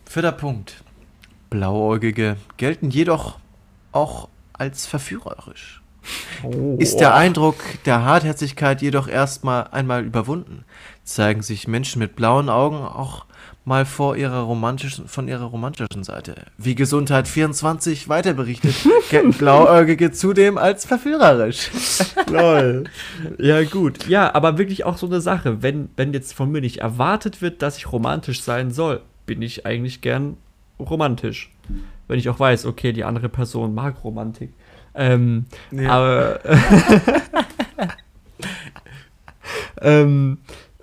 Vierter 0.04 0.32
Punkt. 0.32 0.84
Blauäugige 1.48 2.36
gelten 2.58 2.90
jedoch 2.90 3.38
auch 3.90 4.28
als 4.52 4.84
verführerisch. 4.84 5.80
Ist 6.76 7.00
der 7.00 7.14
Eindruck 7.14 7.56
der 7.86 8.04
Hartherzigkeit 8.04 8.82
jedoch 8.82 9.08
erstmal 9.08 9.68
einmal 9.68 10.04
überwunden, 10.04 10.66
zeigen 11.04 11.40
sich 11.40 11.68
Menschen 11.68 12.00
mit 12.00 12.16
blauen 12.16 12.50
Augen 12.50 12.76
auch 12.76 13.24
mal 13.66 13.84
vor 13.84 14.16
ihrer 14.16 14.42
romantischen, 14.42 15.08
von 15.08 15.26
ihrer 15.26 15.44
romantischen 15.46 16.04
Seite. 16.04 16.36
Wie 16.56 16.76
Gesundheit 16.76 17.26
24 17.26 18.08
weiter 18.08 18.32
berichtet, 18.32 18.74
gelten 19.10 19.32
Blauäugige 19.32 20.12
zudem 20.12 20.56
als 20.56 20.84
verführerisch. 20.86 21.70
Lol. 22.30 22.84
Ja, 23.38 23.62
gut. 23.64 24.06
Ja, 24.06 24.32
aber 24.34 24.56
wirklich 24.56 24.84
auch 24.84 24.96
so 24.96 25.06
eine 25.06 25.20
Sache. 25.20 25.62
Wenn, 25.62 25.88
wenn 25.96 26.12
jetzt 26.12 26.32
von 26.32 26.50
mir 26.52 26.60
nicht 26.60 26.78
erwartet 26.78 27.42
wird, 27.42 27.60
dass 27.60 27.76
ich 27.76 27.90
romantisch 27.90 28.40
sein 28.40 28.70
soll, 28.70 29.02
bin 29.26 29.42
ich 29.42 29.66
eigentlich 29.66 30.00
gern 30.00 30.36
romantisch. 30.78 31.50
wenn 32.06 32.20
ich 32.20 32.28
auch 32.28 32.38
weiß, 32.38 32.66
okay, 32.66 32.92
die 32.92 33.02
andere 33.02 33.28
Person 33.28 33.74
mag 33.74 34.04
Romantik. 34.04 34.50
Ähm, 34.94 35.46
Ja. 35.72 35.90
Aber. 35.90 36.40
ähm, 39.80 40.38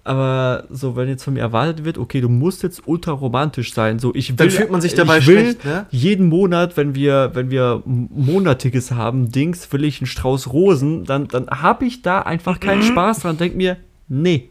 aber 0.05 0.65
so, 0.69 0.95
wenn 0.95 1.07
jetzt 1.07 1.23
von 1.23 1.33
mir 1.35 1.39
erwartet 1.39 1.85
wird, 1.85 1.97
okay, 1.97 2.19
du 2.19 2.27
musst 2.29 2.61
jetzt 2.63 2.81
ultra 2.87 3.11
romantisch 3.11 3.73
sein, 3.73 3.99
so 3.99 4.13
ich 4.13 4.29
will, 4.31 4.35
Dann 4.35 4.49
fühlt 4.49 4.69
man 4.71 4.81
sich 4.81 4.95
dabei 4.95 5.19
ich 5.19 5.27
will 5.27 5.39
schlecht, 5.39 5.65
ne? 5.65 5.85
jeden 5.91 6.27
Monat, 6.27 6.75
wenn 6.75 6.93
wir, 6.93 7.31
wenn 7.33 7.49
wir 7.51 7.81
monatiges 7.85 8.91
haben, 8.91 9.31
Dings, 9.31 9.71
will 9.71 9.83
ich 9.85 10.01
einen 10.01 10.07
Strauß 10.07 10.51
Rosen, 10.51 11.05
dann, 11.05 11.27
dann 11.29 11.47
habe 11.49 11.85
ich 11.85 12.01
da 12.01 12.19
einfach 12.21 12.59
keinen 12.59 12.79
Mhm. 12.79 12.83
Spaß 12.91 13.19
dran, 13.19 13.37
denk 13.37 13.55
mir, 13.55 13.77
nee. 14.09 14.49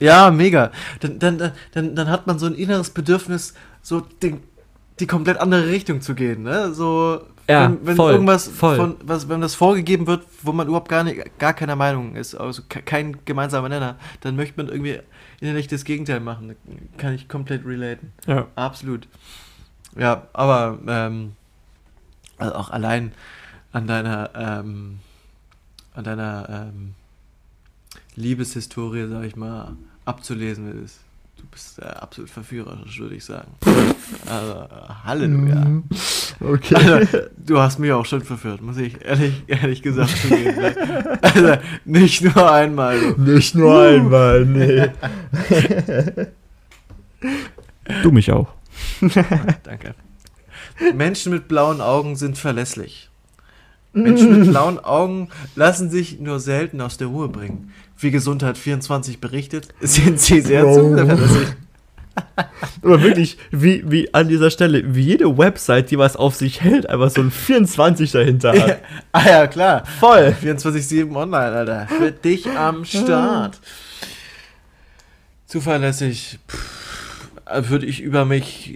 Ja, 0.00 0.30
mega. 0.30 0.72
Dann, 1.00 1.18
dann, 1.18 1.38
dann- 1.38 1.52
dann, 1.72 1.94
dann 1.94 2.08
hat 2.10 2.26
man 2.26 2.38
so 2.38 2.46
ein 2.46 2.54
inneres 2.54 2.90
Bedürfnis, 2.90 3.54
so 3.82 4.02
den, 4.22 4.40
die 5.00 5.06
komplett 5.06 5.38
andere 5.38 5.66
Richtung 5.68 6.00
zu 6.00 6.14
gehen. 6.14 6.42
Ne? 6.42 6.72
So, 6.72 7.20
Ja, 7.48 7.64
wenn, 7.70 7.86
wenn 7.86 7.96
voll, 7.96 8.12
irgendwas 8.12 8.48
voll. 8.48 8.76
von, 8.76 8.96
was, 9.02 9.28
wenn 9.28 9.40
das 9.40 9.54
vorgegeben 9.54 10.06
wird, 10.06 10.24
wo 10.42 10.52
man 10.52 10.66
überhaupt 10.66 10.88
gar, 10.88 11.04
nicht, 11.04 11.38
gar 11.38 11.52
keiner 11.54 11.76
Meinung 11.76 12.14
ist, 12.16 12.34
also 12.34 12.62
ke- 12.68 12.82
kein 12.82 13.18
gemeinsamer 13.24 13.68
Nenner, 13.68 13.96
dann 14.22 14.36
möchte 14.36 14.54
man 14.62 14.68
irgendwie 14.72 14.98
innerlich 15.40 15.68
das 15.68 15.84
Gegenteil 15.84 16.20
machen. 16.20 16.56
Kann 16.96 17.14
ich 17.14 17.28
komplett 17.28 17.64
relaten. 17.66 18.12
Ja. 18.26 18.46
Absolut. 18.54 19.06
Ja, 19.98 20.26
aber 20.32 20.78
ähm, 20.86 21.32
also 22.38 22.54
auch 22.54 22.70
allein 22.70 23.12
an 23.72 23.86
deiner 23.86 24.30
ähm, 24.34 24.98
an 25.94 26.04
deiner 26.04 26.68
ähm, 26.74 26.94
Liebeshistorie, 28.14 29.06
sag 29.08 29.24
ich 29.24 29.36
mal, 29.36 29.76
abzulesen 30.04 30.84
ist. 30.84 31.00
Du 31.46 31.52
bist 31.52 31.78
äh, 31.78 31.84
absolut 31.84 32.28
verführerisch, 32.28 32.98
würde 32.98 33.14
ich 33.14 33.24
sagen. 33.24 33.52
Also, 34.30 34.52
äh, 34.52 34.94
Halleluja. 35.04 35.82
Okay. 36.38 36.74
Also, 36.76 37.18
du 37.36 37.58
hast 37.58 37.80
mich 37.80 37.90
auch 37.90 38.06
schon 38.06 38.22
verführt, 38.22 38.62
muss 38.62 38.76
ich 38.76 39.04
ehrlich, 39.04 39.42
ehrlich 39.48 39.82
gesagt 39.82 40.16
zugeben. 40.16 40.56
Ne? 40.56 41.18
Also, 41.22 41.56
nicht 41.84 42.22
nur 42.22 42.52
einmal. 42.52 43.00
Du. 43.00 43.20
Nicht 43.22 43.56
nur 43.56 43.82
einmal, 43.82 44.44
nee. 44.46 44.88
du 48.02 48.12
mich 48.12 48.30
auch. 48.30 48.48
Danke. 49.64 49.94
Menschen 50.94 51.32
mit 51.32 51.48
blauen 51.48 51.80
Augen 51.80 52.14
sind 52.14 52.38
verlässlich. 52.38 53.10
Menschen 53.92 54.38
mit 54.38 54.50
blauen 54.50 54.78
Augen 54.78 55.30
lassen 55.56 55.90
sich 55.90 56.20
nur 56.20 56.38
selten 56.38 56.80
aus 56.80 56.96
der 56.96 57.08
Ruhe 57.08 57.28
bringen. 57.28 57.72
Wie 57.98 58.10
Gesundheit 58.10 58.58
24 58.58 59.20
berichtet, 59.20 59.68
sind 59.80 60.20
sie 60.20 60.40
sehr 60.40 60.66
Oh. 60.66 60.74
zuverlässig. 60.74 61.48
Aber 62.82 63.02
wirklich, 63.02 63.36
wie, 63.50 63.82
wie 63.90 64.14
an 64.14 64.28
dieser 64.28 64.50
Stelle, 64.50 64.94
wie 64.94 65.02
jede 65.02 65.36
Website, 65.36 65.90
die 65.90 65.98
was 65.98 66.16
auf 66.16 66.34
sich 66.34 66.62
hält, 66.62 66.88
einfach 66.88 67.10
so 67.10 67.20
ein 67.20 67.30
24 67.30 68.10
dahinter 68.12 68.52
hat. 68.52 68.68
Ja, 68.68 68.76
ah 69.12 69.26
ja, 69.28 69.46
klar. 69.46 69.84
Voll. 70.00 70.34
24-7 70.42 71.14
online, 71.14 71.52
Alter. 71.52 71.86
Für 71.88 72.12
dich 72.12 72.48
am 72.48 72.84
Start. 72.86 73.58
Zuverlässig 75.46 76.38
pff, 76.48 77.28
würde 77.68 77.86
ich 77.86 78.00
über 78.00 78.24
mich 78.24 78.74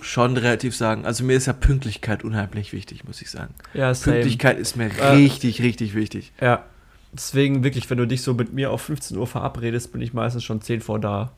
schon 0.00 0.36
relativ 0.36 0.74
sagen. 0.74 1.04
Also 1.04 1.24
mir 1.24 1.36
ist 1.36 1.46
ja 1.46 1.52
Pünktlichkeit 1.52 2.24
unheimlich 2.24 2.72
wichtig, 2.72 3.04
muss 3.04 3.22
ich 3.22 3.30
sagen. 3.30 3.54
Ja, 3.74 3.94
same. 3.94 4.16
Pünktlichkeit 4.16 4.58
ist 4.58 4.76
mir 4.76 4.90
Äh, 4.98 5.10
richtig, 5.10 5.62
richtig 5.62 5.94
wichtig. 5.94 6.32
Ja. 6.40 6.64
Deswegen 7.12 7.64
wirklich, 7.64 7.88
wenn 7.90 7.98
du 7.98 8.06
dich 8.06 8.22
so 8.22 8.34
mit 8.34 8.52
mir 8.52 8.70
auf 8.70 8.82
15 8.82 9.16
Uhr 9.16 9.26
verabredest, 9.26 9.92
bin 9.92 10.02
ich 10.02 10.12
meistens 10.12 10.44
schon 10.44 10.60
10 10.60 10.80
vor 10.80 10.98
da. 10.98 11.32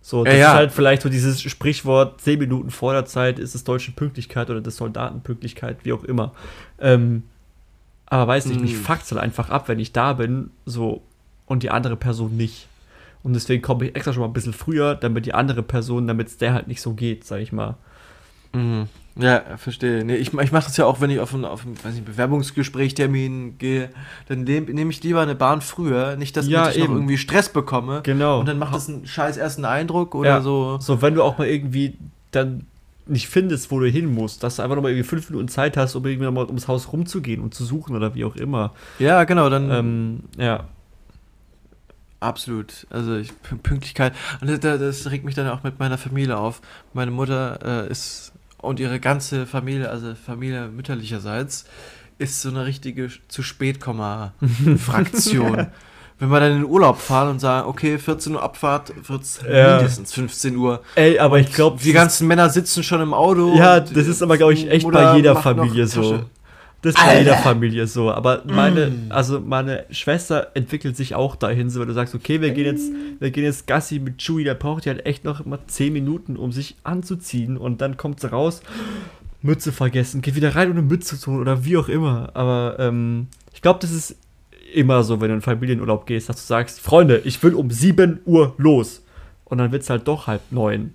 So, 0.00 0.24
das 0.24 0.34
Ja, 0.34 0.38
ja. 0.40 0.48
ist 0.52 0.54
halt 0.54 0.72
vielleicht 0.72 1.02
so 1.02 1.08
dieses 1.08 1.42
Sprichwort, 1.42 2.20
10 2.20 2.38
Minuten 2.38 2.70
vor 2.70 2.92
der 2.92 3.04
Zeit 3.04 3.38
ist 3.38 3.54
es 3.54 3.64
deutsche 3.64 3.92
Pünktlichkeit 3.92 4.48
oder 4.50 4.60
das 4.60 4.76
Soldatenpünktlichkeit, 4.76 5.78
wie 5.84 5.92
auch 5.92 6.04
immer. 6.04 6.32
Ähm, 6.78 7.24
aber 8.06 8.26
weiß 8.28 8.46
nicht, 8.46 8.60
mich 8.60 8.74
Mm. 8.74 8.82
fuckt's 8.84 9.10
halt 9.10 9.20
einfach 9.20 9.50
ab, 9.50 9.68
wenn 9.68 9.80
ich 9.80 9.92
da 9.92 10.12
bin, 10.14 10.50
so, 10.64 11.02
und 11.46 11.62
die 11.64 11.70
andere 11.70 11.96
Person 11.96 12.36
nicht. 12.36 12.68
Und 13.24 13.32
deswegen 13.32 13.62
komme 13.62 13.86
ich 13.86 13.96
extra 13.96 14.12
schon 14.12 14.20
mal 14.20 14.28
ein 14.28 14.32
bisschen 14.32 14.52
früher, 14.52 14.94
damit 14.94 15.26
die 15.26 15.34
andere 15.34 15.64
Person, 15.64 16.06
damit 16.06 16.28
es 16.28 16.36
der 16.36 16.54
halt 16.54 16.68
nicht 16.68 16.80
so 16.80 16.94
geht, 16.94 17.24
sag 17.24 17.40
ich 17.40 17.50
mal. 17.52 17.76
Mhm. 18.54 18.88
Ja, 19.18 19.56
verstehe. 19.56 20.04
Nee, 20.04 20.16
ich 20.16 20.34
ich 20.34 20.52
mache 20.52 20.64
das 20.66 20.76
ja 20.76 20.84
auch, 20.84 21.00
wenn 21.00 21.08
ich 21.08 21.20
auf 21.20 21.32
einen, 21.34 21.46
auf 21.46 21.64
einen 21.64 21.82
weiß 21.82 21.94
nicht, 21.94 22.04
Bewerbungsgesprächtermin 22.04 23.56
gehe, 23.58 23.88
dann 24.28 24.44
nehme 24.44 24.70
nehm 24.72 24.90
ich 24.90 25.02
lieber 25.02 25.22
eine 25.22 25.34
Bahn 25.34 25.62
früher, 25.62 26.16
nicht, 26.16 26.36
dass 26.36 26.46
Ja, 26.48 26.68
ich 26.68 26.76
noch 26.78 26.84
eben. 26.84 26.94
irgendwie 26.94 27.16
Stress 27.16 27.48
bekomme. 27.48 28.00
Genau. 28.02 28.40
Und 28.40 28.46
dann 28.46 28.58
macht 28.58 28.74
das 28.74 28.88
einen 28.88 29.06
scheiß 29.06 29.38
ersten 29.38 29.64
Eindruck 29.64 30.14
oder 30.14 30.28
Ja. 30.28 30.40
so. 30.42 30.76
So, 30.80 31.00
wenn 31.00 31.14
du 31.14 31.22
auch 31.22 31.38
mal 31.38 31.46
irgendwie 31.46 31.94
dann 32.30 32.66
nicht 33.06 33.28
findest, 33.28 33.70
wo 33.70 33.80
du 33.80 33.86
hin 33.88 34.12
musst, 34.12 34.42
dass 34.42 34.56
du 34.56 34.62
einfach 34.62 34.76
nochmal 34.76 34.90
irgendwie 34.90 35.08
fünf 35.08 35.30
Minuten 35.30 35.48
Zeit 35.48 35.76
hast, 35.78 35.94
um 35.94 36.04
irgendwie 36.04 36.26
nochmal 36.26 36.44
ums 36.46 36.68
Haus 36.68 36.92
rumzugehen 36.92 37.40
und 37.40 37.54
zu 37.54 37.64
suchen 37.64 37.96
oder 37.96 38.14
wie 38.14 38.24
auch 38.24 38.36
immer. 38.36 38.72
Ja, 38.98 39.24
genau, 39.24 39.48
dann 39.48 39.70
Ähm, 39.70 40.20
ja. 40.36 40.64
absolut. 42.20 42.86
Also 42.90 43.16
ich, 43.16 43.30
Pün- 43.30 43.62
Pünktlichkeit. 43.62 44.12
Und 44.40 44.48
das, 44.50 44.60
das 44.60 45.10
regt 45.10 45.24
mich 45.24 45.34
dann 45.34 45.48
auch 45.48 45.62
mit 45.62 45.78
meiner 45.78 45.98
Familie 45.98 46.36
auf. 46.36 46.60
Meine 46.94 47.10
Mutter 47.10 47.84
äh, 47.86 47.90
ist 47.90 48.32
und 48.66 48.80
ihre 48.80 49.00
ganze 49.00 49.46
Familie, 49.46 49.88
also 49.90 50.14
Familie 50.14 50.68
mütterlicherseits, 50.68 51.64
ist 52.18 52.42
so 52.42 52.48
eine 52.50 52.66
richtige 52.66 53.08
zu 53.28 53.42
spät 53.42 53.78
Fraktion. 54.78 55.66
Wenn 56.18 56.30
wir 56.30 56.40
dann 56.40 56.52
in 56.52 56.58
den 56.62 56.70
Urlaub 56.70 56.98
fahren 56.98 57.28
und 57.28 57.40
sagen, 57.40 57.68
okay, 57.68 57.98
14 57.98 58.34
Uhr 58.36 58.42
Abfahrt, 58.42 58.90
wird 59.06 59.22
es 59.22 59.40
Ja. 59.46 59.76
mindestens 59.76 60.14
15 60.14 60.56
Uhr. 60.56 60.80
Ey, 60.94 61.18
aber 61.18 61.38
ich 61.40 61.52
glaube, 61.52 61.78
Die 61.82 61.92
ganzen 61.92 62.26
Männer 62.26 62.48
sitzen 62.48 62.82
schon 62.82 63.02
im 63.02 63.12
Auto. 63.12 63.54
Ja, 63.54 63.80
das 63.80 64.06
ist 64.06 64.22
aber, 64.22 64.38
glaube 64.38 64.54
ich, 64.54 64.70
echt 64.70 64.90
bei 64.90 65.16
jeder 65.16 65.36
Familie 65.36 65.86
so. 65.86 66.00
Tasche. 66.00 66.26
Das 66.86 66.94
ist 66.94 67.04
bei 67.04 67.18
jeder 67.18 67.36
Familie 67.38 67.86
so. 67.86 68.12
Aber 68.12 68.42
meine, 68.46 68.86
Mm. 68.90 69.10
also 69.10 69.40
meine 69.40 69.84
Schwester 69.90 70.52
entwickelt 70.54 70.96
sich 70.96 71.14
auch 71.14 71.34
dahin, 71.34 71.68
so 71.68 71.80
wenn 71.80 71.88
du 71.88 71.94
sagst, 71.94 72.14
okay, 72.14 72.40
wir 72.40 72.50
gehen 72.50 72.64
jetzt, 72.64 72.92
wir 73.18 73.30
gehen 73.30 73.42
jetzt 73.44 73.66
Gassi 73.66 73.98
mit 73.98 74.18
Chewie, 74.18 74.44
der 74.44 74.54
braucht 74.54 74.86
ja 74.86 74.92
halt 74.92 75.04
echt 75.04 75.24
noch 75.24 75.44
immer 75.44 75.58
10 75.66 75.92
Minuten, 75.92 76.36
um 76.36 76.52
sich 76.52 76.76
anzuziehen 76.84 77.56
und 77.56 77.80
dann 77.80 77.96
kommt 77.96 78.20
sie 78.20 78.30
raus, 78.30 78.62
Mütze 79.42 79.72
vergessen, 79.72 80.22
geht 80.22 80.36
wieder 80.36 80.54
rein, 80.54 80.70
ohne 80.70 80.82
Mütze 80.82 81.18
zu 81.18 81.30
holen 81.32 81.40
oder 81.40 81.64
wie 81.64 81.76
auch 81.76 81.88
immer. 81.88 82.30
Aber 82.34 82.76
ähm, 82.78 83.26
ich 83.52 83.62
glaube, 83.62 83.80
das 83.80 83.90
ist 83.90 84.16
immer 84.72 85.02
so, 85.02 85.20
wenn 85.20 85.28
du 85.28 85.34
in 85.34 85.42
Familienurlaub 85.42 86.06
gehst, 86.06 86.28
dass 86.28 86.36
du 86.36 86.42
sagst, 86.42 86.80
Freunde, 86.80 87.18
ich 87.24 87.42
will 87.42 87.54
um 87.54 87.70
7 87.70 88.20
Uhr 88.26 88.54
los. 88.58 89.02
Und 89.44 89.58
dann 89.58 89.72
wird 89.72 89.82
es 89.82 89.90
halt 89.90 90.06
doch 90.08 90.26
halb 90.26 90.42
neun. 90.50 90.94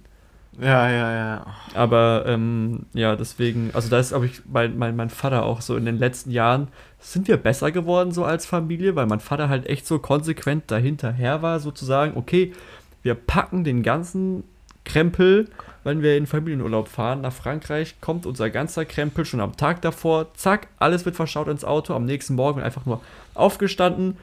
Ja, 0.59 0.89
ja, 0.89 1.13
ja. 1.13 1.45
Aber 1.73 2.25
ähm, 2.27 2.85
ja, 2.93 3.15
deswegen, 3.15 3.71
also 3.73 3.89
da 3.89 3.99
ist, 3.99 4.09
glaube 4.09 4.25
ich, 4.25 4.41
mein, 4.51 4.77
mein, 4.77 4.95
mein 4.95 5.09
Vater 5.09 5.43
auch 5.43 5.61
so 5.61 5.77
in 5.77 5.85
den 5.85 5.97
letzten 5.97 6.31
Jahren, 6.31 6.67
sind 6.99 7.27
wir 7.27 7.37
besser 7.37 7.71
geworden 7.71 8.11
so 8.11 8.25
als 8.25 8.45
Familie, 8.45 8.95
weil 8.95 9.05
mein 9.07 9.21
Vater 9.21 9.49
halt 9.49 9.65
echt 9.67 9.87
so 9.87 9.99
konsequent 9.99 10.69
dahinterher 10.69 11.41
war, 11.41 11.59
sozusagen, 11.59 12.17
okay, 12.17 12.53
wir 13.01 13.15
packen 13.15 13.63
den 13.63 13.81
ganzen 13.81 14.43
Krempel, 14.83 15.47
wenn 15.83 16.01
wir 16.01 16.17
in 16.17 16.27
Familienurlaub 16.27 16.89
fahren 16.89 17.21
nach 17.21 17.33
Frankreich, 17.33 17.95
kommt 18.01 18.25
unser 18.25 18.49
ganzer 18.49 18.85
Krempel 18.85 19.25
schon 19.25 19.39
am 19.39 19.57
Tag 19.57 19.81
davor, 19.81 20.33
zack, 20.35 20.67
alles 20.77 21.05
wird 21.05 21.15
verschaut 21.15 21.47
ins 21.47 21.63
Auto, 21.63 21.93
am 21.93 22.05
nächsten 22.05 22.35
Morgen 22.35 22.61
einfach 22.61 22.85
nur 22.85 23.01
aufgestanden, 23.33 24.17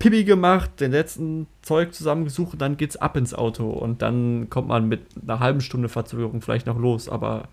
Pipi 0.00 0.24
gemacht, 0.24 0.80
den 0.80 0.90
letzten 0.90 1.46
Zeug 1.62 1.94
zusammengesucht 1.94 2.54
und 2.54 2.58
dann 2.60 2.76
geht's 2.76 2.96
ab 2.96 3.16
ins 3.16 3.32
Auto 3.34 3.70
und 3.70 4.02
dann 4.02 4.50
kommt 4.50 4.66
man 4.66 4.88
mit 4.88 5.02
einer 5.22 5.38
halben 5.38 5.60
Stunde 5.60 5.88
Verzögerung 5.88 6.40
vielleicht 6.42 6.66
noch 6.66 6.78
los, 6.78 7.08
aber 7.08 7.48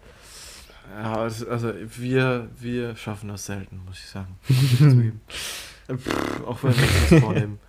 Ja, 1.00 1.18
also 1.18 1.48
also 1.50 1.74
wir, 1.98 2.48
wir 2.60 2.96
schaffen 2.96 3.30
das 3.30 3.46
selten, 3.46 3.82
muss 3.86 4.00
ich 4.00 4.08
sagen. 4.08 4.40
Pff, 5.96 6.42
auch 6.46 6.64
wenn 6.64 6.74
wir 6.76 6.84
uns 6.84 7.10
das 7.10 7.20
vornehmen. 7.20 7.60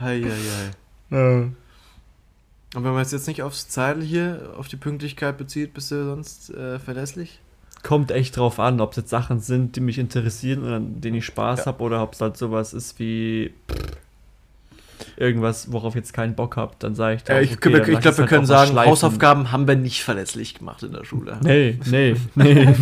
Hei, 0.00 0.22
hei, 0.22 0.30
hei. 1.10 1.50
Und 2.74 2.84
wenn 2.84 2.92
man 2.92 3.02
es 3.02 3.12
jetzt 3.12 3.26
nicht 3.28 3.42
aufs 3.42 3.68
Zeitliche, 3.68 4.52
auf 4.56 4.68
die 4.68 4.76
Pünktlichkeit 4.76 5.36
bezieht, 5.38 5.74
bist 5.74 5.90
du 5.90 6.04
sonst 6.04 6.50
äh, 6.50 6.78
verlässlich? 6.78 7.40
kommt 7.84 8.10
echt 8.10 8.36
drauf 8.36 8.58
an, 8.58 8.80
ob 8.80 8.90
es 8.90 8.96
jetzt 8.96 9.10
Sachen 9.10 9.38
sind, 9.38 9.76
die 9.76 9.80
mich 9.80 9.98
interessieren 10.00 10.64
und 10.64 10.72
an 10.72 11.00
denen 11.00 11.18
ich 11.18 11.24
Spaß 11.26 11.60
Ja. 11.60 11.66
habe 11.66 11.82
oder 11.84 12.02
ob 12.02 12.12
es 12.14 12.20
halt 12.20 12.36
sowas 12.36 12.74
ist 12.74 12.98
wie 12.98 13.52
pff, 13.70 13.96
irgendwas, 15.18 15.72
worauf 15.72 15.94
ich 15.94 16.00
jetzt 16.00 16.12
keinen 16.12 16.34
Bock 16.34 16.56
habe, 16.56 16.74
dann 16.78 16.94
sage 16.94 17.16
ich, 17.16 17.28
Ja, 17.28 17.34
drauf, 17.34 17.44
ich 17.44 17.52
okay, 17.52 17.70
glaube, 17.70 17.78
dann 17.84 17.92
lass 17.92 18.02
glaub, 18.02 18.12
es 18.12 18.18
wir 18.18 18.22
halt 18.22 18.30
können 18.30 18.46
sagen, 18.46 18.70
schleifen. 18.70 18.90
Hausaufgaben 18.90 19.52
haben 19.52 19.66
wir 19.68 19.76
nicht 19.76 20.02
verlässlich 20.02 20.54
gemacht 20.54 20.82
in 20.82 20.92
der 20.92 21.04
Schule. 21.04 21.38
Nee, 21.42 21.78
nee, 21.86 22.14
nee. 22.34 22.68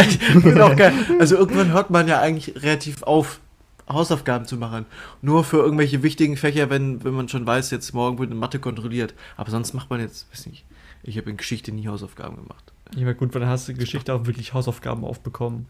Ich 0.00 0.44
geil. 0.76 0.92
Also 1.18 1.36
irgendwann 1.36 1.72
hört 1.72 1.90
man 1.90 2.08
ja 2.08 2.20
eigentlich 2.20 2.62
relativ 2.62 3.02
auf, 3.02 3.40
Hausaufgaben 3.88 4.46
zu 4.46 4.56
machen. 4.56 4.86
Nur 5.22 5.44
für 5.44 5.58
irgendwelche 5.58 6.02
wichtigen 6.02 6.36
Fächer, 6.36 6.70
wenn, 6.70 7.04
wenn 7.04 7.14
man 7.14 7.28
schon 7.28 7.46
weiß, 7.46 7.70
jetzt 7.70 7.94
morgen 7.94 8.18
wird 8.18 8.30
eine 8.30 8.38
Mathe 8.38 8.58
kontrolliert. 8.58 9.14
Aber 9.36 9.50
sonst 9.50 9.74
macht 9.74 9.90
man 9.90 10.00
jetzt, 10.00 10.26
weiß 10.32 10.46
nicht, 10.46 10.64
ich 11.02 11.16
habe 11.18 11.30
in 11.30 11.36
Geschichte 11.36 11.72
nie 11.72 11.86
Hausaufgaben 11.86 12.36
gemacht. 12.36 12.72
Ich 12.92 13.02
meine, 13.02 13.14
gut, 13.14 13.34
wann 13.34 13.46
hast 13.46 13.68
du 13.68 13.74
Geschichte 13.74 14.12
auch 14.14 14.26
wirklich 14.26 14.54
Hausaufgaben 14.54 15.04
aufbekommen? 15.04 15.66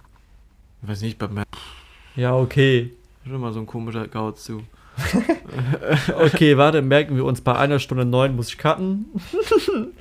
Ich 0.83 0.89
weiß 0.89 1.03
nicht, 1.03 1.19
bei 1.19 1.29
mir 1.29 1.45
Ja, 2.15 2.35
okay. 2.35 2.93
schon 3.27 3.41
mal 3.41 3.53
so 3.53 3.61
ein 3.61 3.67
komischer 3.67 4.09
Gauz 4.09 4.45
zu. 4.45 4.63
Okay, 6.15 6.57
warte, 6.57 6.83
merken 6.83 7.17
wir 7.17 7.25
uns, 7.25 7.41
bei 7.41 7.55
einer 7.57 7.79
Stunde 7.79 8.05
neun 8.05 8.37
muss 8.37 8.49
ich 8.49 8.59
cutten. 8.59 9.07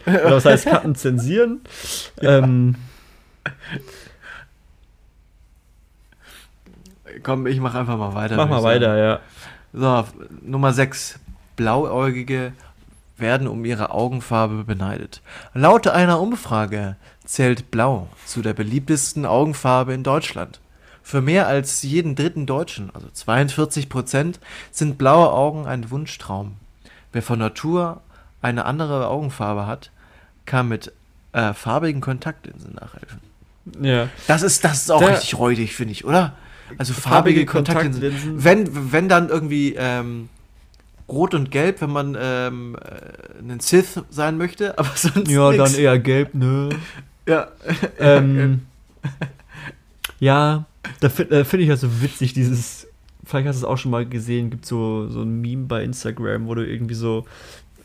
Oder 0.06 0.36
was 0.36 0.46
heißt 0.46 0.66
cutten, 0.66 0.96
zensieren? 0.96 1.62
Ähm, 2.22 2.76
Komm, 7.24 7.48
ich 7.48 7.60
mach 7.60 7.76
einfach 7.76 7.98
mal 7.98 8.14
weiter. 8.14 8.36
Mach 8.36 8.50
mal 8.50 8.64
weiter, 8.64 8.98
ja. 8.98 9.20
So, 9.74 10.06
Nummer 10.42 10.74
6. 10.74 11.20
Blauäugige 11.56 12.54
werden 13.18 13.48
um 13.48 13.64
ihre 13.66 13.92
Augenfarbe 13.92 14.64
beneidet. 14.64 15.22
Laut 15.54 15.88
einer 15.88 16.20
Umfrage 16.20 16.98
zählt 17.24 17.72
Blau 17.72 18.10
zu 18.26 18.42
der 18.42 18.54
beliebtesten 18.54 19.26
Augenfarbe 19.26 19.94
in 19.94 20.04
Deutschland. 20.04 20.60
Für 21.08 21.22
mehr 21.22 21.46
als 21.46 21.84
jeden 21.84 22.16
dritten 22.16 22.48
Deutschen, 22.48 22.90
also 22.96 23.06
42 23.14 23.90
Prozent, 23.90 24.40
sind 24.72 24.98
blaue 24.98 25.32
Augen 25.32 25.68
ein 25.68 25.92
Wunschtraum. 25.92 26.54
Wer 27.12 27.22
von 27.22 27.38
Natur 27.38 28.02
eine 28.42 28.66
andere 28.66 29.08
Augenfarbe 29.08 29.68
hat, 29.68 29.92
kann 30.48 30.68
mit 30.68 30.92
äh, 31.32 31.54
farbigen 31.54 32.02
Kontaktlinsen 32.02 32.74
nachhelfen. 32.74 33.20
Ja. 33.82 34.10
Das 34.26 34.42
ist, 34.42 34.64
das 34.64 34.82
ist 34.82 34.92
auch 34.92 34.98
Der- 35.00 35.10
richtig 35.12 35.38
räudig, 35.38 35.76
finde 35.76 35.92
ich, 35.92 36.06
oder? 36.06 36.34
Also 36.80 36.94
Farbige 36.94 37.10
farbige 37.42 37.46
Kontaktlinsen. 37.46 38.02
Kontaktlinsen. 38.02 38.44
Wenn, 38.44 38.92
wenn 38.92 39.08
dann 39.08 39.30
irgendwie 39.30 39.76
ähm, 39.78 40.30
rot 41.08 41.36
und 41.36 41.52
gelb, 41.52 41.82
wenn 41.82 41.92
man 41.92 42.18
ähm, 42.20 42.76
äh, 42.84 43.40
ein 43.52 43.60
Sith 43.60 44.02
sein 44.10 44.40
möchte, 44.40 44.76
aber 44.80 44.90
sonst 44.96 45.30
Ja, 45.30 45.52
nix. 45.52 45.64
dann 45.64 45.80
eher 45.80 46.00
gelb, 46.00 46.34
ne? 46.34 46.70
Ja. 47.28 47.50
ähm, 48.00 48.66
ja, 50.20 50.66
da 51.00 51.10
finde 51.10 51.40
äh, 51.40 51.46
find 51.46 51.64
ich 51.64 51.70
also 51.70 52.02
witzig, 52.02 52.34
dieses, 52.34 52.88
vielleicht 53.24 53.48
hast 53.48 53.62
du 53.62 53.66
es 53.66 53.72
auch 53.72 53.78
schon 53.78 53.92
mal 53.92 54.06
gesehen, 54.06 54.50
gibt 54.50 54.66
so, 54.66 55.08
so 55.08 55.22
ein 55.22 55.42
Meme 55.42 55.66
bei 55.66 55.84
Instagram, 55.84 56.48
wo 56.48 56.56
du 56.56 56.66
irgendwie 56.66 56.96
so 56.96 57.26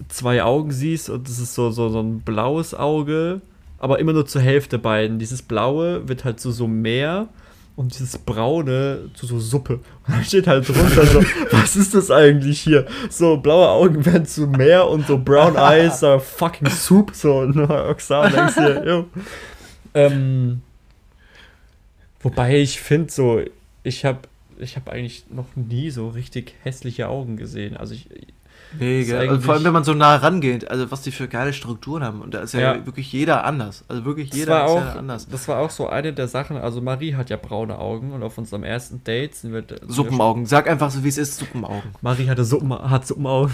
zwei 0.09 0.43
Augen 0.43 0.73
siehst 0.73 1.11
und 1.11 1.29
das 1.29 1.39
ist 1.39 1.55
so, 1.55 1.71
so, 1.71 1.89
so 1.89 2.01
ein 2.01 2.21
blaues 2.21 2.75
Auge, 2.75 3.41
aber 3.79 3.99
immer 3.99 4.13
nur 4.13 4.27
zur 4.27 4.43
Hälfte 4.43 4.79
beiden. 4.79 5.19
Dieses 5.19 5.43
blaue 5.43 6.09
wird 6.09 6.25
halt 6.25 6.41
zu 6.41 6.51
so 6.51 6.67
Meer 6.67 7.29
und 7.77 7.95
dieses 7.95 8.19
braune 8.19 9.11
zu 9.15 9.27
so 9.27 9.41
Suppe. 9.41 9.81
Und 10.07 10.09
da 10.09 10.23
steht 10.23 10.47
halt 10.47 10.69
drunter 10.69 11.07
so, 11.07 11.23
was 11.51 11.77
ist 11.77 11.95
das 11.95 12.11
eigentlich 12.11 12.61
hier? 12.61 12.87
So, 13.09 13.39
blaue 13.39 13.69
Augen 13.69 14.05
werden 14.05 14.27
zu 14.27 14.47
Meer 14.47 14.89
und 14.89 15.07
so 15.07 15.19
brown 15.19 15.57
eyes 15.57 16.05
are 16.05 16.21
fucking 16.21 16.69
soup. 16.69 17.15
So, 17.15 17.47
ne, 17.47 17.87
Oxan, 17.89 18.33
denkst 18.33 18.55
dir. 18.55 19.07
Ähm, 19.95 20.63
wobei 22.21 22.61
ich 22.61 22.81
finde 22.81 23.11
so, 23.11 23.43
ich 23.83 24.05
habe 24.05 24.21
ich 24.59 24.77
hab 24.77 24.89
eigentlich 24.89 25.25
noch 25.31 25.57
nie 25.57 25.91
so 25.91 26.09
richtig 26.09 26.55
hässliche 26.63 27.09
Augen 27.09 27.37
gesehen. 27.37 27.77
Also 27.77 27.95
ich, 27.95 28.09
Nee, 28.79 29.05
gell? 29.05 29.41
vor 29.41 29.55
allem, 29.55 29.65
wenn 29.65 29.73
man 29.73 29.85
so 29.85 29.95
nah 29.95 30.17
rangeht, 30.17 30.71
also 30.71 30.91
was 30.91 31.03
die 31.03 31.11
für 31.11 31.29
geile 31.29 31.53
Strukturen 31.53 32.05
haben. 32.05 32.21
Und 32.21 32.35
da 32.35 32.41
ist 32.41 32.55
ja, 32.55 32.75
Ja. 32.75 32.87
wirklich 32.87 33.13
jeder 33.13 33.45
anders. 33.45 33.85
Also 33.89 34.05
wirklich 34.05 34.33
jeder 34.33 34.53
war, 34.53 34.65
ist 34.65 34.71
auch, 34.71 34.77
ja 34.81 34.93
anders. 34.95 35.29
das 35.29 35.49
war 35.49 35.59
auch 35.59 35.71
so 35.71 35.89
eine 35.89 36.13
der 36.13 36.29
Sachen, 36.29 36.57
also 36.57 36.81
Marie 36.81 37.15
hat 37.15 37.31
ja 37.31 37.37
braune 37.37 37.79
Augen 37.79 38.13
und 38.13 38.23
auf 38.23 38.39
unserem 38.39 38.63
ersten 38.63 39.03
Date 39.03 39.35
sind 39.35 39.53
wir... 39.53 39.65
sind 39.69 39.89
wir 39.89 39.93
Suppenaugen. 39.93 40.47
Sag 40.47 40.69
einfach 40.69 40.91
so, 40.91 41.03
wie 41.03 41.09
es 41.09 41.19
ist, 41.19 41.37
Suppenaugen. 41.39 41.91
Marie 42.01 42.29
hatte 42.29 42.45
Suppen, 42.45 42.73
hat 42.73 43.07
Suppenaugen. 43.07 43.53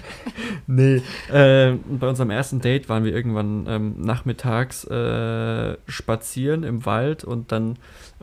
nee. 0.66 1.02
Äh, 1.32 1.74
bei 1.88 2.08
unserem 2.08 2.30
ersten 2.30 2.60
Date 2.60 2.88
waren 2.88 3.04
wir 3.04 3.14
irgendwann 3.14 3.66
ähm, 3.68 3.94
nachmittags 3.98 4.84
äh, 4.84 5.76
spazieren 5.86 6.64
im 6.64 6.84
Wald 6.86 7.24
und 7.24 7.52
dann 7.52 7.76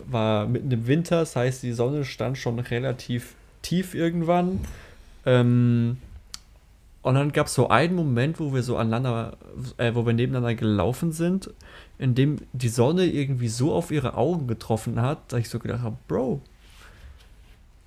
war 0.08 0.46
mitten 0.46 0.72
im 0.72 0.88
Winter, 0.88 1.20
das 1.22 1.36
heißt, 1.36 1.64
die 1.64 1.74
Sonne 1.74 2.06
stand 2.06 2.38
schon 2.38 2.60
relativ 2.60 3.34
tief 3.62 3.96
irgendwann. 3.96 4.60
Ähm, 5.26 5.98
und 7.08 7.16
dann 7.16 7.32
gab 7.32 7.48
es 7.48 7.54
so 7.54 7.70
einen 7.70 7.96
Moment, 7.96 8.40
wo 8.40 8.54
wir 8.54 8.64
so 8.64 8.78
aneinander, 8.78 9.38
äh, 9.78 9.94
wo 9.96 10.06
wir 10.06 10.14
nebeneinander 10.14 10.56
gelaufen 10.56 11.12
sind, 11.12 11.50
in 11.98 12.16
dem 12.16 12.38
die 12.54 12.70
Sonne 12.70 13.06
irgendwie 13.06 13.48
so 13.48 13.74
auf 13.74 13.92
ihre 13.92 14.16
Augen 14.16 14.48
getroffen 14.48 15.02
hat, 15.02 15.20
dass 15.30 15.40
ich 15.40 15.50
so 15.50 15.58
gedacht 15.60 15.82
habe, 15.84 15.96
Bro, 16.08 16.42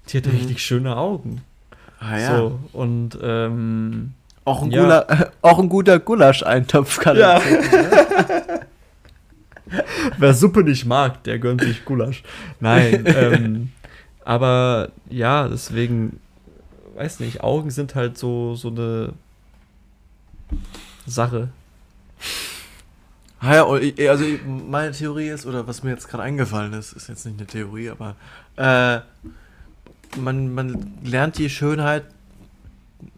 die 0.08 0.16
hat 0.18 0.26
Mhm. 0.26 0.32
richtig 0.32 0.62
schöne 0.62 0.96
Augen. 0.96 1.42
Ah 2.00 2.18
ja. 2.18 2.36
So, 2.38 2.58
und 2.72 3.18
ähm, 3.22 4.14
Auch, 4.46 4.62
ein 4.62 4.70
Ja. 4.72 4.82
guter, 4.82 5.30
auch 5.42 5.58
ein 5.58 5.68
guter 5.68 5.98
Gulasch-Eintopf 5.98 6.98
kann 6.98 7.16
Ja. 7.18 7.34
er 7.34 7.40
trinken. 7.40 8.60
wer 10.18 10.34
Suppe 10.34 10.64
nicht 10.64 10.86
mag, 10.86 11.22
der 11.24 11.38
gönnt 11.38 11.60
sich 11.62 11.84
Gulasch. 11.84 12.22
Nein, 12.58 13.04
ähm, 13.16 13.70
aber 14.24 14.88
ja, 15.08 15.46
deswegen, 15.48 16.20
weiß 16.94 17.20
nicht, 17.20 17.42
Augen 17.42 17.70
sind 17.70 17.94
halt 17.94 18.18
so, 18.18 18.54
so 18.54 18.68
eine 18.68 19.12
Sache. 21.06 21.48
Ja, 23.42 23.64
also 23.64 24.24
meine 24.46 24.92
Theorie 24.92 25.28
ist, 25.28 25.46
oder 25.46 25.66
was 25.66 25.82
mir 25.82 25.90
jetzt 25.90 26.08
gerade 26.08 26.22
eingefallen 26.24 26.74
ist, 26.74 26.92
ist 26.92 27.08
jetzt 27.08 27.24
nicht 27.24 27.38
eine 27.38 27.46
Theorie, 27.46 27.90
aber 27.90 28.14
äh, 28.56 29.00
man, 30.18 30.52
man 30.52 30.98
lernt 31.02 31.38
die 31.38 31.48
Schönheit 31.48 32.04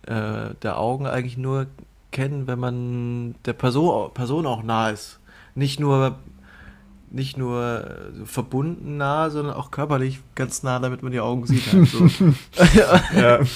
äh, 0.07 0.55
der 0.63 0.79
Augen 0.79 1.07
eigentlich 1.07 1.37
nur 1.37 1.67
kennen, 2.13 2.47
wenn 2.47 2.61
man 2.61 3.35
der 3.47 3.55
Person, 3.55 4.13
Person 4.15 4.47
auch 4.47 4.63
nah 4.63 4.91
ist. 4.91 5.19
Nicht 5.55 5.81
nur, 5.81 6.19
nicht 7.13 7.37
nur 7.37 7.85
äh, 7.85 8.25
verbunden 8.25 8.97
nah, 8.97 9.29
sondern 9.31 9.55
auch 9.55 9.71
körperlich 9.71 10.21
ganz 10.35 10.63
nah, 10.63 10.79
damit 10.79 11.03
man 11.03 11.13
die 11.13 11.21
Augen 11.21 11.47
sieht. 11.47 11.73
Halt 11.73 11.89
so. 11.89 12.09
Ja. 13.15 13.41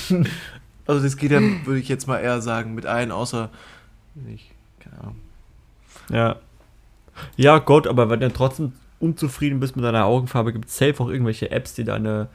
Also 0.88 1.02
das 1.02 1.16
geht 1.16 1.32
ja, 1.32 1.40
würde 1.40 1.80
ich 1.80 1.88
jetzt 1.88 2.06
mal 2.06 2.18
eher 2.18 2.40
sagen, 2.40 2.76
mit 2.76 2.86
allen, 2.86 3.10
außer 3.10 3.50
ich, 4.32 4.52
keine 4.78 5.00
Ahnung. 5.00 5.16
Ja. 6.10 6.36
Ja, 7.36 7.58
Gott, 7.58 7.88
aber 7.88 8.08
wenn 8.08 8.20
du 8.20 8.32
trotzdem 8.32 8.72
unzufrieden 9.00 9.58
bist 9.58 9.74
mit 9.74 9.84
deiner 9.84 10.04
Augenfarbe, 10.04 10.52
gibt 10.52 10.68
es 10.68 10.76
safe 10.76 11.02
auch 11.02 11.08
irgendwelche 11.08 11.50
Apps, 11.50 11.74
die 11.74 11.82
deine 11.82 12.28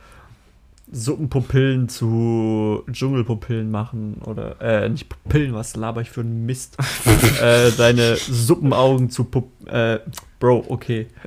Suppenpupillen 0.91 1.89
zu 1.89 2.83
Dschungelpupillen 2.91 3.71
machen. 3.71 4.21
Oder, 4.25 4.61
äh, 4.61 4.89
nicht 4.89 5.09
Pupillen, 5.09 5.53
was 5.53 5.75
laber 5.75 6.01
ich 6.01 6.11
für 6.11 6.21
einen 6.21 6.45
Mist. 6.45 6.77
äh, 7.41 7.71
deine 7.71 8.17
Suppenaugen 8.17 9.09
zu 9.09 9.23
Pup 9.23 9.49
äh, 9.67 9.99
Bro, 10.39 10.65
okay. 10.67 11.07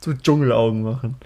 zu 0.00 0.14
Dschungelaugen 0.14 0.82
machen. 0.82 1.16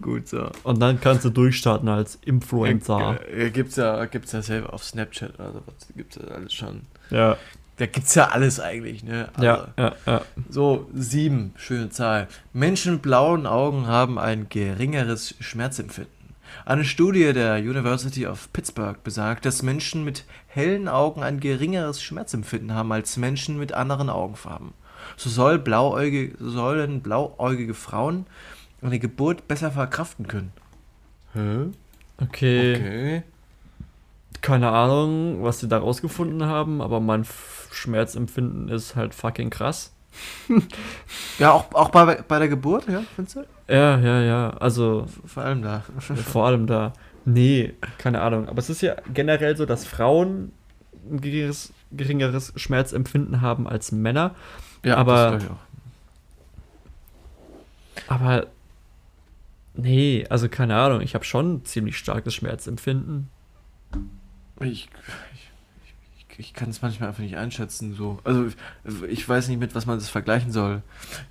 Gut, 0.00 0.28
so. 0.28 0.50
Und 0.64 0.80
dann 0.80 1.00
kannst 1.00 1.24
du 1.24 1.30
durchstarten 1.30 1.88
als 1.88 2.18
Influencer. 2.24 3.20
Äh, 3.32 3.50
gibt's 3.50 3.76
ja, 3.76 4.04
gibt's 4.06 4.32
ja 4.32 4.42
selber 4.42 4.74
auf 4.74 4.82
Snapchat 4.82 5.38
oder 5.38 5.52
so, 5.52 5.62
was 5.66 5.88
gibt's 5.94 6.16
ja 6.16 6.34
alles 6.34 6.52
schon. 6.52 6.80
Ja, 7.10 7.36
Da 7.76 7.86
gibt's 7.86 8.14
ja 8.14 8.28
alles 8.28 8.60
eigentlich, 8.60 9.02
ne? 9.02 9.28
Also, 9.34 9.44
ja, 9.44 9.68
ja, 9.78 9.92
ja. 10.06 10.20
So, 10.48 10.90
sieben, 10.94 11.54
schöne 11.56 11.88
Zahl. 11.90 12.28
Menschen 12.52 12.94
mit 12.94 13.02
blauen 13.02 13.46
Augen 13.46 13.86
haben 13.86 14.18
ein 14.18 14.48
geringeres 14.48 15.34
Schmerzempfinden. 15.40 16.12
Eine 16.66 16.84
Studie 16.84 17.32
der 17.32 17.56
University 17.56 18.26
of 18.26 18.52
Pittsburgh 18.52 19.02
besagt, 19.02 19.46
dass 19.46 19.62
Menschen 19.62 20.04
mit 20.04 20.24
hellen 20.46 20.86
Augen 20.86 21.22
ein 21.22 21.40
geringeres 21.40 22.02
Schmerzempfinden 22.02 22.74
haben 22.74 22.92
als 22.92 23.16
Menschen 23.16 23.58
mit 23.58 23.72
anderen 23.72 24.10
Augenfarben. 24.10 24.74
So 25.16 25.30
soll 25.30 25.58
blauäugige, 25.58 26.36
so 26.38 26.50
sollen 26.50 27.00
blauäugige 27.00 27.74
Frauen 27.74 28.26
eine 28.82 28.98
Geburt 28.98 29.48
besser 29.48 29.70
verkraften 29.70 30.28
können. 30.28 30.52
Hä? 31.32 31.70
Okay. 32.22 32.76
Okay. 32.76 33.22
Keine 34.42 34.68
Ahnung, 34.70 35.42
was 35.42 35.60
sie 35.60 35.68
da 35.68 35.78
rausgefunden 35.78 36.44
haben, 36.44 36.80
aber 36.82 37.00
mein 37.00 37.24
Schmerzempfinden 37.70 38.68
ist 38.68 38.94
halt 38.96 39.14
fucking 39.14 39.48
krass. 39.50 39.92
Ja, 41.38 41.52
auch, 41.52 41.72
auch 41.74 41.88
bei, 41.88 42.20
bei 42.28 42.38
der 42.38 42.48
Geburt, 42.48 42.86
ja, 42.86 43.02
findest 43.16 43.36
du? 43.36 43.44
Ja, 43.66 43.98
ja, 43.98 44.20
ja. 44.20 44.50
Also 44.50 45.06
Vor 45.24 45.42
allem 45.44 45.62
da. 45.62 45.82
vor 46.00 46.46
allem 46.46 46.66
da. 46.66 46.92
Nee, 47.24 47.72
keine 47.96 48.20
Ahnung. 48.20 48.46
Aber 48.48 48.58
es 48.58 48.68
ist 48.68 48.82
ja 48.82 48.96
generell 49.14 49.56
so, 49.56 49.64
dass 49.64 49.86
Frauen 49.86 50.52
ein 51.10 51.20
geringeres, 51.22 51.72
geringeres 51.92 52.52
Schmerzempfinden 52.56 53.40
haben 53.40 53.66
als 53.66 53.90
Männer. 53.90 54.34
Ja, 54.84 54.96
Aber- 54.98 55.30
das 55.32 55.44
ich 55.44 55.48
auch. 55.50 55.56
Aber 58.08 58.46
nee, 59.74 60.26
also 60.28 60.48
keine 60.48 60.76
Ahnung. 60.76 61.00
Ich 61.00 61.14
habe 61.14 61.24
schon 61.24 61.64
ziemlich 61.64 61.96
starkes 61.96 62.34
Schmerzempfinden. 62.34 63.30
Ich, 64.60 64.70
ich, 64.70 64.88
ich, 66.28 66.38
ich 66.38 66.54
kann 66.54 66.70
es 66.70 66.82
manchmal 66.82 67.08
einfach 67.08 67.22
nicht 67.22 67.36
einschätzen. 67.36 67.94
So. 67.94 68.18
Also 68.24 68.46
ich 69.08 69.28
weiß 69.28 69.48
nicht, 69.48 69.58
mit 69.58 69.74
was 69.74 69.86
man 69.86 69.98
das 69.98 70.08
vergleichen 70.08 70.52
soll. 70.52 70.82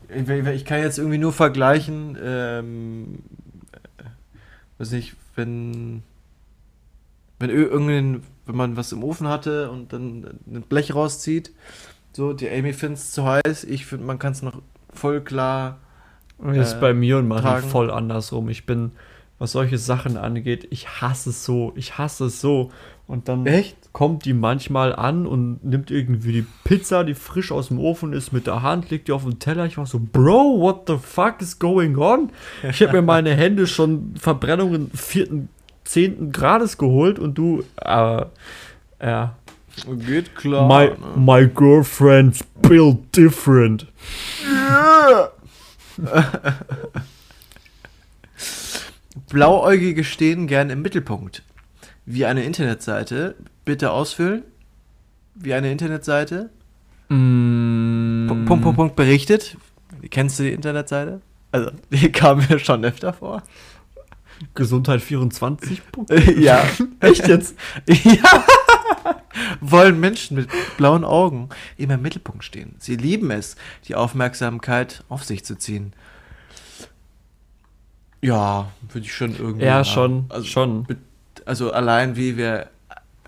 Ich, 0.10 0.27
ich 0.27 0.65
kann 0.65 0.80
jetzt 0.81 0.98
irgendwie 0.98 1.18
nur 1.18 1.34
vergleichen, 1.34 2.18
ähm, 2.22 3.19
äh, 3.72 4.03
weiß 4.77 4.91
nicht, 4.91 5.15
wenn, 5.35 6.03
wenn 7.39 7.49
ir- 7.49 7.69
irgendein, 7.69 8.23
wenn 8.45 8.56
man 8.56 8.76
was 8.77 8.91
im 8.91 9.03
Ofen 9.03 9.27
hatte 9.27 9.72
und 9.72 9.93
dann 9.93 10.39
ein 10.48 10.64
Blech 10.68 10.93
rauszieht, 10.93 11.52
so, 12.14 12.34
die 12.34 12.49
Amy 12.49 12.73
findet 12.73 12.99
es 12.99 13.11
zu 13.11 13.23
heiß, 13.26 13.64
ich 13.64 13.85
finde, 13.85 14.06
man 14.06 14.19
kann 14.19 14.34
es 14.34 14.41
noch 14.41 14.61
voll 14.93 15.22
klar. 15.22 15.80
Das 16.43 16.69
ist 16.69 16.73
Äh, 16.73 16.81
bei 16.81 16.93
mir 16.93 17.19
und 17.19 17.27
Marie 17.30 17.43
tragen. 17.43 17.69
voll 17.69 17.89
andersrum. 17.91 18.49
Ich 18.49 18.65
bin, 18.65 18.91
was 19.39 19.53
solche 19.53 19.77
Sachen 19.77 20.18
angeht. 20.18 20.68
Ich 20.72 21.02
hasse 21.02 21.30
es 21.30 21.45
so, 21.45 21.72
ich 21.76 21.98
hasse 21.98 22.26
es 22.26 22.41
so. 22.41 22.72
Und 23.12 23.28
dann 23.28 23.46
Echt? 23.46 23.76
kommt 23.92 24.24
die 24.24 24.32
manchmal 24.32 24.96
an 24.96 25.28
und 25.28 25.66
nimmt 25.66 25.92
irgendwie 25.92 26.32
die 26.32 26.46
Pizza, 26.64 27.04
die 27.04 27.14
frisch 27.14 27.52
aus 27.52 27.68
dem 27.68 27.78
Ofen 27.78 28.14
ist, 28.14 28.32
mit 28.32 28.48
der 28.48 28.62
Hand, 28.62 28.90
legt 28.90 29.10
die 29.10 29.12
auf 29.12 29.26
den 29.26 29.38
Teller. 29.38 29.66
Ich 29.66 29.78
war 29.78 29.86
so, 29.86 30.00
Bro, 30.00 30.62
what 30.62 30.84
the 30.88 30.96
fuck 30.98 31.42
is 31.42 31.60
going 31.60 31.98
on? 31.98 32.30
Ich 32.64 32.82
habe 32.82 32.94
mir 32.94 33.02
meine 33.02 33.36
Hände 33.36 33.68
schon 33.68 34.14
Verbrennungen 34.18 34.92
vierten, 34.94 35.50
zehnten 35.84 36.32
Grades 36.32 36.78
geholt 36.78 37.20
und 37.20 37.38
du, 37.38 37.66
äh, 37.82 38.24
ja, 39.02 39.36
Geht 40.08 40.34
klar. 40.34 40.66
my, 40.70 40.92
ne? 40.92 40.96
my 41.18 41.46
girlfriend's 41.54 42.46
built 42.62 43.14
different. 43.14 43.88
Blauäugige 49.28 50.06
stehen 50.06 50.48
gern 50.48 50.70
im 50.70 50.82
Mittelpunkt. 50.82 51.44
Wie 52.06 52.26
eine 52.26 52.44
Internetseite. 52.44 53.36
Bitte 53.65 53.91
ausfüllen. 53.91 54.44
Wie 55.36 55.53
eine 55.53 55.72
Internetseite. 55.72 56.49
Mm, 57.10 58.28
Punkt, 58.28 58.45
Punkt, 58.45 58.64
Punkt, 58.64 58.78
Punkt 58.78 58.95
berichtet. 58.95 59.57
Kennst 60.10 60.40
du 60.40 60.44
die 60.44 60.52
Internetseite? 60.52 61.22
Also, 61.52 61.72
die 61.90 62.11
kam 62.11 62.40
mir 62.40 62.60
schon 62.60 62.84
öfter 62.84 63.14
vor. 63.14 63.44
Gesundheit 64.56 65.02
24. 65.02 65.82
Punkt. 65.91 66.11
ja. 66.38 66.64
Echt 66.99 67.28
jetzt? 67.28 67.56
ja. 67.88 68.45
Wollen 69.61 69.99
Menschen 69.99 70.36
mit 70.38 70.49
blauen 70.78 71.03
Augen 71.03 71.49
immer 71.78 71.94
im 71.95 72.02
Mittelpunkt 72.02 72.44
stehen. 72.44 72.76
Sie 72.80 72.95
lieben 72.95 73.30
es, 73.32 73.56
die 73.88 73.95
Aufmerksamkeit 73.95 75.03
auf 75.10 75.23
sich 75.23 75.45
zu 75.45 75.56
ziehen. 75.57 75.94
Ja, 78.22 78.72
würde 78.90 79.06
ich 79.06 79.14
schon 79.14 79.36
irgendwie. 79.36 79.65
Ja, 79.65 79.84
schon, 79.84 80.26
Also, 80.30 80.45
schon. 80.45 80.86
Also 81.45 81.72
allein 81.72 82.15
wie 82.15 82.38
wir, 82.38 82.68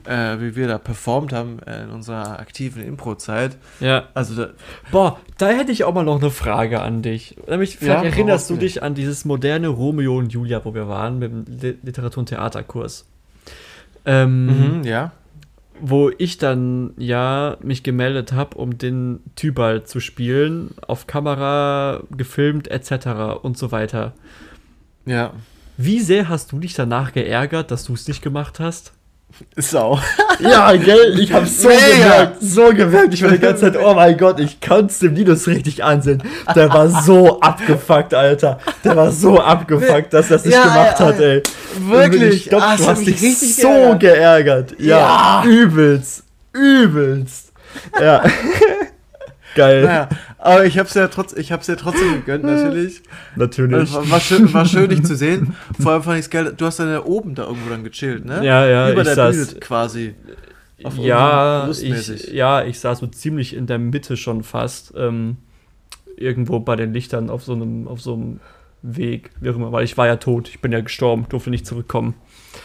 äh, 0.06 0.40
wie 0.40 0.56
wir 0.56 0.68
da 0.68 0.78
performt 0.78 1.32
haben 1.34 1.60
in 1.60 1.90
unserer 1.90 2.40
aktiven 2.40 2.84
Impro-Zeit. 2.84 3.58
Ja. 3.80 4.10
Also 4.14 4.36
da, 4.36 4.50
Boah, 4.92 5.20
da 5.38 5.50
hätte 5.50 5.72
ich 5.72 5.84
auch 5.84 5.94
mal 5.94 6.04
noch 6.04 6.20
eine 6.22 6.30
Frage 6.32 6.82
an 6.82 7.02
dich. 7.02 7.36
Nämlich, 7.48 7.78
vielleicht 7.78 8.04
Ja, 8.04 8.10
erinnerst 8.10 8.50
du 8.50 8.56
dich 8.58 8.84
an 8.84 8.96
dieses 8.96 9.26
moderne 9.26 9.68
Romeo 9.70 10.18
und 10.18 10.34
Julia, 10.34 10.64
wo 10.66 10.74
wir 10.74 10.88
waren, 10.88 11.20
mit 11.20 11.32
dem 11.32 11.46
Li- 11.48 11.78
Literatur- 11.84 12.20
und 12.20 12.30
Theaterkurs. 12.30 13.06
Ähm, 14.06 14.80
mhm, 14.80 14.84
ja. 14.84 15.12
Wo 15.80 16.12
ich 16.18 16.38
dann 16.38 16.92
ja 16.98 17.58
mich 17.62 17.84
gemeldet 17.84 18.32
habe, 18.34 18.58
um 18.58 18.78
den 18.78 19.22
Tybalt 19.36 19.88
zu 19.88 20.00
spielen, 20.00 20.72
auf 20.86 21.08
Kamera 21.08 22.02
gefilmt 22.16 22.68
etc. 22.70 23.42
und 23.42 23.58
so 23.58 23.72
weiter. 23.72 24.14
Ja. 25.06 25.32
Wie 25.78 26.00
sehr 26.00 26.30
hast 26.30 26.52
du 26.52 26.60
dich 26.60 26.74
danach 26.74 27.14
geärgert, 27.14 27.72
dass 27.72 27.86
du 27.86 27.94
es 27.94 28.08
nicht 28.08 28.22
gemacht 28.22 28.60
hast? 28.60 28.94
Sau. 29.58 30.00
Ja, 30.40 30.76
gell, 30.76 31.20
ich 31.20 31.32
hab's 31.32 31.62
so 31.62 31.68
Mega. 31.70 31.80
gemerkt, 31.96 32.38
so 32.42 32.70
gemerkt. 32.74 33.14
Ich 33.14 33.24
war 33.24 33.30
die 33.32 33.38
ganze 33.40 33.62
Zeit, 33.72 33.78
oh 33.82 33.94
mein 33.94 34.18
Gott, 34.18 34.40
ich 34.40 34.60
kann's 34.60 34.98
dem 35.00 35.14
Linus 35.14 35.48
richtig 35.48 35.84
ansehen. 35.84 36.24
Der 36.56 36.74
war 36.74 36.90
so 37.04 37.40
abgefuckt, 37.40 38.14
Alter. 38.16 38.58
Der 38.84 38.96
war 38.96 39.12
so 39.12 39.40
abgefuckt, 39.40 40.12
dass 40.12 40.32
er 40.32 40.38
es 40.38 40.46
nicht 40.46 40.56
Ja, 40.56 40.64
gemacht 40.64 41.00
ja, 41.00 41.06
hat, 41.06 41.20
ey. 41.20 41.44
Wirklich? 41.80 42.34
Ich 42.46 42.50
glaub, 42.50 42.64
Ah, 42.64 42.72
das 42.76 42.82
du 42.82 42.88
hast 42.88 43.06
dich 43.06 43.22
richtig 43.22 43.56
so 43.58 43.96
geärgert. 44.00 44.74
Ja, 44.80 45.44
Ja. 45.44 45.44
übelst, 45.46 46.24
übelst. 46.52 47.52
Ja. 48.02 48.24
Geil, 49.56 49.84
Naja, 49.84 50.10
aber 50.44 50.66
ich 50.66 50.78
hab's 50.78 50.94
ja 50.94 51.08
trotz, 51.08 51.34
ich 51.34 51.52
hab's 51.52 51.68
ja 51.68 51.76
trotzdem 51.76 52.14
gegönnt, 52.14 52.44
natürlich. 52.44 53.02
natürlich. 53.36 53.94
War, 53.94 54.10
war, 54.10 54.20
schön, 54.20 54.54
war 54.54 54.66
schön, 54.66 54.90
dich 54.90 55.04
zu 55.04 55.16
sehen. 55.16 55.56
Vor 55.80 55.94
allem 55.94 56.04
fand 56.04 56.20
ich's 56.20 56.30
geil, 56.30 56.54
du 56.56 56.66
hast 56.66 56.80
dann 56.80 56.90
ja 56.90 57.04
oben 57.04 57.36
da 57.36 57.44
irgendwo 57.44 57.70
dann 57.70 57.84
gechillt, 57.84 58.26
ne? 58.26 58.46
Ja, 58.46 58.66
ja, 58.66 58.92
Über 58.92 59.02
ich 59.02 59.08
der 59.08 59.18
saß- 59.18 59.48
Bühne 59.48 59.60
quasi. 59.60 60.16
Ja, 61.00 61.70
ich, 61.70 62.28
ja, 62.32 62.64
ich 62.64 62.80
saß 62.80 63.00
so 63.00 63.08
ziemlich 63.08 63.56
in 63.56 63.68
der 63.68 63.80
Mitte 63.80 64.18
schon 64.18 64.44
fast. 64.44 64.94
Ähm, 64.98 65.38
irgendwo 66.18 66.60
bei 66.60 66.76
den 66.76 66.94
Lichtern 66.94 67.30
auf 67.30 67.44
so 67.44 67.54
einem, 67.54 67.88
auf 67.88 68.02
so 68.02 68.14
einem 68.14 68.40
Weg, 68.82 69.32
wie 69.40 69.50
auch 69.50 69.56
immer, 69.56 69.72
weil 69.72 69.86
ich 69.86 69.98
war 69.98 70.08
ja 70.08 70.18
tot, 70.18 70.50
ich 70.50 70.60
bin 70.60 70.72
ja 70.72 70.82
gestorben, 70.82 71.26
durfte 71.30 71.50
nicht 71.50 71.66
zurückkommen. 71.66 72.16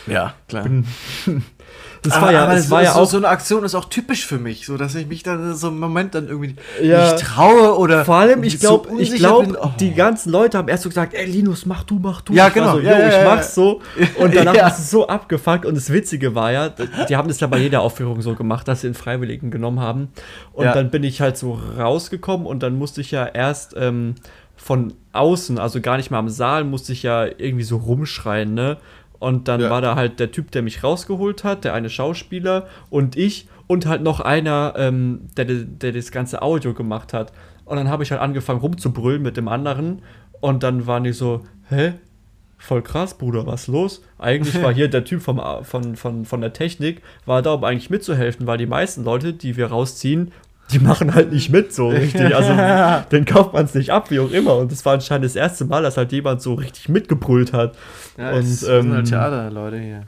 Ja, 0.06 0.34
klar. 0.48 0.66
Das 2.02 2.12
aber, 2.14 2.26
war 2.26 2.32
ja, 2.32 2.44
aber 2.44 2.54
das 2.54 2.66
so, 2.66 2.70
war 2.70 2.82
ja 2.82 2.92
so, 2.92 3.00
auch 3.00 3.06
so 3.06 3.16
eine 3.16 3.28
Aktion 3.28 3.64
ist 3.64 3.74
auch 3.74 3.86
typisch 3.86 4.24
für 4.26 4.38
mich, 4.38 4.66
so 4.66 4.76
dass 4.76 4.94
ich 4.94 5.06
mich 5.08 5.22
dann 5.22 5.54
so 5.54 5.68
im 5.68 5.80
Moment 5.80 6.14
dann 6.14 6.28
irgendwie 6.28 6.54
Ja. 6.82 7.12
nicht 7.12 7.18
traue 7.24 7.76
oder 7.76 8.04
Vor 8.04 8.16
allem, 8.16 8.42
ich 8.44 8.58
so 8.60 8.78
glaube, 8.82 8.88
ich 9.00 9.10
unsicher 9.10 9.16
glaube. 9.28 9.58
Oh. 9.60 9.70
die 9.80 9.92
ganzen 9.94 10.30
Leute 10.30 10.58
haben 10.58 10.68
erst 10.68 10.84
so 10.84 10.88
gesagt, 10.88 11.14
ey 11.14 11.24
Linus, 11.26 11.66
mach 11.66 11.82
du, 11.84 11.98
mach 11.98 12.20
du. 12.20 12.32
Ja, 12.34 12.48
Ich 12.48 12.54
genau. 12.54 12.72
So, 12.74 12.80
Ja, 12.80 12.98
ja, 12.98 13.08
ich 13.08 13.14
ja, 13.14 13.24
mach's 13.24 13.54
so. 13.54 13.80
Und 14.18 14.34
danach 14.34 14.54
Ja. 14.54 14.68
ist 14.68 14.78
es 14.78 14.90
so 14.90 15.08
abgefuckt. 15.08 15.66
Und 15.66 15.76
das 15.76 15.92
Witzige 15.92 16.34
war 16.34 16.52
ja, 16.52 16.68
die 17.08 17.16
haben 17.16 17.28
das 17.28 17.40
ja 17.40 17.46
bei 17.48 17.58
jeder 17.58 17.80
Aufführung 17.82 18.22
so 18.22 18.34
gemacht, 18.34 18.68
dass 18.68 18.82
sie 18.82 18.88
den 18.88 18.94
Freiwilligen 18.94 19.50
genommen 19.50 19.80
haben. 19.80 20.08
Und 20.52 20.66
Ja. 20.66 20.72
dann 20.74 20.90
bin 20.90 21.02
ich 21.04 21.20
halt 21.20 21.36
so 21.36 21.58
rausgekommen 21.78 22.46
und 22.46 22.62
dann 22.62 22.76
musste 22.78 23.00
ich 23.00 23.10
ja 23.10 23.26
erst 23.26 23.74
ähm, 23.76 24.14
von 24.56 24.92
außen, 25.12 25.58
also 25.58 25.80
gar 25.80 25.96
nicht 25.96 26.10
mal 26.10 26.18
am 26.18 26.28
Saal, 26.28 26.64
musste 26.64 26.92
ich 26.92 27.02
ja 27.02 27.24
irgendwie 27.24 27.62
so 27.64 27.76
rumschreien, 27.76 28.54
ne? 28.54 28.76
Und 29.18 29.48
dann 29.48 29.60
Ja. 29.60 29.70
war 29.70 29.80
da 29.80 29.96
halt 29.96 30.20
der 30.20 30.30
Typ, 30.30 30.50
der 30.52 30.62
mich 30.62 30.84
rausgeholt 30.84 31.42
hat, 31.44 31.64
der 31.64 31.74
eine 31.74 31.90
Schauspieler 31.90 32.66
und 32.90 33.16
ich 33.16 33.48
und 33.66 33.86
halt 33.86 34.02
noch 34.02 34.20
einer, 34.20 34.74
ähm, 34.76 35.22
der, 35.36 35.44
der 35.46 35.92
das 35.92 36.10
ganze 36.10 36.40
Audio 36.42 36.72
gemacht 36.74 37.12
hat. 37.12 37.32
Und 37.64 37.76
dann 37.76 37.88
habe 37.88 38.02
ich 38.02 38.10
halt 38.12 38.20
angefangen 38.20 38.60
rumzubrüllen 38.60 39.20
mit 39.22 39.36
dem 39.36 39.48
anderen. 39.48 40.00
Und 40.40 40.62
dann 40.62 40.86
waren 40.86 41.04
die 41.04 41.12
so, 41.12 41.44
hä? 41.68 41.94
Voll 42.60 42.82
krass, 42.82 43.14
Bruder, 43.18 43.46
was 43.46 43.66
los? 43.66 44.02
Eigentlich 44.18 44.60
war 44.62 44.72
hier 44.72 44.88
der 44.88 45.04
Typ 45.04 45.20
vom, 45.22 45.40
von, 45.62 45.96
von, 45.96 46.24
von 46.24 46.40
der 46.40 46.52
Technik, 46.52 47.02
war 47.26 47.42
da, 47.42 47.52
um 47.54 47.64
eigentlich 47.64 47.90
mitzuhelfen, 47.90 48.46
weil 48.46 48.58
die 48.58 48.66
meisten 48.66 49.04
Leute, 49.04 49.32
die 49.32 49.56
wir 49.56 49.66
rausziehen, 49.66 50.32
die 50.72 50.78
machen 50.80 51.14
halt 51.14 51.32
nicht 51.32 51.50
mit 51.50 51.72
so 51.72 51.88
richtig. 51.88 52.34
Also 52.34 52.52
den 53.10 53.24
kauft 53.24 53.52
man 53.54 53.64
es 53.64 53.74
nicht 53.74 53.90
ab, 53.90 54.10
wie 54.10 54.20
auch 54.20 54.30
immer. 54.30 54.56
Und 54.56 54.70
das 54.72 54.84
war 54.84 54.94
anscheinend 54.94 55.24
das 55.24 55.36
erste 55.36 55.64
Mal, 55.64 55.82
dass 55.82 55.96
halt 55.96 56.12
jemand 56.12 56.42
so 56.42 56.54
richtig 56.54 56.88
mitgebrüllt 56.88 57.52
hat. 57.52 57.74
Ja, 58.18 58.30
und, 58.32 58.38
es 58.40 58.60
sind 58.60 58.90
halt 58.90 58.98
ähm, 58.98 59.04
Theaterleute 59.04 59.78
hier. 59.78 60.02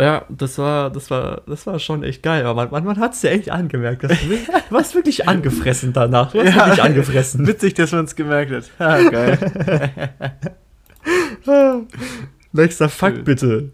Ja, 0.00 0.24
das 0.28 0.58
war, 0.58 0.90
das 0.90 1.10
war, 1.10 1.42
das 1.46 1.66
war 1.66 1.78
schon 1.80 2.04
echt 2.04 2.22
geil. 2.22 2.46
Aber 2.46 2.62
man, 2.62 2.70
man, 2.70 2.84
man 2.84 3.00
hat 3.00 3.14
es 3.14 3.22
ja 3.22 3.30
echt 3.30 3.50
angemerkt. 3.50 4.04
Dass 4.04 4.12
du, 4.20 4.28
du 4.28 4.36
warst 4.70 4.94
wirklich 4.94 5.26
angefressen 5.28 5.92
danach. 5.92 6.30
Du 6.30 6.38
warst 6.38 6.54
Ja. 6.54 6.66
wirklich 6.66 6.82
angefressen. 6.82 7.46
Witzig, 7.46 7.74
dass 7.74 7.90
man 7.90 8.04
es 8.04 8.14
gemerkt 8.14 8.52
hat. 8.52 8.70
Ja, 8.78 9.10
geil. 9.10 10.10
Nächster 12.52 12.88
Fakt 12.88 13.24
bitte. 13.24 13.70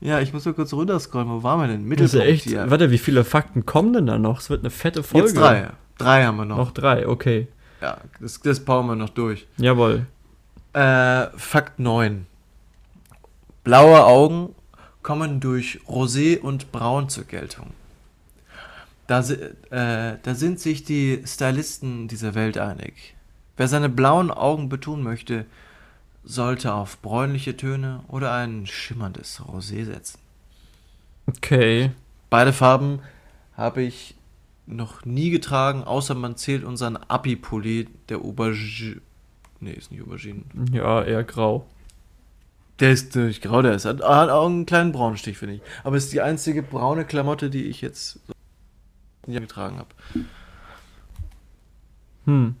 ja, 0.00 0.20
ich 0.20 0.32
muss 0.32 0.44
mal 0.44 0.54
kurz 0.54 0.72
runterscrollen. 0.72 1.28
Wo 1.28 1.42
waren 1.42 1.60
wir 1.60 1.68
denn? 1.68 1.88
Das 1.96 2.12
ja 2.12 2.20
echt. 2.22 2.44
hier. 2.44 2.70
Warte, 2.70 2.90
wie 2.90 2.98
viele 2.98 3.24
Fakten 3.24 3.64
kommen 3.64 3.92
denn 3.94 4.06
da 4.06 4.18
noch? 4.18 4.40
Es 4.40 4.50
wird 4.50 4.60
eine 4.60 4.70
fette 4.70 5.02
Folge. 5.02 5.28
Jetzt 5.28 5.38
drei. 5.38 5.68
Drei 5.96 6.24
haben 6.24 6.36
wir 6.36 6.44
noch. 6.44 6.58
Noch 6.58 6.70
drei, 6.72 7.08
okay. 7.08 7.48
Ja, 7.80 7.98
das, 8.20 8.40
das 8.40 8.60
bauen 8.60 8.86
wir 8.86 8.96
noch 8.96 9.08
durch. 9.10 9.46
Jawohl. 9.56 10.06
Äh, 10.74 11.26
Fakt 11.36 11.78
9. 11.78 12.26
Blaue 13.68 14.02
Augen 14.06 14.54
kommen 15.02 15.40
durch 15.40 15.80
Rosé 15.86 16.40
und 16.40 16.72
Braun 16.72 17.10
zur 17.10 17.24
Geltung. 17.24 17.66
Da, 19.06 19.20
äh, 19.20 20.16
da 20.22 20.34
sind 20.34 20.58
sich 20.58 20.84
die 20.84 21.22
Stylisten 21.26 22.08
dieser 22.08 22.34
Welt 22.34 22.56
einig. 22.56 23.14
Wer 23.58 23.68
seine 23.68 23.90
blauen 23.90 24.30
Augen 24.30 24.70
betonen 24.70 25.02
möchte, 25.02 25.44
sollte 26.24 26.72
auf 26.72 26.96
bräunliche 27.02 27.58
Töne 27.58 28.00
oder 28.08 28.32
ein 28.32 28.66
schimmerndes 28.66 29.42
Rosé 29.42 29.84
setzen. 29.84 30.18
Okay. 31.26 31.90
Beide 32.30 32.54
Farben 32.54 33.00
habe 33.54 33.82
ich 33.82 34.14
noch 34.64 35.04
nie 35.04 35.28
getragen, 35.28 35.84
außer 35.84 36.14
man 36.14 36.38
zählt 36.38 36.64
unseren 36.64 36.96
Abi-Pulli 36.96 37.86
der 38.08 38.20
Aubergine. 38.20 39.02
Nee, 39.60 39.72
ist 39.72 39.92
nicht 39.92 40.00
Aubergine. 40.02 40.44
Ja, 40.72 41.02
eher 41.02 41.22
grau. 41.22 41.66
Der 42.80 42.92
ist 42.92 43.16
nicht 43.16 43.42
grau, 43.42 43.60
der 43.62 43.74
ist, 43.74 43.84
hat 43.84 44.02
hat 44.02 44.30
auch 44.30 44.46
einen 44.46 44.66
kleinen 44.66 44.92
braunen 44.92 45.16
Stich, 45.16 45.38
finde 45.38 45.56
ich. 45.56 45.62
Aber 45.82 45.96
ist 45.96 46.12
die 46.12 46.20
einzige 46.20 46.62
braune 46.62 47.04
Klamotte, 47.04 47.50
die 47.50 47.64
ich 47.64 47.80
jetzt 47.80 48.20
getragen 49.26 49.78
habe. 49.78 49.88
Hm. 52.24 52.54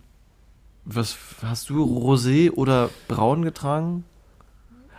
Was 0.84 1.16
hast 1.42 1.70
du 1.70 1.84
Rosé 1.84 2.50
oder 2.50 2.90
braun 3.06 3.42
getragen? 3.42 4.04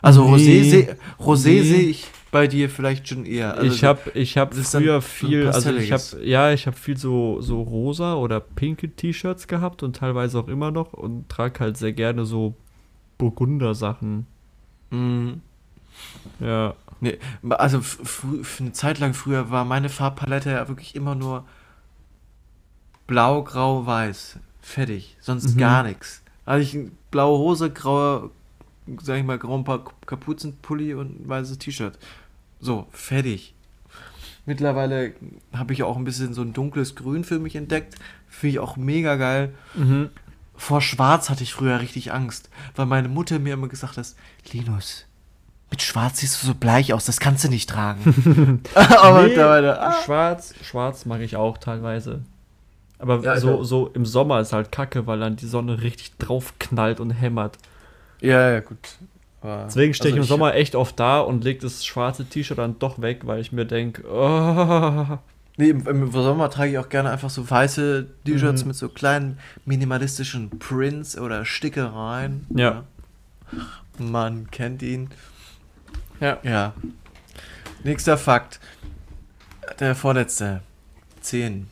Also 0.02 0.24
Nee. 0.24 0.32
Rosé 0.36 0.64
sehe 0.70 0.98
Rosé 1.20 1.50
Nee. 1.50 1.62
sehe 1.64 1.82
ich 1.90 2.08
bei 2.32 2.48
dir 2.48 2.70
vielleicht 2.70 3.08
schon 3.08 3.26
eher. 3.26 3.56
Also 3.56 3.74
ich 3.74 3.84
habe 3.84 4.12
ich 4.14 4.38
hab 4.38 4.54
früher 4.54 5.02
viel, 5.02 5.48
also 5.48 5.74
ich 5.74 5.92
habe, 5.92 6.04
ja, 6.24 6.52
ich 6.52 6.68
habe 6.68 6.78
viel 6.78 6.96
so, 6.96 7.42
so 7.42 7.62
rosa 7.62 8.14
oder 8.16 8.40
pinke 8.40 8.90
T-Shirts 8.90 9.48
gehabt 9.48 9.82
und 9.84 9.96
teilweise 9.96 10.40
auch 10.40 10.48
immer 10.48 10.72
noch 10.72 10.94
und 10.94 11.28
trage 11.28 11.60
halt 11.60 11.78
sehr 11.78 11.94
gerne 11.94 12.26
so 12.26 12.56
Burgunder-Sachen. 13.18 14.28
Mhm. 14.92 15.42
Ja. 16.40 16.74
Nee, 17.02 17.18
also 17.50 17.82
für 17.82 18.46
eine 18.64 18.74
Zeit 18.74 19.00
lang 19.00 19.14
früher 19.14 19.50
war 19.50 19.64
meine 19.64 19.90
Farbpalette 19.90 20.52
ja 20.52 20.68
wirklich 20.68 20.96
immer 20.96 21.16
nur 21.16 21.46
blau, 23.08 23.44
grau, 23.44 23.86
weiß. 23.86 24.38
Fertig. 24.62 25.16
Sonst 25.22 25.56
Mhm. 25.56 25.60
gar 25.60 25.84
nichts. 25.84 26.22
Hatte 26.46 26.62
ich 26.62 26.76
eine 26.76 26.92
blaue 27.12 27.38
Hose, 27.40 27.70
graue 27.72 28.32
sag 29.02 29.18
ich 29.18 29.24
mal, 29.24 29.38
grauen 29.38 29.64
Kapuzenpulli 30.06 30.94
und 30.94 31.22
ein 31.22 31.30
weißes 31.30 31.60
T-Shirt. 31.60 31.98
So, 32.60 32.88
fertig. 32.92 33.54
Mittlerweile 34.46 35.14
habe 35.54 35.74
ich 35.74 35.84
auch 35.84 35.96
ein 35.96 36.04
bisschen 36.04 36.34
so 36.34 36.42
ein 36.42 36.54
dunkles 36.54 36.96
Grün 36.96 37.24
für 37.24 37.40
mich 37.40 37.56
entdeckt. 37.56 37.96
Finde 38.28 38.54
ich 38.54 38.60
auch 38.60 38.78
mega 38.78 39.16
geil. 39.16 39.54
Mhm. 39.76 40.10
Vor 40.60 40.82
Schwarz 40.82 41.30
hatte 41.30 41.42
ich 41.44 41.54
früher 41.54 41.80
richtig 41.80 42.12
Angst, 42.12 42.50
weil 42.76 42.86
meine 42.86 43.08
Mutter 43.08 43.40
mir 43.40 43.54
immer 43.54 43.70
gesagt 43.70 43.96
hat, 43.96 44.06
Linus, 44.52 45.06
mit 45.72 45.82
Schwarz 45.82 46.18
siehst 46.20 46.44
du 46.44 46.48
so 46.48 46.54
bleich 46.54 46.94
aus, 46.94 47.06
das 47.06 47.22
kannst 47.22 47.46
du 47.46 47.48
nicht 47.48 47.70
tragen. 47.70 48.62
Aber 48.76 49.22
Nee, 49.22 49.30
mittlerweile, 49.30 49.80
ah. 49.82 49.94
Schwarz, 50.04 50.54
schwarz 50.62 51.06
mag 51.06 51.22
ich 51.22 51.38
auch 51.38 51.58
teilweise. 51.58 52.24
Aber 52.98 53.22
Ja, 53.24 53.40
so, 53.40 53.52
also- 53.52 53.64
so 53.64 53.88
im 53.94 54.06
Sommer 54.06 54.42
ist 54.42 54.52
halt 54.52 54.72
kacke, 54.72 55.08
weil 55.08 55.20
dann 55.22 55.38
die 55.38 55.48
Sonne 55.48 55.82
richtig 55.82 56.18
drauf 56.18 56.54
knallt 56.60 57.00
und 57.00 57.12
hämmert. 57.12 57.58
Ja, 58.20 58.52
ja, 58.52 58.60
gut. 58.60 58.78
Aber- 59.42 59.64
Deswegen 59.68 59.94
stehe 59.94 60.10
ich 60.14 60.20
also 60.20 60.26
im 60.26 60.28
Sommer 60.28 60.56
echt 60.56 60.76
oft 60.76 61.00
da 61.00 61.22
und 61.22 61.46
leg 61.46 61.62
das 61.62 61.86
schwarze 61.86 62.26
T-Shirt 62.26 62.58
dann 62.58 62.78
doch 62.80 63.02
weg, 63.02 63.22
weil 63.24 63.40
ich 63.40 63.54
mir 63.54 63.66
denke, 63.66 64.04
oh, 64.12 65.18
Nee, 65.60 65.72
im, 65.72 66.10
Sommer 66.12 66.50
trage 66.50 66.72
ich 66.72 66.78
auch 66.78 66.88
gerne 66.88 67.10
einfach 67.10 67.30
so 67.30 67.50
weiße 67.50 68.08
T-Shirts 68.26 68.62
Mhm. 68.62 68.68
mit 68.70 68.78
so 68.78 68.88
kleinen 68.88 69.40
minimalistischen 69.66 70.58
Prints 70.58 71.18
oder 71.18 71.44
Stickereien. 71.44 72.46
Ja. 72.56 72.86
Man 73.98 74.50
kennt 74.52 74.82
ihn. 74.82 75.10
Ja. 76.22 76.38
Ja. 76.44 76.74
Nächster 77.84 78.18
Fakt. 78.18 78.62
Der 79.82 79.96
vorletzte. 79.96 80.62
10. 81.20 81.68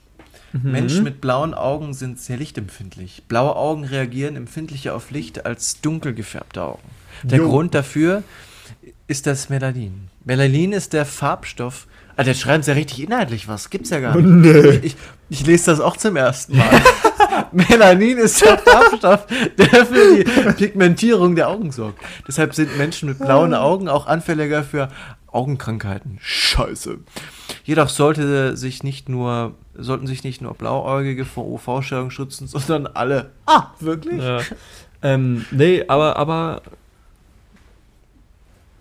Mhm. 0.51 0.71
Menschen 0.71 1.03
mit 1.05 1.21
blauen 1.21 1.53
Augen 1.53 1.93
sind 1.93 2.19
sehr 2.19 2.35
lichtempfindlich. 2.35 3.23
Blaue 3.29 3.55
Augen 3.55 3.85
reagieren 3.85 4.35
empfindlicher 4.35 4.95
auf 4.95 5.11
Licht 5.11 5.45
als 5.45 5.79
dunkel 5.79 6.13
gefärbte 6.13 6.61
Augen. 6.61 6.89
Der 7.23 7.37
Jo. 7.39 7.47
Grund 7.49 7.73
dafür 7.73 8.23
ist 9.07 9.27
das 9.27 9.47
Melanin. 9.47 10.09
Melanin 10.25 10.73
ist 10.73 10.91
der 10.91 11.05
Farbstoff. 11.05 11.87
Ah, 12.17 12.23
der 12.23 12.33
schreiben 12.33 12.63
sie 12.63 12.71
ja 12.71 12.75
richtig 12.75 13.03
inhaltlich 13.03 13.47
was. 13.47 13.69
Gibt's 13.69 13.91
ja 13.91 13.99
gar 13.99 14.15
nicht. 14.17 14.27
Nee. 14.27 14.79
Ich, 14.81 14.95
ich 15.29 15.45
lese 15.45 15.67
das 15.67 15.79
auch 15.79 15.97
zum 15.97 16.15
ersten 16.15 16.57
Mal. 16.57 16.81
Melanin 17.51 18.17
ist 18.17 18.43
der 18.43 18.57
Farbstoff, 18.57 19.27
der 19.57 19.85
für 19.85 20.15
die 20.17 20.23
Pigmentierung 20.53 21.35
der 21.35 21.49
Augen 21.49 21.71
sorgt. 21.71 21.99
Deshalb 22.27 22.55
sind 22.55 22.75
Menschen 22.77 23.07
mit 23.09 23.19
blauen 23.19 23.53
Augen 23.53 23.87
auch 23.87 24.07
anfälliger 24.07 24.63
für 24.63 24.89
Augenkrankheiten. 25.27 26.17
Scheiße. 26.19 26.97
Jedoch 27.63 27.89
sollte 27.89 28.57
sich 28.57 28.81
nicht 28.81 29.09
nur, 29.09 29.53
sollten 29.75 30.07
sich 30.07 30.23
nicht 30.23 30.41
nur 30.41 30.55
Blauäugige 30.55 31.23
vor 31.23 31.45
UV-Strahlung 31.45 32.09
schützen, 32.09 32.47
sondern 32.47 32.87
alle. 32.87 33.29
Ah, 33.45 33.67
wirklich? 33.79 34.23
Ja. 34.23 34.39
ähm, 35.03 35.45
nee, 35.51 35.83
aber, 35.87 36.15
aber 36.17 36.63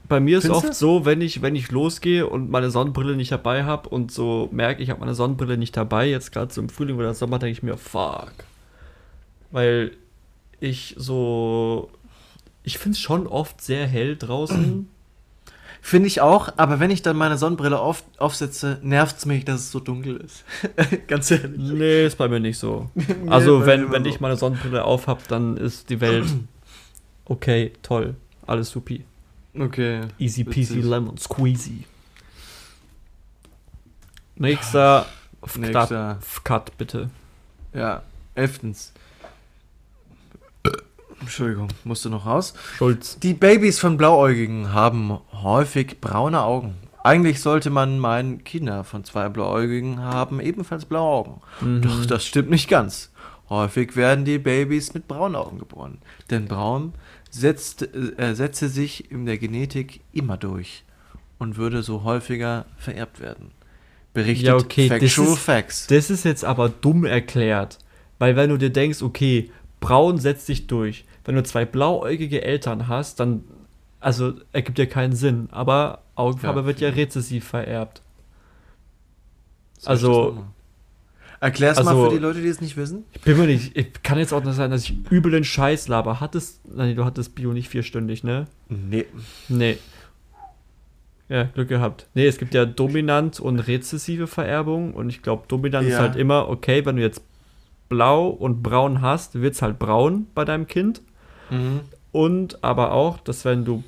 bei 0.09 0.21
mir 0.21 0.39
ist 0.39 0.45
Findest 0.45 0.65
oft 0.65 0.75
du? 0.75 0.79
so, 0.79 1.05
wenn 1.05 1.21
ich, 1.21 1.43
wenn 1.43 1.57
ich 1.57 1.71
losgehe 1.71 2.27
und 2.27 2.51
meine 2.51 2.71
Sonnenbrille 2.71 3.17
nicht 3.17 3.33
dabei 3.33 3.65
habe 3.65 3.89
und 3.89 4.13
so 4.13 4.49
merke, 4.53 4.83
ich 4.83 4.91
habe 4.91 5.01
meine 5.01 5.15
Sonnenbrille 5.15 5.57
nicht 5.57 5.77
dabei, 5.77 6.09
jetzt 6.09 6.33
gerade 6.33 6.53
so 6.53 6.61
im 6.61 6.69
Frühling 6.69 6.97
oder 6.97 7.15
Sommer, 7.15 7.39
denke 7.39 7.53
ich 7.53 7.63
mir, 7.63 7.77
fuck. 7.77 8.33
Weil 9.51 9.93
ich 10.61 10.95
so. 10.99 11.91
Ich 12.63 12.79
finde 12.79 12.97
es 12.97 13.01
schon 13.01 13.27
oft 13.27 13.61
sehr 13.61 13.87
hell 13.87 14.17
draußen. 14.17 14.89
Finde 15.83 16.09
ich 16.09 16.21
auch, 16.21 16.49
aber 16.57 16.81
wenn 16.81 16.91
ich 16.91 17.03
dann 17.03 17.17
meine 17.17 17.39
Sonnenbrille 17.39 17.79
auf, 17.79 18.03
aufsetze, 18.19 18.81
nervt 18.83 19.19
es 19.19 19.25
mich, 19.25 19.45
dass 19.45 19.61
es 19.61 19.71
so 19.71 19.79
dunkel 19.79 20.17
ist. 20.17 20.45
Ganz 21.07 21.31
ehrlich. 21.31 21.57
nee, 21.57 22.05
ist 22.05 22.19
bei 22.19 22.27
mir 22.27 22.41
nicht 22.41 22.59
so. 22.59 22.91
Also, 23.29 23.61
bei 23.61 23.67
wenn, 23.67 23.93
wenn 23.93 24.03
immer 24.03 24.07
ich 24.07 24.15
so. 24.15 24.21
meine 24.21 24.37
Sonnenbrille 24.37 24.83
auf 24.85 25.07
habe, 25.07 25.21
dann 25.29 25.57
ist 25.57 25.89
die 25.89 26.01
Welt 26.01 26.27
okay, 27.27 27.73
toll, 27.83 28.17
alles 28.49 28.71
supi. 28.71 29.05
Okay. 29.59 30.03
Easy 30.19 30.45
peasy 30.45 30.77
Witzig. 30.77 30.85
lemon 30.85 31.17
squeezy. 31.19 31.85
Nächster 34.37 35.07
Nächster. 35.55 36.19
Cut, 36.21 36.45
Cut 36.45 36.79
bitte. 36.79 37.11
Ja, 37.73 38.03
elftens. 38.35 38.93
Entschuldigung, 41.21 41.69
musste 41.85 42.11
noch 42.11 42.27
raus. 42.27 42.55
Schulz. 42.77 43.19
Die 43.19 43.35
Babys 43.35 43.79
von 43.79 43.97
Blauäugigen 43.97 44.73
haben 44.73 45.19
häufig 45.33 46.01
braune 46.01 46.43
Augen. 46.43 46.75
Eigentlich 47.03 47.41
sollte 47.41 47.71
man 47.71 47.99
meinen, 47.99 48.45
Kinder 48.45 48.85
von 48.85 49.05
zwei 49.05 49.29
Blauäugigen 49.29 50.01
haben 50.01 50.41
ebenfalls 50.41 50.85
blaue 50.85 51.09
Augen. 51.09 51.41
Mhm. 51.61 51.83
Doch 51.83 52.07
das 52.07 52.27
stimmt 52.27 52.51
nicht 52.51 52.69
ganz. 52.69 53.11
Häufig 53.49 53.95
werden 53.95 54.25
die 54.25 54.39
Babys 54.39 54.93
mit 54.93 55.07
braunen 55.07 55.37
Augen 55.37 55.59
geboren. 55.59 55.99
Denn 56.31 56.47
braun 56.47 56.93
setzt, 57.41 57.83
äh, 57.95 58.35
setze 58.35 58.69
sich 58.69 59.11
in 59.11 59.27
der 59.27 59.39
Genetik 59.39 60.01
immer 60.13 60.37
durch 60.37 60.85
und 61.39 61.57
würde 61.57 61.83
so 61.83 62.03
häufiger 62.05 62.67
vererbt 62.77 63.21
werden. 63.21 63.51
Berichtet 64.15 64.47
Ja, 64.47 64.57
okay, 64.57 64.89
das 64.89 64.99
Factual 65.01 65.29
ist- 65.35 65.39
Facts. 65.39 65.87
Das 65.89 66.11
ist 66.11 66.25
jetzt 66.25 66.45
aber 66.45 66.69
dumm 66.69 67.05
erklärt. 67.05 67.79
Weil 68.19 68.35
wenn 68.37 68.49
du 68.51 68.57
dir 68.57 68.71
denkst, 68.71 69.03
okay, 69.03 69.51
braun 69.81 70.19
setzt 70.19 70.47
sich 70.47 70.67
durch. 70.67 71.05
Wenn 71.25 71.35
du 71.35 71.43
zwei 71.43 71.65
blauäugige 71.67 72.43
Eltern 72.43 72.89
hast, 72.89 73.21
dann, 73.21 73.45
also 74.01 74.33
ergibt 74.53 74.79
ja 74.79 74.87
keinen 74.87 75.15
Sinn. 75.15 75.49
Aber 75.51 76.03
Augenfarbe 76.15 76.61
Ja. 76.61 76.67
wird 76.67 76.81
ja 76.81 76.89
rezessiv 76.89 77.45
vererbt. 77.45 78.01
Ich 79.81 79.87
also- 79.87 80.45
Erklär's 81.41 81.83
mal 81.83 81.91
also- 81.91 82.07
für 82.09 82.15
die 82.17 82.21
Leute, 82.23 82.41
die 82.41 82.49
es 82.49 82.61
nicht 82.61 82.77
wissen. 82.77 83.05
Ich 83.15 83.21
bin 83.23 83.37
mir 83.37 83.47
nicht, 83.47 83.77
ich 83.77 84.03
kann 84.03 84.19
jetzt 84.19 84.33
auch 84.33 84.43
nicht 84.43 84.55
sein, 84.55 84.71
dass 84.71 84.85
ich 84.85 84.95
übel 85.11 85.31
den 85.33 85.45
Scheiß 85.45 85.89
laber. 85.89 86.21
Hattest, 86.21 86.61
nein, 86.75 86.97
du 86.97 87.05
hattest 87.05 87.35
Bio 87.35 87.53
nicht 87.53 87.69
vierstündig, 87.69 88.25
ne? 88.25 88.47
Nee. 88.69 89.05
Nee. 89.49 89.79
Ja, 91.29 91.45
Glück 91.45 91.69
gehabt. 91.69 92.07
Nee, 92.15 92.27
es 92.27 92.39
gibt 92.39 92.55
ja 92.55 92.65
dominant 92.65 93.41
und 93.41 93.59
rezessive 93.59 94.27
Vererbung 94.29 94.95
und 94.95 95.09
ich 95.11 95.23
glaube, 95.23 95.45
dominant 95.49 95.87
ist 95.87 95.95
Ja. 95.95 96.01
halt 96.01 96.17
immer, 96.17 96.49
okay, 96.49 96.87
wenn 96.87 96.97
du 96.97 97.03
jetzt 97.03 97.21
blau 97.89 98.29
und 98.29 98.63
braun 98.63 99.01
hast, 99.01 99.41
wird 99.41 99.55
es 99.55 99.63
halt 99.63 99.79
braun 99.79 100.27
bei 100.35 100.45
deinem 100.45 100.67
Kind. 100.69 101.03
Mhm. 101.51 101.81
Und 102.13 102.63
aber 102.65 102.93
auch, 102.93 103.19
dass 103.19 103.45
wenn 103.45 103.65
du 103.65 103.83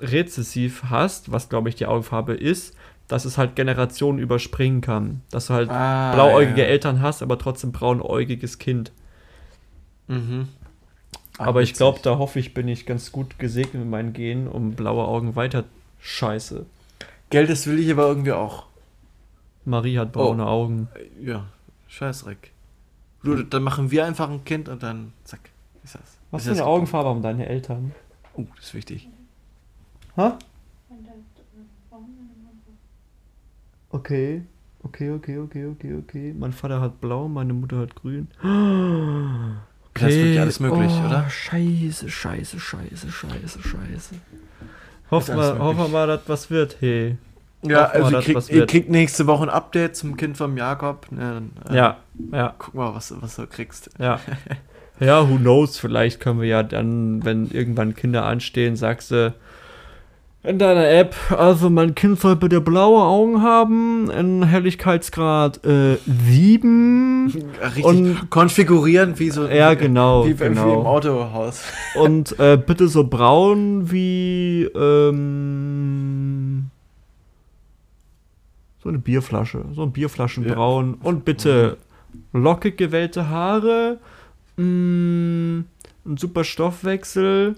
rezessiv 0.00 0.84
hast, 0.90 1.30
was 1.30 1.48
glaube 1.48 1.68
ich 1.68 1.76
die 1.76 1.86
Augenfarbe 1.86 2.34
ist, 2.34 2.74
dass 3.12 3.26
es 3.26 3.36
halt 3.36 3.56
Generationen 3.56 4.18
überspringen 4.18 4.80
kann. 4.80 5.20
Dass 5.30 5.48
du 5.48 5.52
halt 5.54 5.68
Ah, 5.68 6.14
blauäugige 6.14 6.62
ja. 6.62 6.66
Eltern 6.66 7.02
hast, 7.02 7.20
aber 7.22 7.38
trotzdem 7.38 7.70
braunäugiges 7.70 8.58
Kind. 8.58 8.90
Mhm. 10.08 10.48
Ah, 11.36 11.44
aber 11.44 11.60
ich 11.60 11.74
glaube, 11.74 12.00
da 12.02 12.16
hoffe 12.16 12.38
ich, 12.38 12.54
bin 12.54 12.68
ich 12.68 12.86
ganz 12.86 13.12
gut 13.12 13.38
gesegnet 13.38 13.82
mit 13.82 13.90
meinen 13.90 14.14
Genen, 14.14 14.48
um 14.48 14.72
blaue 14.72 15.04
Augen 15.06 15.36
weiter. 15.36 15.64
Scheiße. 16.00 16.64
Geld, 17.28 17.50
das 17.50 17.66
will 17.66 17.78
ich 17.78 17.90
aber 17.92 18.06
irgendwie 18.06 18.32
auch. 18.32 18.64
Marie 19.66 19.98
hat 19.98 20.12
braune 20.12 20.46
Augen. 20.46 20.88
Äh, 20.94 21.26
Ja, 21.32 21.44
Scheißdreck. 21.88 22.50
Du, 23.22 23.42
dann 23.42 23.62
machen 23.62 23.90
wir 23.90 24.06
einfach 24.06 24.30
ein 24.30 24.42
Kind 24.46 24.70
und 24.70 24.82
dann 24.82 25.12
zack. 25.24 25.40
Ist 25.84 25.96
das. 25.96 26.00
Was 26.30 26.46
ist 26.46 26.56
für 26.56 26.62
eine 26.62 26.66
Augenfarbe 26.66 27.10
haben 27.10 27.20
deine 27.20 27.44
Eltern? 27.46 27.92
Oh, 28.34 28.44
das 28.56 28.68
ist 28.68 28.74
wichtig. 28.74 29.10
Hä? 30.16 30.30
Okay. 33.92 34.42
Okay, 34.84 35.10
okay, 35.12 35.38
okay, 35.38 35.66
okay, 35.66 35.94
okay. 35.94 36.34
Mein 36.36 36.52
Vater 36.52 36.80
hat 36.80 37.00
blau, 37.00 37.28
meine 37.28 37.52
Mutter 37.52 37.78
hat 37.78 37.94
grün. 37.94 38.26
Das 39.94 40.10
ist 40.10 40.16
wirklich 40.16 40.40
alles 40.40 40.58
möglich, 40.60 40.90
oh, 40.92 41.06
oder? 41.06 41.30
Scheiße, 41.30 42.08
scheiße, 42.08 42.58
scheiße, 42.58 43.12
scheiße, 43.12 43.62
scheiße. 43.62 44.14
Hoffen 45.10 45.36
wir, 45.36 45.58
hoffen 45.58 45.92
wir 45.92 46.06
dass 46.06 46.22
was 46.26 46.50
wird, 46.50 46.78
hey. 46.80 47.16
Ja, 47.62 47.92
Hoffen 47.92 48.10
wir, 48.10 48.36
also 48.36 48.52
ihr 48.52 48.60
wird. 48.60 48.70
kriegt 48.70 48.90
nächste 48.90 49.26
Woche 49.28 49.44
ein 49.44 49.50
Update 49.50 49.94
zum 49.94 50.16
Kind 50.16 50.36
vom 50.36 50.56
Jakob. 50.56 51.06
Ne, 51.12 51.20
dann, 51.20 51.72
äh, 51.72 51.76
Ja, 51.76 51.96
ja, 52.32 52.54
Guck 52.58 52.74
mal, 52.74 52.92
was, 52.94 53.14
was 53.20 53.36
du 53.36 53.46
kriegst. 53.46 53.90
ja. 53.98 54.18
Ja, 55.00 55.28
who 55.28 55.36
knows, 55.36 55.78
vielleicht 55.78 56.20
können 56.20 56.40
wir 56.40 56.46
ja 56.46 56.62
dann, 56.62 57.24
wenn 57.24 57.50
irgendwann 57.50 57.96
Kinder 57.96 58.24
anstehen, 58.24 58.76
sagst 58.76 59.10
du 59.10 59.34
in 60.44 60.58
deiner 60.58 60.88
App, 60.90 61.14
also 61.30 61.70
mein 61.70 61.94
Kind 61.94 62.18
soll 62.18 62.34
bitte 62.34 62.60
blaue 62.60 63.00
Augen 63.02 63.42
haben, 63.42 64.10
in 64.10 64.42
Helligkeitsgrad 64.42 65.64
äh, 65.64 65.96
7 66.04 67.32
Richtig 67.62 67.84
Und- 67.84 68.28
konfigurieren 68.30 69.18
wie 69.20 69.30
so 69.30 69.46
Ja, 69.46 69.74
genau, 69.74 70.24
wie, 70.26 70.38
wie 70.40 70.44
im 70.44 70.54
genau. 70.54 70.82
Autohaus. 70.84 71.62
und 71.94 72.36
äh, 72.40 72.56
bitte 72.56 72.88
so 72.88 73.04
braun 73.04 73.90
wie 73.92 74.64
ähm, 74.74 76.64
so 78.82 78.88
eine 78.88 78.98
Bierflasche, 78.98 79.64
so 79.74 79.82
ein 79.84 79.92
Bierflaschenbraun 79.92 80.94
und 80.94 81.24
bitte 81.24 81.76
lockig 82.32 82.76
gewellte 82.76 83.28
Haare, 83.28 83.98
mh, 84.56 85.62
ein 86.04 86.16
super 86.16 86.42
Stoffwechsel, 86.42 87.54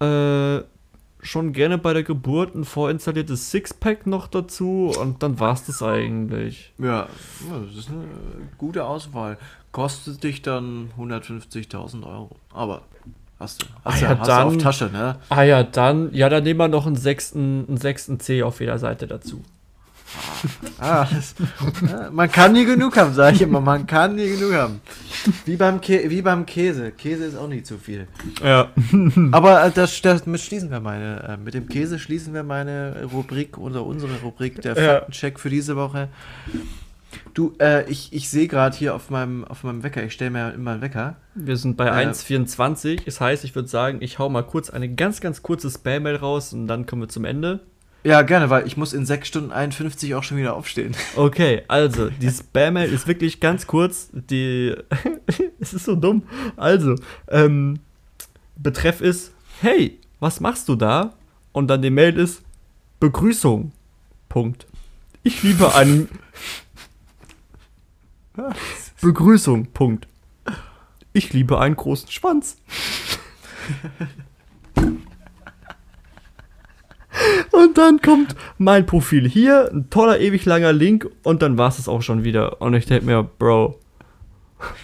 äh, 0.00 0.58
schon 1.24 1.52
gerne 1.52 1.78
bei 1.78 1.92
der 1.92 2.02
Geburt 2.04 2.54
ein 2.54 2.64
vorinstalliertes 2.64 3.50
Sixpack 3.50 4.06
noch 4.06 4.26
dazu 4.28 4.92
und 5.00 5.22
dann 5.22 5.40
war's 5.40 5.66
das 5.66 5.82
eigentlich. 5.82 6.72
Ja, 6.78 7.08
ja, 7.50 7.58
das 7.66 7.76
ist 7.76 7.88
eine 7.90 8.04
gute 8.58 8.84
Auswahl. 8.84 9.38
Kostet 9.72 10.22
dich 10.22 10.42
dann 10.42 10.90
150.000 10.98 12.06
Euro. 12.06 12.36
Aber 12.52 12.82
Hast 13.40 13.62
du. 13.62 13.66
Ah 13.82 13.90
Hast, 13.92 14.00
ja, 14.02 14.14
du, 14.14 14.20
hast 14.20 14.28
du 14.28 14.32
auf 14.32 14.52
dann- 14.52 14.58
Tasche, 14.60 14.90
ne? 14.92 15.16
Ah 15.28 15.42
ja, 15.42 15.64
dann, 15.64 16.14
ja, 16.14 16.28
dann 16.28 16.44
nehmen 16.44 16.60
wir 16.60 16.68
noch 16.68 16.86
einen 16.86 16.94
sechsten, 16.94 17.64
einen 17.66 17.78
sechsten 17.78 18.20
C 18.20 18.44
auf 18.44 18.60
jeder 18.60 18.78
Seite 18.78 19.08
dazu. 19.08 19.42
Ah, 20.78 21.06
das, 21.12 21.34
ja, 21.88 22.10
man 22.10 22.30
kann 22.30 22.52
nie 22.52 22.64
genug 22.64 22.96
haben, 22.96 23.14
sage 23.14 23.36
ich 23.36 23.42
immer. 23.42 23.60
Man 23.60 23.86
kann 23.86 24.14
nie 24.16 24.28
genug 24.28 24.52
haben. 24.54 24.80
Wie 25.44 25.56
beim, 25.56 25.80
Kä 25.80 26.08
wie 26.10 26.22
beim 26.22 26.44
Käse. 26.46 26.90
Käse 26.92 27.24
ist 27.24 27.36
auch 27.36 27.48
nicht 27.48 27.66
zu 27.66 27.78
viel. 27.78 28.06
Ja. 28.42 28.68
Aber 29.32 29.64
äh, 29.64 29.70
das, 29.70 30.00
damit 30.02 30.40
schließen 30.40 30.70
wir 30.70 30.80
meine, 30.80 31.22
äh, 31.28 31.36
mit 31.36 31.54
dem 31.54 31.68
Käse 31.68 31.98
schließen 31.98 32.34
wir 32.34 32.42
meine 32.42 33.04
Rubrik 33.12 33.56
oder 33.58 33.84
unsere 33.86 34.12
Rubrik 34.22 34.60
der 34.62 34.76
Ja. 34.76 34.94
Faktencheck 34.94 35.40
für 35.40 35.50
diese 35.50 35.76
Woche. 35.76 36.08
Du, 37.32 37.54
äh, 37.60 37.88
ich, 37.90 38.12
ich 38.12 38.28
sehe 38.28 38.48
gerade 38.48 38.76
hier 38.76 38.94
auf 38.94 39.10
meinem, 39.10 39.44
auf 39.44 39.62
meinem 39.64 39.82
Wecker, 39.82 40.02
ich 40.02 40.12
stelle 40.12 40.30
mir 40.30 40.52
immer 40.52 40.72
einen 40.72 40.82
Wecker. 40.82 41.16
Wir 41.34 41.56
sind 41.56 41.76
bei 41.76 41.86
Äh. 41.86 42.06
1,24. 42.06 43.04
Das 43.04 43.20
heißt, 43.20 43.44
ich 43.44 43.54
würde 43.54 43.68
sagen, 43.68 43.98
ich 44.00 44.18
hau 44.18 44.28
mal 44.28 44.42
kurz 44.42 44.70
eine 44.70 44.92
ganz, 44.92 45.20
ganz 45.20 45.42
kurze 45.42 45.70
Spam-Mail 45.70 46.16
raus 46.16 46.52
und 46.52 46.66
dann 46.66 46.86
kommen 46.86 47.02
wir 47.02 47.08
zum 47.08 47.24
Ende. 47.24 47.60
Ja, 48.04 48.20
gerne, 48.20 48.50
weil 48.50 48.66
ich 48.66 48.76
muss 48.76 48.92
in 48.92 49.06
6 49.06 49.26
Stunden 49.26 49.50
51 49.50 50.14
auch 50.14 50.22
schon 50.22 50.36
wieder 50.36 50.54
aufstehen. 50.54 50.94
Okay, 51.16 51.62
also, 51.68 52.10
die 52.10 52.28
Spam-Mail 52.28 52.92
ist 52.92 53.08
wirklich 53.08 53.40
ganz 53.40 53.66
kurz. 53.66 54.10
Die. 54.12 54.74
es 55.58 55.72
ist 55.72 55.86
so 55.86 55.96
dumm. 55.96 56.24
Also, 56.56 56.96
ähm, 57.28 57.80
Betreff 58.56 59.00
ist: 59.00 59.32
Hey, 59.60 59.98
was 60.20 60.40
machst 60.40 60.68
du 60.68 60.76
da? 60.76 61.14
Und 61.52 61.68
dann 61.68 61.80
die 61.80 61.90
Mail 61.90 62.18
ist: 62.18 62.42
Begrüßung. 63.00 63.72
Punkt. 64.28 64.66
Ich 65.22 65.42
liebe 65.42 65.74
einen. 65.74 66.08
Begrüßung. 69.00 69.66
Punkt. 69.72 70.08
Ich 71.14 71.32
liebe 71.32 71.58
einen 71.58 71.76
großen 71.76 72.10
Schwanz. 72.10 72.58
Und 77.62 77.78
dann 77.78 78.00
kommt 78.00 78.34
mein 78.58 78.84
Profil 78.86 79.28
hier, 79.28 79.70
ein 79.72 79.88
toller, 79.90 80.18
ewig 80.20 80.44
langer 80.44 80.72
Link 80.72 81.08
und 81.22 81.42
dann 81.42 81.56
war 81.56 81.68
es 81.68 81.88
auch 81.88 82.02
schon 82.02 82.24
wieder. 82.24 82.60
Und 82.60 82.74
ich 82.74 82.86
denke 82.86 83.06
mir, 83.06 83.22
Bro, 83.22 83.78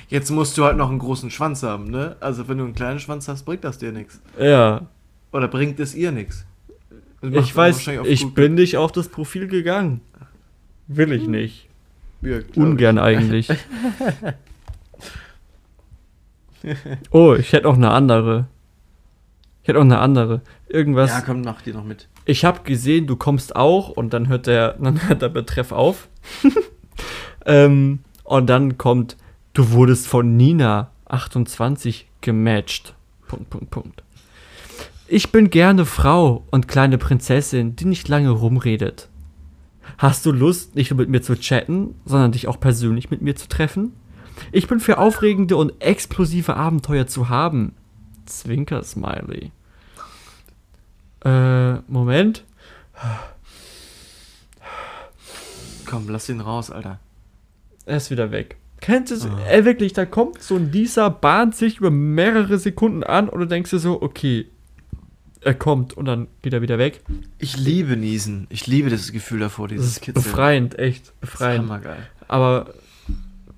Jetzt 0.09 0.31
musst 0.31 0.59
du 0.59 0.65
halt 0.65 0.77
noch 0.77 0.91
einen 0.91 0.99
großen 0.99 1.31
Schwanz 1.31 1.63
haben, 1.63 1.91
ne? 1.91 2.17
Also 2.21 2.49
wenn 2.49 2.59
du 2.59 2.65
einen 2.65 2.75
kleinen 2.75 3.01
Schwanz 3.01 3.29
hast, 3.29 3.45
bringt 3.45 3.65
das 3.65 3.79
dir 3.79 3.93
nichts. 3.93 4.21
ja, 4.39 4.83
Oder 5.33 5.49
bringt 5.49 5.81
es 5.81 5.95
ihr 5.95 6.13
nichts. 6.13 6.45
Das 7.23 7.45
ich 7.47 7.55
weiß, 7.57 7.87
ich 8.05 8.23
Google. 8.23 8.35
bin 8.35 8.55
nicht 8.55 8.77
auf 8.77 8.93
das 8.93 9.09
Profil 9.09 9.47
gegangen. 9.47 10.01
Will 10.87 11.13
ich 11.13 11.27
nicht. 11.27 11.69
Ja, 12.23 12.39
Ungern 12.57 12.99
eigentlich. 12.99 13.49
Oh, 17.11 17.35
ich 17.35 17.55
hätte 17.55 17.67
auch 17.67 17.75
eine 17.77 17.91
andere. 17.91 18.47
Ich 19.63 19.69
hätte 19.69 19.79
auch 19.79 19.85
eine 19.85 19.99
andere. 19.99 20.43
Irgendwas. 20.71 21.11
Ja, 21.11 21.21
komm, 21.21 21.43
mach 21.43 21.63
die 21.63 21.73
noch 21.73 21.85
mit. 21.85 22.09
ich 22.25 22.45
habe 22.45 22.61
gesehen, 22.63 23.09
du 23.09 23.17
kommst 23.17 23.57
auch 23.57 23.89
und 23.89 24.15
dann 24.15 24.29
hört 24.29 24.47
der, 24.47 24.75
dann 24.81 25.09
hört 25.09 25.21
der 25.21 25.29
Betreff 25.29 25.73
auf. 25.73 26.09
ähm, 27.45 28.01
und 28.23 28.47
dann 28.49 28.79
kommt, 28.79 29.17
du 29.53 29.73
wurdest 29.73 30.07
von 30.07 30.37
Nina 30.37 30.93
28 31.07 32.09
gematcht. 32.21 32.95
Punkt, 33.27 33.51
Punkt, 33.51 33.71
Punkt. 33.71 34.03
Ich 35.09 35.33
bin 35.33 35.51
gerne 35.51 35.87
Frau 35.87 36.47
und 36.53 36.69
kleine 36.69 36.97
Prinzessin, 36.97 37.75
die 37.75 37.85
nicht 37.85 38.07
lange 38.07 38.31
rumredet. 38.31 39.09
Hast 39.99 40.25
du 40.25 40.31
Lust, 40.31 40.77
nicht 40.77 40.93
nur 40.93 40.99
mit 40.99 41.09
mir 41.09 41.21
zu 41.21 41.35
chatten, 41.35 41.97
sondern 42.05 42.31
dich 42.31 42.47
auch 42.47 42.61
persönlich 42.61 43.11
mit 43.11 43.23
mir 43.23 43.35
zu 43.35 43.49
treffen? 43.49 43.93
Ich 44.53 44.69
bin 44.69 44.79
für 44.79 44.99
aufregende 44.99 45.57
und 45.57 45.83
explosive 45.83 46.55
Abenteuer 46.55 47.09
zu 47.09 47.29
haben. 47.29 47.75
Zwinker 48.25 48.85
Smiley. 48.85 49.51
Äh, 51.25 51.75
Moment. 51.89 52.45
Komm, 55.87 56.09
lass 56.09 56.29
ihn 56.29 56.41
raus, 56.41 56.71
Alter. 56.71 56.99
Er 57.87 57.97
ist 57.97 58.11
wieder 58.11 58.31
weg. 58.31 58.57
Kennt 58.81 59.11
es? 59.11 59.27
Ey, 59.49 59.65
wirklich, 59.65 59.93
da 59.93 60.07
kommt 60.07 60.41
so 60.41 60.57
ein 60.57 60.71
Dieser, 60.71 61.11
bahnt 61.11 61.55
sich 61.55 61.79
über 61.79 61.91
mehrere 61.91 62.59
Sekunden 62.59 63.03
an 63.03 63.29
und 63.29 63.41
du 63.41 63.47
denkst 63.47 63.71
dir 63.71 63.79
so, 63.79 64.01
okay, 64.01 64.47
er 65.43 65.55
kommt 65.55 65.95
und 65.95 66.05
dann 66.07 66.29
geht 66.43 66.53
er 66.53 66.63
wieder 66.63 66.79
weg. 66.79 67.03
Ich 67.39 67.57
liebe 67.57 67.97
Niesen. 67.97 68.47
Ich 68.51 68.67
liebe 68.67 68.89
das 68.91 69.11
Gefühl 69.13 69.41
davor, 69.41 69.69
dieses 69.69 69.93
ist 69.93 70.03
Kitzeln. 70.03 70.23
befreiend, 70.25 70.79
echt 70.79 71.07
Das 71.09 71.15
ist 71.15 71.21
befreiend. 71.39 71.65
hammergeil. 71.65 72.07
Aber 72.29 72.73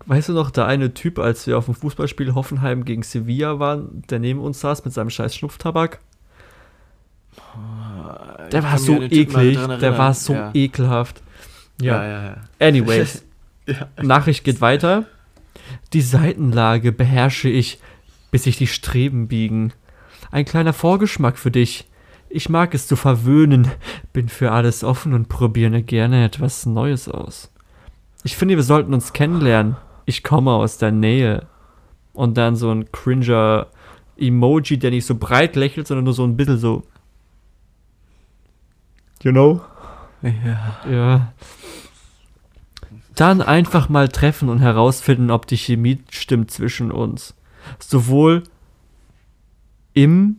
weißt 0.06 0.30
du 0.30 0.32
noch, 0.32 0.50
der 0.50 0.66
eine 0.66 0.94
Typ, 0.94 1.18
als 1.18 1.46
wir 1.46 1.58
auf 1.58 1.66
dem 1.66 1.74
Fußballspiel 1.74 2.34
Hoffenheim 2.34 2.84
gegen 2.84 3.02
Sevilla 3.02 3.58
waren, 3.58 4.02
der 4.10 4.18
neben 4.18 4.40
uns 4.40 4.60
saß 4.60 4.84
mit 4.84 4.94
seinem 4.94 5.10
scheiß 5.10 5.34
Schnupftabak? 5.36 6.00
Der 8.50 8.62
war 8.62 8.78
so 8.78 9.00
eklig, 9.00 9.58
der 9.80 9.98
war 9.98 10.14
so 10.14 10.34
ja. 10.34 10.50
ekelhaft. 10.54 11.22
Ja, 11.80 12.04
Ja, 12.04 12.24
ja, 12.24 12.36
anyways. 12.58 13.24
Nachricht 14.02 14.44
geht 14.44 14.60
weiter. 14.60 15.06
Die 15.92 16.00
Seitenlage 16.00 16.92
beherrsche 16.92 17.48
ich, 17.48 17.78
bis 18.30 18.44
sich 18.44 18.56
die 18.56 18.66
Streben 18.66 19.28
biegen. 19.28 19.72
Ein 20.30 20.44
kleiner 20.44 20.72
Vorgeschmack 20.72 21.38
für 21.38 21.50
dich. 21.50 21.88
Ich 22.28 22.48
mag 22.48 22.74
es 22.74 22.86
zu 22.86 22.96
verwöhnen, 22.96 23.68
bin 24.12 24.28
für 24.28 24.52
alles 24.52 24.84
offen 24.84 25.12
und 25.12 25.28
probiere 25.28 25.82
gerne 25.82 26.24
etwas 26.24 26.64
Neues 26.64 27.08
aus. 27.08 27.52
Ich 28.24 28.36
finde, 28.36 28.56
wir 28.56 28.62
sollten 28.62 28.94
uns 28.94 29.12
kennenlernen. 29.12 29.76
Ich 30.06 30.22
komme 30.22 30.52
aus 30.52 30.78
der 30.78 30.92
Nähe. 30.92 31.46
Und 32.14 32.36
dann 32.38 32.56
so 32.56 32.70
ein 32.70 32.90
cringer 32.92 33.66
Emoji, 34.16 34.78
der 34.78 34.90
nicht 34.90 35.06
so 35.06 35.14
breit 35.14 35.56
lächelt, 35.56 35.86
sondern 35.86 36.04
nur 36.04 36.14
so 36.14 36.24
ein 36.24 36.36
bisschen 36.36 36.58
so. 36.58 36.84
You 39.22 39.32
know? 39.32 39.60
ja. 40.22 40.90
Ja. 40.90 41.32
Dann 43.14 43.42
einfach 43.42 43.88
mal 43.88 44.08
treffen 44.08 44.48
und 44.48 44.60
herausfinden, 44.60 45.30
ob 45.30 45.46
die 45.46 45.56
Chemie 45.56 46.02
stimmt 46.10 46.50
zwischen 46.50 46.90
uns. 46.90 47.34
Sowohl 47.78 48.44
im 49.94 50.36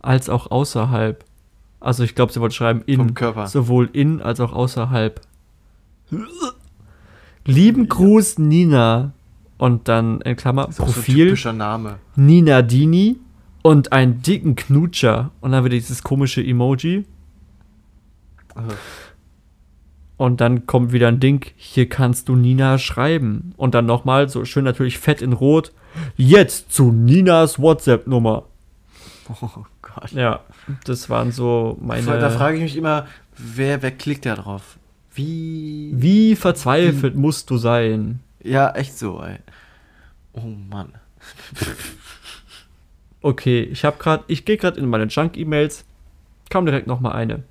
als 0.00 0.28
auch 0.28 0.50
außerhalb. 0.50 1.24
Also 1.80 2.02
ich 2.02 2.14
glaube, 2.14 2.32
sie 2.32 2.40
wollte 2.40 2.54
schreiben 2.54 2.82
in. 2.86 2.96
Vom 2.96 3.14
Körper. 3.14 3.46
Sowohl 3.46 3.88
in 3.92 4.20
als 4.20 4.40
auch 4.40 4.52
außerhalb. 4.52 5.20
Lieben 7.44 7.88
Gruß, 7.88 8.38
Nina. 8.38 9.12
Und 9.58 9.88
dann 9.88 10.20
in 10.20 10.36
Klammer 10.36 10.66
Das 10.66 10.74
ist 10.74 10.80
auch 10.80 10.88
so 10.88 10.92
ein 10.92 10.94
Profil 10.94 11.26
typischer 11.26 11.52
Name. 11.52 11.96
Nina 12.14 12.60
Dini 12.60 13.18
und 13.62 13.92
einen 13.92 14.20
dicken 14.20 14.56
Knutscher. 14.56 15.30
Und 15.40 15.52
dann 15.52 15.64
wieder 15.64 15.76
dieses 15.76 16.02
komische 16.02 16.42
Emoji. 16.44 17.04
Und 20.16 20.40
dann 20.40 20.66
kommt 20.66 20.92
wieder 20.92 21.08
ein 21.08 21.20
Ding, 21.20 21.46
hier 21.56 21.88
kannst 21.88 22.28
du 22.28 22.36
Nina 22.36 22.78
schreiben. 22.78 23.52
Und 23.56 23.74
dann 23.74 23.86
nochmal, 23.86 24.28
so 24.28 24.44
schön 24.44 24.64
natürlich 24.64 24.98
fett 24.98 25.20
in 25.20 25.34
Rot, 25.34 25.72
jetzt 26.16 26.72
zu 26.72 26.90
Ninas 26.90 27.60
WhatsApp-Nummer. 27.60 28.44
oh 29.42 29.64
Gott. 29.82 30.12
Ja, 30.12 30.40
das 30.84 31.10
waren 31.10 31.32
so 31.32 31.76
Da 31.80 31.86
meine... 31.86 32.30
frage 32.30 32.56
ich 32.56 32.62
mich 32.62 32.76
immer, 32.76 33.06
wer, 33.36 33.82
wer 33.82 33.90
klickt 33.90 34.24
da 34.24 34.36
drauf? 34.36 34.78
Wie? 35.14 35.92
Wie 35.94 36.36
verzweifelt 36.36 37.14
musst 37.14 37.50
du 37.50 37.56
sein? 37.56 38.20
Ja, 38.42 38.70
echt 38.72 38.96
so, 38.98 39.20
ey. 39.22 39.38
Oh 40.32 40.52
Mann. 40.70 40.92
Okay, 43.22 43.62
ich 43.62 43.84
habe 43.84 43.96
gerade, 43.98 44.22
ich 44.28 44.44
gehe 44.44 44.56
gerade 44.56 44.78
in 44.78 44.88
meine 44.88 45.06
Junk-E-Mails, 45.06 45.84
kam 46.48 46.64
direkt 46.64 46.86
nochmal 46.86 47.14
eine. 47.14 47.42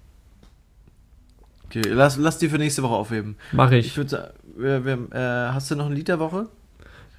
Okay, 1.76 1.90
lass, 1.90 2.18
lass 2.18 2.38
die 2.38 2.50
für 2.50 2.58
nächste 2.58 2.84
Woche 2.84 2.96
aufheben. 2.96 3.36
Mache 3.52 3.78
Ich 3.78 3.98
ich. 3.98 4.10
sagen, 4.10 4.32
wir, 4.56 4.86
wir, 4.86 4.94
äh, 5.12 5.54
hast 5.54 5.70
du 5.72 5.76
noch 5.76 5.88
ein 5.88 5.92
Lied 5.94 6.08
der 6.08 6.20
Woche? 6.20 6.48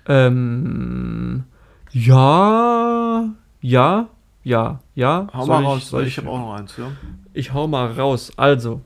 Ähm, 0.08 1.44
ja, 1.92 3.28
ja, 3.60 4.08
ja, 4.44 4.80
ja. 4.94 5.26
Hau 5.34 5.44
Soll 5.44 5.56
mal 5.60 5.64
raus, 5.64 5.90
soll 5.90 6.00
weil 6.00 6.08
ich 6.08 6.16
habe 6.18 6.30
auch 6.30 6.38
noch 6.38 6.54
eins, 6.54 6.76
ja. 6.76 6.90
Ich 7.34 7.52
hau 7.52 7.66
mal 7.66 7.90
raus. 7.92 8.32
Also, 8.36 8.80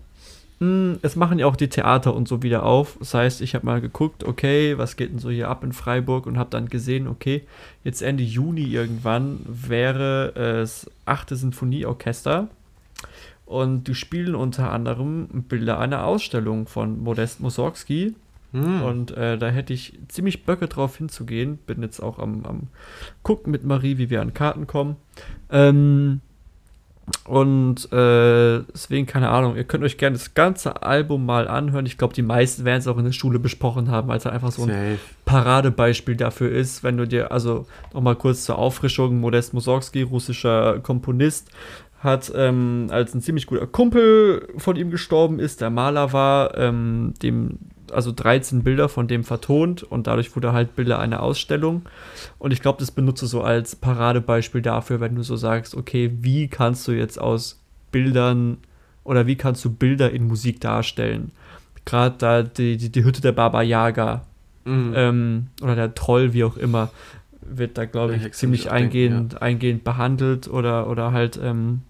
mh, 0.59 0.97
es 1.03 1.15
machen 1.15 1.39
ja 1.39 1.47
auch 1.47 1.57
die 1.57 1.69
Theater 1.69 2.15
und 2.15 2.27
so 2.27 2.43
wieder 2.43 2.65
auf. 2.65 2.97
Das 2.99 3.15
heißt, 3.15 3.41
ich 3.41 3.55
habe 3.55 3.67
mal 3.67 3.81
geguckt, 3.81 4.25
okay, 4.25 4.77
was 4.79 4.97
geht 4.97 5.13
denn 5.13 5.19
so 5.19 5.31
hier 5.31 5.49
ab 5.49 5.63
in 5.63 5.73
Freiburg 5.73 6.27
und 6.27 6.39
habe 6.39 6.51
dann 6.51 6.69
gesehen, 6.69 7.07
okay, 7.07 7.45
jetzt 7.85 8.03
Ende 8.03 8.25
Juni 8.25 8.65
irgendwann 8.65 9.41
wäre 9.47 10.35
es 10.35 10.91
achte 11.05 11.37
Sinfonieorchester. 11.37 12.49
Und 13.51 13.89
die 13.89 13.97
spielen 13.97 14.37
unter 14.37 14.71
anderem 14.71 15.27
Bilder 15.49 15.81
einer 15.81 16.05
Ausstellung 16.05 16.69
von 16.69 17.03
Modest 17.03 17.41
Mussorgsky. 17.41 18.15
Hm. 18.53 18.83
Und 18.83 19.11
äh, 19.17 19.39
da 19.39 19.49
hätte 19.49 19.73
ich 19.73 19.99
ziemlich 20.07 20.45
Böcke 20.45 20.69
drauf 20.69 20.97
hinzugehen. 20.97 21.59
Bin 21.67 21.83
jetzt 21.83 21.99
auch 21.99 22.21
am, 22.21 22.45
am 22.45 22.69
gucken 23.25 23.51
mit 23.51 23.65
Marie, 23.65 23.99
wie 23.99 24.09
wir 24.09 24.23
an 24.23 24.35
Karten 24.35 24.69
kommen. 24.69 24.95
Ähm, 25.51 26.21
Und 27.27 27.93
äh, 27.93 28.63
deswegen, 28.73 29.07
keine 29.07 29.31
Ahnung, 29.31 29.57
ihr 29.57 29.65
könnt 29.65 29.83
euch 29.83 29.99
gerne 29.99 30.17
das 30.17 30.35
ganze 30.35 30.83
Album 30.83 31.27
mal 31.27 31.49
anhören. 31.49 31.87
Ich 31.87 31.99
glaube, 31.99 32.15
die 32.15 32.23
meisten 32.23 32.65
werden 32.65 32.79
es 32.79 32.87
auch 32.87 32.99
in 32.99 33.05
der 33.05 33.13
Schule 33.13 33.41
besprochen 33.41 33.91
haben, 33.91 34.07
weil 34.09 34.19
es 34.19 34.27
einfach 34.27 34.53
so 34.53 34.63
ein 34.63 34.69
Safe. 34.69 34.99
Paradebeispiel 35.25 36.17
dafür 36.17 36.53
ist, 36.53 36.85
wenn 36.85 36.97
du 36.97 37.07
dir, 37.07 37.33
also 37.33 37.67
nochmal 37.93 38.15
kurz 38.17 38.45
zur 38.45 38.59
Auffrischung, 38.59 39.19
Modest 39.19 39.55
Mussorgsky, 39.55 40.03
russischer 40.03 40.79
Komponist, 40.81 41.51
hat, 42.01 42.33
ähm, 42.35 42.89
als 42.91 43.15
ein 43.15 43.21
ziemlich 43.21 43.47
guter 43.47 43.67
Kumpel 43.67 44.49
von 44.57 44.77
ihm 44.77 44.91
gestorben 44.91 45.39
ist, 45.39 45.61
der 45.61 45.71
Maler 45.71 46.13
war, 46.13 46.57
ähm, 46.57 47.15
dem, 47.23 47.59
also 47.93 48.11
13 48.11 48.63
Bilder 48.63 48.89
von 48.89 49.07
dem 49.07 49.23
vertont 49.23 49.83
und 49.83 50.07
dadurch 50.07 50.35
wurde 50.35 50.53
halt 50.53 50.75
Bilder 50.77 50.99
einer 50.99 51.23
Ausstellung. 51.23 51.83
Und 52.39 52.53
ich 52.53 52.63
glaube, 52.63 52.79
das 52.79 52.91
benutze 52.91 53.27
so 53.27 53.43
als 53.43 53.77
Paradebeispiel 53.77 54.63
dafür, 54.63 55.01
wenn 55.01 55.15
du 55.15 55.23
so 55.23 55.37
sagst, 55.37 55.75
okay, 55.75 56.11
wie 56.21 56.49
kannst 56.49 56.89
du 56.89 56.93
jetzt 56.93 57.21
aus 57.21 57.61
Bildern 57.93 58.59
oder 59.05 59.27
wie 59.27 59.37
kannst 59.37 59.65
du 59.65 59.71
Bilder 59.71 60.11
in 60.11 60.27
Musik 60.27 60.61
darstellen? 60.61 61.33
Gerade 61.85 62.17
da 62.19 62.43
die, 62.43 62.77
die, 62.77 62.91
die 62.91 63.05
Hütte 63.05 63.21
der 63.21 63.33
Baba 63.33 63.63
Yaga 63.63 64.23
Mhm. 64.65 64.93
ähm, 64.95 65.47
oder 65.63 65.75
der 65.75 65.95
Troll, 65.95 66.35
wie 66.35 66.45
auch 66.45 66.59
immer, 66.59 66.91
wird 67.51 67.79
da, 67.79 67.85
glaube 67.85 68.17
ich, 68.17 68.33
ziemlich 68.33 68.71
eingehend, 68.71 69.43
eingehend 69.43 69.85
behandelt 69.85 70.49
oder, 70.49 70.89
oder 70.89 71.13
halt 71.13 71.39
ähm, 71.43 71.83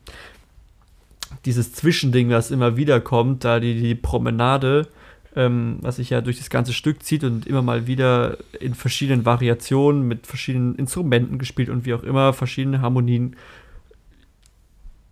dieses 1.44 1.72
Zwischending, 1.72 2.28
das 2.28 2.50
immer 2.50 2.76
wieder 2.76 3.00
kommt, 3.00 3.44
da 3.44 3.60
die, 3.60 3.80
die 3.80 3.94
Promenade, 3.94 4.88
ähm, 5.36 5.78
was 5.80 5.96
sich 5.96 6.10
ja 6.10 6.20
durch 6.20 6.38
das 6.38 6.50
ganze 6.50 6.72
Stück 6.72 7.02
zieht 7.02 7.24
und 7.24 7.46
immer 7.46 7.62
mal 7.62 7.86
wieder 7.86 8.38
in 8.58 8.74
verschiedenen 8.74 9.24
Variationen 9.24 10.06
mit 10.06 10.26
verschiedenen 10.26 10.74
Instrumenten 10.74 11.38
gespielt 11.38 11.68
und 11.68 11.84
wie 11.86 11.94
auch 11.94 12.02
immer, 12.02 12.32
verschiedene 12.32 12.80
Harmonien 12.80 13.36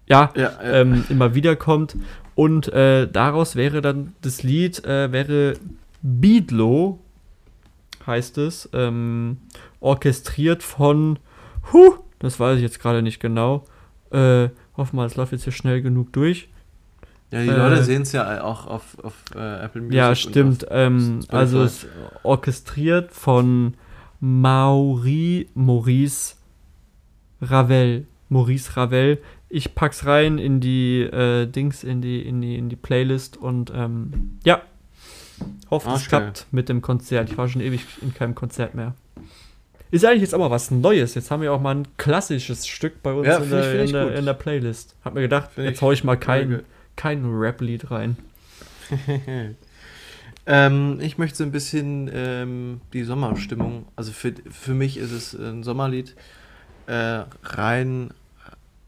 ja, 0.08 0.32
Ja, 0.34 0.42
ja. 0.42 0.80
ähm, 0.80 1.04
immer 1.08 1.34
wieder 1.34 1.54
kommt. 1.54 1.96
Und 2.34 2.72
äh, 2.72 3.08
daraus 3.10 3.56
wäre 3.56 3.80
dann 3.82 4.14
das 4.22 4.42
Lied, 4.42 4.84
äh, 4.84 5.12
wäre 5.12 5.54
Beadlo, 6.02 7.00
heißt 8.06 8.38
es, 8.38 8.68
ähm, 8.72 9.38
orchestriert 9.80 10.62
von, 10.62 11.18
huh, 11.72 11.94
das 12.18 12.38
weiß 12.40 12.56
ich 12.56 12.62
jetzt 12.62 12.80
gerade 12.80 13.02
nicht 13.02 13.20
genau. 13.20 13.64
Äh, 14.10 14.48
hoffen 14.76 14.96
wir, 14.96 15.04
es 15.04 15.16
läuft 15.16 15.32
jetzt 15.32 15.44
hier 15.44 15.52
schnell 15.52 15.82
genug 15.82 16.12
durch. 16.12 16.48
ja, 17.30 17.42
die 17.42 17.48
äh, 17.48 17.56
Leute 17.56 17.84
sehen 17.84 18.02
es 18.02 18.12
ja 18.12 18.42
auch 18.42 18.66
auf, 18.66 18.96
auf 19.04 19.14
äh, 19.34 19.64
Apple 19.64 19.82
Music. 19.82 19.94
Ja, 19.96 20.08
und 20.10 20.16
stimmt. 20.18 20.64
auf- 20.68 20.74
Ähm, 20.76 21.20
also 21.28 21.62
es 21.62 21.84
ist 21.84 21.90
orchestriert 22.22 23.12
von 23.12 23.74
Mauri 24.20 25.48
Maurice 25.54 26.34
Ravel. 27.40 28.06
Maurice 28.30 28.76
Ravel. 28.76 29.18
Ich 29.48 29.74
pack's 29.74 30.04
rein 30.06 30.38
in 30.38 30.60
die 30.60 31.00
äh, 31.02 31.46
Dings, 31.46 31.84
in 31.84 32.02
die, 32.02 32.20
in 32.22 32.40
die, 32.42 32.56
in 32.56 32.68
die 32.68 32.76
Playlist 32.76 33.36
und 33.36 33.72
ähm, 33.74 34.38
ja. 34.44 34.60
Hoffe, 35.70 35.88
es 35.90 36.00
Okay. 36.00 36.08
klappt 36.08 36.46
mit 36.50 36.68
dem 36.68 36.82
Konzert. 36.82 37.30
Ich 37.30 37.38
war 37.38 37.48
schon 37.48 37.60
ewig 37.62 37.80
in 38.02 38.12
keinem 38.12 38.34
Konzert 38.34 38.74
mehr. 38.74 38.94
Ist 39.90 40.04
eigentlich 40.04 40.22
jetzt 40.22 40.34
auch 40.34 40.38
mal 40.38 40.50
was 40.50 40.70
Neues. 40.70 41.14
Jetzt 41.14 41.30
haben 41.30 41.42
wir 41.42 41.52
auch 41.52 41.60
mal 41.60 41.74
ein 41.74 41.88
klassisches 41.96 42.66
Stück 42.66 43.02
bei 43.02 43.12
uns 43.12 43.26
Ja, 43.26 43.38
in, 43.38 43.50
der, 43.50 43.84
in, 43.84 43.92
der, 43.92 44.14
in 44.16 44.24
der 44.26 44.34
Playlist. 44.34 44.94
Hab 45.04 45.14
mir 45.14 45.22
gedacht, 45.22 45.52
Find 45.52 45.66
jetzt 45.66 45.80
hau 45.80 45.92
ich 45.92 46.04
mal 46.04 46.16
kein, 46.16 46.62
kein 46.96 47.24
Rap-Lied 47.24 47.90
rein. 47.90 48.16
ähm, 50.46 50.98
ich 51.00 51.16
möchte 51.18 51.38
so 51.38 51.44
ein 51.44 51.52
bisschen 51.52 52.10
ähm, 52.12 52.80
die 52.92 53.04
Sommerstimmung, 53.04 53.86
also 53.96 54.12
für, 54.12 54.34
für 54.50 54.74
mich 54.74 54.96
ist 54.98 55.12
es 55.12 55.34
ein 55.34 55.62
Sommerlied, 55.62 56.14
äh, 56.86 57.24
rein 57.42 58.10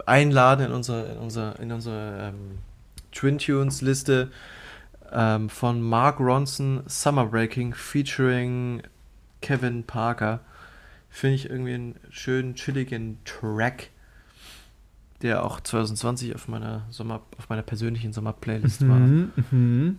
einladen 0.06 0.66
in 0.66 0.72
unsere, 0.72 1.12
in 1.12 1.18
unsere, 1.18 1.54
in 1.60 1.72
unsere 1.72 2.28
ähm, 2.28 2.58
Twin 3.12 3.38
Tunes 3.38 3.80
Liste 3.80 4.30
ähm, 5.12 5.48
von 5.48 5.80
Mark 5.80 6.20
Ronson 6.20 6.82
Summer 6.86 7.26
Breaking 7.26 7.74
featuring 7.74 8.82
Kevin 9.40 9.84
Parker. 9.84 10.40
Finde 11.10 11.34
ich 11.36 11.50
irgendwie 11.50 11.74
einen 11.74 11.96
schönen, 12.10 12.54
chilligen 12.54 13.18
Track, 13.24 13.90
der 15.22 15.44
auch 15.44 15.60
2020 15.60 16.34
auf 16.34 16.48
meiner 16.48 16.86
Sommer, 16.90 17.20
auf 17.36 17.48
meiner 17.48 17.62
persönlichen 17.62 18.12
Sommer-Playlist 18.12 18.88
war 18.88 18.96
Mhm, 18.98 19.30
mhm. 19.50 19.98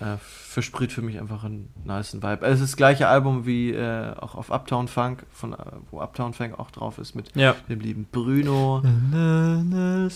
äh, 0.00 0.16
verspricht 0.20 0.92
für 0.92 1.00
mich 1.02 1.18
einfach 1.20 1.44
einen 1.44 1.68
niceen 1.84 2.22
Vibe. 2.22 2.44
Es 2.44 2.60
ist 2.60 2.72
das 2.72 2.76
gleiche 2.76 3.08
Album 3.08 3.46
wie 3.46 3.70
äh, 3.72 4.12
auch 4.16 4.34
auf 4.34 4.50
Uptown 4.50 4.88
Funk, 4.88 5.24
von, 5.30 5.52
äh, 5.54 5.56
wo 5.90 6.00
Uptown 6.02 6.34
Funk 6.34 6.58
auch 6.58 6.70
drauf 6.70 6.98
ist 6.98 7.14
mit 7.14 7.34
Ja. 7.36 7.54
dem 7.68 7.80
lieben 7.80 8.06
Bruno. 8.10 8.82
Na, 9.10 9.62
na, 9.64 10.10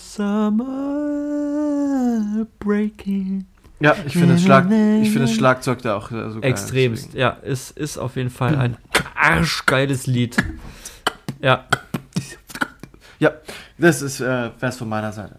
summer 1.03 2.45
breaking. 2.59 3.45
Ja, 3.79 3.95
ich 4.05 4.13
finde 4.13 4.33
das, 4.35 4.43
Schlag, 4.43 4.65
ich 4.65 5.09
finde 5.09 5.21
das 5.21 5.33
Schlagzeug 5.35 5.81
da 5.81 5.95
auch 5.97 6.11
äh, 6.11 6.29
so 6.31 6.39
geil. 6.39 6.51
Extremst. 6.51 7.05
deswegen. 7.07 7.19
Ja, 7.19 7.37
es 7.43 7.71
ist 7.71 7.97
auf 7.97 8.15
jeden 8.15 8.29
Fall 8.29 8.55
ein 8.55 8.77
arschgeiles 9.15 10.07
Lied. 10.07 10.37
Ja. 11.41 11.65
Ja, 13.19 13.31
das 13.77 14.01
ist 14.01 14.19
äh, 14.21 14.49
was 14.59 14.77
von 14.77 14.89
meiner 14.89 15.11
Seite. 15.11 15.35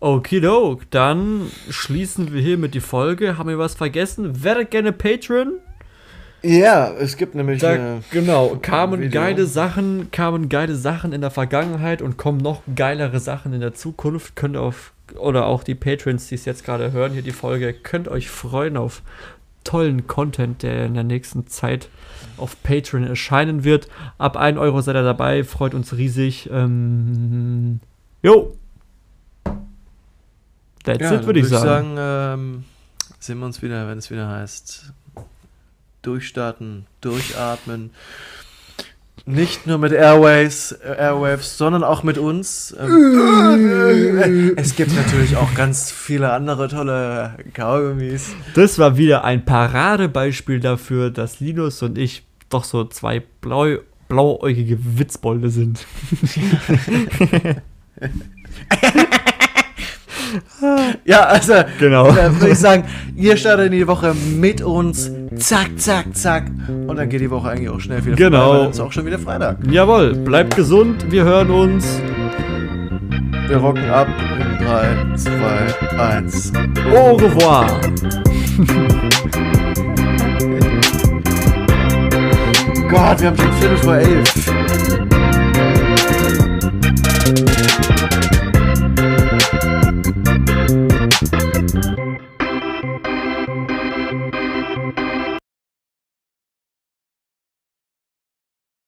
Okidok, 0.00 0.90
dann 0.90 1.50
schließen 1.70 2.32
wir 2.34 2.40
hiermit 2.42 2.74
die 2.74 2.80
Folge. 2.80 3.38
Haben 3.38 3.48
wir 3.48 3.58
was 3.58 3.74
vergessen? 3.74 4.44
Werdet 4.44 4.70
gerne 4.70 4.92
Patreon. 4.92 5.54
Ja, 6.42 6.90
es 6.92 7.16
gibt 7.16 7.34
nämlich 7.34 7.60
Da, 7.62 7.70
eine, 7.70 8.02
genau, 8.10 8.58
kamen 8.60 9.00
Video. 9.00 9.12
geile 9.12 9.46
Sachen, 9.46 10.10
kamen 10.10 10.50
geile 10.50 10.74
Sachen 10.76 11.14
in 11.14 11.22
der 11.22 11.30
Vergangenheit 11.30 12.02
und 12.02 12.18
kommen 12.18 12.36
noch 12.38 12.62
geilere 12.76 13.18
Sachen 13.18 13.54
in 13.54 13.60
der 13.60 13.72
Zukunft. 13.72 14.36
Könnt 14.36 14.56
ihr 14.56 14.60
auf, 14.60 14.92
oder 15.18 15.46
auch 15.46 15.62
die 15.62 15.74
Patrons, 15.74 16.28
die 16.28 16.34
es 16.34 16.44
jetzt 16.44 16.64
gerade 16.64 16.92
hören, 16.92 17.12
hier 17.12 17.22
die 17.22 17.32
Folge, 17.32 17.72
könnt 17.72 18.08
euch 18.08 18.30
freuen 18.30 18.76
auf 18.76 19.02
tollen 19.64 20.06
Content, 20.06 20.62
der 20.62 20.86
in 20.86 20.94
der 20.94 21.04
nächsten 21.04 21.46
Zeit 21.46 21.88
auf 22.36 22.62
Patreon 22.62 23.04
erscheinen 23.04 23.64
wird. 23.64 23.88
Ab 24.18 24.36
1 24.36 24.58
Euro 24.58 24.80
seid 24.80 24.96
ihr 24.96 25.02
dabei, 25.02 25.44
freut 25.44 25.74
uns 25.74 25.96
riesig. 25.96 26.48
Ähm, 26.52 27.80
jo. 28.22 28.56
That's 30.84 31.00
ja, 31.00 31.14
it, 31.14 31.26
würde 31.26 31.40
ich 31.40 31.50
würd 31.50 31.62
sagen. 31.62 31.94
ähm, 31.98 32.64
sehen 33.18 33.38
wir 33.38 33.46
uns 33.46 33.62
wieder, 33.62 33.88
wenn 33.88 33.98
es 33.98 34.10
wieder 34.10 34.28
heißt 34.28 34.92
durchstarten, 36.02 36.86
durchatmen. 37.00 37.90
Nicht 39.26 39.66
nur 39.66 39.78
mit 39.78 39.92
Airways, 39.92 40.72
äh, 40.72 40.96
Airwaves, 40.98 41.56
sondern 41.56 41.82
auch 41.82 42.02
mit 42.02 42.18
uns. 42.18 42.76
Ähm, 42.78 44.52
es 44.56 44.76
gibt 44.76 44.94
natürlich 44.94 45.36
auch 45.36 45.54
ganz 45.54 45.90
viele 45.90 46.30
andere 46.32 46.68
tolle 46.68 47.34
Kaugummis. 47.54 48.34
Das 48.54 48.78
war 48.78 48.98
wieder 48.98 49.24
ein 49.24 49.46
Paradebeispiel 49.46 50.60
dafür, 50.60 51.10
dass 51.10 51.40
Linus 51.40 51.82
und 51.82 51.96
ich 51.96 52.26
doch 52.50 52.64
so 52.64 52.84
zwei 52.84 53.22
blau, 53.40 53.78
blauäugige 54.08 54.78
Witzbolde 54.98 55.48
sind. 55.48 55.86
Ja, 61.04 61.24
also, 61.24 61.52
Genau. 61.78 62.08
äh, 62.08 62.32
würde 62.40 62.50
ich 62.50 62.58
sagen, 62.58 62.84
ihr 63.14 63.36
startet 63.36 63.66
in 63.66 63.72
die 63.72 63.86
Woche 63.86 64.14
mit 64.14 64.62
uns 64.62 65.10
zack, 65.36 65.70
zack, 65.76 66.06
zack. 66.14 66.44
Und 66.68 66.96
dann 66.96 67.08
geht 67.08 67.20
die 67.20 67.30
Woche 67.30 67.50
eigentlich 67.50 67.68
auch 67.68 67.80
schnell 67.80 68.04
wieder 68.04 68.16
genau. 68.16 68.44
vorbei. 68.44 68.58
Genau. 68.58 68.70
ist 68.70 68.80
auch 68.80 68.92
schon 68.92 69.06
wieder 69.06 69.18
Freitag. 69.18 69.58
Jawohl, 69.70 70.14
bleibt 70.14 70.56
gesund, 70.56 71.10
wir 71.10 71.24
hören 71.24 71.50
uns. 71.50 72.00
Wir 73.48 73.56
rocken 73.58 73.90
ab 73.90 74.08
in 74.40 74.66
3, 74.66 75.16
2, 75.16 75.98
1. 75.98 76.52
Au 76.94 77.14
revoir! 77.16 77.80
Gott, 82.88 83.20
wir 83.20 83.28
haben 83.28 83.36
schon 83.36 83.52
Viertel 83.52 83.76
vor 83.78 83.96
elf. 83.96 84.34